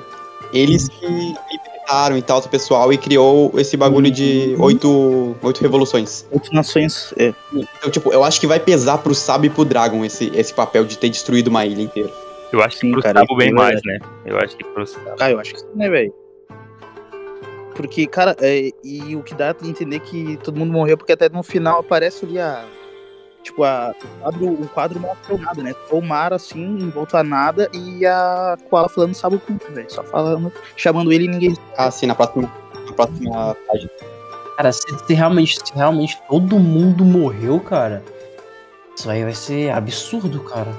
eles 0.53 0.87
que 0.87 1.05
libertaram 1.05 2.17
e 2.17 2.21
tal, 2.21 2.39
o 2.39 2.49
pessoal, 2.49 2.91
e 2.93 2.97
criou 2.97 3.51
esse 3.57 3.75
bagulho 3.75 4.09
de 4.09 4.55
oito, 4.59 5.35
oito 5.41 5.61
revoluções. 5.61 6.25
Outras 6.31 6.51
nações. 6.51 7.13
É, 7.17 7.33
Então, 7.53 7.89
tipo, 7.91 8.11
eu 8.13 8.23
acho 8.23 8.39
que 8.39 8.47
vai 8.47 8.59
pesar 8.59 8.99
pro 8.99 9.13
Sabo 9.13 9.45
e 9.45 9.49
pro 9.49 9.65
Dragon 9.65 10.03
esse, 10.05 10.31
esse 10.35 10.53
papel 10.53 10.85
de 10.85 10.97
ter 10.97 11.09
destruído 11.09 11.47
uma 11.47 11.65
ilha 11.65 11.81
inteira. 11.81 12.09
Eu 12.51 12.61
acho 12.61 12.77
Sim, 12.77 12.87
que 12.87 12.93
pro 12.93 13.01
cara, 13.01 13.23
bem 13.37 13.49
é 13.49 13.53
mais, 13.53 13.81
né? 13.83 13.99
Eu 14.25 14.37
acho 14.37 14.55
que 14.55 14.63
pro. 14.63 14.85
Ah, 15.19 15.31
eu 15.31 15.39
acho 15.39 15.53
que 15.53 15.59
sim, 15.59 15.67
né, 15.75 15.89
velho? 15.89 16.13
Porque, 17.75 18.07
cara, 18.07 18.35
é, 18.39 18.71
e 18.83 19.15
o 19.15 19.21
que 19.21 19.35
dá 19.35 19.49
a 19.49 19.67
entender 19.67 19.99
que 19.99 20.37
todo 20.37 20.57
mundo 20.57 20.71
morreu, 20.71 20.97
porque 20.97 21.11
até 21.11 21.27
no 21.27 21.43
final 21.43 21.79
aparece 21.79 22.25
ali 22.25 22.39
a. 22.39 22.65
Tipo, 23.43 23.63
a, 23.63 23.91
o 23.91 24.21
quadro, 24.21 24.53
o 24.53 24.67
quadro 24.69 24.99
mostra 24.99 25.35
o 25.35 25.37
nada, 25.37 25.61
né? 25.61 25.75
O 25.91 26.01
mar 26.01 26.33
assim, 26.33 26.63
em 26.63 26.89
volta 26.89 27.19
a 27.19 27.23
nada, 27.23 27.69
e 27.73 28.05
a 28.05 28.57
Koala 28.69 28.89
falando 28.89 29.13
sabe 29.13 29.35
o 29.35 29.39
ponto, 29.39 29.71
velho. 29.71 29.91
Só 29.91 30.03
falando, 30.03 30.51
chamando 30.75 31.11
ele 31.11 31.25
e 31.25 31.27
ninguém. 31.27 31.53
Ah, 31.77 31.91
sim, 31.91 32.07
na 32.07 32.15
próxima, 32.15 32.51
na 32.87 32.93
próxima 32.93 33.55
página. 33.67 33.91
Cara, 34.55 34.71
se, 34.71 34.81
se 35.05 35.13
realmente, 35.13 35.59
se 35.63 35.75
realmente 35.75 36.17
todo 36.29 36.57
mundo 36.57 37.03
morreu, 37.03 37.59
cara, 37.59 38.01
isso 38.97 39.09
aí 39.09 39.23
vai 39.23 39.33
ser 39.33 39.69
absurdo, 39.71 40.39
cara. 40.39 40.73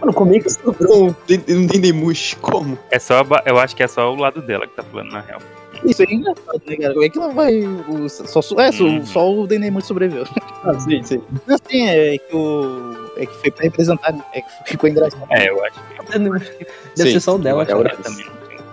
Mano, 0.00 0.12
como 0.12 0.34
é 0.34 0.40
que 0.40 0.50
sobrou 0.50 1.08
um 1.08 1.14
Den- 1.26 1.44
um 1.56 1.66
Dendemush? 1.66 2.34
Como? 2.40 2.78
É 2.90 2.98
só, 2.98 3.22
eu 3.44 3.58
acho 3.58 3.74
que 3.74 3.82
é 3.82 3.88
só 3.88 4.12
o 4.12 4.16
lado 4.16 4.42
dela 4.42 4.66
que 4.66 4.74
tá 4.76 4.82
falando, 4.82 5.10
na 5.12 5.20
real. 5.20 5.40
Isso 5.84 6.02
aí 6.02 6.08
é 6.10 6.14
engraçado, 6.14 6.60
né, 6.66 6.76
cara? 6.76 6.92
Como 6.94 7.04
é 7.04 7.08
que 7.08 7.18
não 7.18 7.34
vai. 7.34 7.54
o- 7.64 8.08
só, 8.08 8.40
é, 8.60 8.72
só, 8.72 8.84
Uhum. 8.84 9.06
só 9.06 9.34
o 9.34 9.46
Dendemuth 9.46 9.84
sobreviveu. 9.84 10.24
Ah, 10.64 10.78
sim, 10.80 11.02
sim. 11.02 11.22
Assim, 11.48 11.86
é 11.88 12.18
que 12.18 12.34
o. 12.34 13.10
É 13.16 13.26
que 13.26 13.34
foi 13.36 13.50
pra 13.50 13.62
representar, 13.64 14.12
né? 14.12 14.22
É 14.34 14.40
que 14.40 14.48
ficou 14.66 14.88
engraçado. 14.88 15.22
É, 15.30 15.48
eu 15.48 15.64
acho 15.64 15.80
que 15.80 16.18
Deve 16.96 17.10
Sim, 17.10 17.12
ser 17.12 17.20
só 17.20 17.34
o 17.34 17.38
dela, 17.38 17.62
é 17.62 17.66
cara. 17.66 17.90
eu 17.90 18.02
também 18.02 18.26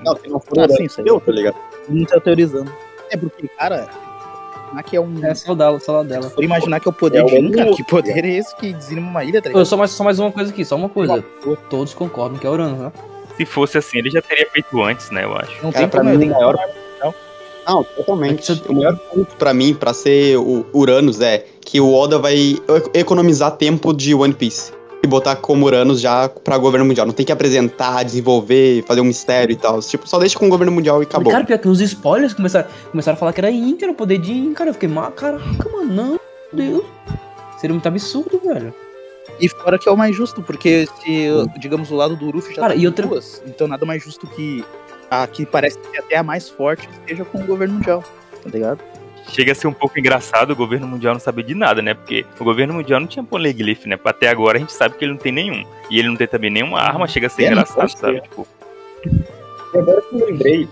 não 0.05 0.15
se 0.17 0.27
não 0.27 0.39
for 0.39 0.59
Ah, 0.59 0.67
sim, 0.69 0.87
eu, 1.05 1.19
tá 1.19 1.31
ligado? 1.31 1.55
Não 1.89 2.05
tá 2.05 2.19
teorizando. 2.19 2.71
É 3.09 3.17
porque, 3.17 3.47
cara, 3.49 3.87
aqui 4.75 4.95
é 4.95 5.01
um. 5.01 5.25
É 5.25 5.33
só 5.33 5.51
o 5.51 5.55
dela, 5.55 5.79
só 5.79 6.01
o 6.01 6.03
dela. 6.03 6.23
Se 6.23 6.35
for 6.35 6.43
imaginar 6.43 6.79
que 6.79 6.87
é 6.87 6.91
o 6.91 6.93
poder 6.93 7.19
É 7.19 7.23
de 7.25 7.37
um, 7.37 7.51
cara, 7.51 7.71
que 7.71 7.83
poder 7.83 8.25
é 8.25 8.37
esse 8.37 8.55
que 8.55 8.73
dizima 8.73 9.01
uma 9.01 9.23
ilha, 9.23 9.41
tá 9.41 9.65
só, 9.65 9.77
mais, 9.77 9.91
só 9.91 10.03
mais 10.03 10.19
uma 10.19 10.31
coisa 10.31 10.51
aqui, 10.51 10.63
só 10.65 10.75
uma 10.75 10.89
coisa. 10.89 11.23
Todos 11.69 11.93
concordam 11.93 12.37
que 12.37 12.47
é 12.47 12.49
Urano, 12.49 12.75
né? 12.75 12.91
Se 13.37 13.45
fosse 13.45 13.77
assim, 13.77 13.97
ele 13.97 14.09
já 14.09 14.21
teria 14.21 14.47
feito 14.51 14.81
antes, 14.81 15.09
né? 15.09 15.23
Eu 15.23 15.35
acho. 15.35 15.51
Não 15.63 15.71
Cara, 15.71 15.87
tem 15.87 15.89
pra 15.89 16.03
mim, 16.03 16.25
maior, 16.29 16.55
Não, 17.67 17.83
totalmente. 17.83 18.51
O 18.69 18.73
melhor 18.73 18.95
ponto 18.95 19.35
pra 19.35 19.53
mim, 19.53 19.73
pra 19.73 19.93
ser 19.93 20.37
o 20.37 20.65
Uranus, 20.73 21.19
é 21.21 21.45
que 21.61 21.79
o 21.79 21.93
Oda 21.93 22.19
vai 22.19 22.57
economizar 22.93 23.51
tempo 23.51 23.93
de 23.93 24.13
One 24.13 24.33
Piece. 24.33 24.71
E 25.03 25.07
botar 25.07 25.35
como 25.35 25.65
Uranus 25.65 25.99
já 25.99 26.29
pra 26.29 26.57
governo 26.57 26.85
mundial. 26.85 27.05
Não 27.05 27.13
tem 27.13 27.25
que 27.25 27.31
apresentar, 27.31 28.03
desenvolver, 28.03 28.83
fazer 28.83 29.01
um 29.01 29.05
mistério 29.05 29.51
e 29.51 29.55
tal. 29.57 29.81
Tipo, 29.81 30.07
só 30.07 30.17
deixa 30.17 30.39
com 30.39 30.45
o 30.45 30.49
governo 30.49 30.71
mundial 30.71 31.01
e 31.01 31.05
acabou. 31.05 31.29
Cara, 31.29 31.43
pior 31.43 31.59
que 31.59 31.67
nos 31.67 31.81
spoilers 31.81 32.33
começaram, 32.33 32.69
começaram 32.89 33.15
a 33.17 33.19
falar 33.19 33.33
que 33.33 33.41
era 33.41 33.51
Inca, 33.51 33.83
era 33.83 33.91
o 33.91 33.95
poder 33.95 34.17
de 34.19 34.31
Inca, 34.31 34.59
cara. 34.59 34.69
Eu 34.69 34.73
fiquei, 34.73 34.87
mas 34.87 35.13
caraca, 35.13 35.69
mano, 35.69 35.93
não, 35.93 36.19
meu 36.53 36.71
Deus. 36.71 36.83
Seria 37.59 37.73
muito 37.73 37.85
absurdo, 37.87 38.39
velho. 38.45 38.73
E 39.41 39.49
fora 39.49 39.77
que 39.77 39.89
é 39.89 39.91
o 39.91 39.97
mais 39.97 40.15
justo, 40.15 40.41
porque 40.41 40.87
se, 41.01 41.27
digamos, 41.59 41.91
o 41.91 41.95
lado 41.95 42.15
do 42.15 42.31
Luffy 42.31 42.55
já 42.55 42.61
Cara, 42.61 42.73
tá 42.73 42.79
e 42.79 42.85
outra- 42.85 43.05
duas, 43.05 43.41
então 43.45 43.67
nada 43.67 43.85
mais 43.85 44.01
justo 44.03 44.25
que 44.27 44.63
a 45.09 45.27
que 45.27 45.45
parece 45.45 45.77
ser 45.91 45.99
até 45.99 46.15
a 46.17 46.23
mais 46.23 46.47
forte 46.49 46.87
esteja 47.01 47.25
com 47.25 47.39
o 47.39 47.45
governo 47.45 47.75
mundial, 47.75 48.03
tá 48.43 48.49
ligado? 48.49 48.79
Chega 49.29 49.51
a 49.51 49.55
ser 49.55 49.67
um 49.67 49.73
pouco 49.73 49.97
engraçado 49.97 50.51
o 50.51 50.55
governo 50.55 50.87
mundial 50.87 51.13
não 51.13 51.19
saber 51.19 51.43
de 51.43 51.55
nada, 51.55 51.81
né? 51.81 51.93
Porque 51.93 52.25
o 52.39 52.43
governo 52.43 52.73
mundial 52.73 52.99
não 52.99 53.07
tinha 53.07 53.23
poneglyph, 53.23 53.85
né? 53.85 53.97
Até 54.03 54.29
agora 54.29 54.57
a 54.57 54.59
gente 54.59 54.73
sabe 54.73 54.95
que 54.95 55.05
ele 55.05 55.13
não 55.13 55.19
tem 55.19 55.31
nenhum. 55.31 55.63
E 55.89 55.97
ele 55.97 56.09
não 56.09 56.15
tem 56.15 56.27
também 56.27 56.49
nenhuma 56.49 56.79
arma, 56.79 57.07
chega 57.07 57.27
a 57.27 57.29
ser 57.29 57.43
É, 57.43 57.47
engraçado, 57.47 57.89
sabe? 57.89 58.21
Tipo, 58.21 58.47
Agora 59.73 60.01
que 60.01 60.15
eu 60.15 60.25
lembrei 60.27 60.69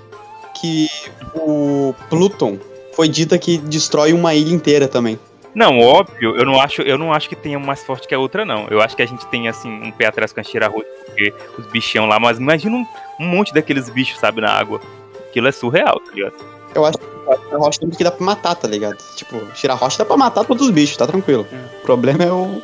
que 0.59 0.87
o 1.33 1.95
Pluton 2.09 2.59
foi 2.93 3.07
dita 3.07 3.37
que 3.37 3.57
destrói 3.57 4.13
uma 4.13 4.33
ilha 4.35 4.53
inteira 4.53 4.87
também. 4.87 5.19
Não, 5.53 5.79
óbvio, 5.79 6.35
eu 6.37 6.45
não 6.45 6.61
acho, 6.61 6.81
eu 6.81 6.97
não 6.97 7.11
acho 7.11 7.27
que 7.27 7.35
tenha 7.35 7.57
uma 7.57 7.67
mais 7.67 7.83
forte 7.83 8.07
que 8.07 8.15
a 8.15 8.19
outra, 8.19 8.45
não. 8.45 8.67
Eu 8.69 8.81
acho 8.81 8.95
que 8.95 9.01
a 9.01 9.05
gente 9.05 9.25
tem, 9.27 9.49
assim, 9.49 9.69
um 9.69 9.91
pé 9.91 10.05
atrás 10.05 10.31
com 10.31 10.39
a 10.39 10.43
Shirahoshi, 10.43 10.85
porque 11.05 11.33
os 11.57 11.65
bichão 11.67 12.05
lá, 12.05 12.19
mas 12.19 12.37
imagina 12.37 12.75
um, 12.75 12.85
um 13.19 13.25
monte 13.25 13.53
daqueles 13.53 13.89
bichos, 13.89 14.17
sabe, 14.17 14.39
na 14.39 14.49
água. 14.49 14.79
Aquilo 15.27 15.47
é 15.47 15.51
surreal, 15.51 15.99
tá 15.99 16.11
ligado? 16.13 16.35
Eu 16.73 16.85
acho 16.85 16.97
que 16.97 17.05
a 17.53 17.57
rocha 17.57 17.79
tem 17.79 17.89
que 17.89 18.03
dá 18.03 18.11
pra 18.11 18.25
matar, 18.25 18.55
tá 18.55 18.67
ligado? 18.67 18.97
Tipo, 19.15 19.39
tirar 19.53 19.75
rocha 19.75 19.97
dá 19.97 20.05
pra 20.05 20.17
matar 20.17 20.43
todos 20.45 20.65
os 20.65 20.71
bichos, 20.71 20.97
tá 20.97 21.07
tranquilo. 21.07 21.45
O 21.79 21.81
problema 21.81 22.23
é 22.23 22.31
o 22.31 22.61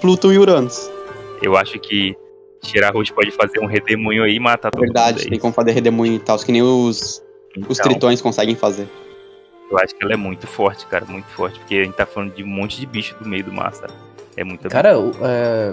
Pluton 0.00 0.32
e 0.32 0.38
Uranus. 0.38 0.90
Eu 1.42 1.56
acho 1.56 1.78
que 1.78 2.16
Shirahoshi 2.64 3.12
pode 3.12 3.30
fazer 3.32 3.58
um 3.60 3.66
redemoinho 3.66 4.22
aí 4.22 4.36
e 4.36 4.40
matar 4.40 4.70
todo 4.70 4.80
Verdade, 4.80 5.28
tem 5.28 5.38
como 5.38 5.52
fazer 5.52 5.72
redemoinho 5.72 6.16
e 6.16 6.18
tal, 6.20 6.38
que 6.38 6.52
nem 6.52 6.62
os, 6.62 7.22
os 7.68 7.78
Então, 7.78 7.90
tritões 7.90 8.20
conseguem 8.22 8.54
fazer. 8.54 8.88
Eu 9.70 9.78
acho 9.78 9.94
que 9.94 10.04
ela 10.04 10.12
é 10.12 10.16
muito 10.16 10.46
forte, 10.46 10.86
cara, 10.86 11.04
muito 11.06 11.26
forte, 11.28 11.58
porque 11.58 11.76
a 11.76 11.84
gente 11.84 11.94
tá 11.94 12.06
falando 12.06 12.34
de 12.34 12.44
um 12.44 12.46
monte 12.46 12.78
de 12.78 12.86
bicho 12.86 13.16
do 13.20 13.28
meio 13.28 13.42
do 13.42 13.52
mar, 13.52 13.72
sabe? 13.74 13.92
É 14.36 14.44
muito 14.44 14.68
Cara, 14.68 14.98
o, 14.98 15.10
é, 15.22 15.72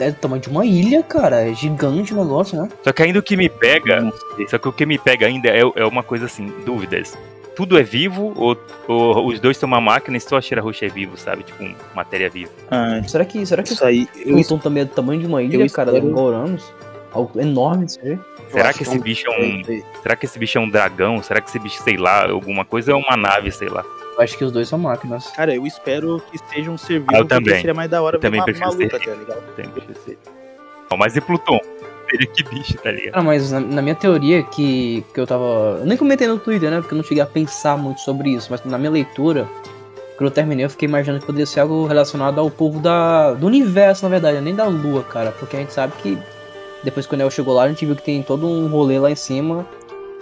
É 0.00 0.10
do 0.10 0.16
tamanho 0.16 0.42
de 0.42 0.48
uma 0.48 0.64
ilha, 0.64 1.02
cara. 1.02 1.48
É 1.48 1.54
gigante 1.54 2.12
o 2.12 2.16
negócio, 2.16 2.60
né? 2.60 2.68
Só 2.82 2.92
que 2.92 3.02
ainda 3.02 3.18
o 3.18 3.22
que 3.22 3.36
me 3.36 3.48
pega, 3.48 4.12
só 4.48 4.58
que 4.58 4.68
o 4.68 4.72
que 4.72 4.86
me 4.86 4.98
pega 4.98 5.26
ainda 5.26 5.48
é, 5.48 5.60
é 5.60 5.84
uma 5.86 6.02
coisa 6.02 6.26
assim, 6.26 6.52
dúvidas. 6.64 7.16
Tudo 7.54 7.78
é 7.78 7.82
vivo 7.82 8.34
ou, 8.36 8.56
ou 8.86 9.26
os 9.28 9.40
dois 9.40 9.56
são 9.56 9.66
uma 9.66 9.80
máquina 9.80 10.16
e 10.16 10.20
só 10.20 10.36
a 10.36 10.40
Shirahoshi 10.42 10.84
é 10.84 10.88
vivo, 10.88 11.16
sabe? 11.16 11.42
Tipo, 11.42 11.64
matéria 11.94 12.28
viva. 12.28 12.50
Ah, 12.70 13.00
Será 13.06 13.24
que, 13.24 13.46
será 13.46 13.62
que 13.62 13.72
isso 13.72 13.82
aí, 13.84 14.06
o 14.16 14.28
eu, 14.28 14.34
Pluton 14.34 14.58
também 14.58 14.82
é 14.82 14.84
do 14.84 14.90
tamanho 14.92 15.20
de 15.20 15.26
uma 15.26 15.42
ilha, 15.42 15.64
eu 15.64 15.70
cara? 15.70 15.90
espero- 15.96 16.14
Uranus? 16.18 16.62
Algo 17.12 17.40
enorme 17.40 17.86
isso 17.86 17.98
aí. 18.02 18.18
Será 18.52 18.72
que 18.74 18.82
esse 18.82 18.92
é 18.94 18.98
um- 18.98 19.00
bicho 19.00 19.26
é 19.26 19.40
um. 19.40 19.62
Será 20.02 20.14
que 20.16 20.26
esse 20.26 20.38
bicho 20.38 20.58
é 20.58 20.60
um 20.60 20.68
dragão? 20.68 21.22
Será 21.22 21.40
que 21.40 21.48
esse 21.48 21.58
bicho, 21.58 21.82
sei 21.82 21.96
lá, 21.96 22.28
alguma 22.30 22.62
coisa 22.64 22.92
é 22.92 22.94
uma 22.94 23.16
nave, 23.16 23.50
sei 23.50 23.68
lá. 23.68 23.82
Eu 24.16 24.22
acho 24.22 24.38
que 24.38 24.44
os 24.44 24.50
dois 24.52 24.66
são 24.68 24.78
máquinas. 24.78 25.26
cara, 25.28 25.54
eu 25.54 25.66
espero 25.66 26.22
que 26.30 26.38
seja 26.52 26.70
um 26.70 26.78
ser 26.78 27.00
vivo, 27.00 27.10
Ah, 27.14 27.18
eu 27.18 27.24
também. 27.26 27.54
seria 27.56 27.74
mais 27.74 27.90
da 27.90 28.00
hora 28.02 28.16
Eu 28.16 28.20
também 28.20 28.40
uma, 28.40 28.46
uma 28.46 28.54
ser 28.72 28.84
luta, 28.84 28.98
tá 28.98 29.14
ligado? 29.14 29.42
Mas 30.98 31.16
e 31.16 31.20
Pluton? 31.20 31.58
Seria 32.10 32.26
que 32.28 32.42
bicho, 32.44 32.78
tá 32.78 32.90
ligado? 32.92 33.12
Cara, 33.14 33.24
mas 33.24 33.50
na, 33.50 33.58
na 33.60 33.82
minha 33.82 33.94
teoria 33.96 34.42
que, 34.44 35.04
que 35.12 35.18
eu 35.20 35.26
tava. 35.26 35.78
Eu 35.80 35.86
nem 35.86 35.98
comentei 35.98 36.28
no 36.28 36.38
Twitter, 36.38 36.70
né? 36.70 36.78
Porque 36.80 36.94
eu 36.94 36.96
não 36.96 37.04
cheguei 37.04 37.20
a 37.22 37.26
pensar 37.26 37.76
muito 37.76 38.00
sobre 38.00 38.30
isso. 38.30 38.46
Mas 38.48 38.64
na 38.64 38.78
minha 38.78 38.92
leitura, 38.92 39.48
quando 40.16 40.28
eu 40.28 40.30
terminei, 40.30 40.64
eu 40.64 40.70
fiquei 40.70 40.88
imaginando 40.88 41.20
que 41.20 41.26
poderia 41.26 41.44
ser 41.44 41.60
algo 41.60 41.84
relacionado 41.84 42.38
ao 42.40 42.48
povo 42.48 42.78
da, 42.78 43.32
do 43.34 43.46
universo, 43.46 44.04
na 44.04 44.08
verdade, 44.08 44.40
nem 44.40 44.54
da 44.54 44.66
Lua, 44.66 45.02
cara. 45.02 45.32
Porque 45.32 45.56
a 45.56 45.58
gente 45.58 45.72
sabe 45.72 45.94
que 46.00 46.16
depois 46.84 47.06
que 47.06 47.14
o 47.14 47.18
Neo 47.18 47.30
chegou 47.30 47.52
lá, 47.54 47.64
a 47.64 47.68
gente 47.68 47.84
viu 47.84 47.96
que 47.96 48.02
tem 48.02 48.22
todo 48.22 48.46
um 48.46 48.68
rolê 48.68 49.00
lá 49.00 49.10
em 49.10 49.16
cima. 49.16 49.66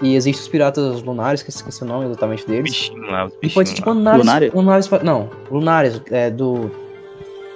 E 0.03 0.15
existem 0.17 0.43
os 0.43 0.49
piratas 0.49 1.03
lunares, 1.03 1.43
que 1.43 1.51
eu 1.51 1.55
esqueci 1.55 1.83
o 1.83 1.87
nome 1.87 2.07
exatamente 2.07 2.47
deles. 2.47 2.63
Bichinho 2.71 3.03
lá, 3.11 3.27
os 3.27 3.33
E 3.43 3.49
pode 3.49 3.69
ser 3.69 3.77
tipo 3.77 3.91
lunares. 3.91 4.19
Lunária? 4.19 4.51
lunares 4.55 4.91
não, 5.03 5.31
lunares, 5.51 6.03
é 6.11 6.31
do. 6.31 6.71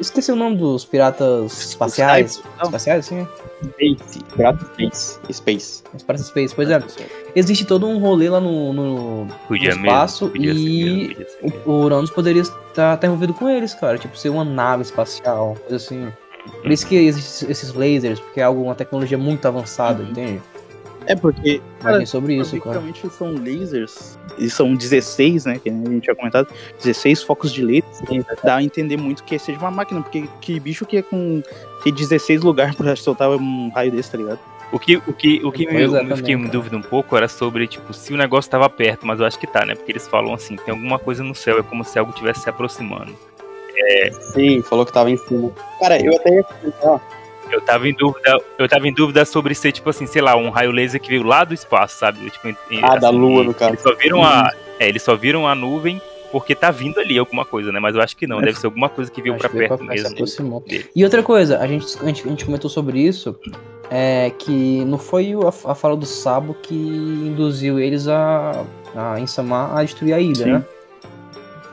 Esqueci 0.01 0.31
o 0.31 0.37
nome 0.37 0.57
dos 0.57 0.85
piratas 0.85 1.71
espaciais. 1.71 2.41
Não. 2.59 2.67
Espaciais, 2.67 3.07
sim. 3.07 3.27
Space, 3.65 4.21
Pirata 4.37 4.65
Space. 4.73 5.19
Space. 5.33 5.83
Os 5.93 6.03
piratas 6.05 6.27
space, 6.29 6.55
pois 6.55 6.71
é. 6.71 6.81
Existe 7.35 7.65
todo 7.65 7.89
um 7.89 7.99
rolê 7.99 8.31
lá 8.31 8.39
no, 8.41 8.73
no, 8.73 9.27
Podia 9.49 9.71
no 9.71 9.75
mesmo, 9.81 9.87
espaço 9.87 10.31
ser 10.31 10.37
e 10.37 10.41
mesmo, 10.41 11.19
mesmo. 11.43 11.63
o, 11.67 11.71
o 11.73 11.85
Uranus 11.85 12.11
poderia 12.11 12.43
estar, 12.43 12.95
estar 12.95 13.07
envolvido 13.09 13.35
com 13.35 13.49
eles, 13.49 13.75
cara. 13.75 13.99
Tipo, 13.99 14.17
ser 14.17 14.29
uma 14.29 14.45
nave 14.45 14.83
espacial, 14.85 15.57
coisa 15.63 15.75
assim. 15.77 16.09
Por 16.63 16.71
isso 16.71 16.87
que 16.87 16.95
existem 16.95 17.51
esses 17.51 17.75
lasers, 17.75 18.21
porque 18.21 18.41
é 18.41 18.45
algo, 18.45 18.63
uma 18.63 18.77
tecnologia 18.77 19.19
muito 19.19 19.47
avançada, 19.49 20.05
Uhum. 20.05 20.11
entende? 20.11 20.43
É 21.09 21.17
porque, 21.17 21.61
cara, 21.81 22.05
sobre 22.05 22.35
isso, 22.35 22.61
cara. 22.61 22.81
Basicamente 22.81 23.09
são 23.17 23.33
lasers, 23.33 24.19
e 24.37 24.51
são 24.51 24.75
16, 24.75 25.47
né, 25.47 25.59
que 25.59 25.71
a 25.71 25.73
gente 25.73 26.03
tinha 26.03 26.15
comentado, 26.15 26.49
16 26.77 27.23
focos 27.23 27.51
de 27.51 27.65
laser, 27.65 27.83
dá 28.45 28.57
a 28.57 28.63
entender 28.63 28.99
muito 28.99 29.25
que 29.25 29.39
seja 29.39 29.59
uma 29.59 29.71
máquina, 29.71 30.03
porque 30.03 30.29
que 30.41 30.61
bicho 30.61 30.85
que 30.85 30.99
é 30.99 31.03
com 31.03 31.43
ter 31.83 31.93
16 31.93 32.43
lugares 32.43 32.75
pra 32.77 32.95
soltar 32.95 33.31
um 33.31 33.71
raio 33.75 33.91
desse, 33.91 34.13
tá 34.13 34.19
ligado? 34.19 34.39
O 34.71 34.79
que, 34.79 34.97
o 34.97 35.15
que, 35.15 35.41
o 35.43 35.51
que 35.51 35.67
me, 35.67 35.89
Pois 35.89 35.95
é, 35.95 36.13
eu 36.13 36.17
fiquei 36.19 36.35
em 36.35 36.45
dúvida 36.47 36.77
um 36.77 36.83
pouco 36.83 37.17
era 37.17 37.27
sobre, 37.27 37.67
tipo, 37.67 37.95
se 37.95 38.13
o 38.13 38.17
negócio 38.19 38.51
tava 38.51 38.69
perto, 38.69 39.07
mas 39.07 39.19
eu 39.19 39.25
acho 39.25 39.39
que 39.39 39.47
tá, 39.47 39.65
né? 39.65 39.75
Porque 39.75 39.93
eles 39.93 40.07
falam 40.07 40.35
assim, 40.35 40.57
tem 40.57 40.75
alguma 40.75 40.99
coisa 40.99 41.25
no 41.25 41.35
céu, 41.35 41.59
é 41.59 41.63
como 41.63 41.83
se 41.85 41.99
algo 41.99 42.13
estivesse 42.13 42.43
se 42.43 42.51
aproximando. 42.51 43.17
Sim, 44.35 44.61
falou 44.61 44.85
que 44.85 44.93
tava 44.93 45.11
em 45.11 45.17
cima. 45.17 45.51
Cara, 45.81 45.99
eu 46.05 46.15
até 46.15 46.35
ia 46.35 46.43
comentar. 46.43 47.18
Eu 47.51 47.61
tava 47.61 47.89
em 47.89 47.95
dúvida, 47.95 48.39
eu 48.59 48.69
tava 48.69 48.87
em 48.89 48.93
dúvida 48.93 49.25
sobre 49.25 49.55
ser, 49.55 49.73
tipo 49.73 49.89
assim, 49.91 50.07
sei 50.07 50.23
lá, 50.23 50.37
um 50.37 50.51
raio 50.51 50.71
laser 50.71 51.01
que 51.01 51.09
veio 51.09 51.23
lá 51.23 51.45
do 51.45 51.55
espaço, 51.55 51.99
sabe? 51.99 52.19
Tipo, 52.31 52.57
Ah, 52.83 52.97
da 52.97 53.09
assim, 53.09 53.19
lua, 53.19 53.43
e 53.43 53.47
no 53.47 53.55
caso. 53.55 53.71
Eles 53.73 53.83
só 53.83 53.95
viram 53.95 54.23
a. 54.25 54.53
É, 54.79 54.89
eles 54.89 55.03
só 55.03 55.17
viram 55.17 55.47
a 55.49 55.55
nuvem 55.55 56.01
porque 56.31 56.55
tá 56.55 56.71
vindo 56.71 57.01
ali 57.01 57.19
alguma 57.19 57.45
coisa, 57.45 57.73
né? 57.73 57.81
Mas 57.81 57.95
eu 57.95 58.03
acho 58.03 58.17
que 58.17 58.27
não, 58.27 58.41
deve 58.41 58.59
ser 58.59 58.67
alguma 58.67 58.89
coisa 58.89 59.11
que 59.11 59.23
veio 59.23 59.37
veio 59.37 59.51
perto 59.51 59.79
pra 59.79 59.87
mesmo. 59.87 60.09
aproximou. 60.09 60.63
E 60.95 61.05
outra 61.05 61.23
coisa, 61.23 61.59
a 61.59 61.67
gente, 61.67 61.87
a 62.01 62.07
gente, 62.07 62.27
a 62.27 62.29
gente 62.29 62.45
comentou 62.45 62.71
sobre 62.71 63.01
isso, 63.01 63.35
é 63.91 64.31
que 64.39 64.85
não 64.85 64.99
foi 64.99 65.33
a, 65.33 65.71
a 65.71 65.75
fala 65.75 65.97
do 65.97 66.05
Sabo 66.07 66.55
que 66.63 66.75
induziu 66.75 67.81
eles 67.81 68.07
a, 68.09 68.65
a 68.95 69.19
Insama 69.19 69.73
a 69.75 69.83
destruir 69.83 70.13
a 70.13 70.21
ilha, 70.21 70.45
Sim. 70.45 70.53
né? 70.53 70.65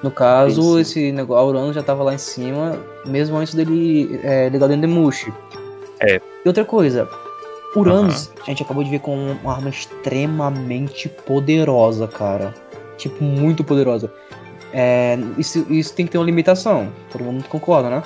No 0.01 0.11
caso, 0.11 0.61
Sim, 0.61 0.71
sim. 0.75 0.79
esse 0.79 1.11
negócio, 1.11 1.43
a 1.43 1.45
Urano 1.45 1.73
já 1.73 1.81
tava 1.81 2.03
lá 2.03 2.13
em 2.13 2.17
cima, 2.17 2.77
mesmo 3.05 3.35
antes 3.37 3.55
dele 3.55 4.19
é, 4.23 4.49
ligar 4.49 4.65
o 4.65 4.69
Dendemushi. 4.69 5.33
É. 5.99 6.21
E 6.43 6.47
outra 6.47 6.65
coisa, 6.65 7.09
Uranus, 7.75 8.31
a 8.43 8.45
gente 8.45 8.63
acabou 8.63 8.83
de 8.83 8.89
ver 8.89 8.99
com 8.99 9.31
uma 9.43 9.53
arma 9.53 9.69
extremamente 9.69 11.09
poderosa, 11.09 12.07
cara. 12.07 12.53
Tipo, 12.97 13.23
muito 13.23 13.63
poderosa. 13.63 14.11
É, 14.73 15.17
isso, 15.37 15.65
isso 15.69 15.93
tem 15.93 16.05
que 16.05 16.11
ter 16.13 16.17
uma 16.17 16.25
limitação. 16.25 16.91
Todo 17.11 17.23
mundo 17.23 17.43
concorda, 17.47 17.89
né? 17.89 18.03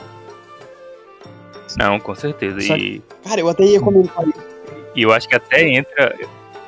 Não, 1.78 2.00
com 2.00 2.16
certeza. 2.16 2.62
Só 2.62 2.76
E, 2.76 3.02
Cara, 3.24 3.42
eu 3.42 3.50
até 3.50 3.64
ia 3.64 3.80
comentar 3.80 4.28
isso. 4.28 4.40
e 4.96 5.04
eu 5.04 5.12
acho 5.12 5.28
que 5.28 5.36
até 5.36 5.68
entra. 5.68 6.16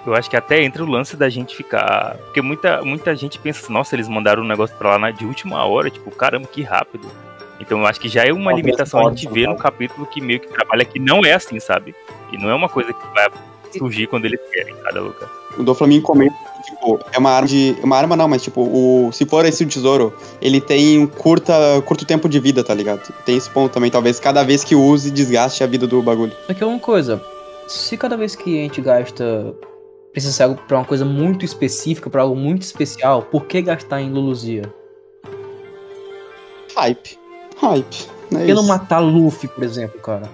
Eu 0.05 0.15
acho 0.15 0.30
que 0.30 0.36
até 0.36 0.63
entra 0.63 0.84
o 0.84 0.88
lance 0.88 1.15
da 1.15 1.30
gente 1.30 1.55
ficar. 1.55 2.17
Porque 2.26 2.41
muita, 2.41 2.82
muita 2.82 3.15
gente 3.15 3.38
pensa 3.38 3.63
assim, 3.63 3.74
nossa, 3.74 3.95
eles 3.95 4.07
mandaram 4.07 4.43
um 4.43 4.47
negócio 4.47 4.76
pra 4.76 4.97
lá 4.97 5.11
de 5.11 5.26
última 5.26 5.63
hora, 5.65 5.89
tipo, 5.89 6.09
caramba, 6.11 6.47
que 6.47 6.63
rápido. 6.63 7.07
Então 7.62 7.80
eu 7.80 7.86
acho 7.86 7.99
que 7.99 8.09
já 8.09 8.26
é 8.26 8.34
uma 8.34 8.51
limitação 8.51 9.07
a 9.07 9.09
gente 9.09 9.30
vê 9.30 9.45
no 9.45 9.55
capítulo 9.55 10.05
que 10.07 10.20
meio 10.20 10.39
que 10.39 10.47
trabalha 10.47 10.84
que 10.84 10.99
não 10.99 11.24
é 11.24 11.34
assim, 11.34 11.59
sabe? 11.59 11.95
E 12.32 12.38
não 12.38 12.49
é 12.49 12.55
uma 12.55 12.68
coisa 12.68 12.91
que 12.91 13.07
vai 13.14 13.30
surgir 13.78 14.07
quando 14.07 14.26
eles 14.26 14.39
querem, 14.51 14.76
cada 14.84 14.99
lugar. 14.99 15.30
O 15.57 15.64
do 15.64 15.76
Flamengo 15.76 16.03
comenta 16.03 16.36
que, 16.55 16.72
tipo, 16.72 16.99
é 17.12 17.18
uma 17.20 17.30
arma 17.32 17.47
de. 17.47 17.76
Uma 17.84 17.97
arma 17.97 18.16
não, 18.16 18.28
mas 18.28 18.41
tipo, 18.41 18.62
o, 18.62 19.12
se 19.12 19.26
for 19.26 19.45
esse 19.45 19.64
o 19.64 19.68
tesouro, 19.68 20.14
ele 20.41 20.59
tem 20.59 20.97
um 20.97 21.05
curta, 21.05 21.53
curto 21.86 22.05
tempo 22.05 22.28
de 22.28 22.39
vida, 22.39 22.64
tá 22.64 22.74
ligado? 22.74 23.14
Tem 23.26 23.38
esse 23.38 23.49
ponto 23.49 23.72
também, 23.72 23.91
talvez 23.91 24.20
cada 24.20 24.43
vez 24.43 24.64
que 24.64 24.76
use, 24.76 25.12
desgaste 25.12 25.64
a 25.64 25.68
vida 25.68 25.86
do 25.86 26.01
bagulho. 26.01 26.34
Só 26.47 26.53
que 26.53 26.64
é 26.64 26.68
uma 26.68 26.80
coisa, 26.80 27.22
se 27.68 27.95
cada 27.97 28.18
vez 28.18 28.36
que 28.36 28.59
a 28.59 28.64
gente 28.64 28.82
gasta 28.82 29.53
precisa 30.12 30.34
ser 30.34 30.43
algo 30.43 30.62
pra 30.68 30.78
uma 30.78 30.86
coisa 30.86 31.05
muito 31.05 31.45
específica, 31.45 32.09
pra 32.09 32.24
algo 32.24 32.36
muito 32.36 32.64
especial, 32.64 33.24
por 33.24 33.45
que 33.45 33.62
gastar 33.62 34.01
em 34.01 34.09
Luluzia? 34.09 34.64
Hype. 36.76 37.20
Hype. 37.62 38.07
Por 38.30 38.39
que 38.39 38.53
não 38.53 38.64
matar 38.64 38.99
Luffy, 38.99 39.47
por 39.47 39.64
exemplo, 39.64 39.99
cara? 40.01 40.30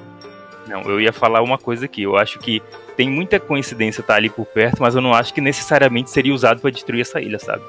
Não, 0.68 0.82
eu 0.84 1.00
ia 1.02 1.14
falar 1.14 1.42
uma 1.42 1.58
coisa 1.58 1.86
aqui. 1.86 2.04
Eu 2.04 2.16
acho 2.16 2.40
que 2.40 2.62
tem 2.96 3.10
muita 3.10 3.40
coincidência 3.40 4.02
estar 4.02 4.16
ali 4.16 4.30
por 4.30 4.46
perto, 4.46 4.82
mas 4.82 4.96
eu 4.96 5.02
não 5.02 5.14
acho 5.14 5.34
que 5.34 5.42
necessariamente 5.42 6.10
seria 6.10 6.34
usado 6.34 6.62
pra 6.62 6.70
destruir 6.70 7.02
essa 7.02 7.22
ilha, 7.22 7.40
sabe? 7.40 7.62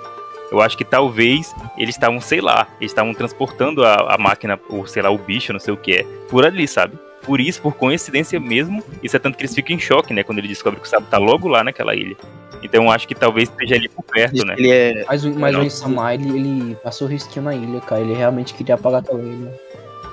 Eu 0.50 0.60
acho 0.60 0.76
que 0.76 0.84
talvez 0.84 1.54
eles 1.76 1.94
estavam, 1.94 2.20
sei 2.20 2.40
lá, 2.40 2.66
eles 2.80 2.90
estavam 2.90 3.12
transportando 3.12 3.84
a, 3.84 4.14
a 4.14 4.18
máquina, 4.18 4.58
ou 4.68 4.86
sei 4.86 5.02
lá, 5.02 5.10
o 5.10 5.18
bicho, 5.18 5.52
não 5.52 5.60
sei 5.60 5.74
o 5.74 5.76
que 5.76 5.92
é, 5.92 6.02
por 6.28 6.44
ali, 6.44 6.66
sabe? 6.66 6.98
Por 7.28 7.40
isso, 7.42 7.60
por 7.60 7.74
coincidência 7.74 8.40
mesmo, 8.40 8.82
isso 9.02 9.14
é 9.14 9.18
tanto 9.18 9.36
que 9.36 9.42
eles 9.42 9.54
ficam 9.54 9.76
em 9.76 9.78
choque, 9.78 10.14
né? 10.14 10.22
Quando 10.22 10.38
ele 10.38 10.48
descobre 10.48 10.80
que 10.80 10.86
o 10.86 10.88
Sabo 10.88 11.06
tá 11.10 11.18
logo 11.18 11.46
lá 11.46 11.62
naquela 11.62 11.94
ilha. 11.94 12.16
Então 12.62 12.84
eu 12.84 12.90
acho 12.90 13.06
que 13.06 13.14
talvez 13.14 13.50
esteja 13.50 13.74
ali 13.74 13.86
por 13.86 14.02
perto, 14.02 14.44
né? 14.46 14.54
Ele 14.56 14.70
é. 14.70 15.04
Mas, 15.06 15.24
o- 15.26 15.38
mas 15.38 15.52
Não. 15.54 15.60
o 15.60 15.64
Insama, 15.64 16.14
ele, 16.14 16.28
ele 16.30 16.74
passou 16.82 17.06
risquinho 17.06 17.44
na 17.44 17.54
ilha, 17.54 17.80
cara. 17.82 18.00
Ele 18.00 18.14
realmente 18.14 18.54
queria 18.54 18.74
apagar 18.76 19.00
aquela 19.00 19.20
ilha. 19.22 19.52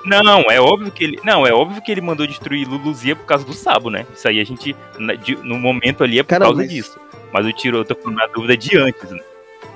Não, 0.04 0.42
é 0.50 0.60
óbvio 0.60 0.92
que 0.92 1.02
ele. 1.02 1.18
Não, 1.24 1.46
é 1.46 1.52
óbvio 1.52 1.80
que 1.82 1.90
ele 1.90 2.00
mandou 2.02 2.26
destruir 2.26 2.68
Luluzia 2.68 3.16
por 3.16 3.24
causa 3.24 3.44
do 3.44 3.54
Sabo, 3.54 3.88
né? 3.90 4.06
Isso 4.14 4.28
aí 4.28 4.38
a 4.38 4.44
gente. 4.44 4.76
na- 4.98 5.14
de- 5.14 5.36
no 5.36 5.58
momento 5.58 6.04
ali 6.04 6.18
é 6.18 6.22
por 6.22 6.28
Cara, 6.28 6.44
causa 6.44 6.60
mas- 6.60 6.70
disso. 6.70 7.00
Mas 7.32 7.46
o 7.46 7.52
tiro, 7.52 7.78
eu 7.78 7.84
tô 7.84 7.96
com 7.96 8.10
uma 8.10 8.26
dúvida 8.28 8.56
de 8.56 8.76
antes, 8.76 9.10
né? 9.10 9.18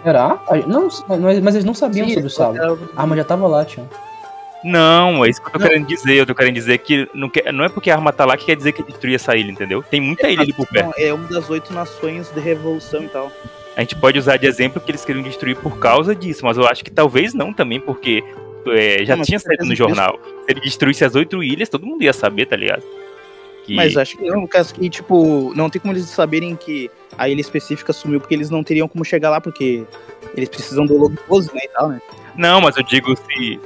Será? 0.04 0.38
Não, 0.66 0.88
mas, 1.08 1.40
mas 1.40 1.54
eles 1.56 1.64
não 1.64 1.74
sabiam 1.74 2.06
Sim, 2.06 2.14
sobre 2.14 2.26
o 2.28 2.30
Sabo. 2.30 2.56
era- 2.56 2.78
A 2.96 3.00
arma 3.02 3.16
já 3.16 3.24
tava 3.24 3.46
lá, 3.48 3.64
tio. 3.64 3.88
Não, 4.62 5.24
é 5.24 5.30
isso 5.30 5.40
que 5.40 5.48
eu 5.48 5.52
tô 5.52 5.58
Não. 5.58 5.66
querendo 5.68 5.86
dizer. 5.86 6.14
Eu 6.14 6.26
tô 6.26 6.34
querendo 6.34 6.54
dizer 6.54 6.78
que 6.78 7.08
não, 7.14 7.28
quer- 7.28 7.52
não 7.52 7.64
é 7.64 7.68
porque 7.68 7.90
a 7.90 7.94
arma 7.94 8.12
tá 8.12 8.24
lá 8.24 8.36
que 8.36 8.44
quer 8.46 8.56
dizer 8.56 8.72
que 8.72 8.82
destruir 8.82 9.14
essa 9.14 9.34
ilha, 9.36 9.50
entendeu? 9.50 9.82
Tem 9.82 10.00
muita 10.00 10.28
ilha 10.28 10.42
ali 10.42 10.52
por 10.52 10.66
perto. 10.66 10.92
É 10.98 11.12
uma 11.12 11.26
das 11.28 11.48
oito 11.48 11.72
nações 11.72 12.30
de 12.30 12.40
revolução 12.40 13.02
e 13.02 13.08
tal. 13.08 13.32
A 13.76 13.80
gente 13.80 13.96
pode 13.96 14.18
usar 14.18 14.36
de 14.36 14.46
exemplo 14.46 14.80
que 14.80 14.90
eles 14.90 15.04
queriam 15.04 15.22
destruir 15.22 15.56
por 15.56 15.78
causa 15.78 16.14
disso, 16.14 16.44
mas 16.44 16.58
eu 16.58 16.66
acho 16.66 16.84
que 16.84 16.90
talvez 16.90 17.32
não 17.32 17.52
também, 17.52 17.80
porque 17.80 18.22
é, 18.66 19.04
já 19.04 19.16
Não, 19.16 19.24
tinha 19.24 19.38
saído 19.38 19.64
no 19.64 19.74
jornal. 19.74 20.18
Se 20.44 20.50
ele 20.52 20.60
destruísse 20.60 21.04
as 21.04 21.14
oito 21.14 21.42
ilhas, 21.42 21.68
todo 21.68 21.86
mundo 21.86 22.02
ia 22.02 22.12
saber, 22.12 22.46
tá 22.46 22.56
ligado? 22.56 22.82
Que... 23.64 23.74
Mas 23.74 23.96
acho 23.96 24.18
que 24.18 24.24
não, 24.26 24.46
caso 24.46 24.74
que, 24.74 24.90
tipo, 24.90 25.52
não 25.54 25.70
tem 25.70 25.80
como 25.80 25.94
eles 25.94 26.04
saberem 26.06 26.54
que 26.56 26.90
a 27.16 27.28
ilha 27.28 27.40
específica 27.40 27.92
sumiu, 27.92 28.20
porque 28.20 28.34
eles 28.34 28.50
não 28.50 28.62
teriam 28.62 28.88
como 28.88 29.04
chegar 29.04 29.30
lá, 29.30 29.40
porque 29.40 29.84
eles 30.36 30.48
precisam 30.48 30.84
do 30.84 30.98
logo 30.98 31.16
pose, 31.26 31.48
né, 31.54 31.60
e 31.64 31.68
tal, 31.68 31.88
né? 31.88 32.02
Não, 32.36 32.60
mas 32.60 32.76
eu 32.76 32.82
digo 32.82 33.14
se. 33.16 33.58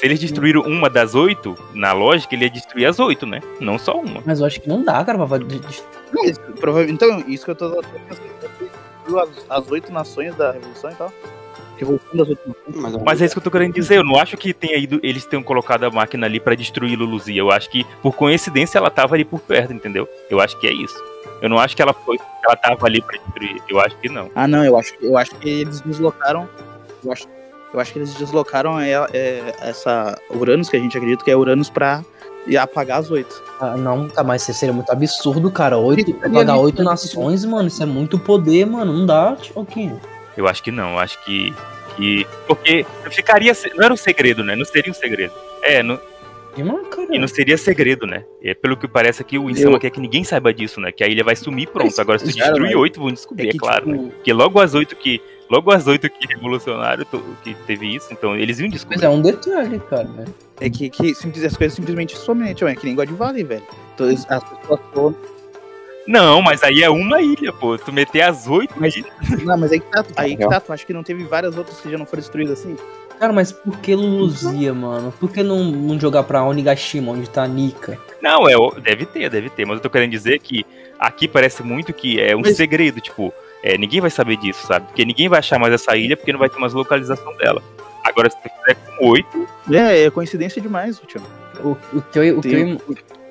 Se 0.00 0.06
eles 0.06 0.18
destruíram 0.18 0.62
uma 0.62 0.88
das 0.88 1.14
oito, 1.14 1.54
na 1.74 1.92
lógica, 1.92 2.34
ele 2.34 2.44
ia 2.44 2.50
destruir 2.50 2.86
as 2.86 2.98
oito, 2.98 3.26
né? 3.26 3.38
Não 3.60 3.78
só 3.78 4.00
uma. 4.00 4.22
Mas 4.24 4.40
eu 4.40 4.46
acho 4.46 4.58
que 4.58 4.66
não 4.66 4.82
dá, 4.82 5.04
cara, 5.04 5.18
pra... 5.18 5.38
Não, 5.38 6.24
então, 6.88 7.22
isso 7.28 7.44
que 7.44 7.50
eu 7.50 7.54
tô 7.54 7.82
pensando, 8.08 9.20
as, 9.20 9.28
as 9.50 9.70
oito 9.70 9.92
nações 9.92 10.34
da 10.36 10.52
revolução 10.52 10.90
e 10.90 10.94
tal. 10.94 11.12
Revolução 11.76 12.16
das 12.16 12.28
oito 12.30 12.40
nações. 12.48 12.76
Mas, 12.76 13.02
Mas 13.02 13.20
é 13.20 13.26
isso 13.26 13.34
que 13.34 13.40
eu 13.40 13.44
tô 13.44 13.50
querendo 13.50 13.74
dizer. 13.74 13.98
Eu 13.98 14.04
não 14.04 14.18
acho 14.18 14.38
que 14.38 14.54
tenha 14.54 14.78
ido, 14.78 14.98
eles 15.02 15.26
tenham 15.26 15.42
colocado 15.42 15.84
a 15.84 15.90
máquina 15.90 16.24
ali 16.24 16.40
pra 16.40 16.54
destruir 16.54 16.96
Luluzia. 16.96 17.38
Eu 17.38 17.50
acho 17.50 17.68
que, 17.68 17.84
por 18.00 18.14
coincidência, 18.14 18.78
ela 18.78 18.88
tava 18.90 19.16
ali 19.16 19.24
por 19.26 19.40
perto, 19.40 19.74
entendeu? 19.74 20.08
Eu 20.30 20.40
acho 20.40 20.58
que 20.58 20.66
é 20.66 20.72
isso. 20.72 20.96
Eu 21.42 21.50
não 21.50 21.58
acho 21.58 21.76
que 21.76 21.82
ela 21.82 21.92
foi. 21.92 22.18
Ela 22.42 22.56
tava 22.56 22.86
ali 22.86 23.02
pra 23.02 23.18
destruir. 23.18 23.62
Eu 23.68 23.78
acho 23.78 23.98
que 23.98 24.08
não. 24.08 24.30
Ah, 24.34 24.48
não, 24.48 24.64
eu 24.64 24.78
acho, 24.78 24.94
eu 25.02 25.18
acho 25.18 25.34
que 25.34 25.50
eles 25.50 25.82
deslocaram. 25.82 26.48
Eu 27.04 27.12
acho, 27.12 27.28
eu 27.72 27.80
acho 27.80 27.92
que 27.92 27.98
eles 27.98 28.14
deslocaram 28.14 28.78
é, 28.80 28.92
é, 29.12 29.54
essa 29.60 30.18
Uranus, 30.34 30.68
que 30.68 30.76
a 30.76 30.80
gente 30.80 30.96
acredita 30.96 31.24
que 31.24 31.30
é 31.30 31.36
Uranus, 31.36 31.70
pra 31.70 32.04
apagar 32.60 32.98
as 33.00 33.10
oito. 33.10 33.42
Ah, 33.60 33.76
não, 33.76 34.08
tá, 34.08 34.24
mas 34.24 34.42
isso 34.48 34.54
seria 34.58 34.72
muito 34.72 34.90
absurdo, 34.90 35.50
cara. 35.50 35.76
Oito, 35.76 36.10
apagar 36.24 36.58
oito 36.58 36.82
nações, 36.82 37.44
mano. 37.44 37.68
Isso 37.68 37.82
é 37.82 37.86
muito 37.86 38.18
poder, 38.18 38.66
mano. 38.66 38.92
Não 38.92 39.06
dá, 39.06 39.36
Tioquinho. 39.36 40.00
Eu 40.36 40.48
acho 40.48 40.62
que 40.62 40.70
não. 40.70 40.92
Eu 40.92 40.98
acho 40.98 41.22
que. 41.24 41.54
que 41.96 42.26
porque 42.46 42.84
ficaria. 43.10 43.52
Não 43.76 43.84
era 43.84 43.92
um 43.92 43.96
segredo, 43.96 44.42
né? 44.42 44.56
Não 44.56 44.64
seria 44.64 44.90
um 44.90 44.94
segredo. 44.94 45.32
É, 45.62 45.82
não, 45.82 46.00
E, 46.56 46.62
mano, 46.62 46.84
cara. 46.86 47.06
e 47.14 47.18
não 47.18 47.28
seria 47.28 47.58
segredo, 47.58 48.06
né? 48.06 48.24
É, 48.42 48.54
pelo 48.54 48.76
que 48.76 48.88
parece 48.88 49.20
aqui, 49.20 49.38
o 49.38 49.50
Insama 49.50 49.76
Eu- 49.76 49.80
quer 49.80 49.90
que 49.90 50.00
ninguém 50.00 50.24
saiba 50.24 50.52
disso, 50.52 50.80
né? 50.80 50.90
Que 50.90 51.04
a 51.04 51.08
ilha 51.08 51.22
vai 51.22 51.36
sumir 51.36 51.68
pronto. 51.68 52.00
Agora, 52.00 52.18
se 52.18 52.24
tu 52.24 52.32
destruir 52.36 52.72
mas- 52.72 52.74
oito, 52.76 52.98
vão 53.00 53.12
descobrir, 53.12 53.48
é, 53.48 53.52
que, 53.52 53.58
claro. 53.58 53.86
né? 53.86 53.98
tipo, 53.98 54.10
Porque 54.12 54.32
logo 54.32 54.58
as 54.60 54.74
oito 54.74 54.96
que. 54.96 55.20
Logo 55.50 55.72
as 55.72 55.86
oito 55.86 56.08
que 56.08 56.26
revolucionário 56.32 57.04
que 57.42 57.54
teve 57.66 57.96
isso, 57.96 58.08
então 58.12 58.36
eles 58.36 58.58
iam 58.60 58.66
Mas 58.68 58.74
descobrir. 58.74 59.04
é 59.04 59.08
um 59.08 59.20
detalhe, 59.20 59.80
cara. 59.80 60.04
né? 60.04 60.24
É 60.60 60.70
que, 60.70 60.88
que 60.88 61.14
simples- 61.14 61.44
as 61.44 61.56
coisas 61.56 61.74
simplesmente 61.74 62.16
somem, 62.16 62.50
é 62.50 62.54
que 62.54 62.84
nem 62.86 62.94
God 62.94 63.10
Valley, 63.10 63.42
velho. 63.42 63.62
Todas 63.96 64.24
as 64.30 64.44
pessoas 64.44 64.80
foram. 64.94 65.16
Não, 66.06 66.40
mas 66.42 66.62
aí 66.62 66.82
é 66.82 66.90
uma 66.90 67.20
ilha, 67.20 67.52
pô. 67.52 67.76
Se 67.76 67.84
tu 67.84 67.92
meter 67.92 68.22
as 68.22 68.46
oito 68.46 68.74
Mas- 68.76 68.94
ilhas. 68.96 69.10
Não, 69.44 69.56
mas 69.58 69.70
aí 69.72 69.80
que 69.80 69.90
tá, 69.90 70.04
aí 70.16 70.36
que 70.36 70.48
tá. 70.48 70.60
Tu 70.60 70.72
acha 70.72 70.86
que 70.86 70.92
não 70.92 71.02
teve 71.02 71.24
várias 71.24 71.56
outras 71.56 71.80
que 71.80 71.90
já 71.90 71.98
não 71.98 72.06
foram 72.06 72.20
destruídas 72.20 72.58
assim? 72.60 72.76
Cara, 73.18 73.32
mas 73.32 73.52
por 73.52 73.76
que 73.78 73.94
Luluzia, 73.94 74.72
mano? 74.72 75.12
Por 75.20 75.30
que 75.30 75.42
não, 75.42 75.64
não 75.64 76.00
jogar 76.00 76.22
pra 76.22 76.42
Onigashima, 76.42 77.12
onde 77.12 77.28
tá 77.28 77.42
a 77.42 77.46
Nika? 77.48 77.98
Não, 78.22 78.48
é, 78.48 78.54
deve 78.80 79.04
ter, 79.04 79.28
deve 79.28 79.50
ter. 79.50 79.66
Mas 79.66 79.76
eu 79.76 79.82
tô 79.82 79.90
querendo 79.90 80.10
dizer 80.10 80.38
que 80.40 80.64
aqui 80.98 81.28
parece 81.28 81.62
muito 81.62 81.92
que 81.92 82.18
é 82.18 82.34
um 82.34 82.40
Mas- 82.40 82.56
segredo, 82.56 82.98
tipo, 83.00 83.32
é, 83.62 83.76
ninguém 83.78 84.00
vai 84.00 84.10
saber 84.10 84.36
disso, 84.36 84.66
sabe? 84.66 84.86
Porque 84.86 85.04
ninguém 85.04 85.28
vai 85.28 85.38
achar 85.38 85.58
mais 85.58 85.72
essa 85.74 85.96
ilha 85.96 86.16
porque 86.16 86.32
não 86.32 86.38
vai 86.38 86.48
ter 86.48 86.58
mais 86.58 86.72
localização 86.72 87.34
dela. 87.36 87.62
Agora, 88.04 88.30
se 88.30 88.36
tu 88.36 88.48
fizer 88.48 88.74
com 88.96 89.08
oito, 89.10 89.46
É, 89.72 90.04
é 90.04 90.10
coincidência 90.10 90.60
demais, 90.60 91.00
tio. 91.06 91.20
O, 91.62 91.76
o, 91.92 92.02
que, 92.10 92.18
eu, 92.18 92.38
o, 92.38 92.40
que 92.40 92.48
eu, 92.54 92.80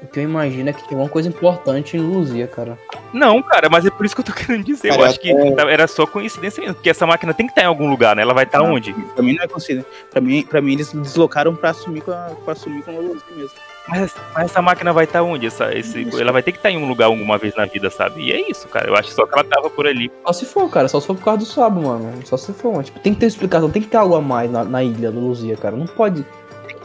o 0.03 0.07
que 0.07 0.19
eu 0.19 0.23
imagino 0.23 0.69
é 0.69 0.73
que 0.73 0.81
tem 0.87 0.91
alguma 0.91 1.09
coisa 1.09 1.27
importante 1.27 1.97
em 1.97 1.99
Luluzia, 1.99 2.45
cara. 2.47 2.77
não, 3.11 3.41
cara, 3.41 3.67
mas 3.69 3.83
é 3.85 3.89
por 3.89 4.05
isso 4.05 4.13
que 4.15 4.21
eu 4.21 4.25
tô 4.25 4.31
querendo 4.39 4.63
dizer. 4.63 4.89
eu 4.89 4.95
Cara, 4.97 5.07
acho 5.09 5.19
que 5.19 5.31
era 5.31 5.87
só 5.87 6.05
coincidência 6.05 6.61
mesmo, 6.61 6.75
porque 6.75 6.91
essa 6.91 7.07
máquina 7.07 7.33
tem 7.33 7.47
que 7.47 7.51
estar 7.51 7.63
em 7.63 7.65
algum 7.65 7.89
lugar, 7.89 8.15
né? 8.15 8.21
Ela 8.21 8.33
vai 8.35 8.43
estar 8.43 8.59
Não. 8.59 8.73
onde? 8.73 8.93
Pra 8.93 9.23
mim 9.23 9.33
não 9.33 9.43
é 9.43 9.47
coincidência. 9.47 9.89
Pra 10.11 10.21
mim, 10.21 10.43
pra 10.43 10.61
mim 10.61 10.73
eles 10.73 10.93
deslocaram 10.93 11.55
pra 11.55 11.71
assumir 11.71 12.01
com 12.01 12.11
a, 12.11 12.29
pra 12.45 12.53
assumir 12.53 12.83
com 12.83 12.91
a 12.91 12.99
Luzia 12.99 13.23
mesmo. 13.35 13.51
Mas, 13.87 14.15
mas 14.33 14.45
essa 14.45 14.61
máquina 14.61 14.93
vai 14.93 15.05
estar 15.05 15.23
onde? 15.23 15.47
Essa, 15.47 15.75
esse, 15.75 16.01
Isso. 16.01 16.19
ela 16.21 16.31
vai 16.31 16.43
ter 16.43 16.51
que 16.51 16.59
estar 16.59 16.69
em 16.69 16.77
um 16.77 16.87
lugar 16.87 17.05
alguma 17.05 17.37
vez 17.37 17.55
na 17.55 17.65
vida, 17.65 17.89
sabe? 17.89 18.21
E 18.21 18.31
é 18.31 18.49
isso, 18.49 18.67
cara. 18.67 18.87
Eu 18.87 18.95
acho 18.95 19.09
só 19.09 19.25
que 19.25 19.33
ela 19.33 19.43
tava 19.43 19.69
por 19.69 19.87
ali. 19.87 20.11
Só 20.25 20.33
se 20.33 20.45
for, 20.45 20.69
cara. 20.69 20.87
Só 20.87 20.99
se 20.99 21.07
for 21.07 21.15
por 21.15 21.23
causa 21.23 21.39
do 21.39 21.45
Sabo, 21.45 21.81
mano. 21.81 22.13
Só 22.25 22.37
se 22.37 22.53
for. 22.53 22.71
mano. 22.71 22.83
Tipo, 22.83 22.99
tem 22.99 23.13
que 23.13 23.19
ter 23.19 23.25
explicação. 23.25 23.69
Tem 23.69 23.81
que 23.81 23.87
ter 23.87 23.97
algo 23.97 24.15
a 24.15 24.21
mais 24.21 24.51
na, 24.51 24.63
na 24.63 24.83
ilha 24.83 25.11
do 25.11 25.19
Luzia, 25.19 25.57
cara. 25.57 25.75
Não 25.75 25.87
pode. 25.87 26.25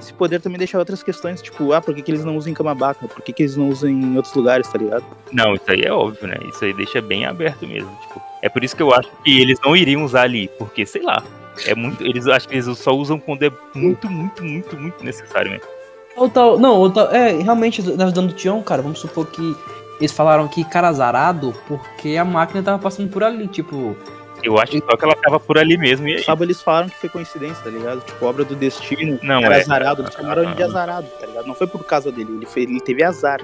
Esse 0.01 0.13
poder 0.13 0.41
também 0.41 0.59
deixa 0.59 0.79
outras 0.79 1.03
questões, 1.03 1.41
tipo, 1.41 1.73
ah, 1.73 1.81
por 1.81 1.95
que, 1.95 2.03
que 2.03 2.11
eles 2.11 2.25
não 2.25 2.37
usam 2.37 2.51
em 2.51 2.55
Kamabaca? 2.55 3.09
Por 3.09 3.23
que, 3.23 3.33
que 3.33 3.43
eles 3.43 3.57
não 3.57 3.71
usam 3.71 3.89
em 3.89 4.17
outros 4.17 4.35
lugares, 4.35 4.69
tá 4.69 4.77
ligado? 4.77 5.05
Não, 5.33 5.55
isso 5.55 5.65
aí 5.69 5.81
é 5.83 5.91
óbvio, 5.93 6.29
né? 6.29 6.37
Isso 6.47 6.63
aí 6.63 6.75
deixa 6.75 7.01
bem 7.01 7.25
aberto 7.25 7.67
mesmo. 7.67 7.91
Tipo, 8.03 8.21
é 8.43 8.49
por 8.51 8.63
isso 8.63 8.77
que 8.77 8.83
eu 8.83 8.93
acho 8.93 9.09
que 9.23 9.41
eles 9.41 9.59
não 9.65 9.75
iriam 9.75 10.05
usar 10.05 10.23
ali, 10.23 10.49
porque, 10.59 10.85
sei 10.85 11.03
lá, 11.03 11.23
é 11.67 11.75
muito. 11.75 12.05
Eles 12.05 12.27
acho 12.27 12.49
que 12.49 12.55
eles 12.55 12.67
só 12.79 12.93
usam 12.93 13.19
quando 13.19 13.45
é 13.45 13.51
muito, 13.75 14.11
muito, 14.11 14.45
muito, 14.45 14.77
muito 14.77 15.05
necessário 15.05 15.51
mesmo. 15.51 15.74
Ou 16.17 16.29
tal. 16.29 16.59
Não, 16.59 16.79
ou 16.79 16.91
tal. 16.91 17.11
É, 17.11 17.33
realmente, 17.33 17.83
na 17.97 18.07
visão 18.07 18.27
do 18.27 18.33
Tião, 18.33 18.63
cara, 18.63 18.83
vamos 18.83 18.99
supor 18.99 19.27
que 19.27 19.57
eles 19.99 20.13
falaram 20.13 20.49
que 20.49 20.65
cara 20.65 20.89
azarado 20.89 21.55
porque 21.67 22.17
a 22.17 22.25
máquina 22.25 22.63
tava 22.63 22.79
passando 22.79 23.09
por 23.09 23.23
ali. 23.23 23.47
Tipo, 23.49 23.97
Eu 24.43 24.59
acho 24.59 24.79
só 24.79 24.97
que 24.97 25.05
ela 25.05 25.17
tava 25.17 25.41
por 25.41 25.59
ali 25.59 25.77
mesmo. 25.77 26.09
E 26.09 26.17
aí, 26.17 26.23
Sábado 26.23 26.45
eles 26.45 26.61
falaram 26.61 26.89
que 26.89 26.97
foi 26.97 27.09
coincidência, 27.09 27.63
tá 27.63 27.71
ligado? 27.71 28.01
Tipo, 28.05 28.27
obra 28.27 28.45
do 28.45 28.55
destino. 28.55 29.19
Não, 29.23 29.41
era 29.41 29.59
é. 29.59 29.61
azarado, 29.63 30.03
eles 30.03 30.15
chamaram 30.15 30.43
ele 30.43 30.55
de 30.55 30.63
azarado, 30.63 31.07
tá 31.19 31.27
ligado? 31.27 31.47
Não 31.47 31.55
foi 31.55 31.67
por 31.67 31.85
causa 31.85 32.11
dele, 32.11 32.33
ele, 32.37 32.47
foi, 32.47 32.63
ele 32.63 32.81
teve 32.81 33.03
azar. 33.03 33.41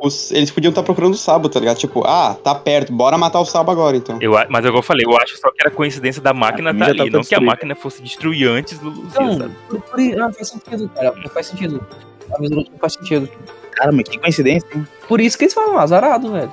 Os- 0.00 0.30
eles 0.30 0.50
podiam 0.50 0.70
estar 0.70 0.82
procurando 0.82 1.14
o 1.14 1.16
Sabo, 1.16 1.48
tá 1.48 1.58
ligado? 1.58 1.76
Tipo, 1.78 2.04
ah, 2.06 2.34
tá 2.42 2.54
perto, 2.54 2.92
bora 2.92 3.18
matar 3.18 3.40
o 3.40 3.44
Sabo 3.44 3.70
agora, 3.70 3.96
então. 3.96 4.18
eu, 4.20 4.36
a- 4.36 4.46
mas 4.48 4.64
igual 4.64 4.78
eu 4.78 4.82
falei, 4.82 5.04
eu 5.06 5.16
acho 5.16 5.36
só 5.38 5.50
que 5.50 5.56
era 5.60 5.70
coincidência 5.70 6.22
da 6.22 6.32
máquina 6.32 6.70
Ah, 6.70 6.72
mim 6.72 6.78
tá 6.80 6.84
já 6.86 6.90
ali, 6.92 6.98
tá 6.98 7.04
não 7.04 7.10
tudo 7.22 7.28
que 7.28 7.34
a 7.34 7.40
máquina 7.40 7.74
fosse 7.74 8.00
destruir 8.02 8.48
antes 8.48 8.78
do 8.78 8.90
Luzia, 8.90 9.20
Não, 9.20 9.38
sabe? 9.38 9.54
por, 9.68 9.80
por, 9.80 9.98
não, 9.98 10.32
faz 10.32 10.48
sentido, 10.48 10.88
cara. 10.94 11.14
Não 11.16 11.30
faz 11.30 11.46
sentido. 11.46 11.86
Do 12.40 12.48
Tião 12.48 12.78
faz 12.78 12.92
sentido. 12.92 13.28
Cara, 13.72 13.90
mas 13.92 14.08
que 14.08 14.18
coincidência, 14.18 14.66
hein? 14.74 14.86
Por 15.08 15.20
isso 15.20 15.36
que 15.38 15.44
eles 15.44 15.54
falam 15.54 15.78
azarado, 15.78 16.30
velho. 16.32 16.52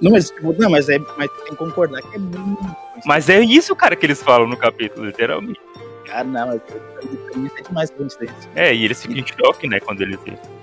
Não, 0.00 0.12
mas, 0.12 0.30
tipo, 0.30 0.54
não, 0.58 0.70
mas, 0.70 0.88
é, 0.88 0.98
mas 1.16 1.28
tem 1.30 1.46
que 1.50 1.56
concordar 1.56 2.00
que 2.02 2.16
é 2.16 2.18
muito. 2.18 2.76
Mas 3.04 3.28
é 3.28 3.40
isso, 3.40 3.74
cara, 3.76 3.94
que 3.96 4.06
eles 4.06 4.22
falam 4.22 4.46
no 4.48 4.56
capítulo, 4.56 5.06
literalmente. 5.06 5.60
Cara, 6.08 6.24
não, 6.24 6.46
mas 6.48 6.60
pra 6.62 7.36
mim 7.38 7.50
é 7.58 7.62
demais. 7.62 7.92
É, 8.54 8.74
e 8.74 8.84
eles 8.84 9.00
ficam 9.02 9.16
em 9.18 9.24
choque, 9.26 9.68
né, 9.68 9.78
quando 9.80 10.00
eles. 10.00 10.18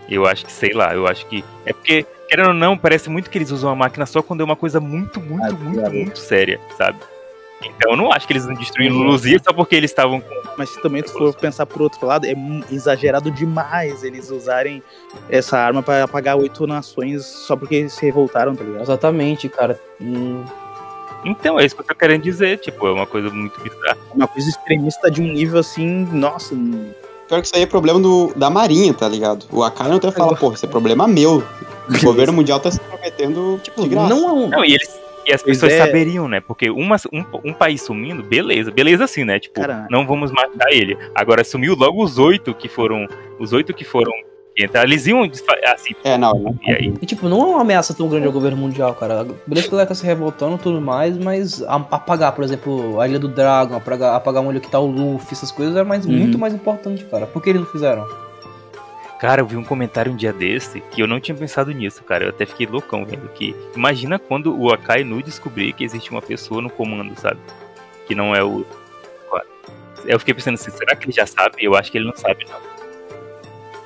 Eu 0.09 0.25
acho 0.25 0.45
que, 0.45 0.51
sei 0.51 0.73
lá, 0.73 0.93
eu 0.93 1.07
acho 1.07 1.25
que. 1.27 1.43
É 1.65 1.73
porque, 1.73 2.05
querendo 2.27 2.47
ou 2.49 2.53
não, 2.53 2.77
parece 2.77 3.09
muito 3.09 3.29
que 3.29 3.37
eles 3.37 3.51
usam 3.51 3.69
a 3.69 3.75
máquina 3.75 4.05
só 4.05 4.21
quando 4.21 4.41
é 4.41 4.43
uma 4.43 4.55
coisa 4.55 4.79
muito, 4.79 5.19
muito, 5.21 5.43
Ah, 5.45 5.51
muito, 5.51 5.79
claro. 5.79 5.93
muito 5.93 6.19
séria, 6.19 6.59
sabe? 6.77 6.97
Então 7.63 7.91
eu 7.91 7.97
não 7.97 8.11
acho 8.11 8.27
que 8.27 8.33
eles 8.33 8.45
não 8.45 8.53
destruíram 8.53 8.95
Uhum. 8.97 9.03
Luzia 9.03 9.39
só 9.43 9.53
porque 9.53 9.75
eles 9.75 9.89
estavam 9.89 10.19
com. 10.19 10.29
Mas 10.57 10.69
se 10.69 10.81
também 10.81 11.01
tu 11.01 11.11
for 11.11 11.33
pensar 11.35 11.65
por 11.65 11.81
outro 11.81 12.05
lado, 12.05 12.25
é 12.25 12.33
exagerado 12.71 13.31
demais 13.31 14.03
eles 14.03 14.29
usarem 14.29 14.83
essa 15.29 15.57
arma 15.57 15.81
pra 15.81 16.03
apagar 16.03 16.35
oito 16.37 16.67
nações 16.67 17.25
só 17.25 17.55
porque 17.55 17.75
eles 17.75 17.93
se 17.93 18.05
revoltaram, 18.05 18.55
tá 18.55 18.63
ligado? 18.63 18.81
Exatamente, 18.83 19.47
cara. 19.49 19.79
Hum, 20.01 20.43
Então, 21.25 21.59
é 21.59 21.65
isso 21.65 21.75
que 21.75 21.81
eu 21.81 21.85
tô 21.85 21.95
querendo 21.95 22.21
dizer, 22.21 22.59
tipo, 22.59 22.87
é 22.87 22.91
uma 22.91 23.07
coisa 23.07 23.29
muito 23.29 23.59
bizarra. 23.59 23.97
Uma 24.13 24.27
coisa 24.27 24.47
extremista 24.47 25.09
de 25.09 25.21
um 25.21 25.25
nível 25.25 25.59
assim, 25.59 26.07
nossa, 26.11 26.55
Pior 27.27 27.41
que 27.41 27.47
isso 27.47 27.55
aí 27.55 27.63
é 27.63 27.65
problema 27.65 27.99
do, 27.99 28.31
da 28.35 28.49
Marinha, 28.49 28.93
tá 28.93 29.07
ligado? 29.09 29.45
O 29.51 29.63
Akane 29.63 29.95
até 29.95 30.11
fala, 30.11 30.35
pô, 30.35 30.51
isso 30.51 30.65
é 30.65 30.69
problema 30.69 31.07
meu. 31.07 31.43
O 31.87 32.03
governo 32.03 32.33
mundial 32.33 32.59
tá 32.59 32.71
se 32.71 32.79
prometendo 32.79 33.59
tipo, 33.61 33.83
de 33.83 33.89
graça. 33.89 34.09
não 34.09 34.27
é 34.27 34.31
um. 34.31 34.49
Não, 34.49 34.65
e 34.65 34.73
eles. 34.73 34.99
E 35.23 35.31
as 35.31 35.43
pessoas 35.43 35.71
é. 35.71 35.77
saberiam, 35.77 36.27
né? 36.27 36.39
Porque 36.39 36.67
uma, 36.67 36.95
um, 37.13 37.23
um 37.43 37.53
país 37.53 37.83
sumindo, 37.83 38.23
beleza. 38.23 38.71
Beleza 38.71 39.03
assim, 39.03 39.23
né? 39.23 39.39
Tipo, 39.39 39.61
Cara. 39.61 39.87
não 39.89 40.05
vamos 40.05 40.31
matar 40.31 40.71
ele. 40.71 40.97
Agora 41.13 41.43
sumiu 41.43 41.75
logo 41.75 42.03
os 42.03 42.17
oito 42.17 42.55
que 42.55 42.67
foram. 42.67 43.07
Os 43.39 43.53
oito 43.53 43.71
que 43.71 43.83
foram. 43.83 44.11
Então, 44.57 44.81
eles 44.83 45.05
iam 45.05 45.21
assim, 45.65 45.93
É, 46.03 46.17
não, 46.17 46.33
não. 46.33 46.57
e 46.65 46.71
aí. 46.71 46.93
E, 47.01 47.05
tipo, 47.05 47.27
não 47.27 47.41
é 47.41 47.45
uma 47.47 47.61
ameaça 47.61 47.93
tão 47.93 48.07
grande 48.07 48.25
ao 48.25 48.31
governo 48.31 48.55
mundial, 48.57 48.93
cara. 48.95 49.25
Beleza 49.45 49.67
que 49.67 49.75
ele 49.75 49.85
tá 49.85 49.93
se 49.93 50.05
revoltando 50.05 50.55
e 50.55 50.59
tudo 50.59 50.79
mais, 50.79 51.17
mas 51.17 51.61
apagar, 51.63 52.31
por 52.31 52.43
exemplo, 52.43 52.99
a 53.01 53.07
Ilha 53.07 53.19
do 53.19 53.27
Dragon, 53.27 53.75
apagar, 53.75 54.15
apagar 54.15 54.41
onde 54.41 54.61
que 54.61 54.69
tá 54.71 54.79
o 54.79 54.85
Luffy, 54.87 55.33
essas 55.33 55.51
coisas 55.51 55.75
é 55.75 55.83
mais, 55.83 56.05
Uhum. 56.05 56.13
muito 56.13 56.37
mais 56.37 56.53
importante, 56.53 57.03
cara. 57.05 57.27
Por 57.27 57.41
que 57.43 57.49
eles 57.49 57.61
não 57.61 57.67
fizeram? 57.67 58.07
Cara, 59.19 59.41
eu 59.41 59.45
vi 59.45 59.57
um 59.57 59.63
comentário 59.63 60.11
um 60.11 60.15
dia 60.15 60.31
desse 60.31 60.79
que 60.79 61.01
eu 61.01 61.07
não 61.07 61.19
tinha 61.19 61.35
pensado 61.35 61.71
nisso, 61.71 62.03
cara. 62.03 62.25
Eu 62.25 62.29
até 62.29 62.45
fiquei 62.45 62.65
loucão 62.67 63.05
vendo 63.05 63.27
que. 63.29 63.55
Imagina 63.75 64.19
quando 64.19 64.57
o 64.57 64.71
Akainu 64.73 65.21
descobrir 65.23 65.73
que 65.73 65.83
existe 65.83 66.11
uma 66.11 66.21
pessoa 66.21 66.61
no 66.61 66.69
comando, 66.69 67.13
sabe? 67.19 67.39
Que 68.07 68.13
não 68.15 68.35
é 68.35 68.43
o. 68.43 68.65
Eu 70.05 70.19
fiquei 70.19 70.33
pensando 70.35 70.53
assim, 70.55 70.69
será 70.71 70.95
que 70.95 71.05
ele 71.05 71.11
já 71.13 71.25
sabe? 71.25 71.55
Eu 71.59 71.75
acho 71.75 71.91
que 71.91 71.97
ele 71.97 72.05
não 72.05 72.15
sabe, 72.15 72.45
não. 72.49 72.74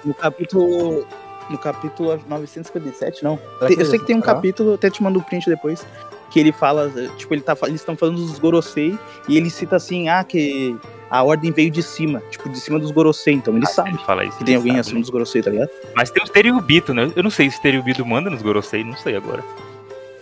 No 0.03 0.13
capítulo. 0.13 1.05
No 1.49 1.57
capítulo 1.57 2.19
957, 2.27 3.23
não. 3.23 3.39
Que 3.65 3.73
eu 3.81 3.85
sei 3.85 3.97
que 3.97 4.05
tem 4.05 4.15
um 4.15 4.21
capítulo, 4.21 4.75
até 4.75 4.87
te 4.87 5.01
mando 5.01 5.17
o 5.17 5.23
print 5.23 5.49
depois, 5.49 5.83
que 6.29 6.39
ele 6.39 6.51
fala, 6.51 6.91
tipo, 7.17 7.33
ele 7.33 7.41
tá, 7.41 7.57
eles 7.63 7.81
estão 7.81 7.97
falando 7.97 8.17
dos 8.17 8.37
Gorosei 8.37 8.95
e 9.27 9.35
ele 9.35 9.49
cita 9.49 9.75
assim, 9.75 10.09
ah, 10.09 10.23
que 10.23 10.77
a 11.09 11.23
ordem 11.23 11.51
veio 11.51 11.71
de 11.71 11.81
cima, 11.81 12.21
tipo, 12.29 12.47
de 12.49 12.59
cima 12.59 12.77
dos 12.77 12.91
Gorosei, 12.91 13.33
então 13.33 13.57
ele 13.57 13.65
sabe 13.65 13.89
Ele 13.89 13.97
fala 14.05 14.23
isso. 14.23 14.37
que 14.37 14.43
tem 14.43 14.55
alguém 14.55 14.73
sabe, 14.73 14.79
acima 14.81 14.95
né? 14.95 15.01
dos 15.01 15.09
Gorosei, 15.09 15.41
tá 15.41 15.49
ligado? 15.49 15.69
Mas 15.95 16.11
tem 16.11 16.23
os 16.23 16.29
Teriubito, 16.29 16.93
né? 16.93 17.11
Eu 17.15 17.23
não 17.23 17.31
sei 17.31 17.49
se 17.49 17.57
o 17.57 17.61
Teriubito 17.61 18.05
manda 18.05 18.29
nos 18.29 18.43
Gorosei, 18.43 18.83
não 18.83 18.95
sei 18.95 19.15
agora. 19.15 19.43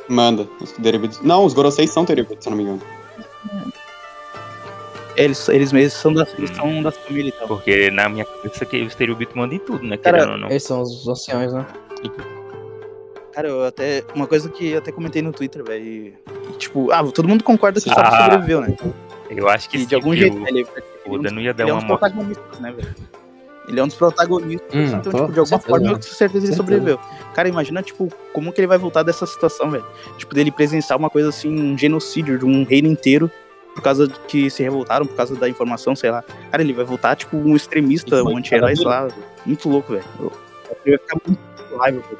Manda. 0.07 0.47
Os. 0.61 1.21
Não, 1.21 1.43
os 1.43 1.53
Gorosei 1.53 1.87
são 1.87 2.05
derivados, 2.05 2.41
se 2.41 2.49
eu 2.49 2.51
não 2.51 2.57
me 2.57 2.63
engano. 2.63 2.81
Eles, 5.17 5.49
eles 5.49 5.71
mesmos 5.73 5.93
são 5.99 6.13
das, 6.13 6.31
eles 6.37 6.51
são 6.51 6.81
das 6.83 6.95
famílias 6.97 7.33
e 7.35 7.37
tal. 7.39 7.47
Porque 7.47 7.89
na 7.91 8.07
minha 8.07 8.23
cabeça 8.23 8.65
que 8.65 8.81
os 8.83 8.93
Teriubito 8.95 9.35
mandam 9.37 9.55
em 9.57 9.59
tudo, 9.59 9.83
né? 9.85 9.97
Cara, 9.97 10.31
ou 10.31 10.37
não. 10.37 10.49
Eles 10.49 10.63
são 10.63 10.81
os 10.81 11.07
anciões, 11.07 11.51
né? 11.51 11.65
Cara, 13.33 13.47
eu 13.49 13.63
até. 13.65 14.03
Uma 14.15 14.27
coisa 14.27 14.49
que 14.49 14.69
eu 14.69 14.77
até 14.79 14.91
comentei 14.91 15.21
no 15.21 15.31
Twitter, 15.31 15.63
velho. 15.63 15.83
e- 15.83 16.13
e, 16.49 16.53
Tipo, 16.57 16.91
ah, 16.91 17.03
todo 17.03 17.27
mundo 17.27 17.43
concorda 17.43 17.79
que 17.81 17.89
o 17.89 17.93
Sabo 17.93 18.09
Ah, 18.11 18.17
sobreviveu, 18.23 18.61
né? 18.61 18.75
Eu 19.29 19.49
acho 19.49 19.69
que 19.69 19.77
Que 19.77 19.83
sim, 19.83 19.89
de 19.89 19.95
algum 19.95 20.11
que 20.11 20.17
jeito 20.21 20.37
o- 20.37 20.47
ele, 20.47 20.65
o 21.05 21.13
Oda 21.13 21.29
não 21.31 21.41
ia 21.41 21.53
dar 21.53 21.63
ele 21.63 21.71
é 21.71 21.73
um 21.73 21.77
uma 21.77 21.81
dos 21.81 21.89
morte. 21.89 21.99
protagonistas, 21.99 22.59
né, 22.59 22.71
velho? 22.71 22.95
Ele 23.67 23.79
é 23.79 23.83
um 23.83 23.87
dos 23.87 23.95
protagonistas, 23.97 24.73
Hum, 24.73 24.85
então, 24.85 25.01
tô- 25.01 25.09
tipo, 25.19 25.33
de 25.33 25.39
alguma 25.39 25.45
certeza, 25.45 25.69
forma, 25.69 25.87
eu 25.87 25.95
com 25.95 26.01
certeza 26.01 26.37
ele 26.45 26.55
Certeza. 26.55 26.55
sobreviveu. 26.55 26.99
Cara, 27.33 27.49
imagina, 27.49 27.83
tipo, 27.83 28.07
como 28.31 28.53
que 28.53 28.61
ele 28.61 28.67
vai 28.67 28.77
voltar 28.77 29.03
dessa 29.03 29.25
situação, 29.25 29.69
velho? 29.69 29.85
Tipo, 30.17 30.33
dele 30.33 30.51
presenciar 30.51 30.97
uma 30.97 31.09
coisa 31.09 31.29
assim, 31.29 31.49
um 31.49 31.77
genocídio 31.77 32.39
de 32.39 32.45
um 32.45 32.63
reino 32.63 32.87
inteiro, 32.87 33.29
por 33.77 33.83
causa 33.83 34.07
de 34.07 34.19
que 34.27 34.49
se 34.49 34.63
revoltaram, 34.63 35.05
por 35.05 35.15
causa 35.15 35.35
da 35.35 35.47
informação, 35.47 35.95
sei 35.95 36.09
lá. 36.09 36.23
Cara, 36.49 36.63
ele 36.63 36.73
vai 36.73 36.83
voltar, 36.83 37.15
tipo, 37.15 37.37
um 37.37 37.55
extremista, 37.55 38.23
um 38.23 38.35
anti-herói, 38.35 38.75
sei 38.75 38.85
lá. 38.87 39.07
Muito 39.45 39.69
louco, 39.69 39.93
velho. 39.93 40.03
Eu- 40.19 40.31
Ele 40.83 40.97
vai 40.97 41.05
ficar 41.07 41.21
muito 41.27 41.77
raiva, 41.77 41.99
velho. 41.99 42.17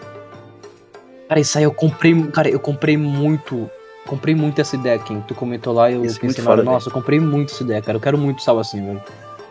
Cara, 1.28 1.40
isso 1.40 1.58
aí 1.58 1.64
eu 1.64 1.74
comprei. 1.74 2.24
Cara, 2.28 2.48
eu 2.48 2.60
comprei 2.60 2.96
muito. 2.96 3.68
Comprei 4.06 4.36
muito 4.36 4.62
essa 4.62 4.76
ideia, 4.76 5.00
Kim. 5.00 5.20
Tu 5.28 5.34
comentou 5.34 5.74
lá 5.74 5.90
e 5.90 5.96
eu 5.96 6.06
Isso 6.06 6.18
é 6.18 6.22
pensei, 6.22 6.44
foda, 6.44 6.62
nossa, 6.64 6.90
eu 6.90 6.94
comprei 6.94 7.20
muito 7.20 7.52
essa 7.52 7.64
ideia, 7.64 7.82
cara. 7.82 7.98
Eu 7.98 8.02
quero 8.02 8.18
muito 8.20 8.44
sal 8.44 8.60
assim, 8.60 8.86
velho. 8.86 9.02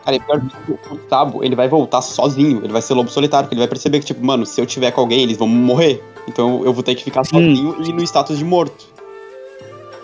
Cara, 0.05 0.15
e 0.15 0.19
pior 0.21 0.41
que 0.41 0.71
o 0.93 0.99
Sabo, 1.09 1.43
ele 1.43 1.55
vai 1.57 1.67
voltar 1.67 2.01
sozinho. 2.01 2.63
Ele 2.63 2.71
vai 2.71 2.81
ser 2.81 2.93
lobo 2.93 3.09
solitário, 3.09 3.45
porque 3.47 3.55
ele 3.55 3.61
vai 3.61 3.67
perceber 3.67 3.99
que, 3.99 4.05
tipo, 4.05 4.25
mano, 4.25 4.45
se 4.45 4.59
eu 4.61 4.65
tiver 4.65 4.91
com 4.91 5.01
alguém, 5.01 5.23
eles 5.23 5.37
vão 5.37 5.47
morrer. 5.49 6.01
Então 6.27 6.63
eu 6.63 6.71
vou 6.71 6.81
ter 6.81 6.95
que 6.95 7.03
ficar 7.03 7.25
sozinho 7.25 7.75
e 7.83 7.91
no 7.91 8.01
status 8.01 8.37
de 8.37 8.45
morto. 8.45 8.87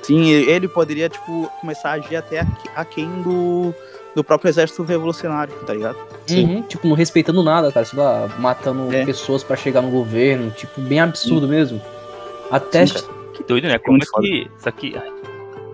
Sim, 0.03 0.29
ele 0.29 0.67
poderia, 0.67 1.09
tipo, 1.09 1.49
começar 1.61 1.89
a 1.89 1.93
agir 1.93 2.15
até 2.15 2.41
aqui- 2.41 2.69
aquém 2.75 3.09
do, 3.21 3.73
do 4.15 4.23
próprio 4.23 4.49
exército 4.49 4.83
revolucionário, 4.83 5.53
tá 5.65 5.73
ligado? 5.73 5.97
Sim. 6.27 6.45
Uhum, 6.45 6.61
tipo, 6.63 6.87
não 6.87 6.95
respeitando 6.95 7.41
nada, 7.43 7.71
cara. 7.71 7.85
Sei 7.85 7.97
lá, 7.97 8.29
matando 8.37 8.93
É. 8.93 9.05
pessoas 9.05 9.43
pra 9.43 9.55
chegar 9.55 9.81
no 9.81 9.89
governo. 9.89 10.51
Tipo, 10.51 10.81
bem 10.81 10.99
absurdo 10.99 11.47
mesmo. 11.47 11.81
Até. 12.51 12.85
Sim, 12.85 12.99
Que 13.33 13.43
doido, 13.43 13.67
né? 13.67 13.79
Como 13.79 13.97
é 13.97 14.05
que. 14.21 14.51
Só 14.59 14.69
que. 14.71 14.95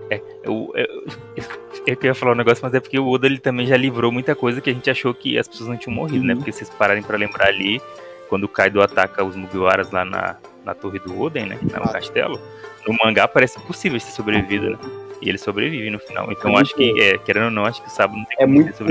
É, 0.08 0.20
eu, 0.42 0.72
eu, 0.74 1.04
eu 1.86 1.96
queria 1.96 2.14
falar 2.14 2.32
um 2.32 2.36
negócio, 2.36 2.60
mas 2.64 2.72
é 2.74 2.80
porque 2.80 2.98
o 2.98 3.08
Oda 3.08 3.26
ele 3.26 3.38
também 3.38 3.66
já 3.66 3.76
livrou 3.76 4.10
muita 4.10 4.34
coisa 4.34 4.60
que 4.60 4.70
a 4.70 4.72
gente 4.72 4.88
achou 4.90 5.12
que 5.12 5.38
as 5.38 5.46
pessoas 5.46 5.68
não 5.68 5.76
tinham 5.76 5.94
morrido, 5.94 6.24
né? 6.24 6.32
Uhum. 6.32 6.38
Porque 6.38 6.52
vocês 6.52 6.70
pararem 6.70 7.02
pra 7.02 7.16
lembrar 7.18 7.46
ali, 7.48 7.80
quando 8.28 8.44
o 8.44 8.48
Kaido 8.48 8.80
ataca 8.80 9.22
os 9.24 9.36
Mugiwaras 9.36 9.90
lá 9.90 10.04
na, 10.04 10.36
na 10.64 10.74
torre 10.74 10.98
do 11.00 11.20
Oden, 11.20 11.46
né? 11.46 11.58
No 11.62 11.70
Ah. 11.84 11.88
castelo, 11.92 12.40
no 12.86 12.96
mangá 13.04 13.26
parece 13.28 13.58
impossível 13.58 13.98
ter 14.00 14.06
sobrevivido, 14.10 14.70
né? 14.70 14.78
E 15.22 15.28
ele 15.28 15.38
sobrevive 15.38 15.90
no 15.90 15.98
final. 15.98 16.30
Então 16.32 16.56
É 16.56 16.62
acho 16.62 16.74
que, 16.74 16.98
é, 17.00 17.18
querendo 17.18 17.44
ou 17.46 17.50
não, 17.50 17.66
acho 17.66 17.82
que 17.82 17.88
o 17.88 17.90
Sabo 17.90 18.16
não 18.16 18.24
tem 18.24 18.36
É 18.38 18.42
como 18.46 18.54
muito. 18.54 18.84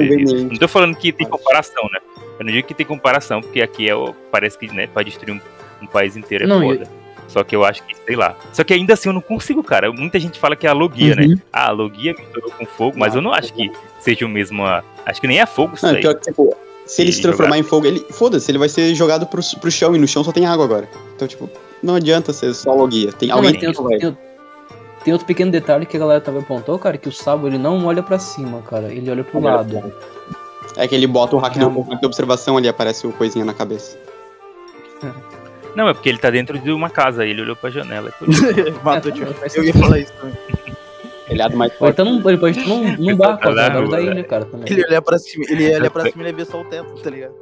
Não 0.52 0.58
tô 0.60 0.68
falando 0.68 0.96
que 0.96 1.12
tem 1.12 1.28
comparação, 1.28 1.84
né? 1.92 2.00
Eu 2.40 2.46
não 2.46 2.52
digo 2.54 2.68
que 2.68 2.74
tem 2.74 2.86
comparação, 2.86 3.42
porque 3.42 3.62
aqui 3.62 3.90
é 3.90 3.94
parece 4.32 4.58
que, 4.58 4.68
né, 4.74 4.88
pra 4.88 5.04
destruir 5.04 5.34
um, 5.34 5.42
um 5.84 5.88
país 5.88 6.16
inteiro 6.16 6.44
é 6.46 6.48
Não, 6.48 6.62
foda. 6.62 6.88
Só 7.28 7.44
que 7.44 7.56
eu 7.56 7.64
acho 7.64 7.84
que, 7.84 7.96
sei 7.96 8.16
lá. 8.16 8.36
Só 8.54 8.64
que 8.64 8.74
ainda 8.74 8.94
assim 8.94 9.10
eu 9.10 9.14
não 9.14 9.22
consigo, 9.22 9.64
cara. 9.64 9.92
Muita 9.92 10.20
gente 10.20 10.40
fala 10.40 10.56
que 10.56 10.66
é 10.66 10.70
a 10.70 10.74
Logia, 10.74 11.16
Uhum. 11.20 11.28
né? 11.30 11.36
Ah, 11.54 11.68
a 11.68 11.72
Logia 11.72 12.14
misturou 12.18 12.52
com 12.52 12.66
fogo, 12.66 12.98
mas 12.98 13.14
eu 13.16 13.22
não 13.22 13.32
acho 13.34 13.54
que 13.54 13.72
seja 14.00 14.26
o 14.26 14.30
mesmo. 14.30 14.64
ah, 14.66 14.84
Acho 15.06 15.20
que 15.22 15.28
nem 15.28 15.40
é 15.40 15.46
fogo 15.46 15.76
isso 15.76 15.86
Não, 15.86 15.94
daí. 15.94 16.02
pior 16.02 16.16
que, 16.16 16.22
tipo, 16.22 16.56
se 16.86 17.02
ele 17.02 17.12
se 17.12 17.22
transformar 17.22 17.58
em 17.60 17.64
fogo, 17.64 17.86
ele. 17.86 18.00
Foda-se, 18.12 18.50
ele 18.50 18.58
vai 18.58 18.70
ser 18.70 18.94
jogado 18.96 19.28
pro, 19.28 19.42
pro 19.60 19.70
chão 19.72 19.96
e 19.96 20.00
no 20.00 20.08
chão 20.08 20.24
só 20.24 20.32
tem 20.32 20.46
água 20.48 20.66
agora. 20.66 20.90
Então, 21.16 21.28
tipo, 21.28 21.50
não 21.84 21.96
adianta 21.96 22.32
ser 22.34 22.54
só 22.54 22.74
logia. 22.74 23.12
Tem 23.14 23.30
Não, 23.30 23.38
alguém 23.38 23.52
mas 23.52 23.60
tem, 23.60 23.70
outro, 23.70 23.88
tem, 23.88 24.06
outro- 24.08 24.18
tem 25.04 25.14
outro 25.14 25.28
pequeno 25.28 25.52
detalhe 25.52 25.86
que 25.86 25.96
a 25.98 26.00
galera 26.00 26.22
também 26.22 26.42
apontou, 26.42 26.78
cara, 26.80 26.98
que 26.98 27.08
o 27.10 27.12
Sabo 27.12 27.48
ele 27.48 27.58
não 27.58 27.86
olha 27.86 28.04
pra 28.04 28.20
cima, 28.20 28.62
cara. 28.62 28.92
Ele 28.92 29.10
olha 29.10 29.24
pro 29.24 29.38
Olha 29.40 29.56
lado. 29.58 29.94
É 30.78 30.88
que 30.88 30.94
ele 30.96 31.08
bota 31.08 31.36
o 31.36 31.40
hack 31.40 31.54
do 31.54 31.60
Realmente. 31.60 31.88
o 31.88 31.90
hack 31.92 32.00
de 32.00 32.06
observação 32.06 32.58
ali, 32.58 32.68
aparece 32.68 33.06
o 33.08 33.12
coisinha 33.14 33.44
na 33.46 33.54
cabeça. 33.54 33.98
Não, 35.76 35.88
é 35.88 35.94
porque 35.94 36.10
ele 36.10 36.18
tá 36.18 36.30
dentro 36.32 36.58
de 36.58 36.72
uma 36.72 36.90
casa, 36.90 37.24
ele 37.26 37.42
olhou 37.44 37.56
pra 37.56 37.70
janela. 37.70 38.10
é. 38.10 38.72
Matou, 38.84 39.12
É, 39.12 39.14
tipo, 39.16 39.34
faz 39.36 39.56
eu 39.56 39.64
ia 39.64 39.74
falar 39.74 40.00
isso 40.00 40.12
também. 40.20 40.36
Ele 41.30 41.42
é 41.44 41.48
do 41.50 41.56
mais 41.56 41.72
forte. 41.74 41.94
então 41.94 42.06
num, 42.06 42.28
ele 42.28 42.40
pode 42.40 42.58
estar 42.60 42.70
num, 42.74 42.98
num 42.98 43.16
barco, 43.16 43.44
tá 43.44 43.50
lá 43.52 43.70
da 43.70 44.02
ilha, 44.02 44.24
cara, 44.24 44.46
também. 44.46 44.66
Ele 44.68 44.82
ia 44.82 44.88
olhar 44.88 45.02
pra 45.04 45.20
cima, 45.20 45.46
ele 45.48 45.68
ia 45.70 45.78
olhar 45.78 45.92
pra 45.92 46.02
cima 46.10 46.16
e 46.18 46.22
ele 46.22 46.30
ia 46.32 46.36
ver 46.36 46.46
só 46.48 46.60
o 46.60 46.66
teto, 46.66 46.92
tá 47.04 47.10
ligado? 47.12 47.36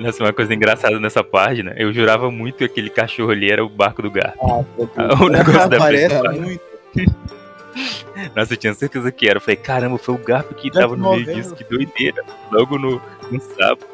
Nossa, 0.00 0.24
uma 0.24 0.32
coisa 0.32 0.54
engraçada 0.54 0.98
nessa 0.98 1.22
página, 1.22 1.74
eu 1.76 1.92
jurava 1.92 2.30
muito 2.30 2.56
que 2.56 2.64
aquele 2.64 2.88
cachorro 2.88 3.30
ali 3.30 3.50
era 3.50 3.62
o 3.62 3.68
barco 3.68 4.00
do 4.00 4.10
gato. 4.10 4.38
o 5.22 5.28
negócio 5.28 5.68
da 5.68 5.76
Parece 5.78 6.22
muito. 6.38 6.62
Nossa, 8.34 8.54
eu 8.54 8.56
tinha 8.56 8.74
certeza 8.74 9.12
que 9.12 9.28
era. 9.28 9.36
Eu 9.36 9.40
falei, 9.40 9.56
caramba, 9.56 9.98
foi 9.98 10.14
o 10.14 10.18
Garp 10.18 10.52
que 10.52 10.70
tava 10.70 10.96
no 10.96 11.10
meio 11.10 11.24
disso, 11.24 11.54
que 11.54 11.64
doideira. 11.64 12.22
Logo 12.50 12.78
no, 12.78 13.00
no 13.30 13.40
sábado. 13.40 13.86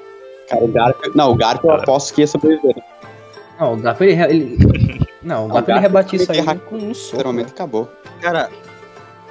Cara, 0.48 0.64
o 0.64 0.68
Garp. 0.68 0.96
Não, 1.14 1.32
o 1.32 1.34
Garp 1.34 1.64
eu 1.64 1.72
aposto 1.72 2.14
que 2.14 2.22
ia 2.22 2.26
sobreviver. 2.26 2.76
Não, 3.58 3.74
o 3.74 3.76
Garp 3.76 4.00
ele. 4.00 4.12
ele- 4.22 5.06
Não, 5.22 5.46
o 5.46 5.48
Garp 5.48 5.68
ele 5.68 5.80
rebate 5.80 6.16
isso 6.16 6.30
aí 6.30 6.38
ele 6.38 6.54
com 6.60 6.76
um 6.76 6.94
soco. 6.94 7.16
Literalmente 7.16 7.48
né? 7.48 7.52
acabou. 7.54 7.88
Cara, 8.20 8.48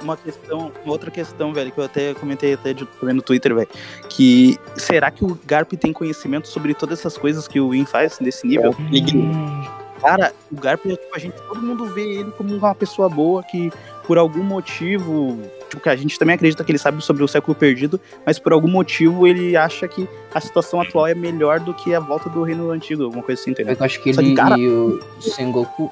uma 0.05 0.17
questão, 0.17 0.71
uma 0.83 0.91
outra 0.91 1.11
questão, 1.11 1.53
velho, 1.53 1.71
que 1.71 1.77
eu 1.79 1.83
até 1.83 2.13
comentei 2.13 2.53
até 2.53 2.73
de, 2.73 2.85
também 2.85 3.15
no 3.15 3.21
Twitter, 3.21 3.53
velho, 3.53 3.67
que 4.09 4.57
será 4.77 5.11
que 5.11 5.25
o 5.25 5.37
Garp 5.45 5.71
tem 5.73 5.91
conhecimento 5.91 6.47
sobre 6.47 6.73
todas 6.73 6.99
essas 6.99 7.17
coisas 7.17 7.47
que 7.47 7.59
o 7.59 7.69
Win 7.69 7.85
faz 7.85 8.19
nesse 8.19 8.45
nível? 8.47 8.73
Hum, 8.79 9.63
Cara, 10.01 10.33
o 10.51 10.55
Garp, 10.59 10.85
é, 10.85 10.89
tipo, 10.89 11.15
a 11.15 11.17
gente, 11.19 11.33
todo 11.47 11.61
mundo 11.61 11.85
vê 11.87 12.19
ele 12.19 12.31
como 12.31 12.53
uma 12.55 12.75
pessoa 12.75 13.09
boa 13.09 13.41
que, 13.41 13.71
por 14.05 14.17
algum 14.19 14.43
motivo, 14.43 15.39
tipo, 15.69 15.81
que 15.81 15.89
a 15.89 15.95
gente 15.95 16.19
também 16.19 16.35
acredita 16.35 16.63
que 16.63 16.71
ele 16.71 16.77
sabe 16.77 17.01
sobre 17.03 17.23
o 17.23 17.27
século 17.27 17.55
perdido, 17.55 17.99
mas 18.25 18.37
por 18.37 18.53
algum 18.53 18.67
motivo 18.67 19.25
ele 19.25 19.57
acha 19.57 19.87
que 19.87 20.07
a 20.33 20.39
situação 20.39 20.79
atual 20.79 21.07
é 21.07 21.15
melhor 21.15 21.59
do 21.59 21.73
que 21.73 21.95
a 21.95 21.99
volta 21.99 22.29
do 22.29 22.43
reino 22.43 22.69
antigo, 22.69 23.03
alguma 23.03 23.23
coisa 23.23 23.41
assim, 23.41 23.51
entendeu? 23.51 23.75
Eu 23.79 23.83
acho 23.85 23.99
que 24.03 24.13
Só 24.13 24.21
que, 24.21 24.27
ele 24.27 24.35
cara- 24.35 24.59
e 24.59 24.67
o 24.67 24.99
Sengoku. 25.19 25.91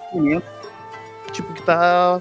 Tipo, 1.31 1.51
que 1.53 1.63
tá. 1.63 2.19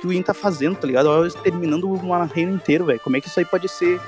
Que 0.00 0.06
o 0.06 0.10
Win 0.10 0.22
tá 0.22 0.32
fazendo, 0.34 0.76
tá 0.76 0.86
ligado? 0.86 1.06
Olha, 1.08 1.30
Terminando 1.30 1.88
um 1.88 2.24
reino 2.24 2.54
inteiro, 2.54 2.86
velho. 2.86 3.00
Como 3.00 3.16
é 3.16 3.20
que 3.20 3.28
isso 3.28 3.38
aí 3.38 3.44
pode 3.44 3.68
ser. 3.68 4.00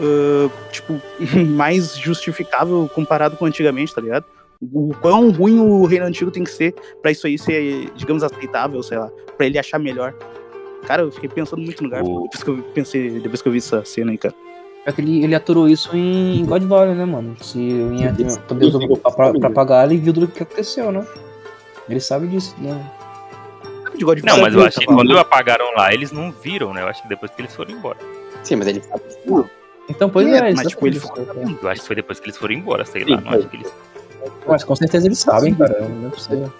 ah, 0.00 0.48
tipo, 0.72 1.00
mais 1.48 1.96
justificável 1.96 2.88
comparado 2.94 3.36
com 3.36 3.44
antigamente, 3.44 3.94
tá 3.94 4.00
ligado? 4.00 4.24
O 4.72 4.92
quão 5.00 5.30
ruim 5.30 5.60
o 5.60 5.84
reino 5.84 6.06
antigo 6.06 6.30
tem 6.32 6.42
que 6.42 6.50
ser 6.50 6.74
pra 7.00 7.10
isso 7.12 7.26
aí 7.26 7.38
ser, 7.38 7.90
digamos, 7.94 8.22
aceitável, 8.24 8.82
sei 8.82 8.98
lá, 8.98 9.08
pra 9.36 9.46
ele 9.46 9.58
achar 9.58 9.78
melhor. 9.78 10.12
Cara, 10.86 11.02
eu 11.02 11.12
fiquei 11.12 11.28
pensando 11.28 11.60
muito 11.62 11.82
no 11.82 11.88
O- 11.88 12.22
depois 12.22 12.42
que 12.42 12.50
eu 12.50 12.56
pensei, 12.74 13.20
depois 13.20 13.40
que 13.42 13.48
eu 13.48 13.52
vi 13.52 13.58
essa 13.58 13.84
cena 13.84 14.10
aí, 14.10 14.18
cara. 14.18 14.34
É 14.86 14.92
que 14.92 15.00
ele, 15.00 15.22
ele 15.22 15.34
aturou 15.34 15.68
isso 15.68 15.94
em 15.94 16.44
God 16.46 16.62
Valley, 16.62 16.94
né, 16.94 17.04
mano? 17.04 17.36
Se 17.42 17.58
o 17.58 17.92
Ian 17.94 18.14
poder 18.48 18.72
pra, 19.14 19.32
pra 19.34 19.50
pagar, 19.50 19.84
ele 19.86 20.00
viu 20.00 20.12
tudo 20.14 20.24
o 20.24 20.28
que 20.28 20.42
aconteceu, 20.42 20.90
né? 20.90 21.04
Ele 21.88 22.00
sabe 22.00 22.26
disso, 22.26 22.54
né? 22.58 22.74
De 23.98 24.04
God 24.04 24.18
Não, 24.20 24.36
Valley, 24.36 24.42
mas 24.44 24.54
eu 24.54 24.62
acho 24.64 24.80
que 24.80 24.86
tá 24.86 24.94
quando 24.94 25.18
apagaram 25.18 25.66
lá, 25.76 25.92
eles 25.92 26.12
não 26.12 26.30
viram, 26.32 26.72
né? 26.72 26.82
Eu 26.82 26.88
acho 26.88 27.02
que 27.02 27.08
depois 27.08 27.30
que 27.32 27.42
eles 27.42 27.54
foram 27.54 27.72
embora. 27.72 27.98
Sim, 28.42 28.56
mas 28.56 28.68
ele 28.68 28.80
sabe. 28.82 29.02
Não, 29.26 29.50
Então, 29.88 30.08
pois 30.08 30.26
É, 30.28 30.30
é, 30.38 30.46
eles 30.48 30.54
mas, 30.56 30.68
tipo, 30.68 30.86
ele 30.86 31.00
sabem 31.00 31.24
ficou 31.26 31.44
disso, 31.44 31.58
Eu 31.62 31.68
acho 31.68 31.80
que 31.80 31.86
foi 31.86 31.96
depois 31.96 32.20
que 32.20 32.26
eles 32.26 32.36
foram 32.36 32.54
embora, 32.54 32.84
sei 32.84 33.04
Sim, 33.04 33.10
lá. 33.14 33.20
Não 33.20 33.30
foi. 33.30 33.38
acho 33.38 33.48
que 33.48 33.56
eles. 33.56 33.72
Mas 34.46 34.64
com 34.64 34.76
certeza 34.76 35.06
eles 35.06 35.18
sabem, 35.18 35.54
cara. 35.54 35.80
Não 35.88 36.08
é 36.08 36.10
possível. 36.10 36.52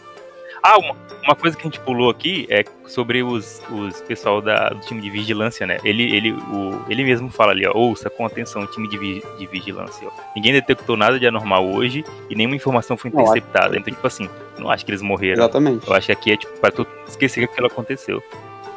Ah, 0.63 0.79
uma, 0.79 0.95
uma 1.25 1.35
coisa 1.35 1.57
que 1.57 1.63
a 1.63 1.65
gente 1.71 1.81
pulou 1.81 2.11
aqui 2.11 2.47
é 2.51 2.65
sobre 2.87 3.23
os, 3.23 3.63
os 3.71 4.01
pessoal 4.03 4.41
da, 4.43 4.71
do 4.71 4.81
time 4.81 5.01
de 5.01 5.09
vigilância, 5.11 5.67
né? 5.67 5.79
Ele, 5.85 6.03
ele, 6.15 6.33
o, 6.33 6.83
ele 6.89 7.05
mesmo 7.05 7.31
fala 7.31 7.53
ali, 7.53 7.67
ó, 7.67 7.73
ouça 7.75 8.11
com 8.11 8.27
atenção 8.27 8.63
o 8.63 8.67
time 8.67 8.89
de, 8.89 8.99
vi- 8.99 9.23
de 9.39 9.47
vigilância, 9.47 10.07
ó. 10.09 10.11
Ninguém 10.35 10.53
detectou 10.53 10.97
nada 10.97 11.19
de 11.19 11.27
anormal 11.27 11.67
hoje 11.69 12.05
e 12.29 12.35
nenhuma 12.35 12.57
informação 12.57 12.97
foi 12.97 13.11
interceptada. 13.11 13.77
Então, 13.79 13.93
tipo 13.95 14.07
assim, 14.07 14.29
não 14.59 14.71
acho 14.71 14.85
que 14.85 14.91
eles 14.91 15.03
morreram. 15.03 15.43
Exatamente. 15.43 15.87
Eu 15.87 15.95
acho 15.95 16.07
que 16.07 16.13
aqui 16.13 16.33
é 16.33 16.37
tipo 16.37 16.59
pra 16.61 16.71
todo 16.71 16.89
esquecer 17.07 17.47
que 17.47 17.53
aquilo 17.53 17.67
aconteceu. 17.69 18.23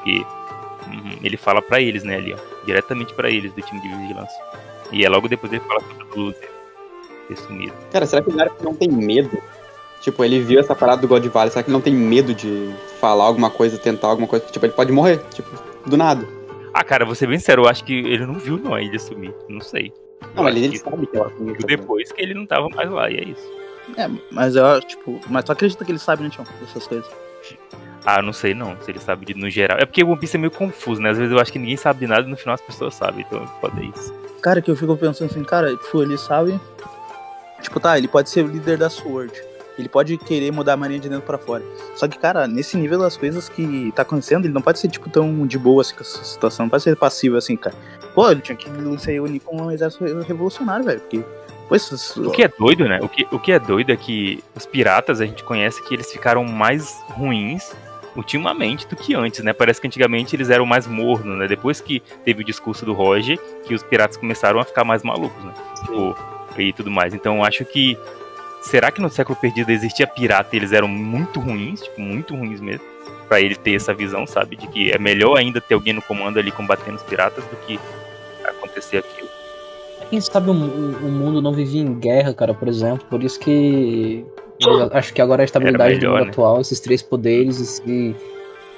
E 0.05 0.19
uhum, 0.87 1.17
ele 1.23 1.37
fala 1.37 1.61
pra 1.61 1.79
eles, 1.81 2.03
né, 2.03 2.15
ali, 2.15 2.33
ó. 2.33 2.37
Diretamente 2.65 3.13
pra 3.13 3.29
eles 3.29 3.51
do 3.53 3.61
time 3.61 3.81
de 3.81 3.87
vigilância. 3.87 4.41
E 4.91 5.03
é 5.05 5.09
logo 5.09 5.27
depois 5.27 5.51
ele 5.51 5.61
fala 5.67 5.79
sobre 5.81 6.03
o 6.03 6.07
Blues. 6.07 6.35
ter 7.27 7.37
sumido. 7.37 7.73
Cara, 7.91 8.05
será 8.05 8.21
que 8.21 8.29
o 8.29 8.33
Garp 8.35 8.61
não 8.61 8.75
tem 8.75 8.89
medo? 8.89 9.41
Tipo, 10.01 10.23
ele 10.25 10.39
viu 10.39 10.59
essa 10.59 10.75
parada 10.75 11.01
do 11.01 11.07
God 11.07 11.25
Valley, 11.27 11.51
será 11.51 11.63
que 11.63 11.69
ele 11.69 11.77
não 11.77 11.81
tem 11.81 11.93
medo 11.93 12.33
de 12.33 12.73
falar 12.99 13.25
alguma 13.25 13.49
coisa, 13.49 13.77
tentar 13.77 14.07
alguma 14.07 14.27
coisa? 14.27 14.45
Tipo, 14.45 14.65
ele 14.65 14.73
pode 14.73 14.91
morrer, 14.91 15.19
tipo, 15.31 15.49
do 15.85 15.95
nada. 15.95 16.27
Ah, 16.73 16.83
cara, 16.83 17.05
vou 17.05 17.13
ser 17.13 17.27
bem 17.27 17.37
sincero, 17.37 17.63
eu 17.63 17.69
acho 17.69 17.83
que 17.83 17.93
ele 17.93 18.25
não 18.25 18.35
viu 18.35 18.57
não 18.57 18.73
a 18.73 18.81
ilha 18.81 18.97
sumir. 18.97 19.33
Não 19.47 19.61
sei. 19.61 19.93
Não, 20.35 20.43
mas 20.43 20.55
ele 20.55 20.69
que 20.69 20.79
sabe 20.79 21.05
que 21.05 21.17
ela 21.17 21.31
depois 21.65 22.11
que 22.11 22.21
ele 22.21 22.33
não 22.33 22.45
tava 22.45 22.67
mais 22.69 22.89
lá, 22.89 23.11
e 23.11 23.17
é 23.17 23.23
isso. 23.23 23.61
É, 23.97 24.09
mas 24.31 24.55
eu, 24.55 24.81
tipo, 24.81 25.19
mas 25.29 25.43
tu 25.43 25.51
acredita 25.51 25.83
que 25.83 25.91
ele 25.91 25.99
sabe, 25.99 26.23
né, 26.23 26.29
Tião, 26.29 26.45
dessas 26.59 26.87
coisas? 26.87 27.09
Ah, 28.03 28.21
não 28.21 28.33
sei 28.33 28.55
não, 28.55 28.75
se 28.81 28.89
ele 28.89 28.99
sabe 28.99 29.25
de, 29.25 29.33
no 29.35 29.49
geral. 29.49 29.77
É 29.79 29.85
porque 29.85 30.03
o 30.03 30.07
One 30.07 30.19
Piece 30.19 30.35
é 30.35 30.39
meio 30.39 30.51
confuso, 30.51 31.01
né? 31.01 31.11
Às 31.11 31.17
vezes 31.17 31.31
eu 31.31 31.39
acho 31.39 31.51
que 31.51 31.59
ninguém 31.59 31.77
sabe 31.77 31.99
de 31.99 32.07
nada 32.07 32.21
e 32.21 32.29
no 32.29 32.37
final 32.37 32.55
as 32.55 32.61
pessoas 32.61 32.95
sabem, 32.95 33.25
então 33.27 33.45
pode 33.59 33.75
ser 33.75 33.85
isso. 33.85 34.13
Cara, 34.41 34.61
que 34.61 34.71
eu 34.71 34.75
fico 34.75 34.97
pensando 34.97 35.29
assim, 35.29 35.43
cara, 35.43 35.75
tipo, 35.75 36.01
ele 36.01 36.17
sabe. 36.17 36.59
Tipo, 37.61 37.79
tá, 37.79 37.97
ele 37.97 38.07
pode 38.07 38.29
ser 38.29 38.43
o 38.43 38.47
líder 38.47 38.77
da 38.77 38.89
Sword. 38.89 39.31
Ele 39.77 39.87
pode 39.89 40.17
querer 40.17 40.51
mudar 40.51 40.73
a 40.73 40.77
marinha 40.77 40.99
de 40.99 41.09
dentro 41.09 41.25
pra 41.25 41.37
fora. 41.37 41.63
Só 41.95 42.07
que, 42.07 42.17
cara, 42.19 42.47
nesse 42.47 42.77
nível 42.77 42.99
das 42.99 43.15
coisas 43.17 43.47
que 43.49 43.91
tá 43.95 44.01
acontecendo, 44.01 44.45
ele 44.45 44.53
não 44.53 44.61
pode 44.61 44.79
ser, 44.79 44.87
tipo, 44.89 45.09
tão 45.09 45.47
de 45.47 45.57
boa 45.57 45.81
assim 45.81 45.95
com 45.95 46.01
essa 46.01 46.23
situação. 46.23 46.65
Não 46.65 46.69
pode 46.69 46.83
ser 46.83 46.95
passivo 46.95 47.37
assim, 47.37 47.55
cara. 47.55 47.75
Pô, 48.13 48.29
ele 48.29 48.41
tinha 48.41 48.55
que 48.55 48.69
se 48.99 49.19
unir 49.19 49.39
com 49.39 49.61
um 49.63 49.71
exército 49.71 50.03
revolucionário, 50.21 50.85
velho. 50.85 50.99
Porque. 50.99 51.23
Esses- 51.73 52.17
O 52.17 52.29
que 52.31 52.43
é 52.43 52.49
doido, 52.49 52.83
né? 52.85 52.99
O 53.01 53.07
que, 53.07 53.25
o 53.31 53.39
que 53.39 53.49
é 53.53 53.57
doido 53.57 53.91
é 53.93 53.95
que 53.95 54.43
os 54.53 54.65
piratas, 54.65 55.21
a 55.21 55.25
gente 55.25 55.41
conhece 55.41 55.81
que 55.83 55.93
eles 55.93 56.11
ficaram 56.11 56.43
mais 56.43 56.93
ruins 57.11 57.71
ultimamente 58.13 58.85
do 58.87 58.95
que 58.97 59.15
antes, 59.15 59.41
né? 59.41 59.53
Parece 59.53 59.79
que 59.79 59.87
antigamente 59.87 60.35
eles 60.35 60.49
eram 60.49 60.65
mais 60.65 60.85
mornos, 60.85 61.37
né? 61.37 61.47
Depois 61.47 61.79
que 61.79 62.01
teve 62.25 62.41
o 62.41 62.45
discurso 62.45 62.85
do 62.85 62.91
Roger, 62.93 63.39
que 63.65 63.73
os 63.73 63.81
piratas 63.83 64.17
começaram 64.17 64.59
a 64.59 64.65
ficar 64.65 64.83
mais 64.83 65.01
malucos, 65.01 65.41
né? 65.45 65.53
Tipo, 65.79 66.15
e 66.57 66.73
tudo 66.73 66.91
mais. 66.91 67.13
Então 67.13 67.41
acho 67.43 67.63
que. 67.63 67.97
Será 68.61 68.91
que 68.91 69.01
no 69.01 69.09
século 69.09 69.37
perdido 69.39 69.71
existia 69.71 70.05
pirata 70.07 70.55
e 70.55 70.59
eles 70.59 70.71
eram 70.71 70.87
muito 70.87 71.39
ruins, 71.39 71.81
tipo, 71.81 71.99
muito 71.99 72.35
ruins 72.35 72.59
mesmo? 72.61 72.85
Pra 73.27 73.39
ele 73.41 73.55
ter 73.55 73.75
essa 73.75 73.93
visão, 73.93 74.27
sabe? 74.27 74.55
De 74.55 74.67
que 74.67 74.91
é 74.91 74.97
melhor 74.99 75.37
ainda 75.37 75.59
ter 75.61 75.73
alguém 75.73 75.93
no 75.93 76.01
comando 76.01 76.37
ali 76.39 76.51
combatendo 76.51 76.97
os 76.97 77.03
piratas 77.03 77.43
do 77.45 77.55
que 77.65 77.79
acontecer 78.43 78.97
aquilo. 78.97 79.29
Quem 80.09 80.19
sabe 80.19 80.49
o, 80.49 80.53
o- 80.53 81.11
mundo 81.11 81.41
não 81.41 81.53
vivia 81.53 81.81
em 81.81 81.93
guerra, 81.97 82.33
cara, 82.33 82.53
por 82.53 82.67
exemplo. 82.67 83.05
Por 83.09 83.23
isso 83.23 83.39
que. 83.39 84.25
acho 84.91 85.13
que 85.13 85.21
agora 85.21 85.41
a 85.41 85.45
estabilidade 85.45 85.95
melhor, 85.95 86.09
do 86.11 86.13
mundo 86.17 86.25
né? 86.25 86.31
atual, 86.31 86.59
esses 86.61 86.79
três 86.81 87.01
poderes, 87.01 87.59
esse, 87.61 88.15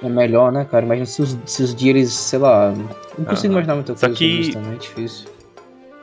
é 0.03 0.07
melhor, 0.09 0.51
né, 0.51 0.65
cara? 0.69 0.85
Imagina 0.85 1.05
se 1.07 1.21
os, 1.23 1.35
se 1.45 1.63
os 1.63 1.73
dias, 1.73 2.13
sei 2.13 2.37
lá. 2.39 2.71
Não 3.17 3.25
consigo 3.25 3.53
imaginar 3.53 3.75
muita 3.75 3.95
Só 3.95 4.05
coisa 4.07 4.15
que- 4.19 4.25
sobre 4.29 4.41
isso 4.41 4.53
também, 4.53 4.73
é 4.73 4.77
difícil. 4.77 5.27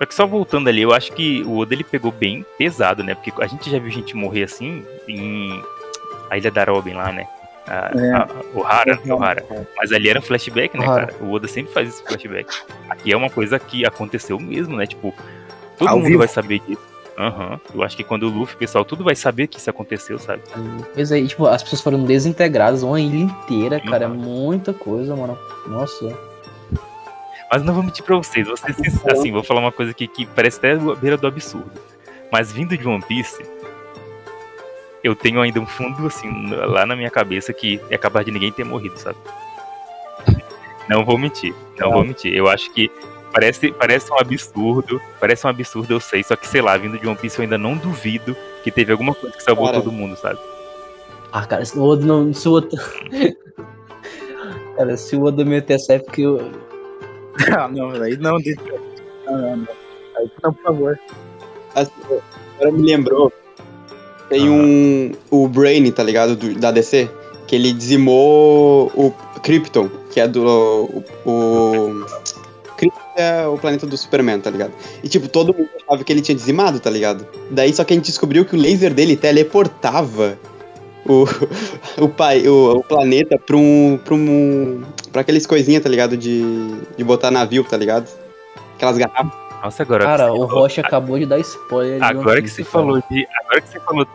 Só 0.00 0.06
que 0.06 0.14
só 0.14 0.26
voltando 0.26 0.68
ali, 0.68 0.80
eu 0.80 0.92
acho 0.94 1.12
que 1.12 1.42
o 1.42 1.58
Oda 1.58 1.74
ele 1.74 1.84
pegou 1.84 2.10
bem 2.10 2.44
pesado, 2.56 3.04
né? 3.04 3.14
Porque 3.14 3.30
a 3.42 3.46
gente 3.46 3.70
já 3.70 3.78
viu 3.78 3.90
gente 3.90 4.16
morrer 4.16 4.44
assim 4.44 4.82
em 5.06 5.62
a 6.30 6.38
Ilha 6.38 6.50
da 6.50 6.64
Robin 6.64 6.94
lá, 6.94 7.12
né? 7.12 7.26
A, 7.66 7.90
É. 7.94 8.12
a, 8.14 8.28
o 8.54 8.64
Hara, 8.64 8.98
o 9.06 9.22
Hara. 9.22 9.44
Mas 9.76 9.92
ali 9.92 10.08
era 10.08 10.18
um 10.18 10.22
flashback, 10.22 10.76
né, 10.78 10.86
Ohara. 10.86 11.06
cara? 11.08 11.22
O 11.22 11.30
Oda 11.32 11.46
sempre 11.46 11.72
faz 11.72 11.88
esse 11.90 12.02
flashback. 12.02 12.48
Aqui 12.88 13.12
é 13.12 13.16
uma 13.16 13.28
coisa 13.28 13.58
que 13.58 13.84
aconteceu 13.84 14.40
mesmo, 14.40 14.74
né? 14.76 14.86
Tipo, 14.86 15.14
todo 15.78 15.88
Ao 15.88 15.96
mundo 15.98 16.06
vivo. 16.06 16.18
vai 16.20 16.28
saber 16.28 16.60
disso. 16.66 16.80
Aham. 17.18 17.60
Eu 17.74 17.82
acho 17.82 17.94
que 17.94 18.02
quando 18.02 18.22
o 18.22 18.30
Luffy, 18.30 18.56
pessoal, 18.56 18.82
tudo 18.86 19.04
vai 19.04 19.14
saber 19.14 19.48
que 19.48 19.58
isso 19.58 19.68
aconteceu, 19.68 20.18
sabe? 20.18 20.40
Pois 20.94 21.12
aí, 21.12 21.28
tipo, 21.28 21.46
as 21.46 21.62
pessoas 21.62 21.82
foram 21.82 22.02
desintegradas, 22.04 22.82
uma 22.82 22.98
ilha 22.98 23.18
inteira, 23.18 23.78
cara. 23.80 24.04
É 24.06 24.08
Uhum. 24.08 24.14
muita 24.14 24.72
coisa, 24.72 25.14
mano. 25.14 25.38
Nossa. 25.66 26.16
Mas 27.50 27.62
não 27.62 27.74
vou 27.74 27.82
mentir 27.82 28.04
pra 28.04 28.16
vocês. 28.16 28.46
vocês 28.46 28.76
assim, 29.06 29.32
vou 29.32 29.42
falar 29.42 29.60
uma 29.60 29.72
coisa 29.72 29.90
aqui 29.90 30.06
que 30.06 30.26
parece 30.26 30.58
até 30.58 30.76
beira 30.96 31.16
do 31.16 31.26
absurdo. 31.26 31.70
Mas 32.30 32.52
vindo 32.52 32.76
de 32.76 32.86
One 32.86 33.02
Piece, 33.02 33.44
eu 35.02 35.16
tenho 35.16 35.40
ainda 35.40 35.58
um 35.58 35.66
fundo, 35.66 36.06
assim, 36.06 36.28
lá 36.50 36.86
na 36.86 36.94
minha 36.94 37.10
cabeça 37.10 37.52
que 37.52 37.80
é 37.90 37.98
capaz 37.98 38.24
de 38.24 38.30
ninguém 38.30 38.52
ter 38.52 38.64
morrido, 38.64 38.96
sabe? 38.98 39.18
Não 40.88 41.04
vou 41.04 41.18
mentir. 41.18 41.54
Não 41.78 41.92
vou 41.92 42.04
mentir. 42.04 42.34
Eu 42.34 42.48
acho 42.48 42.72
que 42.72 42.90
parece, 43.32 43.72
parece 43.72 44.12
um 44.12 44.18
absurdo. 44.18 45.00
Parece 45.18 45.46
um 45.46 45.50
absurdo, 45.50 45.94
eu 45.94 46.00
sei. 46.00 46.22
Só 46.22 46.36
que, 46.36 46.46
sei 46.46 46.60
lá, 46.60 46.76
vindo 46.76 46.98
de 46.98 47.06
One 47.06 47.16
Piece, 47.16 47.38
eu 47.38 47.42
ainda 47.42 47.58
não 47.58 47.76
duvido 47.76 48.36
que 48.62 48.70
teve 48.70 48.92
alguma 48.92 49.14
coisa 49.14 49.36
que 49.36 49.42
salvou 49.42 49.66
Cara. 49.66 49.78
todo 49.78 49.92
mundo, 49.92 50.16
sabe? 50.16 50.38
Ah, 51.32 51.46
cara, 51.46 51.64
se 51.64 51.78
o 51.78 51.82
Oda 51.82 52.04
não. 52.04 52.32
Se 52.32 52.48
o 52.48 52.54
Oda. 52.54 52.76
cara, 54.76 54.96
se 54.96 55.16
o 55.16 55.22
Oda 55.22 55.44
meter 55.44 55.74
essa 55.74 55.94
época, 55.94 56.20
eu. 56.20 56.69
Ah, 57.56 57.68
não, 57.68 57.90
aí 57.90 58.16
não, 58.16 58.38
deixa. 58.38 58.60
Não, 59.26 59.38
não, 59.38 59.56
não. 59.58 59.68
Aí 60.18 60.30
não, 60.42 60.52
por 60.52 60.62
favor. 60.62 61.00
Assim, 61.74 61.90
agora 62.56 62.72
me 62.72 62.82
lembrou. 62.82 63.32
Tem 64.28 64.48
um. 64.48 65.12
O 65.30 65.48
Brain, 65.48 65.90
tá 65.90 66.02
ligado? 66.02 66.36
Do- 66.36 66.54
da 66.54 66.70
DC. 66.70 67.08
Que 67.46 67.56
ele 67.56 67.72
dizimou 67.72 68.92
o 68.94 69.12
Krypton, 69.42 69.88
que 70.10 70.20
é 70.20 70.28
do. 70.28 70.44
O. 70.44 71.30
o 71.30 72.04
Krypton 72.76 73.00
é 73.16 73.46
o 73.46 73.58
planeta 73.58 73.86
do 73.86 73.96
Superman, 73.96 74.40
tá 74.40 74.50
ligado? 74.50 74.72
E 75.02 75.08
tipo, 75.08 75.28
todo 75.28 75.52
mundo 75.52 75.68
achava 75.84 76.04
que 76.04 76.12
ele 76.12 76.22
tinha 76.22 76.34
dizimado, 76.34 76.78
tá 76.80 76.88
ligado? 76.90 77.26
Daí 77.50 77.72
só 77.74 77.84
que 77.84 77.92
a 77.92 77.96
gente 77.96 78.06
descobriu 78.06 78.44
que 78.44 78.54
o 78.54 78.58
laser 78.58 78.94
dele 78.94 79.16
teleportava 79.16 80.38
o, 81.06 81.24
o, 82.04 82.08
pai, 82.08 82.46
o, 82.48 82.76
o 82.78 82.84
planeta 82.84 83.38
pra 83.38 83.56
um. 83.56 83.98
pra 84.04 84.14
um. 84.14 84.82
pra 85.12 85.20
aqueles 85.22 85.46
coisinhas, 85.46 85.82
tá 85.82 85.88
ligado? 85.88 86.16
De, 86.16 86.42
de 86.96 87.04
botar 87.04 87.30
navio, 87.30 87.64
tá 87.64 87.76
ligado? 87.76 88.08
Aquelas 88.76 88.96
garrafas. 88.98 89.32
Nossa, 89.62 89.82
agora. 89.82 90.04
Cara, 90.04 90.32
o 90.32 90.46
falou- 90.46 90.62
Rocha 90.62 90.80
acabou 90.80 91.18
de 91.18 91.26
dar 91.26 91.38
spoiler. 91.40 92.02
Agora 92.02 92.40
que 92.40 92.48
você 92.48 92.64
falou 92.64 93.02
de. 93.10 93.26
Agora 93.44 93.60
que 93.60 93.68
você 93.68 93.80
falou. 93.80 94.06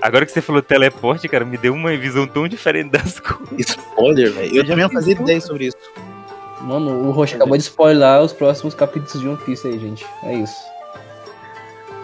Agora 0.00 0.26
que 0.26 0.30
você 0.32 0.42
falou 0.42 0.62
teleporte, 0.62 1.26
cara, 1.26 1.44
me 1.44 1.56
deu 1.56 1.72
uma 1.72 1.96
visão 1.96 2.26
tão 2.26 2.46
diferente 2.46 2.90
das 2.90 3.18
coisas. 3.20 3.70
Spoiler, 3.76 4.30
velho. 4.32 4.56
Eu 4.56 4.64
Já 4.64 4.88
fazia 4.88 5.14
pensou? 5.14 5.24
ideia 5.24 5.40
sobre 5.40 5.66
isso. 5.66 5.76
Mano, 6.60 7.08
o 7.08 7.10
Rocha 7.10 7.36
acabou 7.36 7.56
de 7.56 7.62
spoiler 7.62 8.20
os 8.20 8.32
próximos 8.32 8.74
capítulos 8.74 9.20
de 9.20 9.26
One 9.28 9.38
Piece 9.38 9.66
aí, 9.66 9.78
gente. 9.78 10.06
É 10.22 10.34
isso. 10.34 10.54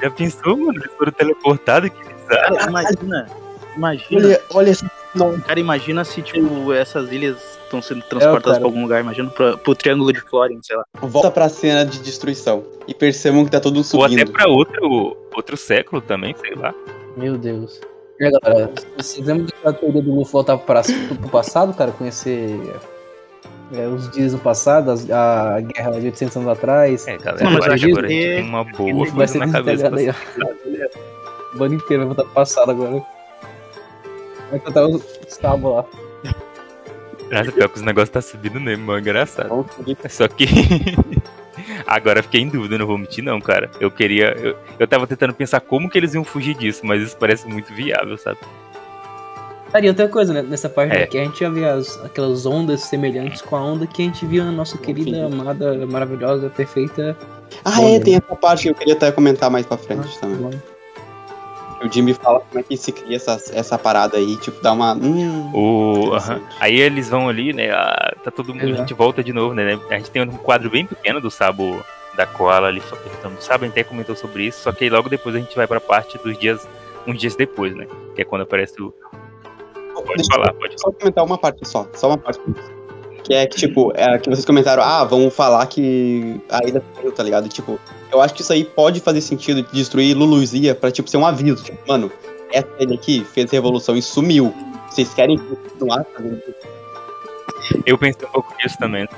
Já 0.03 0.11
pensou, 0.11 0.57
mano? 0.57 0.75
Eles 0.81 0.91
foram 0.99 1.13
teleportados? 1.13 1.91
Que 1.91 1.97
bizarro. 2.03 2.57
Cara, 2.57 2.69
imagina. 2.71 3.27
Imagina. 3.77 4.20
Olha, 4.27 4.40
olha 4.55 4.70
essa. 4.70 4.90
Não. 5.15 5.39
Cara, 5.40 5.61
imagina 5.61 6.05
se, 6.05 6.23
tipo, 6.23 6.73
essas 6.73 7.12
ilhas 7.12 7.36
estão 7.65 7.82
sendo 7.82 8.03
transportadas 8.03 8.44
cara. 8.53 8.61
pra 8.61 8.66
algum 8.69 8.82
lugar. 8.82 9.01
Imagina 9.01 9.28
pra, 9.31 9.57
pro 9.57 9.74
Triângulo 9.74 10.12
de 10.12 10.20
Florian, 10.20 10.59
sei 10.62 10.77
lá. 10.77 10.85
Volta 11.03 11.31
pra 11.31 11.49
cena 11.49 11.85
de 11.85 11.99
destruição. 12.01 12.65
E 12.89 12.94
percebam 12.94 13.44
que 13.44 13.51
tá 13.51 13.61
todo 13.61 13.77
Ou 13.77 14.05
até 14.05 14.11
subindo. 14.19 14.32
pra 14.32 14.49
outro, 14.49 15.16
outro 15.35 15.57
século 15.57 16.01
também, 16.01 16.35
sei 16.40 16.55
lá. 16.55 16.74
Meu 17.16 17.36
Deus. 17.36 17.81
E 18.20 18.24
aí, 18.24 18.32
galera, 18.43 18.70
vocês 18.97 19.27
lembram 19.27 19.47
daquela 19.47 19.73
teoria 19.74 20.03
do 20.03 20.15
Luffy 20.15 20.32
voltar 20.32 20.57
pra, 20.59 20.82
pro 20.82 21.28
passado, 21.28 21.74
cara? 21.74 21.90
Conhecer 21.93 22.59
é, 23.74 23.86
os 23.89 24.11
dias 24.12 24.32
do 24.32 24.39
passado, 24.39 24.90
as- 24.90 25.11
a 25.11 25.61
guerra 25.61 25.90
de 25.99 26.07
800 26.07 26.36
anos 26.36 26.49
atrás? 26.49 27.07
É, 27.09 27.16
galera, 27.19 27.44
Não, 27.44 27.53
mas 27.53 27.66
eu 27.66 27.73
acho 27.73 27.86
agora 27.86 28.07
a 28.07 28.09
que- 28.11 28.16
tem 28.28 28.43
uma 28.44 28.65
boa 28.65 28.93
vai 29.07 29.11
coisa 29.11 29.32
ser 29.32 29.39
na 29.39 29.51
cabeça. 29.53 29.90
ó. 29.90 31.55
O 31.55 31.59
bando 31.59 31.74
inteiro 31.74 31.99
vai 31.99 32.07
voltar 32.15 32.23
pro 32.24 32.32
passado 32.32 32.70
agora. 32.70 33.03
Vai 34.53 34.61
cantar 34.61 34.87
os 34.87 35.03
cabos 35.41 35.74
lá. 35.74 35.85
Nossa, 37.31 37.51
pior 37.51 37.69
que 37.70 37.77
os 37.77 37.83
negócios 37.83 38.11
tá 38.11 38.20
subindo 38.20 38.61
mesmo, 38.61 38.85
mano, 38.85 38.99
engraçado. 38.99 39.66
Seguir. 39.74 39.97
Só 40.11 40.29
que. 40.29 40.45
Agora 41.87 42.19
eu 42.19 42.23
fiquei 42.23 42.43
em 42.43 42.49
dúvida, 42.49 42.77
não 42.77 42.87
vou 42.87 42.99
mentir, 42.99 43.24
não, 43.24 43.41
cara. 43.41 43.70
Eu 43.81 43.91
queria. 43.91 44.37
Eu, 44.39 44.55
eu 44.79 44.87
tava 44.87 45.07
tentando 45.07 45.33
pensar 45.33 45.61
como 45.61 45.89
que 45.89 45.97
eles 45.97 46.12
iam 46.12 46.23
fugir 46.24 46.55
disso, 46.55 46.85
mas 46.85 47.01
isso 47.03 47.16
parece 47.16 47.49
muito 47.49 47.73
viável, 47.73 48.19
sabe? 48.19 48.39
Cara, 49.70 49.87
e 49.87 49.89
outra 49.89 50.07
coisa, 50.07 50.35
né, 50.35 50.43
nessa 50.43 50.69
parte 50.69 50.95
É. 50.95 51.05
aqui, 51.05 51.16
a 51.19 51.24
gente 51.24 51.41
já 51.41 51.49
vê 51.49 51.65
as, 51.65 51.99
aquelas 52.05 52.45
ondas 52.45 52.83
semelhantes 52.83 53.41
com 53.41 53.57
a 53.57 53.62
onda 53.62 53.87
que 53.87 54.03
a 54.03 54.05
gente 54.05 54.27
viu 54.27 54.45
na 54.45 54.53
nossa 54.53 54.77
querida, 54.77 55.24
amada, 55.24 55.87
maravilhosa, 55.87 56.51
perfeita. 56.51 57.16
Ah, 57.65 57.77
Bom, 57.77 57.89
é, 57.89 57.99
né? 57.99 58.05
tem 58.05 58.15
essa 58.16 58.37
parte 58.37 58.65
que 58.65 58.69
eu 58.70 58.74
queria 58.74 58.93
até 58.93 59.11
comentar 59.11 59.51
mais 59.51 59.65
pra 59.65 59.79
frente 59.79 60.19
também. 60.20 60.37
Mano. 60.39 60.62
O 61.85 61.93
Jimmy 61.93 62.15
fala 62.15 62.41
como 62.41 62.61
é 62.61 62.63
que 62.63 62.77
se 62.77 62.93
cria 62.93 63.17
essa, 63.17 63.33
essa 63.53 63.77
parada 63.79 64.17
aí, 64.17 64.37
tipo, 64.37 64.61
dá 64.63 64.73
uma. 64.73 64.95
Hum, 64.95 65.51
O, 65.55 66.07
Interessante. 66.07 66.31
aham. 66.41 66.49
Aí 66.61 66.81
eles 66.81 67.09
vão 67.09 67.29
ali, 67.29 67.53
né? 67.53 67.71
ah, 67.71 68.15
tá 68.23 68.31
todo 68.31 68.55
mundo. 68.55 68.63
A 68.63 68.67
Exato. 68.69 68.81
gente 68.83 68.95
volta 68.95 69.23
de 69.25 69.33
novo, 69.33 69.55
né? 69.55 69.79
A 69.91 69.95
gente 69.97 70.11
tem 70.11 70.23
um 70.23 70.29
quadro 70.37 70.71
bem 70.71 70.87
pequeno 70.87 71.21
do 71.21 71.31
Sabo 71.31 71.85
da 72.17 72.27
Koala 72.27 72.69
ali 72.69 72.81
só 72.83 72.95
perguntando. 72.97 73.37
O 73.39 73.43
Sabo 73.43 73.65
até 73.65 73.83
comentou 73.83 74.15
sobre 74.15 74.45
isso, 74.45 74.61
só 74.63 74.71
que 74.73 74.85
aí 74.85 74.91
logo 74.91 75.09
depois 75.09 75.35
a 75.35 75.39
gente 75.39 75.57
vai 75.57 75.67
pra 75.67 75.81
parte 75.81 76.19
dos 76.19 76.39
dias. 76.39 76.67
Uns 77.07 77.19
dias 77.19 77.35
depois, 77.35 77.75
né? 77.75 77.87
Que 78.15 78.23
é 78.23 78.25
quando 78.25 78.43
aparece 78.43 78.81
o. 78.81 78.95
Pode 79.95 80.17
deixa 80.17 80.33
falar, 80.33 80.53
pode 80.55 80.81
só 80.81 80.91
comentar 80.93 81.25
uma 81.25 81.37
parte 81.39 81.67
só, 81.69 81.87
só 81.95 82.09
uma 82.09 82.19
parte. 82.19 82.41
Que 83.24 83.35
é 83.35 83.47
que, 83.47 83.57
tipo, 83.57 83.93
é 83.94 84.19
que 84.19 84.28
vocês 84.28 84.44
comentaram, 84.44 84.82
ah, 84.82 85.05
vamos 85.05 85.35
falar 85.35 85.65
que 85.66 86.40
a 86.49 86.66
ilha 86.66 86.82
caiu, 86.94 87.12
tá 87.12 87.23
ligado? 87.23 87.49
Tipo, 87.49 87.78
eu 88.11 88.20
acho 88.20 88.35
que 88.35 88.43
isso 88.43 88.53
aí 88.53 88.65
pode 88.65 89.01
fazer 89.01 89.20
sentido 89.20 89.62
de 89.62 89.73
destruir 89.73 90.16
Luluzia 90.16 90.74
pra, 90.74 90.90
tipo, 90.90 91.09
ser 91.09 91.19
um 91.19 91.27
aviso. 91.27 91.62
Tipo, 91.62 91.78
mano, 91.86 92.11
essa 92.53 92.69
ilha 92.81 92.94
aqui 92.94 93.24
fez 93.32 93.51
revolução 93.51 93.97
e 93.97 94.03
sumiu. 94.03 94.53
Vocês 94.90 95.15
querem 95.15 95.39
continuar 95.39 96.05
fazendo 96.15 96.36
isso? 96.36 96.73
Eu 97.86 97.97
pensei 97.97 98.27
um 98.27 98.32
pouco 98.32 98.53
nisso 98.62 98.77
também, 98.78 99.09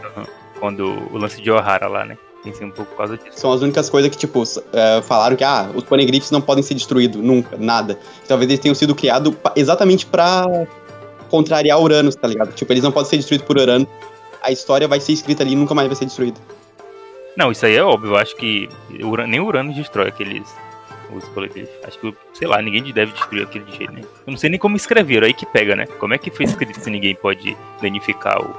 quando 0.61 0.85
o 1.11 1.17
lance 1.17 1.41
de 1.41 1.51
Ohara 1.51 1.89
lá, 1.89 2.05
né? 2.05 2.19
Pensei 2.45 2.67
um 2.67 2.71
pouco 2.71 2.91
por 2.91 2.99
causa 2.99 3.17
disso. 3.17 3.41
São 3.41 3.53
as 3.53 3.63
únicas 3.63 3.89
coisas 3.89 4.11
que, 4.11 4.19
tipo, 4.19 4.43
é, 4.75 5.01
falaram 5.01 5.35
que, 5.35 5.43
ah, 5.43 5.71
os 5.75 5.83
poneglyphs 5.83 6.31
não 6.31 6.43
podem 6.43 6.63
ser 6.63 6.75
destruídos, 6.75 7.23
nunca, 7.23 7.57
nada. 7.57 7.99
Talvez 8.29 8.51
eles 8.51 8.61
tenham 8.61 8.75
sido 8.75 8.95
criados 8.95 9.35
exatamente 9.57 10.05
pra 10.05 10.45
contrariar 11.31 11.81
Uranus, 11.81 12.15
tá 12.17 12.27
ligado? 12.29 12.53
Tipo, 12.55 12.73
eles 12.73 12.83
não 12.83 12.93
podem 12.93 13.11
ser 13.11 13.17
destruídos 13.17 13.47
por 13.47 13.59
Uranus. 13.59 13.89
A 14.43 14.51
história 14.53 14.87
vai 14.87 15.01
ser 15.01 15.13
escrita 15.13 15.43
ali 15.43 15.53
e 15.53 15.57
nunca 15.57 15.75
mais 15.75 15.89
vai 15.89 15.97
ser 15.97 16.05
destruída. 16.05 16.39
Não, 17.37 17.51
isso 17.51 17.65
aí 17.67 17.77
é 17.77 17.83
óbvio. 17.83 18.11
Eu 18.13 18.17
acho 18.17 18.37
que 18.37 18.69
Ura- 19.03 19.27
nem 19.27 19.41
Uranus 19.41 19.75
destrói 19.77 20.09
aqueles. 20.09 20.49
Os 21.15 21.29
poliglifos. 21.29 21.73
Acho 21.87 21.99
que, 21.99 22.15
sei 22.33 22.49
lá, 22.49 22.61
ninguém 22.63 22.83
deve 22.93 23.13
destruir 23.13 23.45
aquele 23.45 23.65
de 23.67 23.77
jeito 23.77 23.93
nenhum. 23.93 24.07
Eu 24.27 24.31
não 24.33 24.37
sei 24.39 24.51
nem 24.51 24.59
como 24.59 24.75
escreveram, 24.77 25.27
aí 25.27 25.35
que 25.35 25.45
pega, 25.47 25.77
né? 25.77 25.87
Como 25.99 26.13
é 26.15 26.19
que 26.19 26.31
foi 26.31 26.45
escrito 26.47 26.81
se 26.81 26.91
ninguém 26.91 27.15
pode 27.15 27.57
danificar 27.81 28.41
o, 28.43 28.51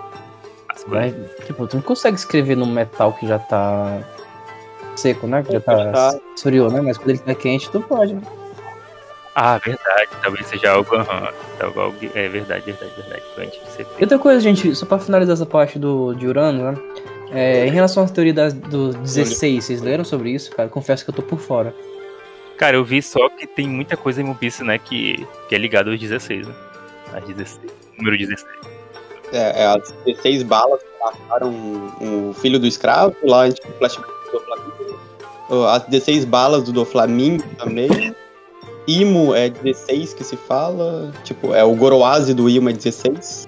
as 0.69 0.83
Vai, 0.85 1.11
coisas? 1.11 1.31
tipo, 1.45 1.67
tu 1.67 1.75
não 1.77 1.83
consegue 1.83 2.15
escrever 2.15 2.55
num 2.55 2.67
metal 2.67 3.11
que 3.13 3.27
já 3.27 3.39
tá 3.39 3.99
seco, 4.95 5.27
né? 5.27 5.43
Que 5.43 5.53
já 5.53 5.59
tá, 5.59 5.91
Tá. 5.91 6.19
esfriou, 6.35 6.69
né? 6.71 6.81
Mas 6.81 6.97
quando 6.97 7.09
ele 7.09 7.19
tá 7.19 7.33
quente, 7.35 7.69
tu 7.71 7.81
pode. 7.81 8.13
né? 8.13 8.21
Ah, 9.35 9.57
verdade. 9.57 10.09
Talvez 10.23 10.47
seja 10.47 10.71
algo. 10.71 10.95
aham, 10.95 11.29
algo- 11.61 11.79
algo- 11.81 11.97
é 12.15 12.29
verdade, 12.29 12.63
verdade, 12.65 12.91
verdade. 12.95 13.23
Antes 13.37 13.59
de 13.61 13.71
ser 13.71 13.87
E 13.99 14.03
outra 14.03 14.17
coisa, 14.17 14.39
gente, 14.39 14.73
só 14.75 14.85
pra 14.85 14.97
finalizar 14.97 15.33
essa 15.33 15.45
parte 15.45 15.77
do, 15.77 16.13
de 16.13 16.25
Urano, 16.27 16.71
né? 16.71 16.77
É, 17.31 17.67
em 17.67 17.71
relação 17.71 18.03
às 18.03 18.11
teorias 18.11 18.35
das, 18.35 18.53
do 18.53 18.93
16, 18.93 19.65
vocês 19.65 19.81
leram 19.81 20.05
sobre 20.05 20.29
isso, 20.29 20.51
cara? 20.55 20.69
Confesso 20.69 21.03
que 21.03 21.09
eu 21.09 21.15
tô 21.15 21.21
por 21.21 21.39
fora. 21.39 21.75
Cara, 22.57 22.77
eu 22.77 22.85
vi 22.85 23.01
só 23.01 23.27
que 23.29 23.45
tem 23.45 23.67
muita 23.67 23.97
coisa 23.97 24.21
em 24.21 24.33
Piece, 24.33 24.63
né? 24.63 24.77
Que, 24.77 25.27
que 25.49 25.55
é 25.55 25.57
ligado 25.57 25.89
aos 25.91 25.99
16, 25.99 26.47
né? 26.47 26.53
Às 27.13 27.25
16. 27.25 27.71
Número 27.97 28.17
16. 28.17 28.45
É, 29.33 29.63
é, 29.63 29.65
as 29.65 29.91
16 30.05 30.43
balas 30.43 30.81
que 30.81 30.87
mataram 31.03 31.49
o 31.99 32.33
filho 32.39 32.57
do 32.59 32.67
escravo, 32.67 33.13
lá, 33.23 33.51
tipo, 33.51 33.67
flashback 33.79 34.07
do 34.27 34.31
Doflamingo. 34.31 34.99
Ó, 35.49 35.67
As 35.67 35.83
16 35.87 36.23
balas 36.23 36.63
do 36.63 36.71
Doflamingo 36.71 37.43
também. 37.57 38.15
Imo 38.87 39.33
é 39.33 39.49
16 39.49 40.13
que 40.13 40.23
se 40.23 40.35
fala. 40.35 41.11
Tipo, 41.23 41.53
é 41.53 41.63
o 41.63 41.75
Goroase 41.75 42.33
do 42.33 42.49
Imo 42.49 42.69
é 42.69 42.73
16. 42.73 43.47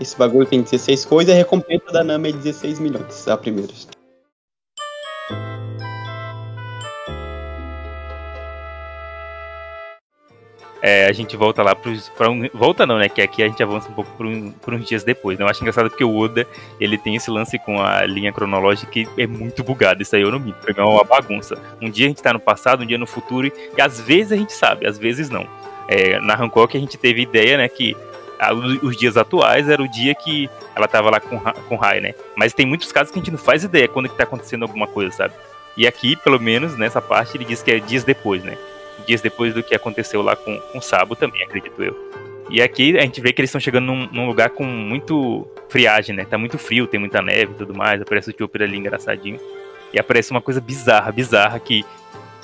Esse 0.00 0.16
bagulho 0.16 0.46
tem 0.46 0.62
16 0.62 1.04
coisas 1.04 1.32
e 1.32 1.36
a 1.36 1.38
recompensa 1.38 1.92
da 1.92 2.02
Nami 2.02 2.30
é 2.30 2.32
16 2.32 2.80
milhões, 2.80 3.28
a 3.28 3.36
primeira. 3.36 3.72
É, 10.86 11.06
a 11.06 11.12
gente 11.12 11.34
volta 11.34 11.62
lá 11.62 11.74
pra 11.74 12.28
um, 12.30 12.46
volta 12.52 12.84
não, 12.84 12.98
né? 12.98 13.08
Que 13.08 13.22
aqui 13.22 13.42
a 13.42 13.48
gente 13.48 13.62
avança 13.62 13.88
um 13.88 13.94
pouco 13.94 14.10
por, 14.18 14.26
um- 14.26 14.50
por 14.50 14.74
uns 14.74 14.86
dias 14.86 15.02
depois. 15.02 15.38
Né? 15.38 15.44
Eu 15.46 15.48
acho 15.48 15.62
engraçado 15.62 15.88
porque 15.88 16.04
o 16.04 16.14
Oda, 16.14 16.46
ele 16.78 16.98
tem 16.98 17.16
esse 17.16 17.30
lance 17.30 17.58
com 17.58 17.80
a 17.80 18.04
linha 18.04 18.30
cronológica 18.30 18.92
que 18.92 19.08
é 19.16 19.26
muito 19.26 19.64
bugado. 19.64 20.02
Isso 20.02 20.14
aí 20.14 20.20
eu 20.20 20.30
não 20.30 20.38
me 20.38 20.54
é 20.76 20.82
uma 20.82 21.02
bagunça. 21.02 21.56
Um 21.80 21.88
dia 21.88 22.04
a 22.04 22.08
gente 22.10 22.22
tá 22.22 22.34
no 22.34 22.38
passado, 22.38 22.82
um 22.82 22.86
dia 22.86 22.98
no 22.98 23.06
futuro, 23.06 23.46
e 23.46 23.80
às 23.80 23.98
vezes 23.98 24.30
a 24.32 24.36
gente 24.36 24.52
sabe, 24.52 24.86
às 24.86 24.98
vezes 24.98 25.30
não. 25.30 25.46
É, 25.88 26.20
na 26.20 26.34
Hancock 26.34 26.76
a 26.76 26.80
gente 26.80 26.98
teve 26.98 27.22
ideia, 27.22 27.56
né, 27.56 27.66
que 27.66 27.96
os 28.82 28.94
dias 28.94 29.16
atuais 29.16 29.70
era 29.70 29.82
o 29.82 29.88
dia 29.88 30.14
que 30.14 30.50
ela 30.76 30.86
tava 30.86 31.08
lá 31.08 31.18
com, 31.18 31.38
com 31.40 31.76
Rai, 31.76 32.00
né? 32.00 32.14
Mas 32.36 32.52
tem 32.52 32.66
muitos 32.66 32.92
casos 32.92 33.10
que 33.10 33.18
a 33.18 33.22
gente 33.22 33.30
não 33.30 33.38
faz 33.38 33.64
ideia 33.64 33.88
quando 33.88 34.08
que 34.10 34.16
tá 34.18 34.24
acontecendo 34.24 34.64
alguma 34.64 34.86
coisa, 34.86 35.10
sabe? 35.16 35.32
E 35.78 35.86
aqui, 35.86 36.14
pelo 36.16 36.38
menos, 36.38 36.76
nessa 36.76 37.00
parte, 37.00 37.38
ele 37.38 37.44
diz 37.46 37.62
que 37.62 37.70
é 37.70 37.78
dias 37.78 38.04
depois, 38.04 38.44
né? 38.44 38.58
Dias 39.06 39.20
depois 39.20 39.54
do 39.54 39.62
que 39.62 39.74
aconteceu 39.74 40.22
lá 40.22 40.34
com, 40.36 40.58
com 40.58 40.78
o 40.78 40.82
Sabo 40.82 41.14
também, 41.16 41.42
acredito 41.42 41.82
eu. 41.82 41.96
E 42.50 42.60
aqui 42.60 42.96
a 42.98 43.02
gente 43.02 43.20
vê 43.20 43.32
que 43.32 43.40
eles 43.40 43.48
estão 43.48 43.60
chegando 43.60 43.86
num, 43.86 44.06
num 44.12 44.26
lugar 44.26 44.50
com 44.50 44.64
muito 44.64 45.46
friagem, 45.68 46.14
né? 46.14 46.24
Tá 46.24 46.36
muito 46.36 46.58
frio, 46.58 46.86
tem 46.86 47.00
muita 47.00 47.22
neve 47.22 47.52
e 47.52 47.56
tudo 47.56 47.74
mais. 47.74 48.00
Aparece 48.02 48.30
o 48.30 48.34
Chopper 48.36 48.62
ali 48.62 48.76
engraçadinho. 48.76 49.38
E 49.92 49.98
aparece 49.98 50.30
uma 50.30 50.40
coisa 50.42 50.60
bizarra, 50.60 51.10
bizarra 51.10 51.58
que. 51.58 51.84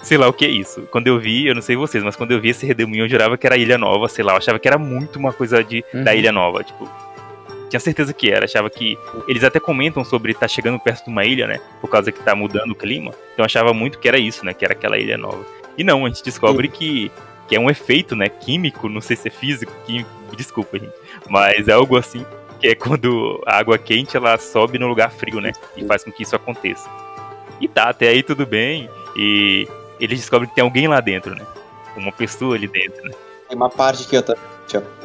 Sei 0.03 0.17
lá 0.17 0.27
o 0.27 0.33
que 0.33 0.47
é 0.47 0.49
isso. 0.49 0.83
Quando 0.91 1.09
eu 1.09 1.19
vi, 1.19 1.47
eu 1.47 1.55
não 1.55 1.61
sei 1.61 1.77
vocês, 1.77 2.03
mas 2.03 2.17
quando 2.17 2.31
eu 2.33 2.41
vi 2.41 2.49
esse 2.49 2.65
redemoinho, 2.65 3.05
eu 3.05 3.09
jurava 3.09 3.37
que 3.37 3.47
era 3.47 3.59
Ilha 3.59 3.77
Nova, 3.77 4.09
sei 4.09 4.25
lá. 4.25 4.33
Eu 4.33 4.39
achava 4.39 4.59
que 4.59 4.67
era 4.67 4.79
muito 4.79 5.19
uma 5.19 5.33
coisa 5.33 5.63
de, 5.63 5.85
da 5.93 6.13
Uhum. 6.13 6.17
Ilha 6.17 6.33
Nova. 6.33 6.65
Tipo, 6.65 6.89
tinha 7.69 7.79
certeza 7.79 8.15
que 8.15 8.31
era. 8.31 8.47
Achava 8.47 8.71
que. 8.71 8.97
Eles 9.29 9.45
até 9.45 9.61
comentam 9.61 10.03
sobre 10.03 10.33
estar 10.33 10.49
chegando 10.49 10.79
perto 10.81 11.05
de 11.05 11.11
uma 11.11 11.25
ilha, 11.27 11.47
né? 11.47 11.61
Por 11.83 11.91
causa 11.91 12.11
que 12.11 12.21
tá 12.23 12.35
mudando 12.35 12.71
o 12.71 12.75
clima. 12.75 13.11
Então 13.35 13.41
eu 13.41 13.45
achava 13.45 13.75
muito 13.75 13.99
que 13.99 14.09
era 14.09 14.19
isso, 14.19 14.45
né? 14.47 14.55
Que 14.55 14.65
era 14.65 14.73
aquela 14.73 14.99
ilha 14.99 15.19
nova. 15.19 15.45
E 15.77 15.85
não, 15.85 16.05
a 16.05 16.09
gente 16.09 16.23
descobre 16.23 16.69
que, 16.69 17.11
que 17.49 17.57
é 17.57 17.61
um 17.61 17.71
efeito, 17.71 18.15
né? 18.15 18.29
Químico, 18.29 18.89
não 18.89 19.01
sei 19.01 19.17
se 19.17 19.29
é 19.29 19.31
físico, 19.31 19.73
químico, 19.87 20.11
desculpa, 20.37 20.79
gente. 20.79 20.93
Mas 21.29 21.69
é 21.69 21.73
algo 21.73 21.97
assim, 21.97 22.25
que 22.61 22.69
é 22.69 22.75
quando 22.75 23.43
a 23.47 23.57
água 23.57 23.79
quente 23.79 24.17
ela 24.17 24.37
sobe 24.39 24.79
no 24.79 24.89
lugar 24.89 25.11
frio, 25.11 25.41
né? 25.41 25.53
E 25.77 25.85
faz 25.85 26.05
com 26.05 26.13
que 26.13 26.23
isso 26.23 26.37
aconteça. 26.37 26.89
E 27.61 27.69
tá, 27.69 27.89
até 27.89 28.09
aí 28.09 28.23
tudo 28.23 28.47
bem. 28.47 28.89
E 29.17 29.67
eles 29.99 30.21
descobrem 30.21 30.49
que 30.49 30.55
tem 30.55 30.65
alguém 30.65 30.89
lá 30.89 31.01
dentro, 31.01 31.35
né? 31.35 31.45
Uma 31.97 32.13
pessoa 32.13 32.55
ali 32.55 32.69
dentro, 32.69 33.03
né? 33.05 33.13
Tem 33.49 33.57
uma 33.57 33.69
parte 33.69 34.07
que 34.07 34.17
eu 34.17 34.23
tô, 34.23 34.35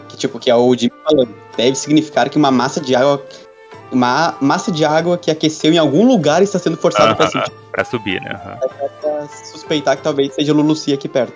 que 0.07 0.17
tipo 0.17 0.39
que 0.39 0.49
é 0.49 0.55
o 0.55 0.75
Jimmy 0.75 0.93
falando. 1.03 1.35
Deve 1.57 1.75
significar 1.75 2.29
que 2.29 2.37
uma 2.37 2.51
massa 2.51 2.79
de 2.79 2.95
água 2.95 3.25
uma 3.91 4.35
massa 4.41 4.71
de 4.71 4.83
água 4.83 5.17
que 5.17 5.31
aqueceu 5.31 5.71
em 5.71 5.77
algum 5.77 6.07
lugar 6.07 6.41
está 6.41 6.59
sendo 6.59 6.77
forçada 6.77 7.15
para 7.15 7.25
Aham. 7.25 7.45
subir. 7.45 7.57
Pra 7.71 7.85
subir, 7.85 8.21
né? 8.21 8.31
Aham. 8.31 8.59
Suspeitar 9.27 9.97
que 9.97 10.03
talvez 10.03 10.33
seja 10.33 10.53
Lulucia 10.53 10.95
aqui 10.95 11.07
perto. 11.07 11.35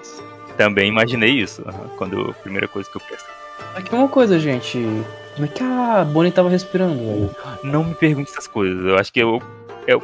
Também 0.58 0.90
imaginei 0.90 1.32
isso, 1.32 1.64
quando 1.98 2.32
a 2.32 2.34
primeira 2.34 2.68
coisa 2.68 2.90
que 2.90 2.98
eu 2.98 3.02
pensei. 3.02 3.28
Aqui 3.76 3.94
uma 3.96 4.08
coisa, 4.08 4.40
gente. 4.40 4.78
Como 5.36 5.46
é 5.46 5.48
que 5.48 5.64
a 5.64 6.04
Bonnie 6.04 6.32
tava 6.32 6.50
respirando, 6.50 6.98
velho? 6.98 7.36
Não 7.64 7.84
me 7.84 7.96
pergunte 7.96 8.32
essas 8.32 8.48
coisas, 8.48 8.86
eu 8.86 8.98
acho 8.98 9.12
que 9.14 9.20
eu. 9.20 9.42
eu 9.88 10.04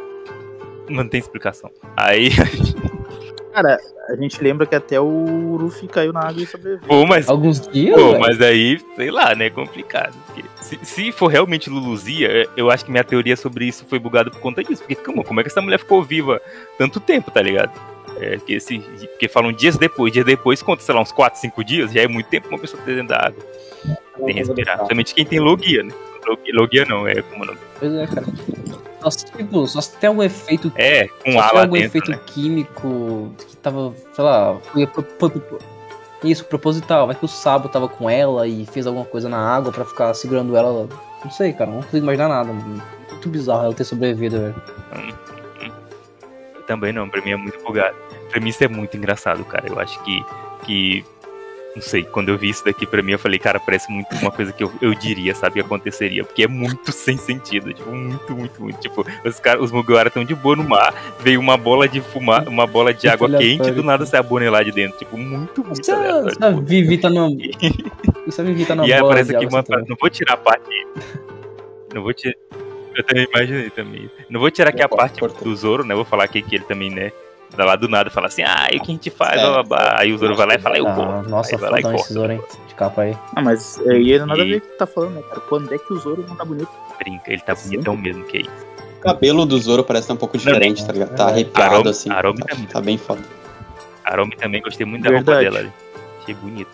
não 0.89 1.07
tem 1.07 1.19
explicação. 1.19 1.69
Aí, 1.97 2.29
Cara, 3.56 3.80
a 4.10 4.15
gente 4.18 4.44
lembra 4.44 4.65
que 4.65 4.76
até 4.76 4.99
o 4.99 5.56
Ruffy 5.56 5.88
caiu 5.88 6.11
na 6.11 6.19
água 6.27 6.44
e 6.44 6.45
sobreviveu. 6.45 6.86
pô, 6.86 7.06
mas 7.06 7.30
Alguns 7.30 7.65
dias, 7.65 7.95
Pô, 7.95 8.19
mas 8.19 8.41
aí, 8.41 8.77
sei 8.98 9.10
lá, 9.10 9.34
né? 9.34 9.45
É 9.45 9.49
complicado. 9.49 10.14
Porque 10.26 10.44
se, 10.57 10.77
se 10.84 11.11
for 11.14 11.27
realmente 11.27 11.69
Luluzia, 11.69 12.27
é, 12.30 12.45
eu 12.57 12.69
acho 12.69 12.84
que 12.84 12.91
minha 12.91 13.03
teoria 13.06 13.38
sobre 13.38 13.64
isso 13.64 13.86
foi 13.88 13.98
bugada 13.98 14.30
por 14.30 14.41
conta 14.41 14.61
disso. 14.61 14.82
Porque, 14.82 14.95
como, 14.95 15.23
como 15.23 15.40
é 15.40 15.44
que 15.44 15.48
essa 15.48 15.61
mulher 15.61 15.80
ficou 15.80 16.03
viva 16.03 16.41
tanto 16.77 16.99
tempo, 16.99 17.32
tá 17.32 17.41
ligado? 17.41 17.72
É, 18.19 18.38
que 18.40 18.56
esse, 18.56 18.80
porque 18.80 19.30
falam 19.30 19.53
dias 19.53 19.77
depois, 19.77 20.11
dias 20.11 20.26
depois, 20.26 20.61
conta, 20.61 20.84
sei 20.84 20.94
lá, 20.94 20.99
uns 20.99 21.14
4, 21.14 21.40
5 21.40 21.64
dias, 21.64 21.94
já 21.94 22.02
é 22.02 22.07
muito 22.10 22.27
tempo 22.27 22.49
uma 22.49 22.60
pessoa 22.60 22.84
ter 22.84 22.95
dentro 22.95 23.15
da 23.15 23.27
água. 23.27 23.41
Sem 24.18 24.34
respirar. 24.34 24.76
Principalmente 24.80 25.15
quem 25.15 25.26
tem 25.26 25.40
logia, 25.40 25.82
né? 25.82 25.94
Logia, 26.53 26.85
não, 26.85 27.07
é 27.07 27.22
como 27.22 27.43
o 27.43 27.45
nome? 27.47 27.60
Pois 27.80 27.93
é, 27.93 28.07
cara. 28.07 28.26
Só 29.02 29.10
se, 29.11 29.26
tipo, 29.26 29.68
só 29.68 29.81
se 29.81 29.95
tem 29.97 30.07
algum 30.07 30.23
efeito 30.23 30.72
É, 30.76 31.07
com 31.07 31.23
tem 31.23 31.35
lá 31.35 31.49
algum 31.61 31.73
dentro, 31.73 31.88
efeito 31.88 32.11
né? 32.11 32.19
químico 32.26 33.31
que 33.47 33.56
tava, 33.57 33.93
sei 34.14 34.23
lá, 34.23 34.57
foi, 34.72 34.88
foi- 34.88 35.06
foi- 35.19 35.41
isso, 36.23 36.43
proposital. 36.45 37.06
Vai 37.06 37.15
que 37.15 37.23
o 37.26 37.27
Sabo 37.27 37.69
tava 37.69 37.88
com 37.88 38.10
ela 38.10 38.47
e 38.47 38.65
fez 38.65 38.88
alguma 38.88 39.06
coisa 39.06 39.30
na 39.30 39.38
água 39.38 39.72
pra 39.72 39.85
ficar 39.85 40.14
segurando 40.15 40.56
ela. 40.57 40.88
Não 41.23 41.30
sei, 41.30 41.53
cara, 41.53 41.69
não 41.69 41.81
consigo 41.84 41.97
imaginar 41.97 42.30
nada. 42.30 42.52
Muito 42.52 43.30
bizarro 43.30 43.65
ela 43.65 43.73
ter 43.73 43.84
sobrevivido, 43.84 44.39
velho. 44.39 44.56
Também 46.68 46.91
não, 46.91 47.07
pra 47.07 47.22
mim 47.22 47.31
é 47.31 47.35
muito 47.35 47.64
bugado. 47.64 47.95
Pra 48.31 48.39
mim 48.39 48.49
isso 48.49 48.64
é 48.64 48.68
muito 48.68 48.97
engraçado, 48.97 49.43
cara. 49.45 49.68
Eu 49.68 49.80
acho 49.80 50.02
que, 50.03 50.26
que 50.64 51.06
não 51.76 51.81
sei, 51.81 52.03
quando 52.03 52.30
eu 52.30 52.38
vi 52.38 52.49
isso 52.49 52.64
daqui 52.64 52.85
pra 52.85 53.02
mim, 53.03 53.11
eu 53.11 53.19
falei, 53.19 53.38
cara, 53.38 53.60
parece 53.60 53.91
muito 53.91 54.15
uma 54.15 54.31
coisa 54.31 54.53
que 54.53 54.64
eu, 54.64 54.72
eu 54.81 54.93
diria, 54.95 55.35
sabe, 55.35 55.56
que 55.56 55.60
aconteceria. 55.60 56.23
Porque 56.23 56.43
é 56.43 56.47
muito 56.47 56.91
sem 56.93 57.18
sentido, 57.18 57.73
tipo, 57.73 57.91
muito, 57.91 58.34
muito, 58.35 58.61
muito. 58.61 58.80
Tipo, 58.80 59.06
os, 59.26 59.39
cara, 59.39 59.61
os 59.61 59.72
Mugiwara 59.72 60.07
estão 60.07 60.23
de 60.23 60.34
boa 60.34 60.56
no 60.56 60.64
mar, 60.64 60.93
veio 61.19 61.39
uma 61.39 61.57
bola 61.57 61.88
de 61.88 61.99
fumar, 61.99 62.47
uma 62.47 62.65
bola 62.65 62.93
de 62.93 63.07
água 63.10 63.27
quente, 63.30 63.72
do 63.72 63.84
nada 63.84 63.99
cara. 63.99 64.06
sai 64.06 64.19
a 64.22 64.23
Bonnie 64.23 64.49
lá 64.49 64.64
de 64.64 64.72
dentro. 64.72 64.97
Tipo, 64.97 65.18
muito, 65.18 65.64
muito 65.65 65.81
Isso 65.81 65.91
a, 65.91 65.95
aleatório. 65.95 66.30
isso 66.30 66.43
a 66.45 66.52
Vivi 66.52 66.97
tá 66.97 67.10
a 68.41 68.43
Vivi 68.45 68.65
tá 68.65 68.76
na 68.76 68.88
E 68.88 68.93
aí 68.93 68.99
bola 68.99 69.11
aparece 69.11 69.30
de 69.31 69.35
aqui 69.35 69.45
água 69.45 69.57
uma. 69.57 69.64
central. 69.64 69.85
Não 69.89 69.97
vou 69.99 70.10
tirar 70.10 70.34
a 70.34 70.38
parte. 70.38 70.88
Não 71.93 72.02
vou 72.03 72.14
tirar. 72.14 72.35
Eu 72.95 73.03
também 73.03 73.27
imaginei 73.34 73.69
também. 73.69 74.10
Não 74.30 74.39
vou 74.39 74.49
tirar 74.49 74.69
aqui 74.69 74.81
a 74.81 74.88
parte 74.88 75.19
do 75.43 75.56
Zoro, 75.56 75.84
né? 75.84 75.93
Vou 75.93 76.06
falar 76.06 76.23
aqui 76.23 76.41
que 76.41 76.56
ele 76.56 76.64
também, 76.64 76.89
né? 76.89 77.11
Lá 77.64 77.76
do 77.76 77.88
nada 77.88 78.10
fala 78.10 78.27
assim, 78.27 78.44
ah, 78.44 78.68
e 78.72 78.77
o 78.77 78.82
que 78.82 78.91
a 78.91 78.94
gente 78.94 79.10
faz? 79.10 79.40
É. 79.40 79.44
Blá, 79.44 79.52
blá, 79.52 79.64
blá. 79.64 79.99
Aí 79.99 80.11
o 80.11 80.18
Zoro 80.18 80.36
vai 80.36 80.48
lá 80.48 80.56
e 80.56 80.60
fala, 80.60 80.77
eu 80.77 80.88
Ah, 80.88 80.94
corto. 80.95 81.30
nossa, 81.30 81.56
Aí 81.56 81.61
vai 81.61 81.69
lá 81.72 81.80
e 81.80 81.84
corta 81.84 81.99
esse 82.02 82.14
Zoro, 82.14 82.32
hein? 82.32 82.41
De 82.68 82.73
capa 82.76 83.02
aí. 83.03 83.18
Ah, 83.36 83.41
mas 83.41 83.80
é, 83.86 83.98
e 83.98 84.11
ele 84.11 84.26
nada 84.26 84.41
a 84.41 84.45
ver 84.45 84.60
com 84.61 84.68
o 84.68 84.72
que 84.72 84.77
tá 84.77 84.86
falando, 84.88 85.14
né, 85.15 85.22
cara? 85.30 85.41
Quando 85.41 85.73
é 85.73 85.77
que 85.77 85.94
o 85.94 85.98
Zoro 85.99 86.26
não 86.27 86.36
tá 86.36 86.44
bonito? 86.45 86.69
Brinca, 86.99 87.32
ele 87.32 87.41
tá 87.41 87.56
bonitão 87.56 87.95
mesmo, 87.98 88.23
que 88.26 88.38
é 88.38 88.41
isso. 88.41 88.65
O 88.98 89.02
cabelo 89.02 89.45
do 89.45 89.57
Zoro 89.60 89.84
parece 89.84 90.07
tá 90.07 90.14
um 90.14 90.18
pouco 90.18 90.38
diferente, 90.38 90.86
tá 90.86 90.91
ligado? 90.91 91.15
Tá 91.15 91.27
É. 91.30 91.32
arrepiado 91.32 91.73
Arome- 91.76 91.90
assim. 91.90 92.10
Arome 92.10 92.40
tá, 92.40 92.45
também. 92.48 92.65
tá 92.68 92.82
bem 92.82 92.98
foda. 92.98 93.22
Aromi 94.03 94.36
também 94.36 94.61
gostei 94.61 94.86
muito 94.86 95.03
da 95.03 95.10
roupa 95.11 95.23
Verdade. 95.36 95.45
dela 95.45 95.60
ali. 95.60 95.73
Achei 96.22 96.34
bonita. 96.36 96.72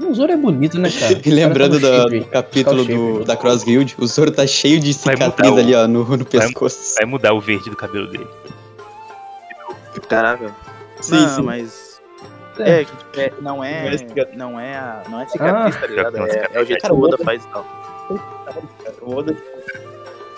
O 0.00 0.12
Zoro 0.12 0.32
é 0.32 0.36
bonito, 0.36 0.78
né, 0.78 0.90
cara? 0.90 1.20
E 1.24 1.30
lembrando 1.30 1.80
cara 1.80 1.96
tá 2.02 2.08
do, 2.08 2.18
do 2.20 2.24
capítulo 2.26 2.78
Fiscal 2.84 2.96
do, 2.98 3.12
shape. 3.14 3.24
da 3.26 3.36
Cross 3.36 3.64
Guild, 3.64 3.94
o 3.98 4.06
Zoro 4.06 4.30
tá 4.30 4.46
cheio 4.46 4.80
de 4.80 4.92
Vai 4.92 5.14
cicatriz 5.14 5.50
o- 5.52 5.56
ali, 5.56 5.74
ó, 5.74 5.86
no, 5.86 6.04
no 6.16 6.24
pescoço. 6.24 6.94
Vai 6.98 7.06
mudar 7.06 7.32
o 7.32 7.40
verde 7.40 7.70
do 7.70 7.76
cabelo 7.76 8.06
dele. 8.08 8.26
Caraca. 10.00 10.54
Sim, 11.00 11.20
não, 11.20 11.28
sim. 11.28 11.42
mas. 11.42 12.00
É. 12.58 12.80
É, 12.80 12.84
que 12.84 12.96
tipo, 12.96 13.20
é, 13.20 13.32
não 13.40 13.64
é. 13.64 13.94
é 13.94 13.98
cicatriz. 13.98 14.36
Não 14.38 14.60
é 14.60 14.76
a. 14.76 15.02
Não 15.08 15.20
é 15.20 15.26
cicatriz, 15.26 15.76
tá 15.80 15.86
ligado? 15.86 16.16
É, 16.18 16.30
cicatriz. 16.30 16.56
é 16.56 16.60
o 16.62 16.64
jeito 16.66 16.86
que 16.86 16.92
o 16.92 16.96
o 16.96 17.02
Oda 17.02 17.18
faz 17.18 17.44
e 17.44 17.48
tal. 17.48 17.66
O 19.02 19.14
Oda- 19.16 19.36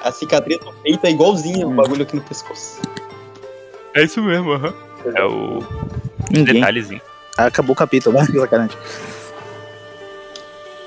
A 0.03 0.13
cicatriz 0.13 0.59
do 0.61 0.73
peito 0.75 1.05
é 1.07 1.11
igualzinha, 1.11 1.67
o 1.67 1.71
Hum. 1.71 1.77
bagulho 1.77 2.03
aqui 2.03 2.17
no 2.17 2.23
pescoço. 2.23 2.81
É 3.95 4.03
isso 4.05 4.23
mesmo, 4.23 4.53
aham. 4.53 4.75
É 5.15 5.25
o 5.25 5.59
Ninguém. 6.31 6.55
detalhezinho. 6.55 7.01
Acabou 7.37 7.73
o 7.75 7.77
capítulo, 7.77 8.17
né? 8.19 8.25
Sacanagem. 8.25 8.77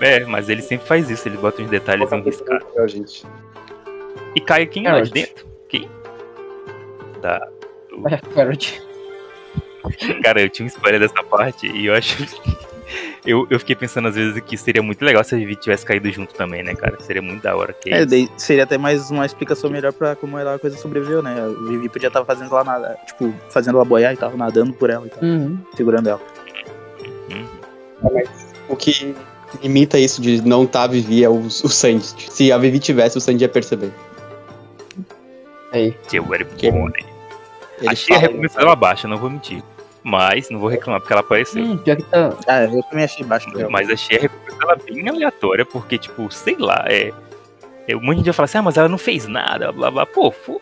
É, 0.01 0.23
mas 0.25 0.47
ele 0.49 0.61
sempre 0.61 0.87
faz 0.87 1.09
isso, 1.09 1.27
ele 1.27 1.37
bota 1.37 1.61
uns 1.61 1.69
detalhes 1.69 2.09
riscados. 2.11 2.65
É, 2.75 2.87
gente. 2.87 3.25
E 4.35 4.39
cai 4.41 4.65
quem 4.65 4.83
lá 4.87 5.01
de 5.01 5.11
dentro? 5.11 5.45
Quem? 5.67 5.89
Da. 7.21 7.47
É. 8.07 8.19
Cara, 10.23 10.41
eu 10.41 10.49
tinha 10.49 10.65
uma 10.65 10.69
spoiler 10.69 10.99
dessa 10.99 11.23
parte 11.23 11.67
e 11.67 11.85
eu 11.87 11.93
acho. 11.93 12.17
Eu, 13.25 13.45
eu 13.49 13.59
fiquei 13.59 13.75
pensando 13.75 14.07
às 14.07 14.15
vezes 14.15 14.41
que 14.41 14.57
seria 14.57 14.81
muito 14.81 15.03
legal 15.03 15.23
se 15.23 15.35
a 15.35 15.37
Vivi 15.37 15.55
tivesse 15.55 15.85
caído 15.85 16.09
junto 16.09 16.33
também, 16.33 16.63
né, 16.63 16.73
cara? 16.73 16.99
Seria 17.01 17.21
muito 17.21 17.43
da 17.43 17.55
hora. 17.55 17.71
Que 17.73 17.93
É, 17.93 18.05
daí 18.05 18.29
seria 18.37 18.63
até 18.63 18.77
mais 18.77 19.11
uma 19.11 19.25
explicação 19.25 19.69
melhor 19.69 19.93
pra 19.93 20.15
como 20.15 20.39
ela 20.39 20.55
a 20.55 20.59
coisa 20.59 20.77
sobreviveu, 20.77 21.21
né? 21.21 21.35
A 21.39 21.69
Vivi 21.69 21.89
podia 21.89 22.07
estar 22.07 22.25
fazendo 22.25 22.51
lá 22.51 22.63
nada, 22.63 22.97
tipo, 23.05 23.31
fazendo 23.49 23.75
ela 23.75 23.85
boiar 23.85 24.13
e 24.13 24.17
tal, 24.17 24.35
nadando 24.35 24.73
por 24.73 24.89
ela 24.89 25.05
e 25.05 25.09
tal, 25.09 25.21
Uhum. 25.21 25.59
segurando 25.75 26.09
ela. 26.09 26.21
O 28.67 28.75
que 28.75 29.13
limita 29.61 29.99
isso 29.99 30.21
de 30.21 30.41
não 30.41 30.63
estar 30.63 30.79
tá 30.79 30.85
a 30.85 30.87
Vivi 30.87 31.23
é 31.23 31.29
o, 31.29 31.39
o 31.41 31.49
Sandy. 31.49 32.05
Se 32.31 32.51
a 32.51 32.57
Vivi 32.57 32.79
tivesse, 32.79 33.17
o 33.17 33.21
Sandy 33.21 33.43
ia 33.43 33.49
perceber. 33.49 33.91
Aí. 35.71 35.91
Que 36.57 36.71
bom, 36.71 36.87
né? 36.87 36.93
Ele 37.79 37.89
Achei 37.89 38.15
a 38.15 38.19
recompensa 38.19 38.59
dela 38.59 38.75
baixa, 38.75 39.07
não 39.07 39.17
vou 39.17 39.29
mentir. 39.29 39.63
Mas 40.03 40.49
não 40.49 40.59
vou 40.59 40.69
reclamar 40.69 41.01
porque 41.01 41.11
ela 41.13 41.21
apareceu. 41.21 41.63
Hum, 41.63 41.77
pior 41.77 41.97
que 41.97 42.03
tá. 42.03 42.33
Ah, 42.47 42.63
eu 42.63 42.81
também 42.83 43.03
achei 43.05 43.25
baixo. 43.25 43.49
né? 43.53 43.67
Mas 43.69 43.89
achei 43.89 44.17
a 44.17 44.21
recompensa 44.21 44.57
dela 44.59 44.77
bem 44.85 45.09
aleatória, 45.09 45.65
porque, 45.65 45.97
tipo, 45.97 46.31
sei 46.31 46.55
lá, 46.57 46.85
é. 46.87 47.11
é 47.87 47.95
um 47.95 47.99
monte 47.99 48.11
de 48.11 48.15
gente 48.17 48.25
vai 48.27 48.33
falar 48.33 48.45
assim, 48.45 48.57
ah, 48.59 48.61
mas 48.61 48.77
ela 48.77 48.87
não 48.87 48.97
fez 48.97 49.27
nada, 49.27 49.71
blá 49.71 49.91
blá. 49.91 50.05
Pô, 50.05 50.31
fu- 50.31 50.61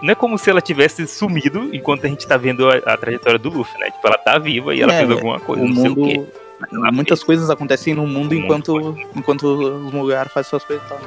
não 0.00 0.12
é 0.12 0.14
como 0.14 0.38
se 0.38 0.48
ela 0.48 0.60
tivesse 0.60 1.06
sumido 1.06 1.68
enquanto 1.74 2.06
a 2.06 2.08
gente 2.08 2.26
tá 2.26 2.36
vendo 2.36 2.68
a, 2.70 2.76
a 2.76 2.96
trajetória 2.96 3.38
do 3.38 3.50
Luffy, 3.50 3.78
né? 3.80 3.90
Tipo, 3.90 4.06
ela 4.06 4.18
tá 4.18 4.38
viva 4.38 4.74
e 4.74 4.80
ela 4.80 4.92
É, 4.94 4.98
fez 4.98 5.10
alguma 5.10 5.40
coisa, 5.40 5.62
o 5.64 5.68
não 5.68 5.74
sei 5.76 5.90
o 5.90 5.94
quê. 5.96 6.14
mundo. 6.18 6.92
Muitas 6.92 7.24
coisas 7.24 7.48
acontecem 7.50 7.94
no 7.94 8.06
mundo 8.06 8.32
O 8.32 8.34
mundo 8.34 8.34
enquanto, 8.34 8.96
enquanto 9.16 9.44
os 9.44 9.92
lugares 9.92 10.30
fazem 10.32 10.48
suas 10.50 10.62
coisas 10.64 10.84
e 10.86 10.88
tal. 10.88 10.98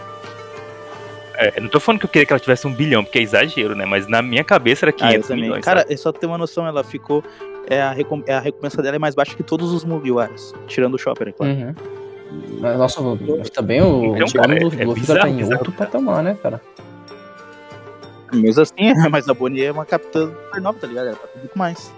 É, 1.36 1.60
não 1.60 1.68
tô 1.68 1.80
falando 1.80 2.00
que 2.00 2.06
eu 2.06 2.10
queria 2.10 2.26
que 2.26 2.34
ela 2.34 2.40
tivesse 2.40 2.68
um 2.68 2.74
bilhão, 2.74 3.04
porque 3.04 3.20
é 3.20 3.22
exagero, 3.22 3.76
né? 3.76 3.86
Mas 3.86 4.08
na 4.08 4.22
minha 4.22 4.44
cabeça 4.44 4.86
era 4.86 4.92
Ah, 4.92 5.06
eu 5.08 5.10
500 5.22 5.28
também. 5.28 5.44
milhões. 5.44 5.66
Cara, 5.66 5.82
sabe? 5.82 5.94
é 5.94 5.98
só 5.98 6.12
ter 6.12 6.26
uma 6.28 6.38
noção, 6.38 6.66
ela 6.68 6.84
ficou. 6.84 7.24
É 7.68 7.82
a, 7.82 7.92
recom- 7.92 8.22
é 8.28 8.34
a 8.36 8.40
recompensa 8.40 8.82
dela 8.82 8.98
é 8.98 9.00
mais 9.00 9.16
baixa 9.16 9.36
que 9.36 9.42
todos 9.44 9.72
os 9.72 9.84
Mugiwaras, 9.86 10.54
tirando 10.68 10.96
o 10.96 10.98
Chopper, 10.98 11.30
é 11.30 11.32
claro. 11.32 11.54
Uhum. 11.54 11.76
Mas, 12.60 12.78
Nossa, 12.78 13.02
mas 13.02 13.50
também 13.50 13.82
o 13.82 14.16
Então, 14.16 14.28
o 14.28 14.34
cara, 14.34 14.48
do 14.48 14.54
é- 14.54 14.64
Luffy 14.64 14.82
é 14.82 14.86
já 14.86 14.94
bizarro, 14.94 15.20
tá 15.22 15.30
em 15.30 15.44
outro 15.54 15.72
patamar, 15.72 16.24
né, 16.24 16.38
cara? 16.42 16.62
Mesmo 18.34 18.62
assim, 18.64 18.74
mas 19.12 19.30
a 19.30 19.34
Bonnie 19.34 19.64
é 19.66 19.72
uma 19.72 19.86
capitã 19.86 20.28
super 20.28 20.62
nova, 20.62 20.80
tá 20.80 20.88
ligado? 20.88 21.08
Ela 21.08 21.16
tá 21.16 21.28
muito 21.38 21.58
mais. 21.58 21.94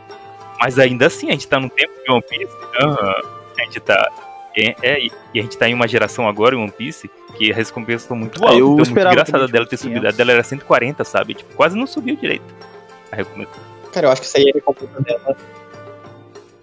Mas 0.60 0.78
ainda 0.80 1.08
assim, 1.08 1.30
a 1.30 1.32
gente 1.32 1.48
tá 1.48 1.60
num 1.60 1.70
tempo 1.70 1.94
de 2.06 2.12
One 2.12 2.22
Piece. 2.30 2.54
aham, 2.82 3.16
a 3.58 3.64
gente 3.64 3.80
tá. 3.80 4.10
É, 4.58 4.76
é, 4.82 5.00
e 5.34 5.40
a 5.40 5.42
gente 5.42 5.58
tá 5.58 5.68
em 5.68 5.74
uma 5.74 5.88
geração 5.88 6.28
agora 6.28 6.56
em 6.56 6.58
One 6.58 6.72
Piece 6.72 7.10
que 7.38 7.52
as 7.52 7.58
recompensas 7.58 8.04
estão 8.04 8.16
muito 8.16 8.42
altas. 8.42 8.58
eu 8.58 8.66
então, 8.66 8.76
muito 8.76 8.88
esperava 8.88 9.14
engraçado 9.14 9.40
também, 9.42 9.52
dela 9.52 9.66
tipo, 9.66 9.70
ter 9.72 9.78
subido. 9.78 10.00
500. 10.02 10.14
A 10.14 10.18
dela 10.18 10.32
era 10.32 10.44
140, 10.44 11.04
sabe? 11.04 11.34
Tipo, 11.34 11.54
quase 11.56 11.78
não 11.78 11.86
subiu 11.86 12.16
direito. 12.16 12.46
A 13.12 13.16
recompensa. 13.18 13.52
Cara, 13.92 14.08
eu 14.08 14.12
acho 14.12 14.22
que 14.22 14.28
isso 14.28 14.38
aí 14.38 14.46
é 14.48 14.52
a 14.52 14.54
recompensa 14.54 15.02
dela. 15.02 15.38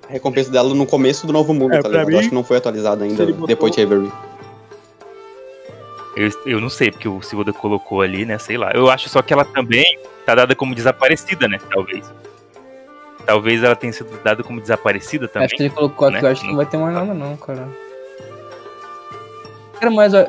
A 0.08 0.12
recompensa 0.12 0.50
dela 0.50 0.74
no 0.74 0.86
começo 0.86 1.26
do 1.26 1.32
novo 1.32 1.52
mundo, 1.52 1.74
É, 1.74 1.82
tá 1.82 1.88
ligado? 1.88 2.06
mim, 2.06 2.14
Eu 2.14 2.18
acho 2.20 2.28
que 2.30 2.34
não 2.34 2.44
foi 2.44 2.56
atualizada 2.56 3.04
ainda 3.04 3.26
botou- 3.26 3.46
depois 3.46 3.74
de 3.74 3.82
Avery. 3.82 4.10
Eu, 6.14 6.30
eu 6.44 6.60
não 6.60 6.68
sei, 6.68 6.90
porque 6.90 7.08
o 7.08 7.22
Silva 7.22 7.50
colocou 7.52 8.02
ali, 8.02 8.24
né? 8.24 8.38
Sei 8.38 8.56
lá. 8.58 8.70
Eu 8.74 8.90
acho 8.90 9.08
só 9.08 9.22
que 9.22 9.32
ela 9.32 9.44
também 9.44 9.98
tá 10.26 10.34
dada 10.34 10.54
como 10.54 10.74
desaparecida, 10.74 11.48
né? 11.48 11.58
Talvez. 11.70 12.10
Talvez 13.26 13.62
ela 13.62 13.76
tenha 13.76 13.92
sido 13.92 14.10
dada 14.22 14.42
como 14.42 14.60
desaparecida 14.60 15.28
também. 15.28 15.46
Acho 15.46 15.56
que 15.56 15.62
ele 15.62 15.70
colocou 15.70 16.08
aqui, 16.08 16.16
né? 16.16 16.28
eu 16.28 16.32
acho 16.32 16.40
que 16.42 16.48
não 16.48 16.56
vai 16.56 16.66
ter 16.66 16.76
mais 16.76 16.94
nada 16.94 17.14
não, 17.14 17.36
cara. 17.36 17.68
Cara, 19.78 19.90
mas 19.90 20.14
ó, 20.14 20.26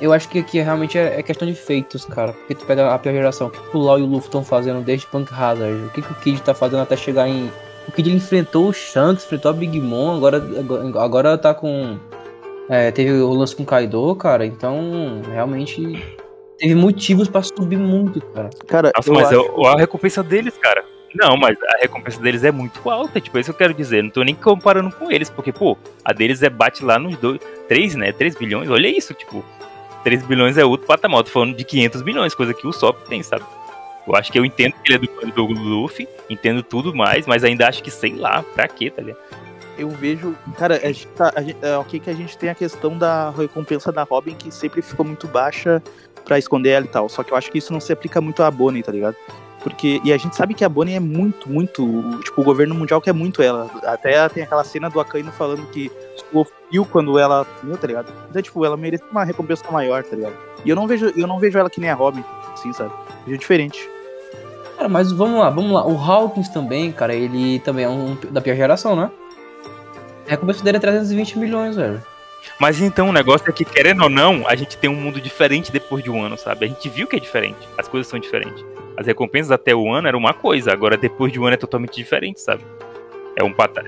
eu 0.00 0.12
acho 0.12 0.28
que 0.28 0.38
aqui 0.40 0.60
realmente 0.60 0.98
é, 0.98 1.18
é 1.18 1.22
questão 1.22 1.46
de 1.46 1.54
feitos, 1.54 2.04
cara. 2.04 2.32
Porque 2.32 2.54
tu 2.54 2.66
pega 2.66 2.92
a 2.92 2.98
pior 2.98 3.12
geração, 3.12 3.46
o 3.46 3.50
que 3.50 3.60
que 3.60 3.76
o 3.76 3.80
Lau 3.80 3.98
e 3.98 4.02
o 4.02 4.06
Luffy 4.06 4.26
estão 4.26 4.44
fazendo 4.44 4.82
desde 4.82 5.06
Punk 5.06 5.32
Hazard? 5.32 5.86
O 5.86 5.90
que, 5.90 6.02
que 6.02 6.12
o 6.12 6.14
Kid 6.16 6.42
tá 6.42 6.52
fazendo 6.52 6.82
até 6.82 6.96
chegar 6.96 7.28
em. 7.28 7.50
O 7.88 7.92
Kid 7.92 8.08
ele 8.08 8.16
enfrentou 8.16 8.68
o 8.68 8.72
Shanks, 8.72 9.24
enfrentou 9.24 9.50
a 9.50 9.54
Big 9.54 9.80
Mom, 9.80 10.16
agora, 10.16 10.36
agora, 10.36 11.00
agora 11.00 11.38
tá 11.38 11.54
com. 11.54 11.98
É, 12.68 12.90
teve 12.90 13.12
o 13.12 13.32
lance 13.32 13.54
com 13.54 13.64
o 13.64 13.66
Kaido, 13.66 14.14
cara, 14.16 14.46
então 14.46 15.20
realmente 15.32 16.16
teve 16.58 16.74
motivos 16.74 17.28
pra 17.28 17.42
subir 17.42 17.76
muito, 17.76 18.20
cara. 18.20 18.50
Cara, 18.66 18.92
Nossa, 18.96 19.10
eu 19.10 19.14
mas 19.14 19.26
acho... 19.26 19.66
é 19.66 19.68
a 19.68 19.76
recompensa 19.76 20.22
deles, 20.22 20.56
cara. 20.58 20.84
Não, 21.14 21.36
mas 21.36 21.56
a 21.62 21.82
recompensa 21.82 22.20
deles 22.20 22.42
é 22.42 22.50
muito 22.50 22.88
alta, 22.88 23.20
tipo, 23.20 23.36
é 23.36 23.40
isso 23.40 23.50
que 23.50 23.54
eu 23.54 23.58
quero 23.58 23.74
dizer. 23.74 24.02
Não 24.02 24.10
tô 24.10 24.22
nem 24.22 24.34
comparando 24.34 24.90
com 24.90 25.10
eles, 25.10 25.28
porque, 25.28 25.52
pô, 25.52 25.76
a 26.04 26.12
deles 26.12 26.42
é 26.42 26.50
bate 26.50 26.84
lá 26.84 26.98
nos 26.98 27.16
dois. 27.16 27.40
3, 27.68 27.96
né? 27.96 28.12
3 28.12 28.34
bilhões, 28.36 28.70
olha 28.70 28.88
isso, 28.88 29.12
tipo. 29.14 29.44
3 30.04 30.24
bilhões 30.24 30.58
é 30.58 30.64
outro 30.64 30.86
patamar. 30.86 31.22
Tô 31.22 31.30
falando 31.30 31.54
de 31.54 31.64
500 31.64 32.02
bilhões, 32.02 32.34
coisa 32.34 32.54
que 32.54 32.66
o 32.66 32.72
Sop 32.72 33.06
tem, 33.08 33.22
sabe? 33.22 33.44
Eu 34.06 34.16
acho 34.16 34.32
que 34.32 34.38
eu 34.38 34.44
entendo 34.44 34.74
que 34.82 34.92
ele 34.92 35.04
é 35.04 35.30
do, 35.30 35.32
do 35.32 35.44
Luffy, 35.46 36.08
entendo 36.28 36.62
tudo 36.62 36.94
mais, 36.94 37.26
mas 37.26 37.44
ainda 37.44 37.68
acho 37.68 37.82
que 37.82 37.90
sei 37.90 38.14
lá, 38.14 38.42
pra 38.54 38.66
quê, 38.66 38.90
tá 38.90 39.00
ligado? 39.00 39.20
eu 39.78 39.88
vejo. 39.90 40.36
Cara, 40.56 40.76
a 40.76 40.86
gente 40.86 41.06
tá, 41.08 41.32
a 41.34 41.42
gente, 41.42 41.56
é 41.62 41.76
ok 41.76 42.00
que 42.00 42.10
a 42.10 42.14
gente 42.14 42.36
tem 42.36 42.50
a 42.50 42.54
questão 42.54 42.96
da 42.96 43.30
recompensa 43.30 43.90
da 43.92 44.02
Robin 44.02 44.34
que 44.34 44.50
sempre 44.50 44.82
ficou 44.82 45.04
muito 45.04 45.26
baixa 45.26 45.82
pra 46.24 46.38
esconder 46.38 46.70
ela 46.70 46.84
e 46.84 46.88
tal. 46.88 47.08
Só 47.08 47.22
que 47.22 47.32
eu 47.32 47.36
acho 47.36 47.50
que 47.50 47.58
isso 47.58 47.72
não 47.72 47.80
se 47.80 47.92
aplica 47.92 48.20
muito 48.20 48.42
à 48.42 48.50
Bonnie, 48.50 48.82
tá 48.82 48.92
ligado? 48.92 49.16
Porque, 49.62 50.00
e 50.04 50.12
a 50.12 50.16
gente 50.16 50.34
sabe 50.34 50.54
que 50.54 50.64
a 50.64 50.68
Bonnie 50.68 50.96
é 50.96 51.00
muito, 51.00 51.48
muito. 51.48 52.20
Tipo, 52.24 52.40
o 52.40 52.44
governo 52.44 52.74
mundial 52.74 53.00
quer 53.00 53.14
muito 53.14 53.40
ela. 53.42 53.70
Até 53.84 54.28
tem 54.28 54.42
aquela 54.42 54.64
cena 54.64 54.90
do 54.90 54.98
Akainu 54.98 55.30
falando 55.30 55.64
que 55.70 55.90
sofreu 56.16 56.84
quando 56.84 57.18
ela. 57.18 57.46
Meu, 57.62 57.76
tá 57.76 57.86
ligado? 57.86 58.12
Então, 58.28 58.42
tipo, 58.42 58.64
ela 58.64 58.76
merece 58.76 59.04
uma 59.10 59.24
recompensa 59.24 59.64
maior, 59.70 60.02
tá 60.02 60.16
ligado? 60.16 60.34
E 60.64 60.70
eu 60.70 60.76
não 60.76 60.86
vejo, 60.86 61.12
eu 61.16 61.26
não 61.26 61.38
vejo 61.38 61.58
ela 61.58 61.70
que 61.70 61.80
nem 61.80 61.90
a 61.90 61.94
Robin, 61.94 62.24
assim, 62.52 62.72
sabe? 62.72 62.92
Vejo 63.24 63.38
diferente. 63.38 63.88
Cara, 64.76 64.88
mas 64.88 65.12
vamos 65.12 65.38
lá, 65.38 65.48
vamos 65.48 65.70
lá. 65.70 65.86
O 65.86 65.96
Hawkins 65.96 66.48
também, 66.48 66.90
cara, 66.90 67.14
ele 67.14 67.60
também 67.60 67.84
é 67.84 67.88
um 67.88 68.16
da 68.30 68.40
pior 68.40 68.56
geração, 68.56 68.96
né? 68.96 69.10
A 70.26 70.30
recompensa 70.30 70.64
dele 70.64 70.78
é 70.78 70.80
320 70.80 71.38
milhões, 71.38 71.76
velho. 71.76 72.02
Mas 72.58 72.80
então 72.80 73.08
o 73.08 73.12
negócio 73.12 73.48
é 73.48 73.52
que, 73.52 73.64
querendo 73.64 74.02
ou 74.02 74.10
não, 74.10 74.46
a 74.48 74.56
gente 74.56 74.76
tem 74.76 74.90
um 74.90 74.94
mundo 74.94 75.20
diferente 75.20 75.70
depois 75.70 76.02
de 76.02 76.10
um 76.10 76.22
ano, 76.22 76.36
sabe? 76.36 76.64
A 76.64 76.68
gente 76.68 76.88
viu 76.88 77.06
que 77.06 77.16
é 77.16 77.20
diferente. 77.20 77.58
As 77.78 77.86
coisas 77.86 78.08
são 78.08 78.18
diferentes. 78.18 78.64
As 78.96 79.06
recompensas 79.06 79.50
até 79.50 79.74
o 79.74 79.90
ano 79.92 80.08
era 80.08 80.16
uma 80.16 80.34
coisa, 80.34 80.72
agora 80.72 80.96
depois 80.96 81.32
de 81.32 81.40
um 81.40 81.44
ano 81.44 81.54
é 81.54 81.56
totalmente 81.56 81.94
diferente, 81.94 82.40
sabe? 82.40 82.62
É 83.36 83.42
um 83.42 83.52
pata... 83.52 83.82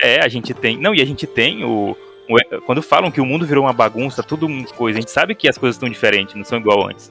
é, 0.00 0.16
é, 0.16 0.20
a 0.24 0.28
gente 0.28 0.54
tem. 0.54 0.76
Não, 0.78 0.94
e 0.94 1.00
a 1.02 1.04
gente 1.04 1.26
tem 1.26 1.64
o. 1.64 1.96
o- 2.28 2.60
Quando 2.62 2.80
falam 2.82 3.10
que 3.10 3.20
o 3.20 3.26
mundo 3.26 3.44
virou 3.46 3.64
uma 3.64 3.72
bagunça, 3.72 4.22
tudo 4.22 4.48
coisa, 4.76 4.98
a 4.98 5.00
gente 5.00 5.10
sabe 5.10 5.34
que 5.34 5.48
as 5.48 5.58
coisas 5.58 5.76
estão 5.76 5.88
diferentes, 5.88 6.34
não 6.34 6.44
são 6.44 6.58
igual 6.58 6.86
antes. 6.88 7.10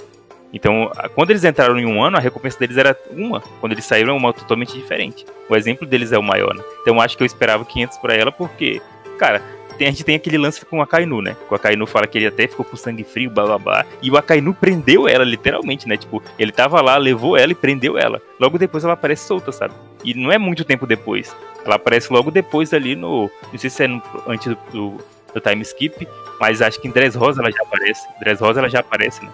Então, 0.54 0.90
quando 1.14 1.30
eles 1.32 1.44
entraram 1.44 1.78
em 1.78 1.86
um 1.86 2.02
ano, 2.02 2.16
a 2.18 2.20
recompensa 2.22 2.58
deles 2.58 2.78
era 2.78 2.98
uma. 3.12 3.42
Quando 3.60 3.74
eles 3.74 3.84
saíram, 3.86 4.14
é 4.14 4.18
uma 4.18 4.32
totalmente 4.34 4.74
diferente. 4.74 5.26
O 5.50 5.56
exemplo 5.56 5.86
deles 5.86 6.12
é 6.14 6.18
o 6.18 6.24
maior, 6.24 6.56
né? 6.56 6.64
Então, 6.82 7.02
acho 7.02 7.18
que 7.18 7.24
eu 7.24 7.26
esperava 7.28 7.66
500 7.66 7.98
pra 7.98 8.14
ela, 8.16 8.32
porque, 8.32 8.82
cara, 9.20 9.42
tem- 9.78 9.88
a 9.88 9.92
gente 9.92 10.04
tem 10.04 10.16
aquele 10.16 10.38
lance 10.38 10.66
com 10.66 10.80
o 10.80 10.82
Akainu, 10.82 11.22
né? 11.22 11.36
O 11.50 11.56
Akainu 11.56 11.86
fala 11.88 12.08
que 12.08 12.18
ele 12.18 12.28
até 12.28 12.48
ficou 12.48 12.66
com 12.66 12.76
sangue 12.76 13.04
frio, 13.04 13.30
blá. 13.30 13.86
E 14.02 14.10
o 14.12 14.18
Akainu 14.18 14.54
prendeu 14.54 15.08
ela, 15.08 15.24
literalmente, 15.24 15.88
né? 15.88 15.96
Tipo, 15.98 16.22
ele 16.38 16.52
tava 16.52 16.82
lá, 16.82 16.98
levou 16.98 17.38
ela 17.38 17.52
e 17.52 17.56
prendeu 17.56 17.98
ela. 17.98 18.22
Logo 18.40 18.58
depois 18.58 18.84
ela 18.84 18.94
aparece 18.94 19.26
solta, 19.28 19.52
sabe? 19.52 19.74
E 20.04 20.14
não 20.14 20.32
é 20.32 20.38
muito 20.38 20.64
tempo 20.66 20.86
depois. 20.86 21.36
Ela 21.66 21.76
aparece 21.76 22.12
logo 22.12 22.32
depois 22.32 22.74
ali 22.74 22.96
no. 22.96 23.30
Não 23.52 23.58
sei 23.60 23.70
se 23.70 23.84
é 23.84 23.88
no- 23.88 24.02
antes 24.28 24.48
do, 24.48 24.58
do, 24.72 24.98
do 25.34 25.40
time 25.42 25.62
skip, 25.64 26.08
mas 26.40 26.62
acho 26.62 26.80
que 26.82 26.88
em 26.88 26.92
Dressrosa 26.92 27.42
ela 27.42 27.52
já 27.52 27.62
aparece. 27.62 28.08
Dressrosa 28.20 28.60
ela 28.60 28.70
já 28.70 28.80
aparece, 28.80 29.24
né? 29.24 29.32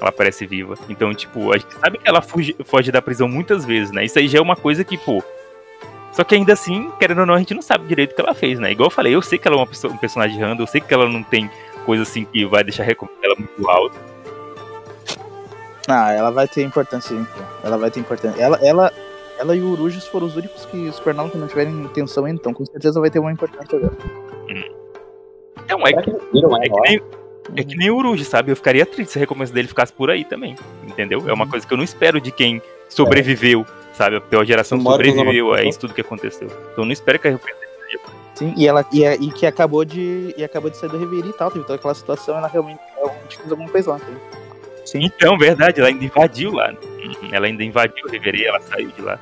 Ela 0.00 0.08
aparece 0.08 0.46
viva. 0.46 0.74
Então, 0.88 1.14
tipo, 1.14 1.52
a 1.52 1.58
gente 1.58 1.72
sabe 1.74 1.98
que 1.98 2.08
ela 2.08 2.20
fuge- 2.20 2.56
foge 2.64 2.90
da 2.90 3.00
prisão 3.00 3.28
muitas 3.28 3.64
vezes, 3.64 3.92
né? 3.92 4.04
Isso 4.04 4.18
aí 4.18 4.26
já 4.28 4.38
é 4.38 4.42
uma 4.42 4.56
coisa 4.56 4.82
que, 4.82 4.98
pô, 4.98 5.22
só 6.12 6.22
que 6.24 6.34
ainda 6.34 6.52
assim, 6.52 6.90
querendo 6.98 7.20
ou 7.20 7.26
não, 7.26 7.34
a 7.34 7.38
gente 7.38 7.54
não 7.54 7.62
sabe 7.62 7.86
direito 7.86 8.12
o 8.12 8.14
que 8.14 8.20
ela 8.20 8.34
fez, 8.34 8.58
né? 8.58 8.70
Igual 8.70 8.88
eu 8.88 8.90
falei, 8.90 9.14
eu 9.14 9.22
sei 9.22 9.38
que 9.38 9.48
ela 9.48 9.56
é 9.56 9.60
uma 9.60 9.66
pessoa, 9.66 9.92
um 9.92 9.96
personagem 9.96 10.38
random, 10.38 10.62
eu 10.62 10.66
sei 10.66 10.80
que 10.80 10.92
ela 10.92 11.08
não 11.08 11.22
tem 11.22 11.50
coisa 11.86 12.02
assim 12.02 12.24
que 12.24 12.44
vai 12.44 12.62
deixar 12.62 12.82
a 12.82 12.86
recompensa 12.86 13.20
dela 13.20 13.34
muito 13.38 13.70
alta. 13.70 13.98
Ah, 15.88 16.12
ela 16.12 16.30
vai 16.30 16.46
ter 16.46 16.62
importância, 16.62 17.16
sim. 17.16 17.26
Ela 17.64 17.76
vai 17.76 17.90
ter 17.90 18.00
importância. 18.00 18.40
Ela, 18.40 18.58
ela, 18.62 18.92
ela 19.38 19.56
e 19.56 19.60
o 19.60 19.70
Urujos 19.72 20.06
foram 20.06 20.26
os 20.26 20.36
únicos 20.36 20.66
que 20.66 20.92
supernaram 20.92 21.30
que 21.30 21.38
não 21.38 21.48
tiverem 21.48 21.72
intenção, 21.72 22.28
então 22.28 22.52
com 22.52 22.64
certeza 22.64 23.00
vai 23.00 23.10
ter 23.10 23.18
uma 23.18 23.32
importância 23.32 23.78
dela. 23.78 23.96
Então, 25.64 25.86
é 25.86 25.92
que, 25.92 26.10
é 26.10 26.14
ela? 26.34 26.60
que 26.60 26.80
nem, 26.80 27.02
é 27.56 27.64
que 27.64 27.76
nem 27.76 27.90
o 27.90 27.96
Uruji, 27.96 28.24
sabe? 28.24 28.52
Eu 28.52 28.56
ficaria 28.56 28.84
triste 28.84 29.12
se 29.12 29.18
a 29.18 29.20
recompensa 29.20 29.52
dele 29.52 29.68
ficasse 29.68 29.92
por 29.92 30.10
aí 30.10 30.24
também, 30.24 30.56
entendeu? 30.86 31.26
É 31.26 31.32
uma 31.32 31.48
coisa 31.48 31.66
que 31.66 31.72
eu 31.72 31.78
não 31.78 31.84
espero 31.84 32.20
de 32.20 32.30
quem 32.30 32.60
sobreviveu, 32.88 33.66
sabe? 33.94 34.16
A 34.16 34.20
pior 34.20 34.44
geração 34.44 34.80
sobreviveu 34.80 35.52
a 35.52 35.56
novos- 35.56 35.68
isso 35.68 35.80
tudo 35.80 35.94
que 35.94 36.00
aconteceu. 36.00 36.48
Então 36.72 36.84
não 36.84 36.92
espero 36.92 37.18
que 37.18 37.28
a 37.28 37.30
recompensa 37.32 37.62
Sim, 38.34 38.54
e 38.56 38.66
ela 38.66 38.84
e, 38.92 39.04
é- 39.04 39.14
e 39.16 39.30
que 39.30 39.44
acabou 39.46 39.84
de 39.84 40.34
e 40.36 40.42
acabou 40.42 40.70
de 40.70 40.76
sair 40.78 40.88
do 40.88 40.98
Reverie 40.98 41.30
e 41.30 41.32
tal, 41.34 41.50
teve 41.50 41.64
toda 41.66 41.76
aquela 41.78 41.94
situação, 41.94 42.36
ela 42.38 42.48
realmente 42.48 42.80
realmente 42.96 43.36
fez 43.36 43.50
alguma 43.50 43.68
coisa 43.68 43.90
lá. 43.92 44.00
Sim. 44.86 45.04
Então, 45.04 45.36
verdade, 45.38 45.78
ela 45.80 45.88
ainda 45.90 46.04
invadiu 46.04 46.52
lá. 46.52 46.70
Uhum, 46.82 47.28
Ela 47.30 47.46
ainda 47.46 47.62
invadiu 47.62 48.04
o 48.06 48.10
Reverê, 48.10 48.44
ela 48.44 48.60
saiu 48.60 48.88
de 48.90 49.02
lá. 49.02 49.18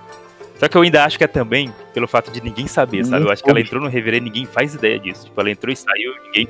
Só 0.59 0.69
que 0.69 0.77
eu 0.77 0.83
ainda 0.83 1.05
acho 1.05 1.19
que 1.19 1.25
é 1.25 1.27
também 1.27 1.73
pelo 1.93 2.07
fato 2.07 2.31
de 2.31 2.41
ninguém 2.43 2.67
saber, 2.67 3.05
sabe? 3.05 3.25
Eu 3.25 3.31
acho 3.31 3.43
que 3.43 3.51
ela 3.51 3.61
entrou 3.61 3.83
no 3.83 3.89
Reverê 3.89 4.19
e 4.19 4.21
ninguém 4.21 4.47
faz 4.47 4.75
ideia 4.75 4.99
disso. 4.99 5.25
Tipo, 5.27 5.41
ela 5.41 5.51
entrou 5.51 5.73
e 5.73 5.77
saiu, 5.77 6.13
ninguém, 6.25 6.49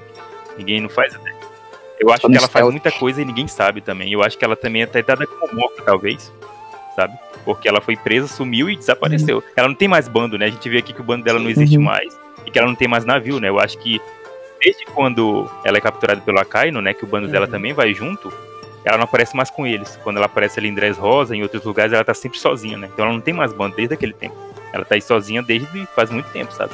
ninguém 0.58 0.80
não 0.80 0.88
faz 0.88 1.14
ideia. 1.14 1.36
Eu 1.98 2.10
acho 2.10 2.22
Só 2.22 2.28
que 2.28 2.36
ela 2.36 2.48
faz 2.48 2.64
muita 2.66 2.90
coisa 2.92 3.20
e 3.20 3.24
ninguém 3.24 3.48
sabe 3.48 3.80
também. 3.80 4.12
Eu 4.12 4.22
acho 4.22 4.36
que 4.38 4.44
ela 4.44 4.56
também 4.56 4.82
é 4.82 4.84
até 4.84 5.02
dada 5.02 5.26
como 5.26 5.54
morta, 5.54 5.82
talvez. 5.82 6.32
Sabe? 6.94 7.18
Porque 7.44 7.68
ela 7.68 7.80
foi 7.80 7.96
presa, 7.96 8.26
sumiu 8.28 8.68
e 8.68 8.76
desapareceu. 8.76 9.42
Ela 9.56 9.68
não 9.68 9.74
tem 9.74 9.88
mais 9.88 10.06
bando, 10.08 10.36
né? 10.38 10.46
A 10.46 10.50
gente 10.50 10.68
vê 10.68 10.78
aqui 10.78 10.92
que 10.92 11.00
o 11.00 11.04
bando 11.04 11.24
dela 11.24 11.38
não 11.38 11.48
existe 11.50 11.76
Uhum. 11.78 11.84
mais. 11.84 12.18
E 12.46 12.50
que 12.50 12.58
ela 12.58 12.68
não 12.68 12.74
tem 12.74 12.86
mais 12.88 13.04
navio, 13.04 13.40
né? 13.40 13.48
Eu 13.48 13.58
acho 13.58 13.78
que 13.78 14.00
desde 14.62 14.84
quando 14.86 15.50
ela 15.64 15.78
é 15.78 15.80
capturada 15.80 16.20
pelo 16.20 16.38
Akaino, 16.38 16.80
né? 16.82 16.92
Que 16.94 17.04
o 17.04 17.06
bando 17.06 17.28
dela 17.28 17.46
Uhum. 17.46 17.52
também 17.52 17.72
vai 17.72 17.94
junto. 17.94 18.32
Ela 18.84 18.96
não 18.96 19.04
aparece 19.04 19.36
mais 19.36 19.50
com 19.50 19.66
eles. 19.66 19.98
Quando 20.02 20.16
ela 20.18 20.26
aparece 20.26 20.58
ali 20.58 20.68
em 20.68 20.74
Dress 20.74 20.98
Rosa, 20.98 21.34
em 21.36 21.42
outros 21.42 21.64
lugares, 21.64 21.92
ela 21.92 22.04
tá 22.04 22.14
sempre 22.14 22.38
sozinha, 22.38 22.78
né? 22.78 22.88
Então 22.92 23.04
ela 23.04 23.12
não 23.14 23.20
tem 23.20 23.34
mais 23.34 23.52
bando 23.52 23.76
desde 23.76 23.94
aquele 23.94 24.12
tempo. 24.14 24.34
Ela 24.72 24.84
tá 24.84 24.94
aí 24.94 25.02
sozinha 25.02 25.42
desde 25.42 25.86
faz 25.94 26.10
muito 26.10 26.30
tempo, 26.30 26.52
sabe? 26.52 26.72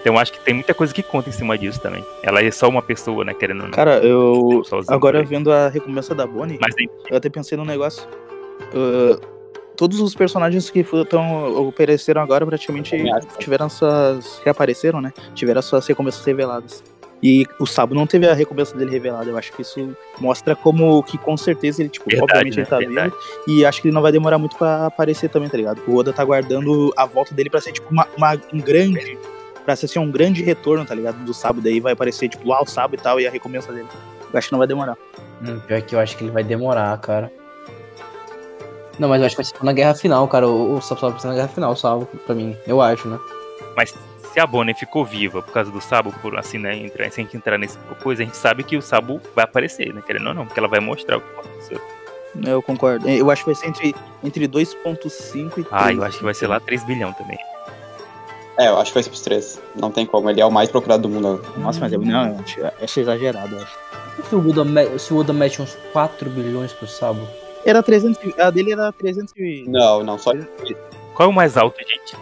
Então 0.00 0.14
eu 0.14 0.18
acho 0.18 0.32
que 0.32 0.40
tem 0.40 0.52
muita 0.54 0.74
coisa 0.74 0.92
que 0.92 1.02
conta 1.02 1.28
em 1.28 1.32
cima 1.32 1.56
disso 1.56 1.80
também. 1.80 2.04
Ela 2.22 2.42
é 2.42 2.50
só 2.50 2.68
uma 2.68 2.82
pessoa, 2.82 3.24
né? 3.24 3.34
Querendo. 3.34 3.70
Cara, 3.70 3.98
eu. 3.98 4.62
Agora 4.88 5.20
aí. 5.20 5.24
vendo 5.24 5.52
a 5.52 5.68
recompensa 5.68 6.14
da 6.14 6.26
Bonnie, 6.26 6.58
Mas 6.60 6.74
eu 7.10 7.16
até 7.16 7.28
pensei 7.28 7.56
num 7.56 7.64
negócio. 7.64 8.06
Ah, 8.74 9.18
todos 9.76 10.00
os 10.00 10.14
personagens 10.14 10.70
que 10.70 10.80
estão 10.80 11.68
apareceram 11.68 12.22
agora 12.22 12.46
praticamente 12.46 12.94
acho. 13.10 13.26
tiveram 13.38 13.68
suas. 13.68 14.40
reapareceram, 14.44 15.00
né? 15.00 15.12
Tiveram 15.34 15.62
suas 15.62 15.86
recompensas 15.86 16.24
reveladas. 16.24 16.82
E 17.24 17.46
o 17.60 17.66
Sabo 17.66 17.94
não 17.94 18.04
teve 18.04 18.28
a 18.28 18.34
recompensa 18.34 18.76
dele 18.76 18.90
revelada. 18.90 19.30
Eu 19.30 19.38
acho 19.38 19.52
que 19.52 19.62
isso 19.62 19.96
mostra 20.18 20.56
como 20.56 21.00
que 21.04 21.16
com 21.16 21.36
certeza 21.36 21.80
ele, 21.80 21.88
tipo, 21.88 22.10
verdade, 22.10 22.24
obviamente 22.32 22.56
né? 22.56 22.62
ele 22.62 22.68
tá 22.68 22.78
verdade. 22.78 23.14
vivo. 23.14 23.44
E 23.46 23.64
acho 23.64 23.80
que 23.80 23.86
ele 23.88 23.94
não 23.94 24.02
vai 24.02 24.10
demorar 24.10 24.38
muito 24.38 24.56
pra 24.56 24.86
aparecer 24.86 25.28
também, 25.30 25.48
tá 25.48 25.56
ligado? 25.56 25.80
O 25.86 25.94
Oda 25.94 26.12
tá 26.12 26.24
guardando 26.24 26.92
a 26.96 27.06
volta 27.06 27.32
dele 27.32 27.48
pra 27.48 27.60
ser, 27.60 27.70
tipo, 27.70 27.88
uma, 27.92 28.08
uma- 28.16 28.36
um 28.52 28.58
grande. 28.58 29.16
Pra 29.64 29.76
ser 29.76 29.86
assim, 29.86 30.00
um 30.00 30.10
grande 30.10 30.42
retorno, 30.42 30.84
tá 30.84 30.96
ligado? 30.96 31.24
Do 31.24 31.32
Sabo. 31.32 31.60
Daí 31.60 31.78
vai 31.78 31.92
aparecer, 31.92 32.28
tipo, 32.28 32.48
lá 32.48 32.60
o 32.60 32.66
Sabo 32.66 32.96
e 32.96 32.98
tal, 32.98 33.20
e 33.20 33.26
a 33.28 33.30
recompensa 33.30 33.72
dele. 33.72 33.86
Eu 34.32 34.36
acho 34.38 34.48
que 34.48 34.52
não 34.52 34.58
vai 34.58 34.66
demorar. 34.66 34.96
Hum, 35.46 35.60
pior 35.60 35.80
que 35.80 35.94
eu 35.94 36.00
acho 36.00 36.16
que 36.16 36.24
ele 36.24 36.32
vai 36.32 36.42
demorar, 36.42 36.98
cara. 36.98 37.30
Não, 38.98 39.08
mas 39.08 39.20
eu 39.20 39.26
acho 39.26 39.36
que 39.36 39.42
vai 39.42 39.50
ser 39.50 39.64
na 39.64 39.72
guerra 39.72 39.94
final, 39.94 40.26
cara. 40.28 40.48
O, 40.48 40.76
o 40.76 40.80
Sabo 40.80 41.10
vai 41.10 41.20
ser 41.20 41.28
na 41.28 41.34
guerra 41.34 41.48
final, 41.48 41.74
salvo 41.76 42.06
pra 42.26 42.34
mim. 42.34 42.56
Eu 42.66 42.80
acho, 42.80 43.08
né? 43.08 43.18
Mas 43.76 43.94
se 44.32 44.40
a 44.40 44.46
Bonnie 44.46 44.74
ficou 44.74 45.04
viva 45.04 45.42
por 45.42 45.52
causa 45.52 45.70
do 45.70 45.80
Sabo, 45.80 46.12
por 46.22 46.38
assim, 46.38 46.58
né? 46.58 46.76
Entrar, 46.76 47.10
sem 47.10 47.28
entrar 47.34 47.58
nesse 47.58 47.78
coisa, 48.02 48.22
a 48.22 48.24
gente 48.24 48.36
sabe 48.36 48.62
que 48.64 48.76
o 48.76 48.82
Sabo 48.82 49.20
vai 49.34 49.44
aparecer, 49.44 49.92
né? 49.92 50.02
Querendo 50.06 50.28
ou 50.28 50.34
não, 50.34 50.46
porque 50.46 50.58
ela 50.58 50.68
vai 50.68 50.80
mostrar 50.80 51.18
o 51.18 51.20
que 51.20 51.38
aconteceu. 51.38 51.80
Eu 52.46 52.62
concordo. 52.62 53.08
Eu 53.08 53.30
acho 53.30 53.44
que 53.44 53.50
vai 53.50 53.54
ser 53.54 53.68
entre, 53.68 53.94
entre 54.24 54.48
2.5 54.48 55.58
e 55.58 55.64
3. 55.64 55.66
Ah, 55.70 55.92
eu 55.92 56.02
acho 56.02 56.18
que 56.18 56.24
vai 56.24 56.34
ser 56.34 56.46
lá 56.46 56.58
3 56.58 56.84
bilhão 56.84 57.12
também. 57.12 57.38
É, 58.58 58.68
eu 58.68 58.78
acho 58.78 58.90
que 58.90 58.94
vai 58.94 59.02
ser 59.02 59.10
pros 59.10 59.22
três. 59.22 59.60
Não 59.74 59.90
tem 59.90 60.04
como, 60.04 60.28
ele 60.28 60.40
é 60.40 60.46
o 60.46 60.50
mais 60.50 60.70
procurado 60.70 61.02
do 61.02 61.08
mundo. 61.08 61.42
Nossa, 61.56 61.80
mas 61.80 61.92
eu, 61.92 62.00
não, 62.00 62.38
acho, 62.82 63.00
exagerado, 63.00 63.54
eu 63.54 63.62
acho. 63.62 63.78
Se 64.28 64.34
o 64.34 64.48
Oda, 64.48 64.98
se 64.98 65.14
o 65.14 65.16
Oda 65.16 65.32
mete 65.32 65.62
uns 65.62 65.76
4 65.92 66.28
bilhões 66.30 66.72
pro 66.72 66.86
Sabo. 66.86 67.26
Era 67.64 67.82
300, 67.82 68.22
e- 68.24 68.40
a 68.40 68.50
dele 68.50 68.72
era 68.72 68.90
300 68.92 69.32
e... 69.36 69.64
Não, 69.68 70.02
não, 70.02 70.18
só. 70.18 70.32
Qual 71.14 71.28
é 71.28 71.30
o 71.30 71.34
mais 71.34 71.56
alto, 71.56 71.78
gente? 71.78 72.16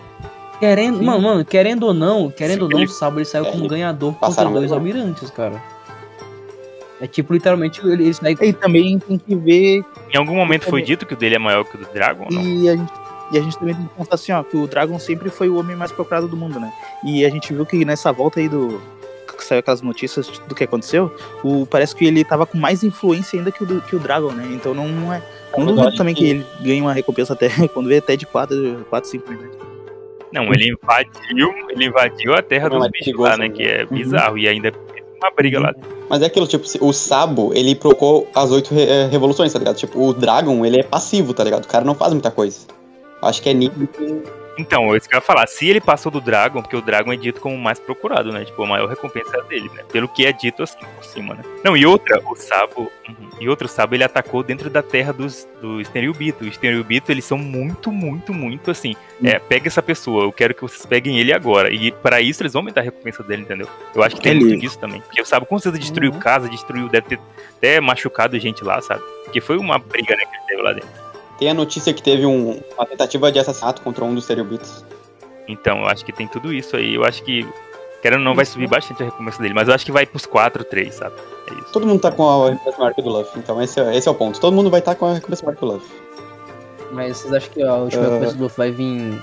Querendo, 0.59 0.99
Sim. 0.99 1.05
mano, 1.05 1.23
mano, 1.23 1.45
querendo 1.45 1.85
ou 1.87 1.95
não, 1.95 2.31
querendo 2.31 2.67
Sim, 2.67 2.75
ou 2.75 2.81
não, 2.81 2.85
o 2.85 2.89
Sabo 2.89 3.19
ele 3.19 3.25
saiu 3.25 3.47
é, 3.47 3.51
como 3.51 3.67
ganhador 3.67 4.13
contra 4.15 4.45
dois 4.45 4.71
almirantes, 4.71 5.31
cara. 5.31 5.63
É 7.01 7.07
tipo, 7.07 7.33
literalmente, 7.33 7.81
ele, 7.83 8.05
ele 8.05 8.13
sai 8.15 8.37
E 8.43 8.53
também 8.53 8.99
tem 8.99 9.17
que 9.17 9.35
ver, 9.35 9.83
Em 10.13 10.19
algum 10.19 10.35
momento 10.35 10.65
foi 10.65 10.81
também- 10.83 10.85
dito 10.85 11.07
que 11.07 11.15
o 11.15 11.17
dele 11.17 11.37
é 11.37 11.39
maior 11.39 11.65
que 11.65 11.77
o 11.77 11.79
do 11.81 11.87
Dragon 11.95 12.25
ou 12.25 12.31
não? 12.31 12.43
e 12.43 12.69
a, 12.69 12.77
gente, 12.77 12.93
e 13.33 13.39
a 13.39 13.41
gente 13.41 13.59
também 13.59 13.75
tem 13.75 13.87
que 13.87 13.95
pensar 13.95 14.15
assim, 14.17 14.33
ó, 14.33 14.43
que 14.43 14.55
o 14.55 14.67
Dragon 14.67 14.99
sempre 14.99 15.31
foi 15.31 15.49
o 15.49 15.59
homem 15.59 15.75
mais 15.75 15.91
procurado 15.91 16.29
do 16.29 16.37
mundo, 16.37 16.61
né? 16.61 16.71
E 17.03 17.25
a 17.25 17.31
gente 17.31 17.55
viu 17.55 17.65
que 17.65 17.83
nessa 17.87 18.13
volta 18.13 18.39
aí 18.39 18.49
do... 18.51 18.79
que 19.41 19.47
saiu 19.47 19.59
aquelas 19.61 19.83
notícias 19.83 20.29
do 20.47 20.55
que 20.55 20.65
aconteceu, 20.65 21.13
o, 21.43 21.67
parece 21.67 21.95
que 21.97 22.05
ele 22.05 22.23
tava 22.25 22.47
com 22.47 22.57
mais 22.59 22.83
influência 22.85 23.39
ainda 23.39 23.51
que 23.51 23.65
o, 23.65 23.81
que 23.83 23.97
o 23.97 23.99
Dragon, 23.99 24.31
né? 24.33 24.49
Então 24.53 24.73
não 24.75 25.13
é... 25.13 25.19
Não 25.57 25.65
Mas 25.65 25.69
eu 25.69 25.75
duvido 25.75 25.97
também 25.97 26.15
que... 26.15 26.23
que- 26.25 26.31
ele 26.31 26.47
ganhe 26.61 26.81
uma 26.81 26.93
recompensa 26.93 27.33
até, 27.33 27.49
quando 27.75 27.89
vê 27.89 27.97
até 27.99 28.15
de 28.17 28.25
4, 28.27 28.87
4 28.89 29.11
5 29.11 29.31
milhões. 29.31 29.51
Não, 30.33 30.45
ele 30.55 30.71
invadiu, 30.73 31.53
ele 31.71 31.87
invadiu 31.87 32.35
a 32.35 32.41
terra 32.43 32.69
Não, 32.69 32.79
dos 32.79 32.87
é 32.87 32.91
bichos 32.91 33.07
perigoso, 33.07 33.31
lá, 33.31 33.37
né? 33.37 33.49
né? 33.49 33.55
Que 33.55 33.63
é 33.65 33.83
Uhum. 33.83 33.89
bizarro. 33.97 34.39
E 34.39 34.47
ainda 34.47 34.73
uma 35.21 35.31
briga 35.33 35.59
lá. 35.59 35.75
Mas 36.09 36.23
é 36.23 36.27
aquilo, 36.27 36.47
tipo, 36.47 36.65
o 36.87 36.93
Sabo, 36.93 37.53
ele 37.53 37.75
procurou 37.75 38.29
as 38.35 38.51
oito 38.53 38.73
re- 38.73 38.85
eh, 38.89 39.07
revoluções, 39.11 39.53
tá 39.53 39.59
ligado? 39.59 39.77
Tipo, 39.77 40.01
o 40.01 40.15
Dragon, 40.15 40.65
ele 40.65 40.79
é 40.79 40.83
passivo, 40.85 41.35
tá 41.35 41.43
ligado? 41.43 41.65
O 41.65 41.69
cara 41.69 41.85
não 41.85 41.95
faz 41.97 42.13
muita 42.13 42.31
coisa. 42.31 42.61
Acho 43.21 43.43
que 43.43 43.49
é 43.49 43.55
nítido 43.55 43.87
que. 43.89 44.23
Então, 44.61 44.95
é 44.95 44.99
isso 44.99 45.09
que 45.09 45.15
eu 45.15 45.19
ia 45.19 45.23
falar. 45.23 45.47
Se 45.47 45.69
ele 45.69 45.81
passou 45.81 46.13
do 46.13 46.21
Dragon, 46.21 46.61
porque 46.63 46.77
o 46.77 46.83
Dragon 46.83 47.13
é 47.13 47.17
dito 47.17 47.41
como 47.41 47.55
o 47.55 47.59
mais 47.59 47.79
procurado, 47.79 48.31
né? 48.33 48.45
Tipo, 48.45 48.63
a 48.63 48.67
maior 48.67 48.89
recompensa 48.89 49.37
é 49.39 49.43
dele, 49.43 49.71
né? 49.75 49.83
Pelo 49.91 50.09
que 50.09 50.27
é 50.27 50.33
dito 50.33 50.63
assim 50.63 50.79
por 50.97 51.05
cima, 51.05 51.35
né? 51.35 51.43
Não, 51.65 51.77
e 51.77 51.87
outra, 51.87 52.21
o 52.27 52.37
Sabo. 52.37 52.93
uhum, 53.09 53.31
E 53.41 53.49
outro 53.49 53.67
Sabo, 53.69 53.95
ele 53.95 54.05
atacou 54.05 54.43
dentro 54.43 54.69
da 54.69 54.83
terra 54.83 55.13
dos, 55.13 55.49
do 55.61 55.83
Stereobito. 55.85 56.45
Os 56.45 56.55
Stereobito, 56.55 57.11
eles 57.11 57.25
são 57.25 57.39
muito, 57.39 57.91
muito, 57.91 58.33
muito 58.35 58.71
assim. 58.71 58.95
É, 59.25 59.39
pega 59.39 59.69
essa 59.69 59.83
pessoa, 59.83 60.25
eu 60.25 60.33
quero 60.33 60.55
que 60.55 60.63
vocês 60.63 60.85
peguem 60.87 61.19
ele 61.19 61.33
agora. 61.33 61.73
E 61.73 61.91
para 61.91 62.21
isso 62.21 62.43
eles 62.43 62.53
vão 62.53 62.61
aumentar 62.61 62.81
a 62.81 62.85
recompensa 62.85 63.23
dele, 63.23 63.43
entendeu? 63.43 63.69
Eu 63.95 64.03
acho 64.03 64.17
que 64.17 64.23
tem 64.23 64.35
muito 64.35 64.59
disso 64.61 64.79
também. 64.79 65.01
Porque 65.01 65.21
o 65.23 65.27
Sabo 65.27 65.47
com 65.47 65.59
certeza 65.59 65.81
destruiu 65.81 66.13
Uhum. 66.13 66.19
casa, 66.19 66.49
destruiu, 66.49 66.89
deve 66.89 67.09
ter 67.09 67.21
até 67.57 67.81
machucado 67.81 68.39
gente 68.39 68.63
lá, 68.65 68.81
sabe? 68.81 69.03
Porque 69.25 69.41
foi 69.41 69.57
uma 69.59 69.79
briga, 69.79 70.15
né, 70.17 70.23
que 70.25 70.37
ele 70.37 70.45
teve 70.49 70.63
lá 70.63 70.73
dentro. 70.73 71.10
Tem 71.41 71.49
a 71.51 71.55
notícia 71.55 71.93
que 71.93 72.03
teve 72.03 72.25
um- 72.27 72.61
uma 72.77 72.87
tentativa 72.87 73.33
de 73.33 73.39
assassinato 73.41 73.83
contra 73.83 74.05
um 74.05 74.15
dos 74.15 74.25
Stereobitos. 74.25 74.85
Então, 75.49 75.79
eu 75.81 75.87
acho 75.89 76.05
que 76.05 76.13
tem 76.13 76.29
tudo 76.29 76.53
isso 76.53 76.77
aí. 76.77 76.95
Eu 76.95 77.05
acho 77.05 77.25
que, 77.25 77.49
querendo 78.03 78.19
ou 78.21 78.25
não, 78.27 78.35
vai 78.37 78.45
subir 78.45 78.69
bastante 78.69 79.03
a 79.03 79.07
recompensa 79.07 79.43
dele. 79.43 79.55
Mas 79.55 79.67
eu 79.67 79.75
acho 79.75 79.85
que 79.85 79.91
vai 79.91 80.07
pros 80.07 80.27
4, 80.27 80.63
3, 80.63 80.95
sabe? 80.95 81.17
É 81.51 81.55
isso. 81.55 81.73
Todo 81.73 81.87
mundo 81.87 82.01
tá 82.01 82.13
com 82.13 82.29
a 82.29 82.51
recompensa 82.51 82.79
maior 82.79 82.95
que 82.95 83.03
do 83.03 83.09
Luffy, 83.09 83.39
então 83.41 83.61
esse 83.61 83.81
é, 83.81 83.97
esse 83.97 84.07
é 84.07 84.11
o 84.11 84.15
ponto. 84.15 84.39
Todo 84.39 84.55
mundo 84.55 84.71
vai 84.71 84.79
estar 84.81 84.95
com 84.95 85.07
a 85.07 85.15
recompensa 85.15 85.45
maior 85.45 85.57
que 85.57 85.65
o 85.65 85.69
Luffy. 85.69 85.91
Mas 86.93 87.17
vocês 87.17 87.33
acham 87.33 87.51
que 87.53 87.63
a 87.63 87.75
última 87.75 88.03
Ah. 88.03 88.09
recompensa 88.11 88.37
do 88.37 88.43
Luffy 88.45 88.59
vai 88.59 88.71
vir. 88.71 89.23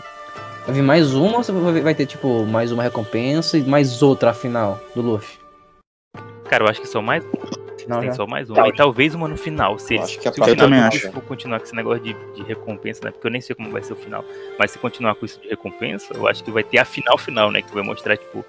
Vai 0.66 0.76
vir 0.76 0.82
mais 0.82 1.14
uma 1.14 1.38
ou 1.38 1.44
você 1.44 1.52
vai 1.54 1.82
vai 1.82 1.96
ter, 1.96 2.06
tipo, 2.08 2.46
mais 2.46 2.72
uma 2.74 2.84
recompensa 2.84 3.58
e 3.58 3.62
mais 3.62 4.02
outra 4.02 4.34
final 4.34 4.78
do 4.96 5.02
Luffy? 5.02 5.38
Cara, 6.50 6.66
eu 6.66 6.70
acho 6.70 6.82
que 6.82 6.88
só 6.88 7.02
mais 7.02 7.24
Final 7.88 8.00
tem 8.02 8.10
já? 8.10 8.16
só 8.16 8.28
mais 8.28 8.50
uma. 8.50 8.68
E 8.68 8.74
talvez 8.74 9.16
uma 9.16 9.28
no 9.28 9.36
final. 9.38 9.78
Se, 9.80 9.94
Eu 9.96 9.98
eles- 10.00 10.10
acho 10.10 10.20
que 10.20 10.28
a 10.28 10.32
se 10.32 10.40
o 10.40 10.44
final 10.44 10.50
Eu 10.50 10.56
também 10.58 10.80
do 10.80 10.86
acho. 10.86 10.96
Luffy 10.98 11.12
for 11.12 11.22
continuar 11.24 11.60
com 11.60 11.66
esse 11.66 11.76
negócio 11.76 12.04
de, 12.04 12.14
de 12.36 12.44
recompensa, 12.44 13.02
né? 13.06 13.12
Porque 13.12 13.28
eu 13.28 13.32
nem 13.32 13.42
sei 13.42 13.56
como 13.56 13.72
vai 13.72 13.82
ser 13.84 13.94
o 13.94 13.96
final. 13.96 14.24
Mas 14.60 14.72
se 14.72 14.78
continuar 14.80 15.16
com 15.16 15.26
isso 15.26 15.40
de 15.42 15.48
recompensa, 15.50 16.14
eu 16.14 16.28
acho 16.28 16.44
que 16.44 16.52
vai 16.52 16.64
ter 16.64 16.78
a 16.78 16.86
final 16.86 17.18
final, 17.18 17.52
né? 17.52 17.62
Que 17.62 17.74
vai 17.74 17.84
mostrar, 17.84 18.16
tipo, 18.18 18.46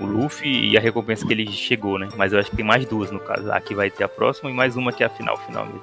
o 0.00 0.04
Luffy 0.06 0.70
e 0.70 0.76
a 0.76 0.80
recompensa 0.80 1.26
que 1.26 1.32
ele 1.32 1.46
chegou, 1.50 1.98
né? 1.98 2.08
Mas 2.16 2.32
eu 2.32 2.38
acho 2.38 2.50
que 2.50 2.56
tem 2.56 2.64
mais 2.64 2.84
duas 2.86 3.10
no 3.10 3.18
caso. 3.20 3.50
Aqui 3.52 3.74
vai 3.74 3.90
ter 3.90 4.04
a 4.04 4.08
próxima 4.08 4.50
e 4.50 4.54
mais 4.54 4.76
uma 4.76 4.92
que 4.92 5.02
é 5.02 5.06
a 5.06 5.10
final 5.10 5.36
final 5.38 5.66
mesmo. 5.66 5.82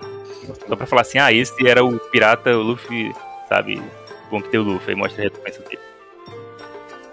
Só 0.68 0.76
pra 0.76 0.86
falar 0.86 1.02
assim, 1.04 1.18
ah, 1.20 1.32
esse 1.32 1.68
era 1.68 1.84
o 1.84 1.98
pirata, 2.00 2.56
o 2.58 2.62
Luffy, 2.62 3.14
sabe? 3.48 3.82
Bom 4.30 4.42
que 4.42 4.50
tem 4.50 4.60
o 4.60 4.64
Luffy, 4.64 4.90
aí 4.90 4.96
mostra 4.96 5.22
a 5.22 5.24
recompensa 5.26 5.62
dele. 5.64 5.80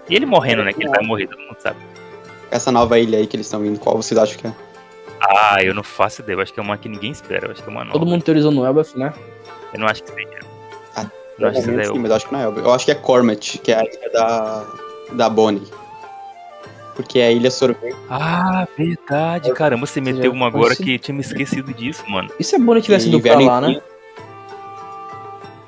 E 0.08 0.14
ele 0.16 0.24
morrendo, 0.26 0.64
né? 0.64 0.72
Que 0.72 0.82
ele 0.82 0.88
vai 0.90 1.04
morrer, 1.04 1.26
todo 1.26 1.38
mundo 1.40 1.56
sabe. 1.58 1.78
Essa 2.50 2.72
nova 2.72 2.98
ilha 2.98 3.18
aí 3.18 3.26
que 3.26 3.36
eles 3.36 3.46
estão 3.46 3.64
indo, 3.64 3.78
qual 3.78 3.94
vocês 3.96 4.18
acham 4.18 4.38
que 4.38 4.46
é? 4.46 4.52
Ah, 5.20 5.62
eu 5.62 5.74
não 5.74 5.82
faço 5.82 6.22
ideia. 6.22 6.36
Eu 6.36 6.40
acho 6.40 6.52
que 6.52 6.60
é 6.60 6.62
uma 6.62 6.76
que 6.76 6.88
ninguém 6.88 7.10
espera. 7.10 7.46
Eu 7.46 7.52
acho 7.52 7.62
que 7.62 7.68
é 7.68 7.72
uma 7.72 7.84
nova. 7.84 7.98
Todo 7.98 8.06
mundo 8.08 8.22
teorizou 8.22 8.50
no 8.50 8.64
Elbaf, 8.64 8.96
né? 8.98 9.12
Eu 9.72 9.80
não 9.80 9.86
acho 9.86 10.02
que 10.02 10.12
seja. 10.12 10.38
Ah, 10.96 11.06
não 11.38 11.48
acho 11.48 11.58
que 11.58 11.64
seja 11.64 11.84
Sim, 11.84 11.88
eu. 11.90 11.96
mas 11.96 12.10
eu 12.10 12.16
acho 12.16 12.26
que 12.26 12.32
não 12.32 12.40
é. 12.40 12.44
Eu 12.44 12.72
acho 12.72 12.84
que 12.84 12.90
é 12.90 12.94
Cormet, 12.94 13.58
que 13.58 13.72
é 13.72 13.76
a 13.76 13.84
ilha 13.84 14.10
da, 14.12 14.66
da 15.12 15.28
Bonnie. 15.28 15.66
Porque 16.94 17.20
é 17.20 17.28
a 17.28 17.32
ilha 17.32 17.50
sorvete. 17.50 17.96
Ah, 18.10 18.66
verdade. 18.76 19.52
Caramba, 19.52 19.86
você 19.86 20.00
meteu 20.00 20.32
uma 20.32 20.48
agora 20.48 20.74
que 20.74 20.98
tinha 20.98 21.14
me 21.14 21.20
esquecido 21.20 21.72
disso, 21.72 22.02
mano. 22.08 22.30
E 22.40 22.44
se 22.44 22.56
a 22.56 22.58
Bonnie 22.58 22.82
tivesse 22.82 23.08
ido 23.08 23.20
pra 23.20 23.38
lá, 23.38 23.60
né? 23.60 23.80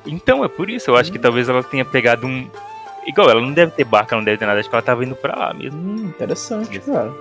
Então, 0.06 0.44
é 0.44 0.48
por 0.48 0.68
isso. 0.68 0.90
Eu 0.90 0.96
acho 0.96 1.12
que 1.12 1.18
talvez 1.18 1.48
ela 1.48 1.62
tenha 1.62 1.84
pegado 1.84 2.26
um. 2.26 2.48
Igual, 3.06 3.30
ela 3.30 3.40
não 3.40 3.52
deve 3.52 3.72
ter 3.72 3.84
barca, 3.84 4.16
não 4.16 4.24
deve 4.24 4.38
ter 4.38 4.46
nada. 4.46 4.58
Acho 4.58 4.68
que 4.68 4.74
ela 4.74 4.82
tava 4.82 5.04
indo 5.04 5.14
pra 5.14 5.36
lá 5.36 5.54
mesmo. 5.54 5.78
Hum, 5.78 6.06
interessante, 6.08 6.78
Isso. 6.78 6.90
cara. 6.90 7.12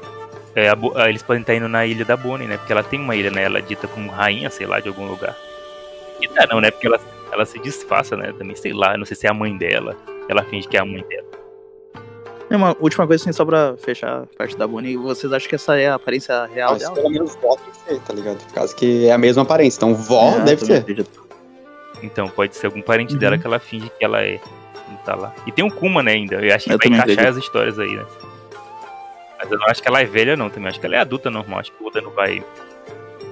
É, 0.55 0.69
a 0.69 0.77
ah, 0.95 1.09
eles 1.09 1.21
podem 1.23 1.41
estar 1.41 1.53
indo 1.53 1.67
na 1.69 1.85
ilha 1.85 2.03
da 2.03 2.17
Bonnie, 2.17 2.47
né? 2.47 2.57
Porque 2.57 2.71
ela 2.71 2.83
tem 2.83 2.99
uma 2.99 3.15
ilha, 3.15 3.29
né? 3.31 3.43
Ela 3.43 3.59
é 3.59 3.61
dita 3.61 3.87
como 3.87 4.09
rainha, 4.09 4.49
sei 4.49 4.65
lá, 4.65 4.79
de 4.79 4.87
algum 4.87 5.05
lugar. 5.07 5.35
E 6.21 6.27
tá 6.27 6.47
não, 6.49 6.59
né? 6.59 6.71
Porque 6.71 6.87
ela, 6.87 6.99
ela 7.31 7.45
se 7.45 7.59
disfarça, 7.59 8.17
né? 8.17 8.33
Também, 8.37 8.55
sei 8.55 8.73
lá, 8.73 8.97
não 8.97 9.05
sei 9.05 9.15
se 9.15 9.27
é 9.27 9.29
a 9.29 9.33
mãe 9.33 9.55
dela. 9.55 9.95
Ela 10.27 10.43
finge 10.43 10.67
que 10.67 10.75
é 10.75 10.79
a 10.79 10.85
mãe 10.85 11.03
dela. 11.07 11.27
E 12.51 12.55
uma 12.55 12.75
última 12.79 13.05
coisa, 13.05 13.23
assim, 13.23 13.31
só 13.31 13.45
pra 13.45 13.75
fechar 13.77 14.23
a 14.23 14.37
parte 14.37 14.57
da 14.57 14.65
Bonnie, 14.67 14.97
vocês 14.97 15.31
acham 15.31 15.47
que 15.47 15.53
essa 15.53 15.79
é 15.79 15.87
a 15.87 15.93
aparência 15.93 16.45
real 16.47 16.71
Mas 16.71 16.81
dela? 16.81 16.95
pelo 16.95 17.09
menos 17.11 17.35
vó 17.35 17.55
que 17.55 17.77
ser, 17.77 17.99
tá 18.01 18.11
ligado? 18.13 18.37
Por 18.43 18.53
causa 18.53 18.75
que 18.75 19.07
é 19.07 19.11
a 19.11 19.17
mesma 19.19 19.43
aparência. 19.43 19.77
Então 19.77 19.93
vó 19.93 20.35
É, 20.37 20.41
deve 20.41 20.65
ser. 20.65 20.83
Então, 22.01 22.27
pode 22.27 22.55
ser 22.55 22.65
algum 22.67 22.81
parente 22.81 23.13
Uhum. 23.13 23.19
dela 23.19 23.37
que 23.37 23.45
ela 23.45 23.59
finge 23.59 23.89
que 23.99 24.03
ela 24.03 24.21
é. 24.23 24.39
Não 24.89 24.97
tá 24.97 25.13
lá. 25.15 25.31
E 25.45 25.51
tem 25.51 25.63
o 25.63 25.69
Kuma, 25.71 26.01
né, 26.01 26.13
ainda. 26.13 26.37
Eu 26.43 26.55
acho 26.55 26.65
que 26.65 26.71
Eu 26.73 26.77
vai 26.79 26.87
encaixar 26.87 27.11
acredito. 27.11 27.27
as 27.29 27.37
histórias 27.37 27.77
aí, 27.77 27.95
né? 27.95 28.05
Mas 29.41 29.51
eu 29.51 29.57
não 29.57 29.67
acho 29.67 29.81
que 29.81 29.87
ela 29.87 30.01
é 30.01 30.05
velha, 30.05 30.35
não, 30.35 30.49
também. 30.49 30.67
Acho 30.69 30.79
que 30.79 30.85
ela 30.85 30.95
é 30.95 30.99
adulta 30.99 31.29
normal. 31.29 31.59
Acho 31.59 31.71
que 31.71 31.81
o 31.83 31.87
Oda 31.87 32.01
não 32.01 32.11
vai 32.11 32.43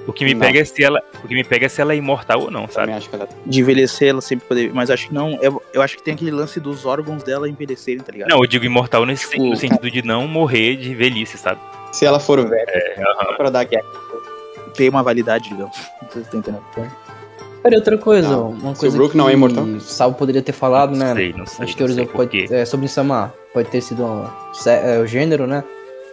O 0.07 0.13
que 0.13 0.23
me 0.23 0.33
Não. 0.33 0.39
pega 0.39 0.59
é 0.59 0.63
se 0.65 0.81
ela. 0.83 1.01
O 1.23 1.27
que 1.27 1.33
me 1.35 1.43
pega 1.43 1.65
é 1.65 1.69
se 1.69 1.81
ela 1.81 1.91
é 1.91 1.97
imortal 1.97 2.43
ou 2.43 2.49
não, 2.51 2.65
sabe? 2.69 2.93
Acho 2.93 3.09
que 3.09 3.15
ela... 3.15 3.27
De 3.45 3.59
envelhecer, 3.59 4.07
ela 4.09 4.21
sempre 4.21 4.47
poder. 4.47 4.71
Mas 4.73 4.89
acho 4.89 5.09
que 5.09 5.13
não. 5.13 5.37
Eu, 5.41 5.61
eu 5.73 5.81
acho 5.81 5.97
que 5.97 6.03
tem 6.03 6.13
aquele 6.13 6.31
lance 6.31 6.59
dos 6.61 6.85
órgãos 6.85 7.23
dela 7.23 7.49
envelhecerem, 7.49 7.99
tá 8.01 8.11
ligado? 8.13 8.29
Não, 8.29 8.37
eu 8.37 8.47
digo 8.47 8.63
imortal 8.63 9.05
nesse 9.05 9.29
Tipo, 9.29 9.43
no 9.49 9.55
sentido 9.57 9.91
de 9.91 10.01
não 10.01 10.25
morrer 10.27 10.77
de 10.77 10.95
velhice, 10.95 11.37
sabe? 11.37 11.59
Se 11.91 12.05
ela 12.05 12.19
for 12.21 12.39
velha, 12.47 12.63
É, 12.69 13.03
só 13.03 13.33
pra 13.35 13.49
dar 13.49 13.65
guerra. 13.65 13.83
Tem 14.75 14.87
uma 14.87 15.03
validade, 15.03 15.49
digamos. 15.49 15.75
Não 16.01 16.09
sei 16.11 16.23
se 16.23 16.31
tá 16.31 16.37
entendendo. 16.37 16.63
E 17.69 17.75
outra 17.75 17.97
coisa, 17.97 18.29
Não. 18.29 18.51
uma 18.51 18.73
Se 18.75 18.79
coisa 18.81 18.95
o 18.95 18.99
Brook 18.99 19.17
não 19.17 19.27
é 19.27 19.33
imortal? 19.33 19.65
que 19.65 19.71
o 19.71 19.79
Sabo 19.81 20.15
poderia 20.15 20.41
ter 20.41 20.53
falado, 20.53 20.91
não 20.91 20.99
né? 21.05 21.13
sei, 21.15 21.33
não 21.33 21.45
sei. 21.45 21.65
Não 21.65 21.87
sei 21.89 22.05
do- 22.05 22.05
por 22.05 22.15
pode, 22.15 22.53
é, 22.53 22.63
sobre 22.63 22.85
Insama 22.85 23.33
pode 23.53 23.69
ter 23.69 23.81
sido 23.81 24.05
um, 24.05 24.25
é, 24.67 24.99
o 24.99 25.05
gênero, 25.07 25.45
né? 25.45 25.63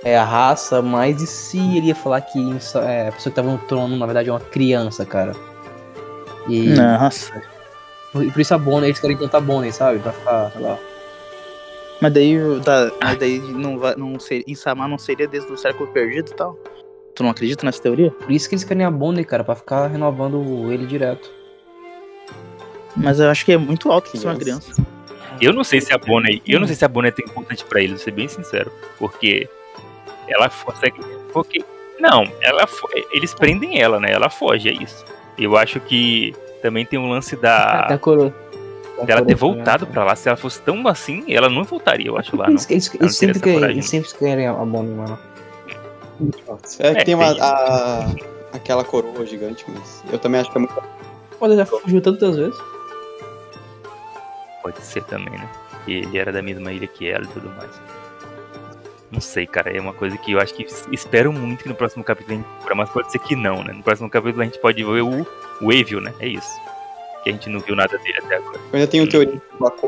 É 0.04 0.18
a 0.18 0.24
raça, 0.24 0.82
mas 0.82 1.22
e 1.22 1.26
se 1.26 1.58
ele 1.58 1.86
ia 1.86 1.94
falar 1.94 2.20
que 2.20 2.38
é, 2.86 3.08
a 3.08 3.12
pessoa 3.12 3.30
que 3.30 3.36
tava 3.36 3.50
no 3.50 3.58
trono, 3.58 3.96
na 3.96 4.04
verdade, 4.04 4.28
é 4.28 4.32
uma 4.32 4.40
criança, 4.40 5.06
cara? 5.06 5.32
E 6.46 6.68
Nossa. 6.74 7.42
por, 8.12 8.30
por 8.30 8.40
isso 8.40 8.54
a 8.54 8.58
Bonnie, 8.58 8.90
eles 8.90 9.00
querem 9.00 9.16
cantar 9.16 9.40
Bonnie, 9.40 9.72
sabe? 9.72 9.98
Pra 10.00 10.12
ficar, 10.12 10.50
sei 10.50 10.60
lá. 10.60 10.78
Mas 12.02 12.12
daí, 12.12 12.36
tá, 12.62 12.92
mas 13.02 13.18
daí 13.18 13.38
não 13.38 13.78
vai, 13.78 13.96
não 13.96 14.20
seria, 14.20 14.44
Insama 14.46 14.86
não 14.86 14.98
seria 14.98 15.26
desde 15.26 15.50
o 15.50 15.56
século 15.56 15.90
perdido 15.90 16.30
e 16.30 16.34
tal? 16.34 16.58
Tu 17.14 17.22
não 17.22 17.30
acredita 17.30 17.64
nessa 17.64 17.80
teoria? 17.80 18.10
Por 18.10 18.30
isso 18.30 18.46
que 18.46 18.56
eles 18.56 18.64
querem 18.64 18.84
a 18.84 18.90
Bonnie, 18.90 19.24
cara, 19.24 19.42
pra 19.42 19.54
ficar 19.54 19.86
renovando 19.86 20.70
ele 20.70 20.84
direto. 20.84 21.30
Mas 22.94 23.20
eu 23.20 23.30
acho 23.30 23.44
que 23.44 23.52
é 23.52 23.56
muito 23.56 23.90
alto 23.90 24.10
pra 24.10 24.20
ser 24.20 24.26
uma 24.26 24.36
Criança. 24.36 24.70
Eu 25.40 25.52
não 25.52 25.64
sei 25.64 25.80
se 25.80 25.92
a 25.92 25.98
Bonnie. 25.98 26.42
Eu 26.46 26.60
não 26.60 26.66
sei 26.66 26.76
se 26.76 26.84
a 26.84 26.88
Bonnie 26.88 27.08
é 27.08 27.12
tão 27.12 27.24
importante 27.24 27.64
pra 27.64 27.80
eles, 27.80 27.92
vou 27.92 28.00
ser 28.00 28.10
bem 28.10 28.28
sincero. 28.28 28.70
Porque 28.98 29.48
ela 30.28 30.48
consegue. 30.48 31.00
Porque. 31.32 31.64
Não, 32.00 32.24
ela 32.42 32.66
fo- 32.66 32.88
eles 33.12 33.32
prendem 33.34 33.80
ela, 33.80 33.98
né? 34.00 34.08
Ela 34.10 34.28
foge, 34.28 34.68
é 34.68 34.72
isso. 34.72 35.04
Eu 35.38 35.56
acho 35.56 35.80
que 35.80 36.34
também 36.60 36.84
tem 36.84 36.98
um 36.98 37.08
lance 37.08 37.36
da. 37.36 37.80
Até 37.80 37.94
a 37.94 37.98
coroa. 37.98 38.34
dela 39.06 39.24
ter 39.24 39.34
voltado 39.34 39.86
pra 39.86 40.04
lá. 40.04 40.14
Se 40.16 40.28
ela 40.28 40.36
fosse 40.36 40.60
tão 40.60 40.86
assim, 40.88 41.24
ela 41.32 41.48
não 41.48 41.64
voltaria, 41.64 42.08
eu 42.08 42.16
acho 42.18 42.36
lá. 42.36 42.48
Não. 42.48 42.56
Eles, 42.68 42.90
sempre 43.16 43.40
coragem. 43.40 43.70
eles 43.76 43.88
sempre 43.88 44.10
querem 44.18 44.46
a 44.46 44.52
Bonnie, 44.52 44.94
mano. 44.94 45.18
É 46.78 46.94
que 46.94 47.00
É, 47.00 47.04
tem 47.04 47.14
uma, 47.14 47.32
tem. 47.32 47.42
a- 47.42 48.06
aquela 48.52 48.84
coroa 48.84 49.24
gigante, 49.26 49.64
mas 49.68 50.02
eu 50.12 50.18
também 50.18 50.40
acho 50.40 50.50
que 50.50 50.58
é 50.58 50.60
muito. 50.60 50.82
Ele 51.42 51.56
já 51.56 51.66
fugiu 51.66 52.00
tantas 52.00 52.36
vezes. 52.36 52.58
Pode 54.62 54.80
ser 54.80 55.04
também, 55.04 55.32
né? 55.38 55.48
Que 55.84 55.92
ele 55.98 56.16
era 56.18 56.32
da 56.32 56.40
mesma 56.40 56.72
ilha 56.72 56.86
que 56.86 57.08
ela 57.08 57.24
e 57.24 57.28
tudo 57.28 57.48
mais. 57.50 57.70
Não 59.14 59.20
sei, 59.20 59.46
cara. 59.46 59.70
É 59.74 59.80
uma 59.80 59.92
coisa 59.94 60.18
que 60.18 60.32
eu 60.32 60.40
acho 60.40 60.52
que 60.54 60.66
espero 60.92 61.32
muito 61.32 61.62
que 61.62 61.68
no 61.68 61.74
próximo 61.74 62.02
capítulo 62.02 62.34
a 62.34 62.36
gente 62.40 62.48
descubra, 62.52 62.74
mas 62.74 62.90
pode 62.90 63.12
ser 63.12 63.20
que 63.20 63.36
não, 63.36 63.62
né? 63.62 63.72
No 63.72 63.82
próximo 63.82 64.10
capítulo 64.10 64.42
a 64.42 64.44
gente 64.44 64.58
pode 64.58 64.82
ver 64.82 65.02
o, 65.02 65.26
o 65.62 65.72
Evil, 65.72 66.00
né? 66.00 66.12
É 66.18 66.26
isso. 66.26 66.48
Que 67.22 67.30
a 67.30 67.32
gente 67.32 67.48
não 67.48 67.60
viu 67.60 67.74
nada 67.76 67.96
dele 67.96 68.18
até 68.18 68.36
agora. 68.36 68.56
Eu 68.56 68.78
ainda 68.78 68.86
tenho 68.86 69.08
teoria 69.08 69.40
que 69.40 69.40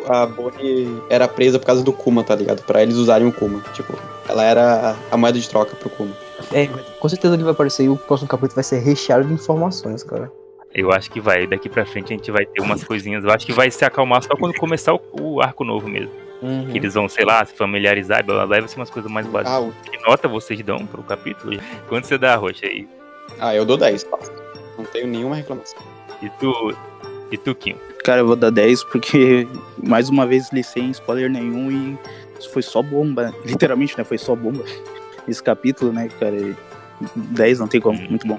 a 0.08 0.24
Bonnie 0.26 1.02
era 1.10 1.26
presa 1.28 1.58
por 1.58 1.66
causa 1.66 1.82
do 1.82 1.92
Kuma, 1.92 2.22
tá 2.24 2.34
ligado? 2.34 2.62
Pra 2.62 2.82
eles 2.82 2.96
usarem 2.96 3.26
o 3.26 3.32
Kuma. 3.32 3.60
Tipo, 3.74 3.92
ela 4.28 4.42
era 4.44 4.90
a- 4.92 4.96
a 5.10 5.16
moeda 5.18 5.38
de 5.38 5.46
troca 5.48 5.74
pro 5.76 5.90
Kuma. 5.90 6.16
É, 6.52 6.66
com 6.66 7.08
certeza 7.08 7.34
ele 7.34 7.42
vai 7.42 7.52
aparecer 7.52 7.84
e 7.84 7.88
o 7.88 7.96
próximo 7.96 8.28
capítulo 8.28 8.54
vai 8.54 8.64
ser 8.64 8.78
recheado 8.78 9.24
de 9.26 9.32
informações, 9.34 10.02
cara. 10.02 10.30
Eu 10.74 10.92
acho 10.92 11.10
que 11.10 11.20
vai. 11.20 11.46
Daqui 11.46 11.68
pra 11.68 11.84
frente 11.84 12.12
a 12.12 12.16
gente 12.16 12.30
vai 12.30 12.46
ter 12.46 12.60
umas 12.62 12.84
coisinhas. 12.84 13.24
Eu 13.24 13.30
acho 13.30 13.44
que 13.44 13.52
vai 13.52 13.70
se 13.70 13.84
acalmar 13.84 14.22
só 14.22 14.36
quando 14.36 14.54
começar 14.54 14.94
o, 14.94 15.00
o 15.20 15.42
arco 15.42 15.64
novo 15.64 15.88
mesmo. 15.88 16.10
Uhum. 16.42 16.66
Que 16.70 16.78
eles 16.78 16.94
vão, 16.94 17.08
sei 17.08 17.24
lá, 17.24 17.44
se 17.44 17.54
familiarizar, 17.54 18.24
blá 18.24 18.34
blá 18.36 18.46
blá, 18.46 18.58
vai 18.60 18.68
ser 18.68 18.76
umas 18.76 18.90
coisas 18.90 19.10
mais 19.10 19.26
básicas. 19.26 19.54
Ah, 19.54 19.60
o- 19.60 19.72
Que 19.90 19.98
nota 20.06 20.28
vocês 20.28 20.60
dão 20.62 20.86
pro 20.86 21.02
capítulo? 21.02 21.58
Quanto 21.88 22.06
você 22.06 22.18
dá, 22.18 22.36
Rocha? 22.36 22.66
aí? 22.66 22.86
ah, 23.40 23.54
eu 23.54 23.64
dou 23.64 23.76
10, 23.76 24.04
passa. 24.04 24.32
Não 24.76 24.84
tenho 24.84 25.06
nenhuma 25.06 25.36
reclamação. 25.36 25.78
E 26.22 26.28
tu. 26.30 26.74
E 27.30 27.36
tu, 27.38 27.54
Kim? 27.54 27.76
Cara, 28.04 28.20
eu 28.20 28.26
vou 28.26 28.36
dar 28.36 28.50
10 28.50 28.84
porque, 28.84 29.48
mais 29.82 30.08
uma 30.08 30.26
vez, 30.26 30.52
li 30.52 30.62
sem 30.62 30.90
spoiler 30.90 31.28
nenhum 31.30 31.70
e 31.72 31.98
isso 32.38 32.50
foi 32.50 32.62
só 32.62 32.82
bomba. 32.82 33.34
Literalmente, 33.44 33.96
né? 33.98 34.04
Foi 34.04 34.18
só 34.18 34.34
bomba. 34.36 34.64
Esse 35.26 35.42
capítulo, 35.42 35.92
né, 35.92 36.08
cara? 36.20 36.36
e 36.36 36.54
10 37.16 37.58
não 37.58 37.66
tem 37.66 37.80
como. 37.80 37.98
Hum. 38.00 38.06
Muito 38.10 38.26
bom. 38.26 38.38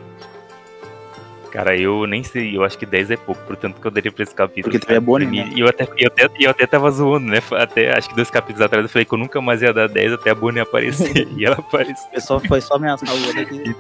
Cara, 1.58 1.76
eu 1.76 2.06
nem 2.06 2.22
sei, 2.22 2.56
eu 2.56 2.64
acho 2.64 2.78
que 2.78 2.86
10 2.86 3.10
é 3.10 3.18
pouco, 3.18 3.42
portanto 3.42 3.82
que 3.82 3.88
eu 3.88 3.90
daria 3.90 4.12
pra 4.12 4.22
esse 4.22 4.36
capítulo. 4.36 4.72
Porque 4.72 4.78
tu 4.78 4.94
é 4.94 5.00
mim, 5.26 5.38
né? 5.38 5.50
E 5.56 5.62
eu 5.62 5.68
até, 5.68 5.88
eu, 5.98 6.08
até, 6.08 6.30
eu 6.40 6.52
até 6.52 6.68
tava 6.68 6.92
zoando, 6.92 7.26
né? 7.26 7.42
Até 7.54 7.98
acho 7.98 8.10
que 8.10 8.16
dois 8.16 8.30
capítulos 8.30 8.62
atrás 8.62 8.86
eu 8.86 8.90
falei 8.90 9.06
que 9.06 9.12
eu 9.12 9.18
nunca 9.18 9.42
mais 9.42 9.64
ia 9.64 9.74
dar 9.74 9.90
10 9.90 10.14
até 10.14 10.30
a 10.30 10.36
Bonnie 10.36 10.60
aparecer. 10.60 11.28
e 11.36 11.44
ela 11.44 11.56
apareceu. 11.56 12.08
Foi 12.12 12.22
só, 12.22 12.40
foi 12.42 12.62
só 12.62 12.76
ameaçar 12.76 13.10
o 13.10 13.26
outro 13.26 13.42
aqui. 13.42 13.76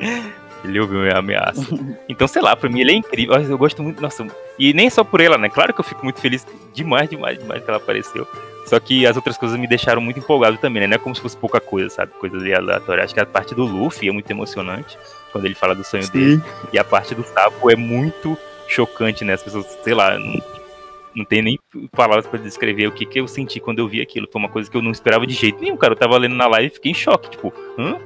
Ele 0.64 0.80
ouviu 0.80 1.00
minha 1.00 1.18
ameaça. 1.18 1.60
Então, 2.08 2.26
sei 2.26 2.40
lá, 2.40 2.56
pra 2.56 2.70
mim 2.70 2.80
ele 2.80 2.92
é 2.92 2.94
incrível. 2.96 3.36
Eu 3.36 3.58
gosto 3.58 3.82
muito, 3.82 4.00
nossa. 4.00 4.26
E 4.58 4.72
nem 4.72 4.88
só 4.88 5.04
por 5.04 5.20
ela, 5.20 5.36
né? 5.36 5.48
Claro 5.50 5.74
que 5.74 5.80
eu 5.80 5.84
fico 5.84 6.02
muito 6.02 6.20
feliz 6.20 6.44
demais, 6.72 7.08
demais, 7.08 7.38
demais 7.38 7.62
que 7.62 7.70
ela 7.70 7.76
apareceu. 7.76 8.26
Só 8.66 8.80
que 8.80 9.06
as 9.06 9.14
outras 9.14 9.38
coisas 9.38 9.56
me 9.56 9.68
deixaram 9.68 10.00
muito 10.00 10.18
empolgado 10.18 10.56
também, 10.58 10.80
né? 10.80 10.88
Não 10.88 10.96
é 10.96 10.98
como 10.98 11.14
se 11.14 11.20
fosse 11.20 11.36
pouca 11.36 11.60
coisa, 11.60 11.88
sabe? 11.88 12.12
Coisa 12.18 12.36
ali 12.36 12.52
aleatória. 12.52 13.04
Acho 13.04 13.14
que 13.14 13.20
a 13.20 13.26
parte 13.26 13.54
do 13.54 13.64
Luffy 13.64 14.08
é 14.08 14.12
muito 14.12 14.28
emocionante. 14.28 14.98
Quando 15.36 15.44
ele 15.44 15.54
fala 15.54 15.74
do 15.74 15.84
sonho 15.84 16.10
dele. 16.10 16.42
E 16.72 16.78
a 16.78 16.84
parte 16.84 17.14
do 17.14 17.22
sapo 17.22 17.70
é 17.70 17.76
muito 17.76 18.38
chocante, 18.66 19.22
né? 19.22 19.34
As 19.34 19.42
pessoas, 19.42 19.66
sei 19.84 19.92
lá, 19.92 20.18
não, 20.18 20.42
não 21.14 21.24
tem 21.26 21.42
nem 21.42 21.58
palavras 21.92 22.26
pra 22.26 22.38
descrever 22.38 22.86
o 22.86 22.92
que, 22.92 23.04
que 23.04 23.20
eu 23.20 23.28
senti 23.28 23.60
quando 23.60 23.80
eu 23.80 23.88
vi 23.88 24.00
aquilo. 24.00 24.26
Foi 24.32 24.40
uma 24.40 24.48
coisa 24.48 24.70
que 24.70 24.76
eu 24.76 24.82
não 24.82 24.90
esperava 24.90 25.26
de 25.26 25.34
jeito 25.34 25.60
nenhum, 25.60 25.76
cara. 25.76 25.92
Eu 25.92 25.98
tava 25.98 26.16
lendo 26.16 26.34
na 26.34 26.46
live 26.46 26.68
e 26.68 26.74
fiquei 26.74 26.92
em 26.92 26.94
choque, 26.94 27.30
tipo, 27.30 27.52
hã? 27.78 27.98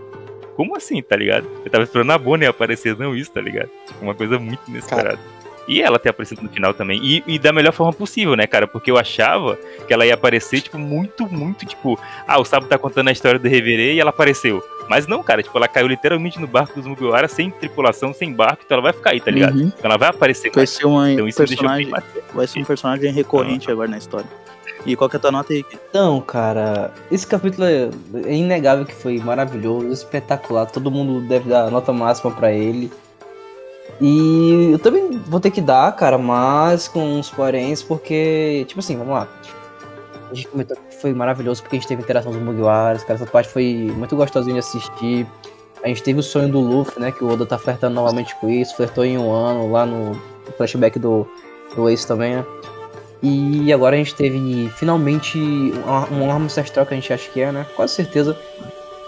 Como 0.56 0.76
assim, 0.76 1.00
tá 1.00 1.14
ligado? 1.14 1.48
Eu 1.64 1.70
tava 1.70 1.84
esperando 1.84 2.10
a 2.10 2.18
Bonnie 2.18 2.46
aparecer, 2.46 2.96
não 2.98 3.14
isso, 3.14 3.30
tá 3.30 3.40
ligado? 3.40 3.70
Tipo, 3.86 4.04
uma 4.04 4.14
coisa 4.14 4.38
muito 4.38 4.60
inesperada. 4.68 5.20
E 5.68 5.80
ela 5.80 6.00
ter 6.00 6.08
aparecido 6.08 6.42
no 6.42 6.48
final 6.48 6.74
também. 6.74 7.00
E, 7.00 7.22
e 7.28 7.38
da 7.38 7.52
melhor 7.52 7.72
forma 7.72 7.92
possível, 7.92 8.34
né, 8.34 8.44
cara? 8.44 8.66
Porque 8.66 8.90
eu 8.90 8.98
achava 8.98 9.56
que 9.86 9.92
ela 9.92 10.04
ia 10.04 10.14
aparecer, 10.14 10.60
tipo, 10.60 10.76
muito, 10.76 11.32
muito, 11.32 11.64
tipo, 11.64 11.96
ah, 12.26 12.40
o 12.40 12.44
Sabo 12.44 12.66
tá 12.66 12.76
contando 12.76 13.08
a 13.08 13.12
história 13.12 13.38
do 13.38 13.48
Reverê 13.48 13.94
e 13.94 14.00
ela 14.00 14.10
apareceu. 14.10 14.60
Mas 14.90 15.06
não, 15.06 15.22
cara, 15.22 15.40
tipo, 15.40 15.56
ela 15.56 15.68
caiu 15.68 15.86
literalmente 15.86 16.40
no 16.40 16.48
barco 16.48 16.74
dos 16.74 16.84
Mugiwara, 16.84 17.28
sem 17.28 17.48
tripulação, 17.48 18.12
sem 18.12 18.32
barco, 18.32 18.64
então 18.66 18.74
ela 18.74 18.82
vai 18.82 18.92
ficar 18.92 19.10
aí, 19.10 19.20
tá 19.20 19.30
ligado? 19.30 19.54
Uhum. 19.54 19.68
Então 19.68 19.88
ela 19.88 19.96
vai 19.96 20.08
aparecer. 20.08 20.50
Vai 20.52 20.66
ser 20.66 20.84
uma 20.84 21.12
Então 21.12 21.26
personagem, 21.26 21.92
vai 22.34 22.46
ser 22.48 22.58
um 22.58 22.64
personagem 22.64 23.12
recorrente 23.12 23.70
agora 23.70 23.88
na 23.88 23.98
história. 23.98 24.26
E 24.84 24.96
qual 24.96 25.08
que 25.08 25.14
é 25.14 25.18
a 25.18 25.20
tua 25.20 25.30
nota 25.30 25.52
aí? 25.52 25.64
Então, 25.72 26.20
cara, 26.20 26.92
esse 27.08 27.24
capítulo 27.24 27.68
é, 27.68 27.88
é 28.24 28.34
inegável 28.34 28.84
que 28.84 28.92
foi 28.92 29.18
maravilhoso, 29.18 29.92
espetacular. 29.92 30.66
Todo 30.66 30.90
mundo 30.90 31.20
deve 31.20 31.48
dar 31.48 31.66
a 31.66 31.70
nota 31.70 31.92
máxima 31.92 32.32
pra 32.32 32.50
ele. 32.50 32.90
E 34.00 34.70
eu 34.72 34.78
também 34.80 35.20
vou 35.24 35.38
ter 35.38 35.52
que 35.52 35.60
dar, 35.60 35.94
cara, 35.94 36.18
mas 36.18 36.88
com 36.88 37.16
uns 37.16 37.30
poréns, 37.30 37.80
porque, 37.80 38.64
tipo 38.66 38.80
assim, 38.80 38.96
vamos 38.96 39.14
lá. 39.14 39.28
A 40.30 40.34
gente 40.34 40.48
comentou 40.48 40.76
que 40.76 40.96
foi 40.96 41.12
maravilhoso 41.12 41.62
porque 41.62 41.76
a 41.76 41.78
gente 41.78 41.88
teve 41.88 42.02
interação 42.02 42.30
dos 42.30 42.40
Mugiwaras, 42.40 43.02
cara, 43.02 43.14
essa 43.14 43.26
parte 43.26 43.48
foi 43.48 43.92
muito 43.96 44.14
gostosinha 44.14 44.54
de 44.54 44.60
assistir. 44.60 45.26
A 45.82 45.88
gente 45.88 46.02
teve 46.02 46.20
o 46.20 46.22
sonho 46.22 46.48
do 46.48 46.60
Luffy, 46.60 47.00
né, 47.00 47.10
que 47.10 47.24
o 47.24 47.28
Oda 47.28 47.46
tá 47.46 47.58
flertando 47.58 47.94
novamente 47.94 48.34
com 48.36 48.48
isso, 48.48 48.76
flertou 48.76 49.04
em 49.04 49.18
um 49.18 49.32
ano 49.32 49.70
lá 49.72 49.84
no 49.84 50.12
flashback 50.56 50.98
do, 50.98 51.26
do 51.74 51.88
Ace 51.88 52.06
também, 52.06 52.36
né. 52.36 52.46
E 53.22 53.72
agora 53.72 53.96
a 53.96 53.98
gente 53.98 54.14
teve 54.14 54.70
finalmente 54.76 55.38
um, 55.38 56.30
arma 56.30 56.46
ancestral 56.46 56.86
que 56.86 56.94
a 56.94 56.96
gente 56.96 57.12
acha 57.12 57.30
que 57.30 57.40
é, 57.40 57.52
né? 57.52 57.66
Quase 57.76 57.94
certeza 57.94 58.36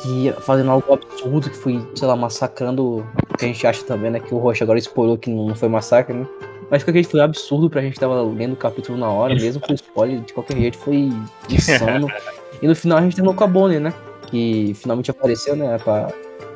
que 0.02 0.32
fazendo 0.40 0.70
algo 0.70 0.92
absurdo 0.92 1.48
que 1.48 1.56
foi, 1.56 1.80
sei 1.94 2.06
lá, 2.06 2.14
massacrando 2.14 3.06
que 3.38 3.44
a 3.44 3.48
gente 3.48 3.66
acha 3.66 3.82
também, 3.84 4.10
né? 4.10 4.20
Que 4.20 4.34
o 4.34 4.38
Rocha 4.38 4.64
agora 4.64 4.78
spoilou 4.78 5.16
que 5.16 5.30
não 5.30 5.54
foi 5.54 5.68
massacre, 5.68 6.14
né? 6.14 6.26
Mas 6.72 6.82
que 6.82 6.88
aquele 6.88 7.04
foi 7.04 7.20
absurdo 7.20 7.68
pra 7.68 7.82
gente 7.82 8.00
tava 8.00 8.22
lendo 8.22 8.54
o 8.54 8.56
capítulo 8.56 8.96
na 8.96 9.06
hora, 9.06 9.34
mesmo 9.34 9.60
com 9.60 9.74
spoiler, 9.74 10.22
de 10.22 10.32
qualquer 10.32 10.56
jeito 10.56 10.78
foi 10.78 11.10
insano. 11.50 12.08
e 12.62 12.66
no 12.66 12.74
final 12.74 12.96
a 12.96 13.02
gente 13.02 13.14
terminou 13.14 13.34
com 13.34 13.44
a 13.44 13.46
Bonnie, 13.46 13.78
né? 13.78 13.92
Que 14.28 14.72
finalmente 14.74 15.10
apareceu, 15.10 15.54
né? 15.54 15.76
Pra 15.76 16.10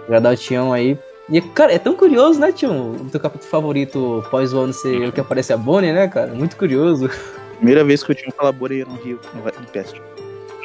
agradar 0.06 0.32
o 0.32 0.36
Tião 0.36 0.72
aí. 0.72 0.98
E, 1.28 1.38
cara, 1.42 1.74
é 1.74 1.78
tão 1.78 1.94
curioso, 1.94 2.40
né, 2.40 2.50
Tião? 2.50 2.92
O 2.92 3.10
teu 3.10 3.20
capítulo 3.20 3.50
favorito 3.50 4.24
pós 4.30 4.54
o 4.54 4.60
ano 4.60 4.72
ser 4.72 5.06
o 5.06 5.12
que 5.12 5.20
aparece 5.20 5.52
a 5.52 5.56
Bonnie, 5.58 5.92
né, 5.92 6.08
cara? 6.08 6.32
Muito 6.32 6.56
curioso. 6.56 7.10
Primeira 7.56 7.84
vez 7.84 8.02
que 8.02 8.12
eu 8.12 8.16
tinha 8.16 8.32
falado 8.32 8.56
Boreia 8.56 8.86
no 8.86 8.94
Rio, 8.94 9.20
no 9.34 9.70
Cast. 9.70 10.00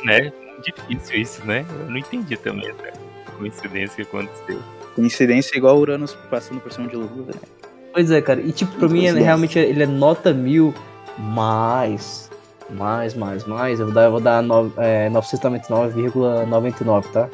né? 0.06 0.32
Difícil 0.64 1.22
isso, 1.22 1.46
né? 1.46 1.66
Eu 1.70 1.90
não 1.90 1.98
entendi 1.98 2.38
também, 2.38 2.70
né? 2.70 2.94
Coincidência 3.38 3.98
que 3.98 4.04
aconteceu. 4.04 4.62
Coincidência 4.96 5.58
igual 5.58 5.76
o 5.76 5.82
Uranus 5.82 6.16
passando 6.30 6.62
por 6.62 6.72
cima 6.72 6.88
de 6.88 6.96
Lua, 6.96 7.26
né? 7.28 7.61
Pois 7.94 8.10
é, 8.12 8.22
cara. 8.22 8.40
E 8.42 8.52
tipo, 8.52 8.72
pra 8.74 8.88
mim, 8.88 9.00
Coincidência. 9.02 9.24
realmente, 9.26 9.60
ele 9.60 9.84
é 9.84 9.86
nota 9.88 10.34
mil, 10.34 10.74
mais, 11.18 12.30
mais, 12.70 13.14
mais, 13.14 13.46
mais. 13.46 13.80
Eu 13.80 13.88
vou 13.88 13.94
dar, 13.96 14.04
eu 14.06 14.12
vou 14.12 14.20
dar 14.22 14.42
nove- 14.42 14.72
é, 14.78 15.10
999,99, 15.10 17.08
tá? 17.12 17.30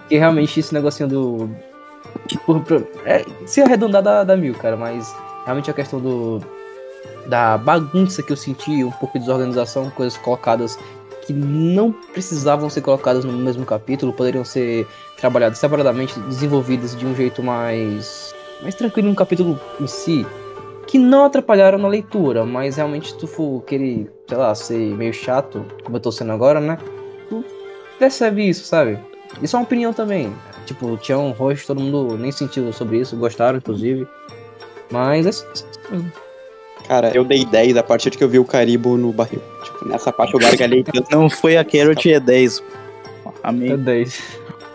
Porque 0.00 0.18
realmente 0.18 0.60
esse 0.60 0.72
negocinho 0.74 1.08
do... 1.08 1.50
Tipo, 2.28 2.62
é, 3.04 3.24
se 3.46 3.60
arredondar 3.60 4.02
dá, 4.02 4.22
dá 4.24 4.36
mil, 4.36 4.54
cara, 4.54 4.76
mas 4.76 5.14
realmente 5.44 5.70
a 5.70 5.74
questão 5.74 5.98
do... 6.00 6.40
Da 7.26 7.58
bagunça 7.58 8.22
que 8.22 8.32
eu 8.32 8.36
senti, 8.36 8.84
um 8.84 8.90
pouco 8.92 9.14
de 9.18 9.24
desorganização, 9.24 9.90
coisas 9.90 10.16
colocadas 10.18 10.78
que 11.26 11.32
não 11.32 11.90
precisavam 11.90 12.70
ser 12.70 12.82
colocadas 12.82 13.24
no 13.24 13.32
mesmo 13.32 13.66
capítulo, 13.66 14.12
poderiam 14.12 14.44
ser 14.44 14.86
trabalhadas 15.16 15.58
separadamente, 15.58 16.18
desenvolvidas 16.20 16.94
de 16.96 17.04
um 17.04 17.16
jeito 17.16 17.42
mais, 17.42 18.32
mais 18.62 18.74
tranquilo 18.74 19.08
no 19.08 19.14
capítulo 19.14 19.60
em 19.80 19.86
si, 19.86 20.26
que 20.86 20.98
não 20.98 21.24
atrapalharam 21.24 21.78
na 21.78 21.88
leitura, 21.88 22.44
mas 22.44 22.76
realmente 22.76 23.08
se 23.08 23.18
tu 23.18 23.26
for 23.26 23.62
querer, 23.62 24.10
sei 24.28 24.36
lá, 24.36 24.54
ser 24.54 24.94
meio 24.96 25.12
chato, 25.12 25.64
como 25.84 25.96
eu 25.96 26.00
tô 26.00 26.12
sendo 26.12 26.32
agora, 26.32 26.60
né? 26.60 26.78
Tu 27.28 27.44
percebe 27.98 28.48
isso, 28.48 28.64
sabe? 28.64 28.98
Isso 29.42 29.56
é 29.56 29.58
uma 29.58 29.64
opinião 29.64 29.92
também. 29.92 30.32
Tipo, 30.64 30.96
tinha 30.96 31.18
um 31.18 31.30
rosto, 31.30 31.66
todo 31.68 31.80
mundo 31.80 32.16
nem 32.16 32.32
sentiu 32.32 32.72
sobre 32.72 32.98
isso, 33.00 33.16
gostaram, 33.16 33.58
inclusive. 33.58 34.06
Mas 34.90 35.26
é 35.26 36.26
Cara, 36.86 37.10
eu 37.14 37.24
dei 37.24 37.44
10 37.44 37.76
a 37.76 37.82
partir 37.82 38.10
de 38.10 38.18
que 38.18 38.22
eu 38.22 38.28
vi 38.28 38.38
o 38.38 38.44
Caribo 38.44 38.96
no 38.96 39.12
barril. 39.12 39.42
Tipo, 39.64 39.88
nessa 39.88 40.12
parte 40.12 40.34
eu 40.34 40.40
gargalhei 40.40 40.84
tanto. 40.84 41.10
Não 41.10 41.28
foi 41.28 41.56
a 41.56 41.64
Carrot, 41.64 42.12
é 42.12 42.20
10. 42.20 42.60
é 42.60 43.30
Amém. 43.42 43.76
10. 43.76 44.22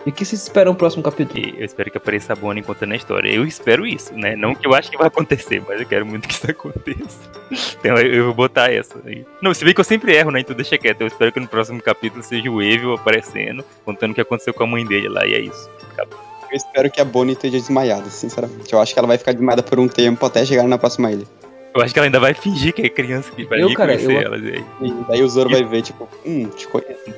E 0.05 0.09
o 0.09 0.11
que 0.13 0.25
vocês 0.25 0.41
esperam 0.41 0.71
no 0.71 0.77
próximo 0.77 1.03
capítulo? 1.03 1.39
E 1.39 1.59
eu 1.59 1.65
espero 1.65 1.91
que 1.91 1.97
apareça 1.97 2.33
a 2.33 2.35
Bonnie 2.35 2.63
contando 2.63 2.93
a 2.93 2.95
história. 2.95 3.29
Eu 3.31 3.45
espero 3.45 3.85
isso, 3.85 4.13
né? 4.15 4.35
Não 4.35 4.55
que 4.55 4.65
eu 4.67 4.73
acho 4.73 4.89
que 4.89 4.97
vai 4.97 5.07
acontecer, 5.07 5.61
mas 5.67 5.79
eu 5.79 5.85
quero 5.85 6.05
muito 6.07 6.27
que 6.27 6.33
isso 6.33 6.49
aconteça. 6.49 7.19
Então 7.79 7.95
eu, 7.97 8.25
vou 8.25 8.33
botar 8.33 8.71
essa 8.73 8.95
aí. 9.05 9.23
Não, 9.41 9.53
se 9.53 9.63
bem 9.63 9.73
que 9.75 9.79
eu 9.79 9.83
sempre 9.85 10.15
erro, 10.15 10.31
né? 10.31 10.39
Então 10.39 10.55
deixa 10.55 10.75
quieto. 10.77 11.01
Eu 11.01 11.07
espero 11.07 11.31
que 11.31 11.39
no 11.39 11.47
próximo 11.47 11.79
capítulo 11.81 12.23
seja 12.23 12.49
o 12.49 12.61
Evil 12.63 12.93
aparecendo, 12.93 13.63
contando 13.85 14.11
o 14.11 14.15
que 14.15 14.21
aconteceu 14.21 14.53
com 14.55 14.63
a 14.63 14.67
mãe 14.67 14.83
dele 14.85 15.07
lá, 15.07 15.25
e 15.27 15.33
é 15.35 15.39
isso. 15.39 15.69
Eu 15.99 16.57
espero 16.57 16.89
que 16.91 16.99
a 16.99 17.05
Bonnie 17.05 17.33
esteja 17.33 17.57
desmaiada, 17.59 18.09
sinceramente. 18.09 18.73
Eu 18.73 18.79
acho 18.81 18.93
que 18.93 18.99
ela 18.99 19.07
vai 19.07 19.17
ficar 19.19 19.31
desmaiada 19.33 19.61
por 19.63 19.79
um 19.79 19.87
tempo 19.87 20.25
até 20.25 20.43
chegar 20.45 20.63
na 20.67 20.77
próxima 20.79 21.11
ilha. 21.11 21.25
Eu 21.73 21.81
acho 21.81 21.93
que 21.93 21.99
ela 21.99 22.07
ainda 22.07 22.19
vai 22.19 22.33
fingir 22.33 22.73
que 22.73 22.81
é 22.81 22.89
criança, 22.89 23.31
que 23.31 23.45
vai 23.45 23.61
Eu, 23.61 23.73
cara, 23.75 23.93
reconhecer 23.93 24.17
eu- 24.25 24.33
ela. 24.33 24.37
e 24.37 24.55
aí- 24.55 24.65
E 24.81 24.93
daí 25.07 25.21
o 25.23 25.29
Zoro 25.29 25.49
vai 25.49 25.63
ver, 25.63 25.83
tipo, 25.83 26.09
hum, 26.25 26.49
te 26.49 26.67
conheço. 26.67 27.13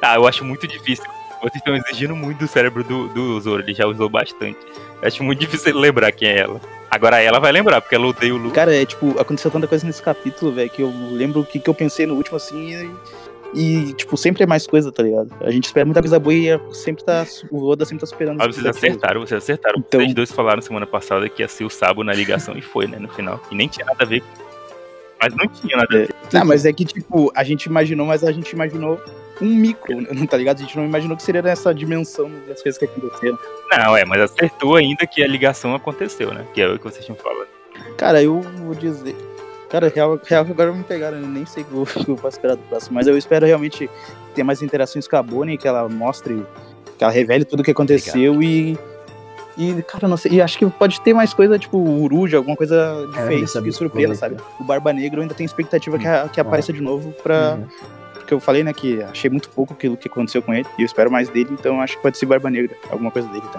Ah, 0.00 0.14
eu 0.14 0.26
acho 0.26 0.42
muito 0.44 0.66
difícil. 0.66 1.04
Vocês 1.40 1.56
estão 1.56 1.76
exigindo 1.76 2.16
muito 2.16 2.38
do 2.38 2.48
cérebro 2.48 2.82
do, 2.84 3.08
do 3.08 3.40
Zoro, 3.40 3.62
ele 3.62 3.74
já 3.74 3.86
usou 3.86 4.08
bastante. 4.08 4.58
Eu 5.00 5.06
acho 5.08 5.22
muito 5.22 5.38
difícil 5.38 5.70
ele 5.70 5.78
lembrar 5.78 6.10
quem 6.12 6.28
é 6.28 6.38
ela. 6.40 6.60
Agora 6.90 7.20
ela 7.20 7.38
vai 7.38 7.52
lembrar, 7.52 7.80
porque 7.80 7.94
ela 7.94 8.06
odeia 8.06 8.34
o 8.34 8.38
Luffy. 8.38 8.52
Cara, 8.52 8.74
é 8.74 8.84
tipo, 8.84 9.18
aconteceu 9.20 9.50
tanta 9.50 9.66
coisa 9.66 9.86
nesse 9.86 10.02
capítulo, 10.02 10.52
velho, 10.52 10.70
que 10.70 10.82
eu 10.82 10.92
lembro 11.12 11.40
o 11.40 11.44
que, 11.44 11.58
que 11.60 11.68
eu 11.68 11.74
pensei 11.74 12.06
no 12.06 12.14
último, 12.14 12.36
assim, 12.36 12.90
e, 13.54 13.90
e, 13.90 13.92
tipo, 13.92 14.16
sempre 14.16 14.42
é 14.42 14.46
mais 14.46 14.66
coisa, 14.66 14.90
tá 14.90 15.02
ligado? 15.02 15.30
A 15.42 15.50
gente 15.50 15.66
espera 15.66 15.84
muita 15.84 16.00
coisa 16.00 16.18
boa 16.18 16.34
e 16.34 16.48
é- 16.48 16.60
sempre 16.72 17.04
tá. 17.04 17.26
O 17.50 17.68
Oda 17.68 17.84
sempre 17.84 18.00
tá 18.00 18.06
superando 18.06 18.40
Ah, 18.42 18.46
vocês 18.46 18.64
acertaram, 18.66 19.20
vocês 19.20 19.42
acertaram. 19.42 19.78
Então- 19.78 20.00
Vocês 20.00 20.14
dois 20.14 20.32
falaram 20.32 20.60
semana 20.62 20.86
passada 20.86 21.28
que 21.28 21.42
ia 21.42 21.48
ser 21.48 21.64
o 21.64 21.70
Sabo 21.70 22.02
na 22.02 22.12
ligação 22.14 22.56
e 22.56 22.62
foi, 22.62 22.86
né, 22.86 22.98
no 22.98 23.08
final. 23.08 23.40
E 23.50 23.54
nem 23.54 23.68
tinha 23.68 23.84
nada 23.86 24.02
a 24.02 24.06
ver 24.06 24.20
com. 24.20 24.48
Mas 25.20 25.34
não 25.34 25.48
tinha 25.48 25.76
nada 25.76 25.88
a 25.90 25.98
ver. 25.98 26.14
Não, 26.32 26.44
mas 26.44 26.64
é 26.64 26.72
que, 26.72 26.84
tipo, 26.84 27.30
a 27.34 27.42
gente 27.44 27.64
imaginou, 27.64 28.06
mas 28.06 28.22
a 28.24 28.30
gente 28.32 28.50
imaginou 28.52 29.00
um 29.40 29.46
micro, 29.54 30.00
não 30.14 30.26
tá 30.26 30.36
ligado? 30.36 30.58
A 30.58 30.60
gente 30.62 30.76
não 30.76 30.84
imaginou 30.84 31.16
que 31.16 31.22
seria 31.22 31.42
nessa 31.42 31.74
dimensão 31.74 32.30
das 32.46 32.62
coisas 32.62 32.78
que 32.78 32.84
aconteceram. 32.84 33.38
Não, 33.70 33.96
é, 33.96 34.04
mas 34.04 34.20
acertou 34.22 34.76
ainda 34.76 35.06
que 35.06 35.22
a 35.22 35.26
ligação 35.28 35.74
aconteceu, 35.74 36.32
né? 36.32 36.44
Que 36.54 36.60
é 36.62 36.68
o 36.68 36.78
que 36.78 36.84
vocês 36.84 37.04
tinham 37.04 37.16
falado. 37.18 37.46
Cara, 37.96 38.22
eu 38.22 38.40
vou 38.40 38.74
dizer. 38.74 39.14
Cara, 39.70 39.92
real, 39.94 40.18
real 40.24 40.44
que 40.46 40.50
agora 40.52 40.72
me 40.72 40.82
pegaram, 40.82 41.18
eu 41.18 41.26
nem 41.26 41.44
sei 41.44 41.62
o 41.62 41.84
que 41.86 42.10
eu, 42.10 42.16
posso 42.16 42.36
esperar 42.38 42.56
do 42.56 42.62
próximo, 42.62 42.94
mas 42.94 43.06
eu 43.06 43.16
espero 43.18 43.44
realmente 43.44 43.88
ter 44.34 44.42
mais 44.42 44.62
interações 44.62 45.06
com 45.06 45.16
a 45.16 45.22
Bonnie, 45.22 45.58
que 45.58 45.68
ela 45.68 45.86
mostre, 45.88 46.42
que 46.96 47.04
ela 47.04 47.12
revele 47.12 47.44
tudo 47.44 47.60
o 47.60 47.62
que 47.62 47.70
aconteceu 47.70 48.42
e. 48.42 48.78
E, 49.60 49.82
cara, 49.82 50.06
não 50.06 50.16
sei, 50.16 50.32
e 50.34 50.40
acho 50.40 50.56
que 50.56 50.64
pode 50.66 51.00
ter 51.00 51.12
mais 51.12 51.34
coisa, 51.34 51.58
tipo, 51.58 51.76
Uruja, 51.76 52.36
alguma 52.36 52.56
coisa 52.56 52.76
É, 52.76 53.06
diferente, 53.10 53.44
essa 53.44 53.60
que 53.60 53.72
surpreenda, 53.72 54.16
coisa. 54.16 54.20
sabe? 54.20 54.36
O 54.60 54.62
Barba 54.64 54.92
Negra 54.92 55.18
eu 55.18 55.22
ainda 55.22 55.34
tenho 55.34 55.46
expectativa 55.46 55.98
que, 55.98 56.06
a- 56.06 56.28
que 56.32 56.40
apareça 56.40 56.72
de 56.72 56.80
novo 56.80 57.12
pra. 57.22 57.56
Uhum. 57.58 57.88
Porque 58.28 58.34
eu 58.34 58.40
falei, 58.40 58.62
né, 58.62 58.74
que 58.74 59.02
achei 59.04 59.30
muito 59.30 59.48
pouco 59.48 59.72
aquilo 59.72 59.96
que 59.96 60.06
aconteceu 60.06 60.42
com 60.42 60.52
ele, 60.52 60.66
e 60.78 60.82
eu 60.82 60.84
espero 60.84 61.10
mais 61.10 61.30
dele, 61.30 61.48
então 61.50 61.80
acho 61.80 61.96
que 61.96 62.02
pode 62.02 62.18
ser 62.18 62.26
Barba 62.26 62.50
Negra, 62.50 62.76
alguma 62.90 63.10
coisa 63.10 63.26
dele, 63.28 63.46
tá? 63.50 63.58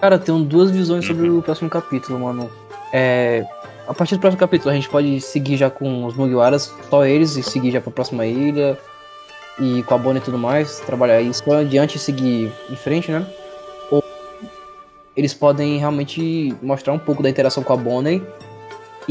Cara, 0.00 0.18
tenho 0.18 0.40
duas 0.40 0.68
visões 0.72 1.06
sobre 1.06 1.30
Uhum. 1.30 1.38
o 1.38 1.42
próximo 1.42 1.70
capítulo, 1.70 2.18
mano. 2.18 2.50
É, 2.92 3.46
a 3.86 3.94
partir 3.94 4.16
do 4.16 4.20
próximo 4.20 4.40
capítulo, 4.40 4.72
a 4.72 4.74
gente 4.74 4.88
pode 4.88 5.20
seguir 5.20 5.56
já 5.56 5.70
com 5.70 6.04
os 6.04 6.16
Mugiwaras, 6.16 6.74
só 6.90 7.04
eles, 7.06 7.36
e 7.36 7.42
seguir 7.44 7.70
já 7.70 7.80
pra 7.80 7.92
próxima 7.92 8.26
ilha. 8.26 8.76
E 9.60 9.84
com 9.84 9.94
a 9.94 9.98
Bonnie 9.98 10.20
e 10.20 10.24
tudo 10.24 10.36
mais, 10.38 10.80
trabalhar 10.80 11.20
isso 11.20 11.48
adiante 11.52 11.94
e 11.94 11.98
seguir 12.00 12.50
em 12.68 12.74
frente, 12.74 13.12
né? 13.12 13.24
Ou 13.92 14.02
eles 15.16 15.32
podem 15.32 15.78
realmente 15.78 16.52
mostrar 16.60 16.92
um 16.94 16.98
pouco 16.98 17.22
da 17.22 17.30
interação 17.30 17.62
com 17.62 17.72
a 17.72 17.76
Bonnie 17.76 18.20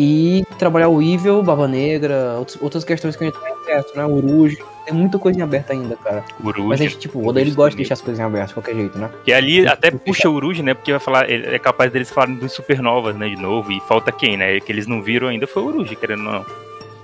e 0.02 0.46
trabalhar 0.58 0.88
o 0.88 1.02
Evil, 1.02 1.44
Barba 1.44 1.68
Negra, 1.68 2.36
outros- 2.38 2.58
outras 2.62 2.84
questões 2.86 3.16
que 3.18 3.24
a 3.26 3.28
gente 3.28 3.40
tem 3.40 3.52
acesso, 3.76 3.98
né? 3.98 4.06
Uruj. 4.06 4.58
Tem 4.86 4.94
muita 4.98 5.20
coisa 5.20 5.38
em 5.38 5.42
aberto 5.44 5.72
ainda, 5.72 5.96
cara. 5.98 6.24
Uruj. 6.44 6.68
Mas 6.70 6.80
a 6.80 6.84
gente, 6.84 6.98
tipo, 6.98 7.20
o 7.20 7.28
Oda 7.28 7.40
ele 7.42 7.52
gosta 7.52 7.72
de 7.72 7.78
deixar 7.78 7.94
as 7.96 8.02
coisas 8.02 8.20
em 8.20 8.24
aberto 8.24 8.48
de 8.48 8.54
qualquer 8.56 8.76
jeito, 8.76 8.98
né? 8.98 9.10
Que 9.26 9.34
ali 9.34 9.68
até 9.68 9.92
puxa 9.92 10.30
o 10.30 10.34
Uruj, 10.34 10.62
né? 10.64 10.74
Porque 10.74 10.92
vai 10.92 11.00
falar, 11.00 11.30
ele- 11.30 11.54
é 11.54 11.60
capaz 11.60 11.92
deles 11.92 12.10
falarem 12.10 12.36
dos 12.36 12.54
supernovas, 12.54 13.16
né? 13.16 13.28
De 13.30 13.36
novo. 13.36 13.72
E 13.72 13.80
falta 13.82 14.12
quem, 14.12 14.38
né? 14.38 14.60
Que 14.60 14.72
eles 14.72 14.88
não 14.88 15.02
viram 15.02 15.28
ainda 15.28 15.46
foi 15.46 15.62
o 15.62 15.68
Uruj, 15.68 15.96
querendo 15.96 16.26
ou 16.26 16.32
não. 16.34 16.46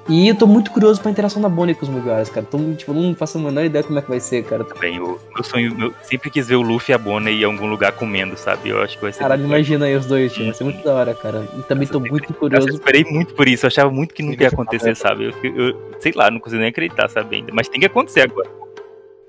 E 0.08 0.28
eu 0.28 0.36
tô 0.36 0.46
muito 0.46 0.70
curioso 0.70 1.02
pra 1.02 1.10
interação 1.10 1.42
da 1.42 1.50
Bonnie 1.50 1.74
com 1.74 1.82
os 1.84 1.90
Mugiwaras, 1.90 2.30
cara. 2.30 2.46
Tô, 2.46 2.60
tipo, 2.76 2.94
não 2.94 3.16
faço 3.16 3.40
a 3.40 3.42
menor 3.42 3.66
ideia 3.66 3.84
como 3.84 3.98
é 3.98 4.02
que 4.04 4.08
vai 4.10 4.20
ser, 4.20 4.44
cara. 4.44 4.64
Também, 4.64 5.00
o 5.00 5.20
meu 5.34 5.44
sonho, 5.44 5.76
eu 5.82 5.94
sempre 6.04 6.30
quis 6.30 6.48
ver 6.48 6.56
o 6.58 6.62
Luffy 6.62 6.92
e 6.92 6.94
a 6.94 6.98
Bonnie 7.00 7.42
em 7.42 7.44
algum 7.44 7.66
lugar 7.66 7.92
comendo, 7.92 8.38
sabe? 8.38 8.70
Eu 8.70 8.82
acho 8.84 8.98
que 8.98 9.02
vai 9.02 9.12
ser. 9.12 9.20
Caralho, 9.20 9.42
muito 9.42 9.54
imagina 9.56 9.86
aí 9.86 9.96
os 9.96 10.06
dois, 10.06 10.32
tio. 10.32 10.46
Vai 10.46 10.54
ser 10.54 10.64
muito 10.64 10.84
da 10.84 10.94
hora, 10.94 11.16
cara. 11.16 11.44
E 11.58 11.64
também 11.64 11.88
tô 11.88 12.00
muito 12.00 12.32
Eu 12.32 12.36
curioso. 12.36 12.70
esperei 12.70 13.04
muito 13.04 13.34
por 13.34 13.48
isso, 13.48 13.66
eu 13.66 13.68
achava 13.68 13.90
muito 13.90 14.14
que 14.14 14.22
nunca 14.22 14.44
ia 14.44 14.50
acontecer, 14.50 14.96
sabe? 14.96 15.34
Eu, 15.44 15.52
eu- 15.56 15.92
sei 16.00 16.12
lá, 16.16 16.30
não 16.30 16.40
consigo 16.40 16.60
nem 16.60 16.70
acreditar, 16.70 17.10
sabe? 17.10 17.38
Ainda. 17.38 17.52
Mas 17.52 17.68
tem 17.68 17.80
que 17.80 17.88
acontecer 17.88 18.22
agora. 18.22 18.50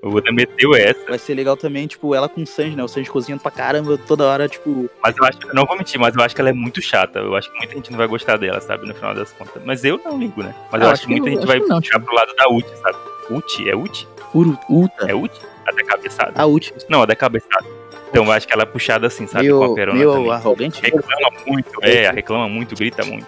O 0.01 0.09
Oda 0.15 0.31
meteu 0.31 0.75
essa, 0.75 0.99
Vai 1.09 1.17
ser 1.17 1.33
legal 1.33 1.57
também, 1.57 1.87
tipo, 1.87 2.13
ela 2.13 2.29
com 2.29 2.41
o 2.43 2.45
Sanji, 2.47 2.75
né? 2.75 2.83
O 2.83 2.87
Sanji 2.87 3.09
cozinhando 3.09 3.41
pra 3.41 3.49
caramba 3.51 3.97
toda 3.97 4.25
hora, 4.25 4.47
tipo. 4.47 4.87
mas 5.01 5.17
eu 5.17 5.25
acho, 5.25 5.39
não 5.53 5.65
vou 5.65 5.75
mentir, 5.77 5.99
mas 5.99 6.15
eu 6.15 6.21
acho 6.23 6.35
que 6.35 6.41
ela 6.41 6.49
é 6.51 6.53
muito 6.53 6.81
chata. 6.81 7.17
Eu 7.19 7.35
acho 7.35 7.51
que 7.51 7.57
muita 7.57 7.73
gente 7.73 7.89
não 7.91 7.97
vai 7.97 8.07
gostar 8.07 8.37
dela, 8.37 8.61
sabe? 8.61 8.87
No 8.87 8.93
final 8.93 9.15
das 9.15 9.33
contas. 9.33 9.61
Mas 9.65 9.83
eu 9.83 9.99
não 10.03 10.17
ligo, 10.19 10.43
né? 10.43 10.53
Mas 10.71 10.81
Ah, 10.81 10.85
eu 10.85 10.89
acho 10.91 10.93
acho 10.93 11.01
que 11.07 11.09
muita 11.13 11.29
eu- 11.29 11.33
gente 11.33 11.47
vai 11.47 11.59
não, 11.59 11.81
puxar 11.81 11.99
pro 11.99 12.13
lado 12.15 12.33
da 12.35 12.47
Uchi, 12.49 12.77
sabe? 12.81 12.97
Uchi? 13.31 13.69
É 13.69 13.75
Uchi? 13.75 14.07
Uru, 14.35 14.57
Uta. 14.69 15.09
É 15.09 15.15
Uchi? 15.15 15.41
A 15.65 15.71
da 15.71 15.83
cabeçada. 15.83 16.31
A 16.35 16.45
Uchi. 16.45 16.73
Não, 16.87 17.01
a 17.01 17.05
da 17.05 17.15
cabeçada. 17.15 17.65
Então 18.09 18.23
eu 18.23 18.31
acho 18.31 18.47
que 18.47 18.53
ela 18.53 18.63
é 18.63 18.65
puxada 18.65 19.07
assim, 19.07 19.25
sabe? 19.27 19.49
com 19.49 19.63
a 19.63 19.73
perona 19.75 19.97
meio 19.99 20.13
também. 20.13 20.31
arrogante. 20.31 20.81
Reclama 20.81 21.29
muito, 21.45 21.69
é, 21.81 22.09
reclama 22.11 22.47
muito, 22.47 22.75
grita 22.75 23.03
muito. 23.03 23.25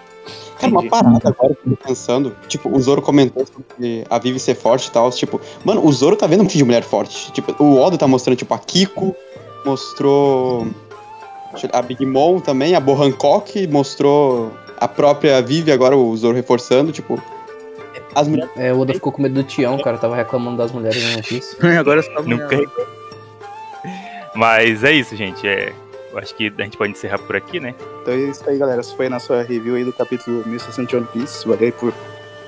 Cara, 0.60 0.72
uma 0.72 0.84
Entendi. 0.84 0.90
parada 0.90 1.28
agora 1.28 1.54
que 1.54 1.70
eu 1.70 1.76
tô 1.76 1.88
pensando. 1.88 2.36
Tipo, 2.46 2.68
o 2.68 2.80
Zoro 2.80 3.00
comentou 3.00 3.46
sobre 3.46 4.04
a 4.10 4.18
Vivi 4.18 4.38
ser 4.38 4.54
forte 4.54 4.88
e 4.88 4.90
tal. 4.90 5.10
Tipo, 5.10 5.40
mano, 5.64 5.84
o 5.84 5.90
Zoro 5.90 6.16
tá 6.16 6.26
vendo 6.26 6.40
um 6.40 6.42
monte 6.44 6.58
de 6.58 6.64
mulher 6.64 6.82
forte. 6.82 7.32
Tipo, 7.32 7.62
o 7.62 7.78
Oda 7.78 7.96
tá 7.96 8.06
mostrando, 8.06 8.36
tipo, 8.36 8.52
a 8.52 8.58
Kiko, 8.58 9.16
mostrou 9.64 10.66
a 11.72 11.82
Big 11.82 12.04
Mom 12.04 12.40
também, 12.40 12.74
a 12.74 12.80
Bo 12.80 12.92
Hancock, 13.02 13.66
mostrou 13.68 14.52
a 14.76 14.86
própria 14.86 15.40
Vivi, 15.40 15.72
agora 15.72 15.96
o 15.96 16.14
Zoro 16.16 16.34
reforçando, 16.34 16.92
tipo. 16.92 17.20
As 18.14 18.28
mulheres. 18.28 18.50
É, 18.56 18.72
o 18.72 18.80
Oda 18.80 18.92
ficou 18.92 19.12
com 19.12 19.22
medo 19.22 19.34
do 19.34 19.44
Tião, 19.44 19.78
cara. 19.78 19.96
Tava 19.96 20.14
reclamando 20.14 20.58
das 20.58 20.72
mulheres 20.72 21.02
no 21.02 21.12
One 21.12 21.22
Piece. 21.22 21.56
Agora 21.78 22.02
só 22.02 22.22
Nunca. 22.22 22.60
Mas 24.34 24.84
é 24.84 24.92
isso, 24.92 25.16
gente. 25.16 25.46
É, 25.46 25.72
acho 26.14 26.34
que 26.34 26.52
a 26.56 26.62
gente 26.62 26.76
pode 26.76 26.92
encerrar 26.92 27.18
por 27.18 27.36
aqui, 27.36 27.60
né? 27.60 27.74
Então 28.02 28.14
é 28.14 28.18
isso 28.18 28.48
aí, 28.48 28.58
galera. 28.58 28.80
Essa 28.80 28.94
foi 28.96 29.06
a 29.06 29.10
nossa 29.10 29.42
review 29.42 29.74
aí 29.76 29.84
do 29.84 29.92
capítulo 29.92 30.42
1060 30.46 31.00
de 31.00 31.06
Piece. 31.08 31.46
Valeu 31.46 31.72
por 31.72 31.92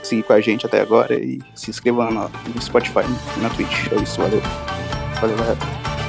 seguir 0.03 0.23
com 0.23 0.33
a 0.33 0.41
gente 0.41 0.67
até 0.67 0.81
agora 0.81 1.15
e 1.15 1.41
se 1.55 1.71
inscrevam 1.71 2.11
no, 2.11 2.31
Spotify 2.61 3.05
na 3.41 3.51
Twitch. 3.51 3.93
É 3.93 4.03
isso, 4.03 4.21
valeu. 4.21 4.41
Valeu, 5.21 5.37
galera. 5.37 6.02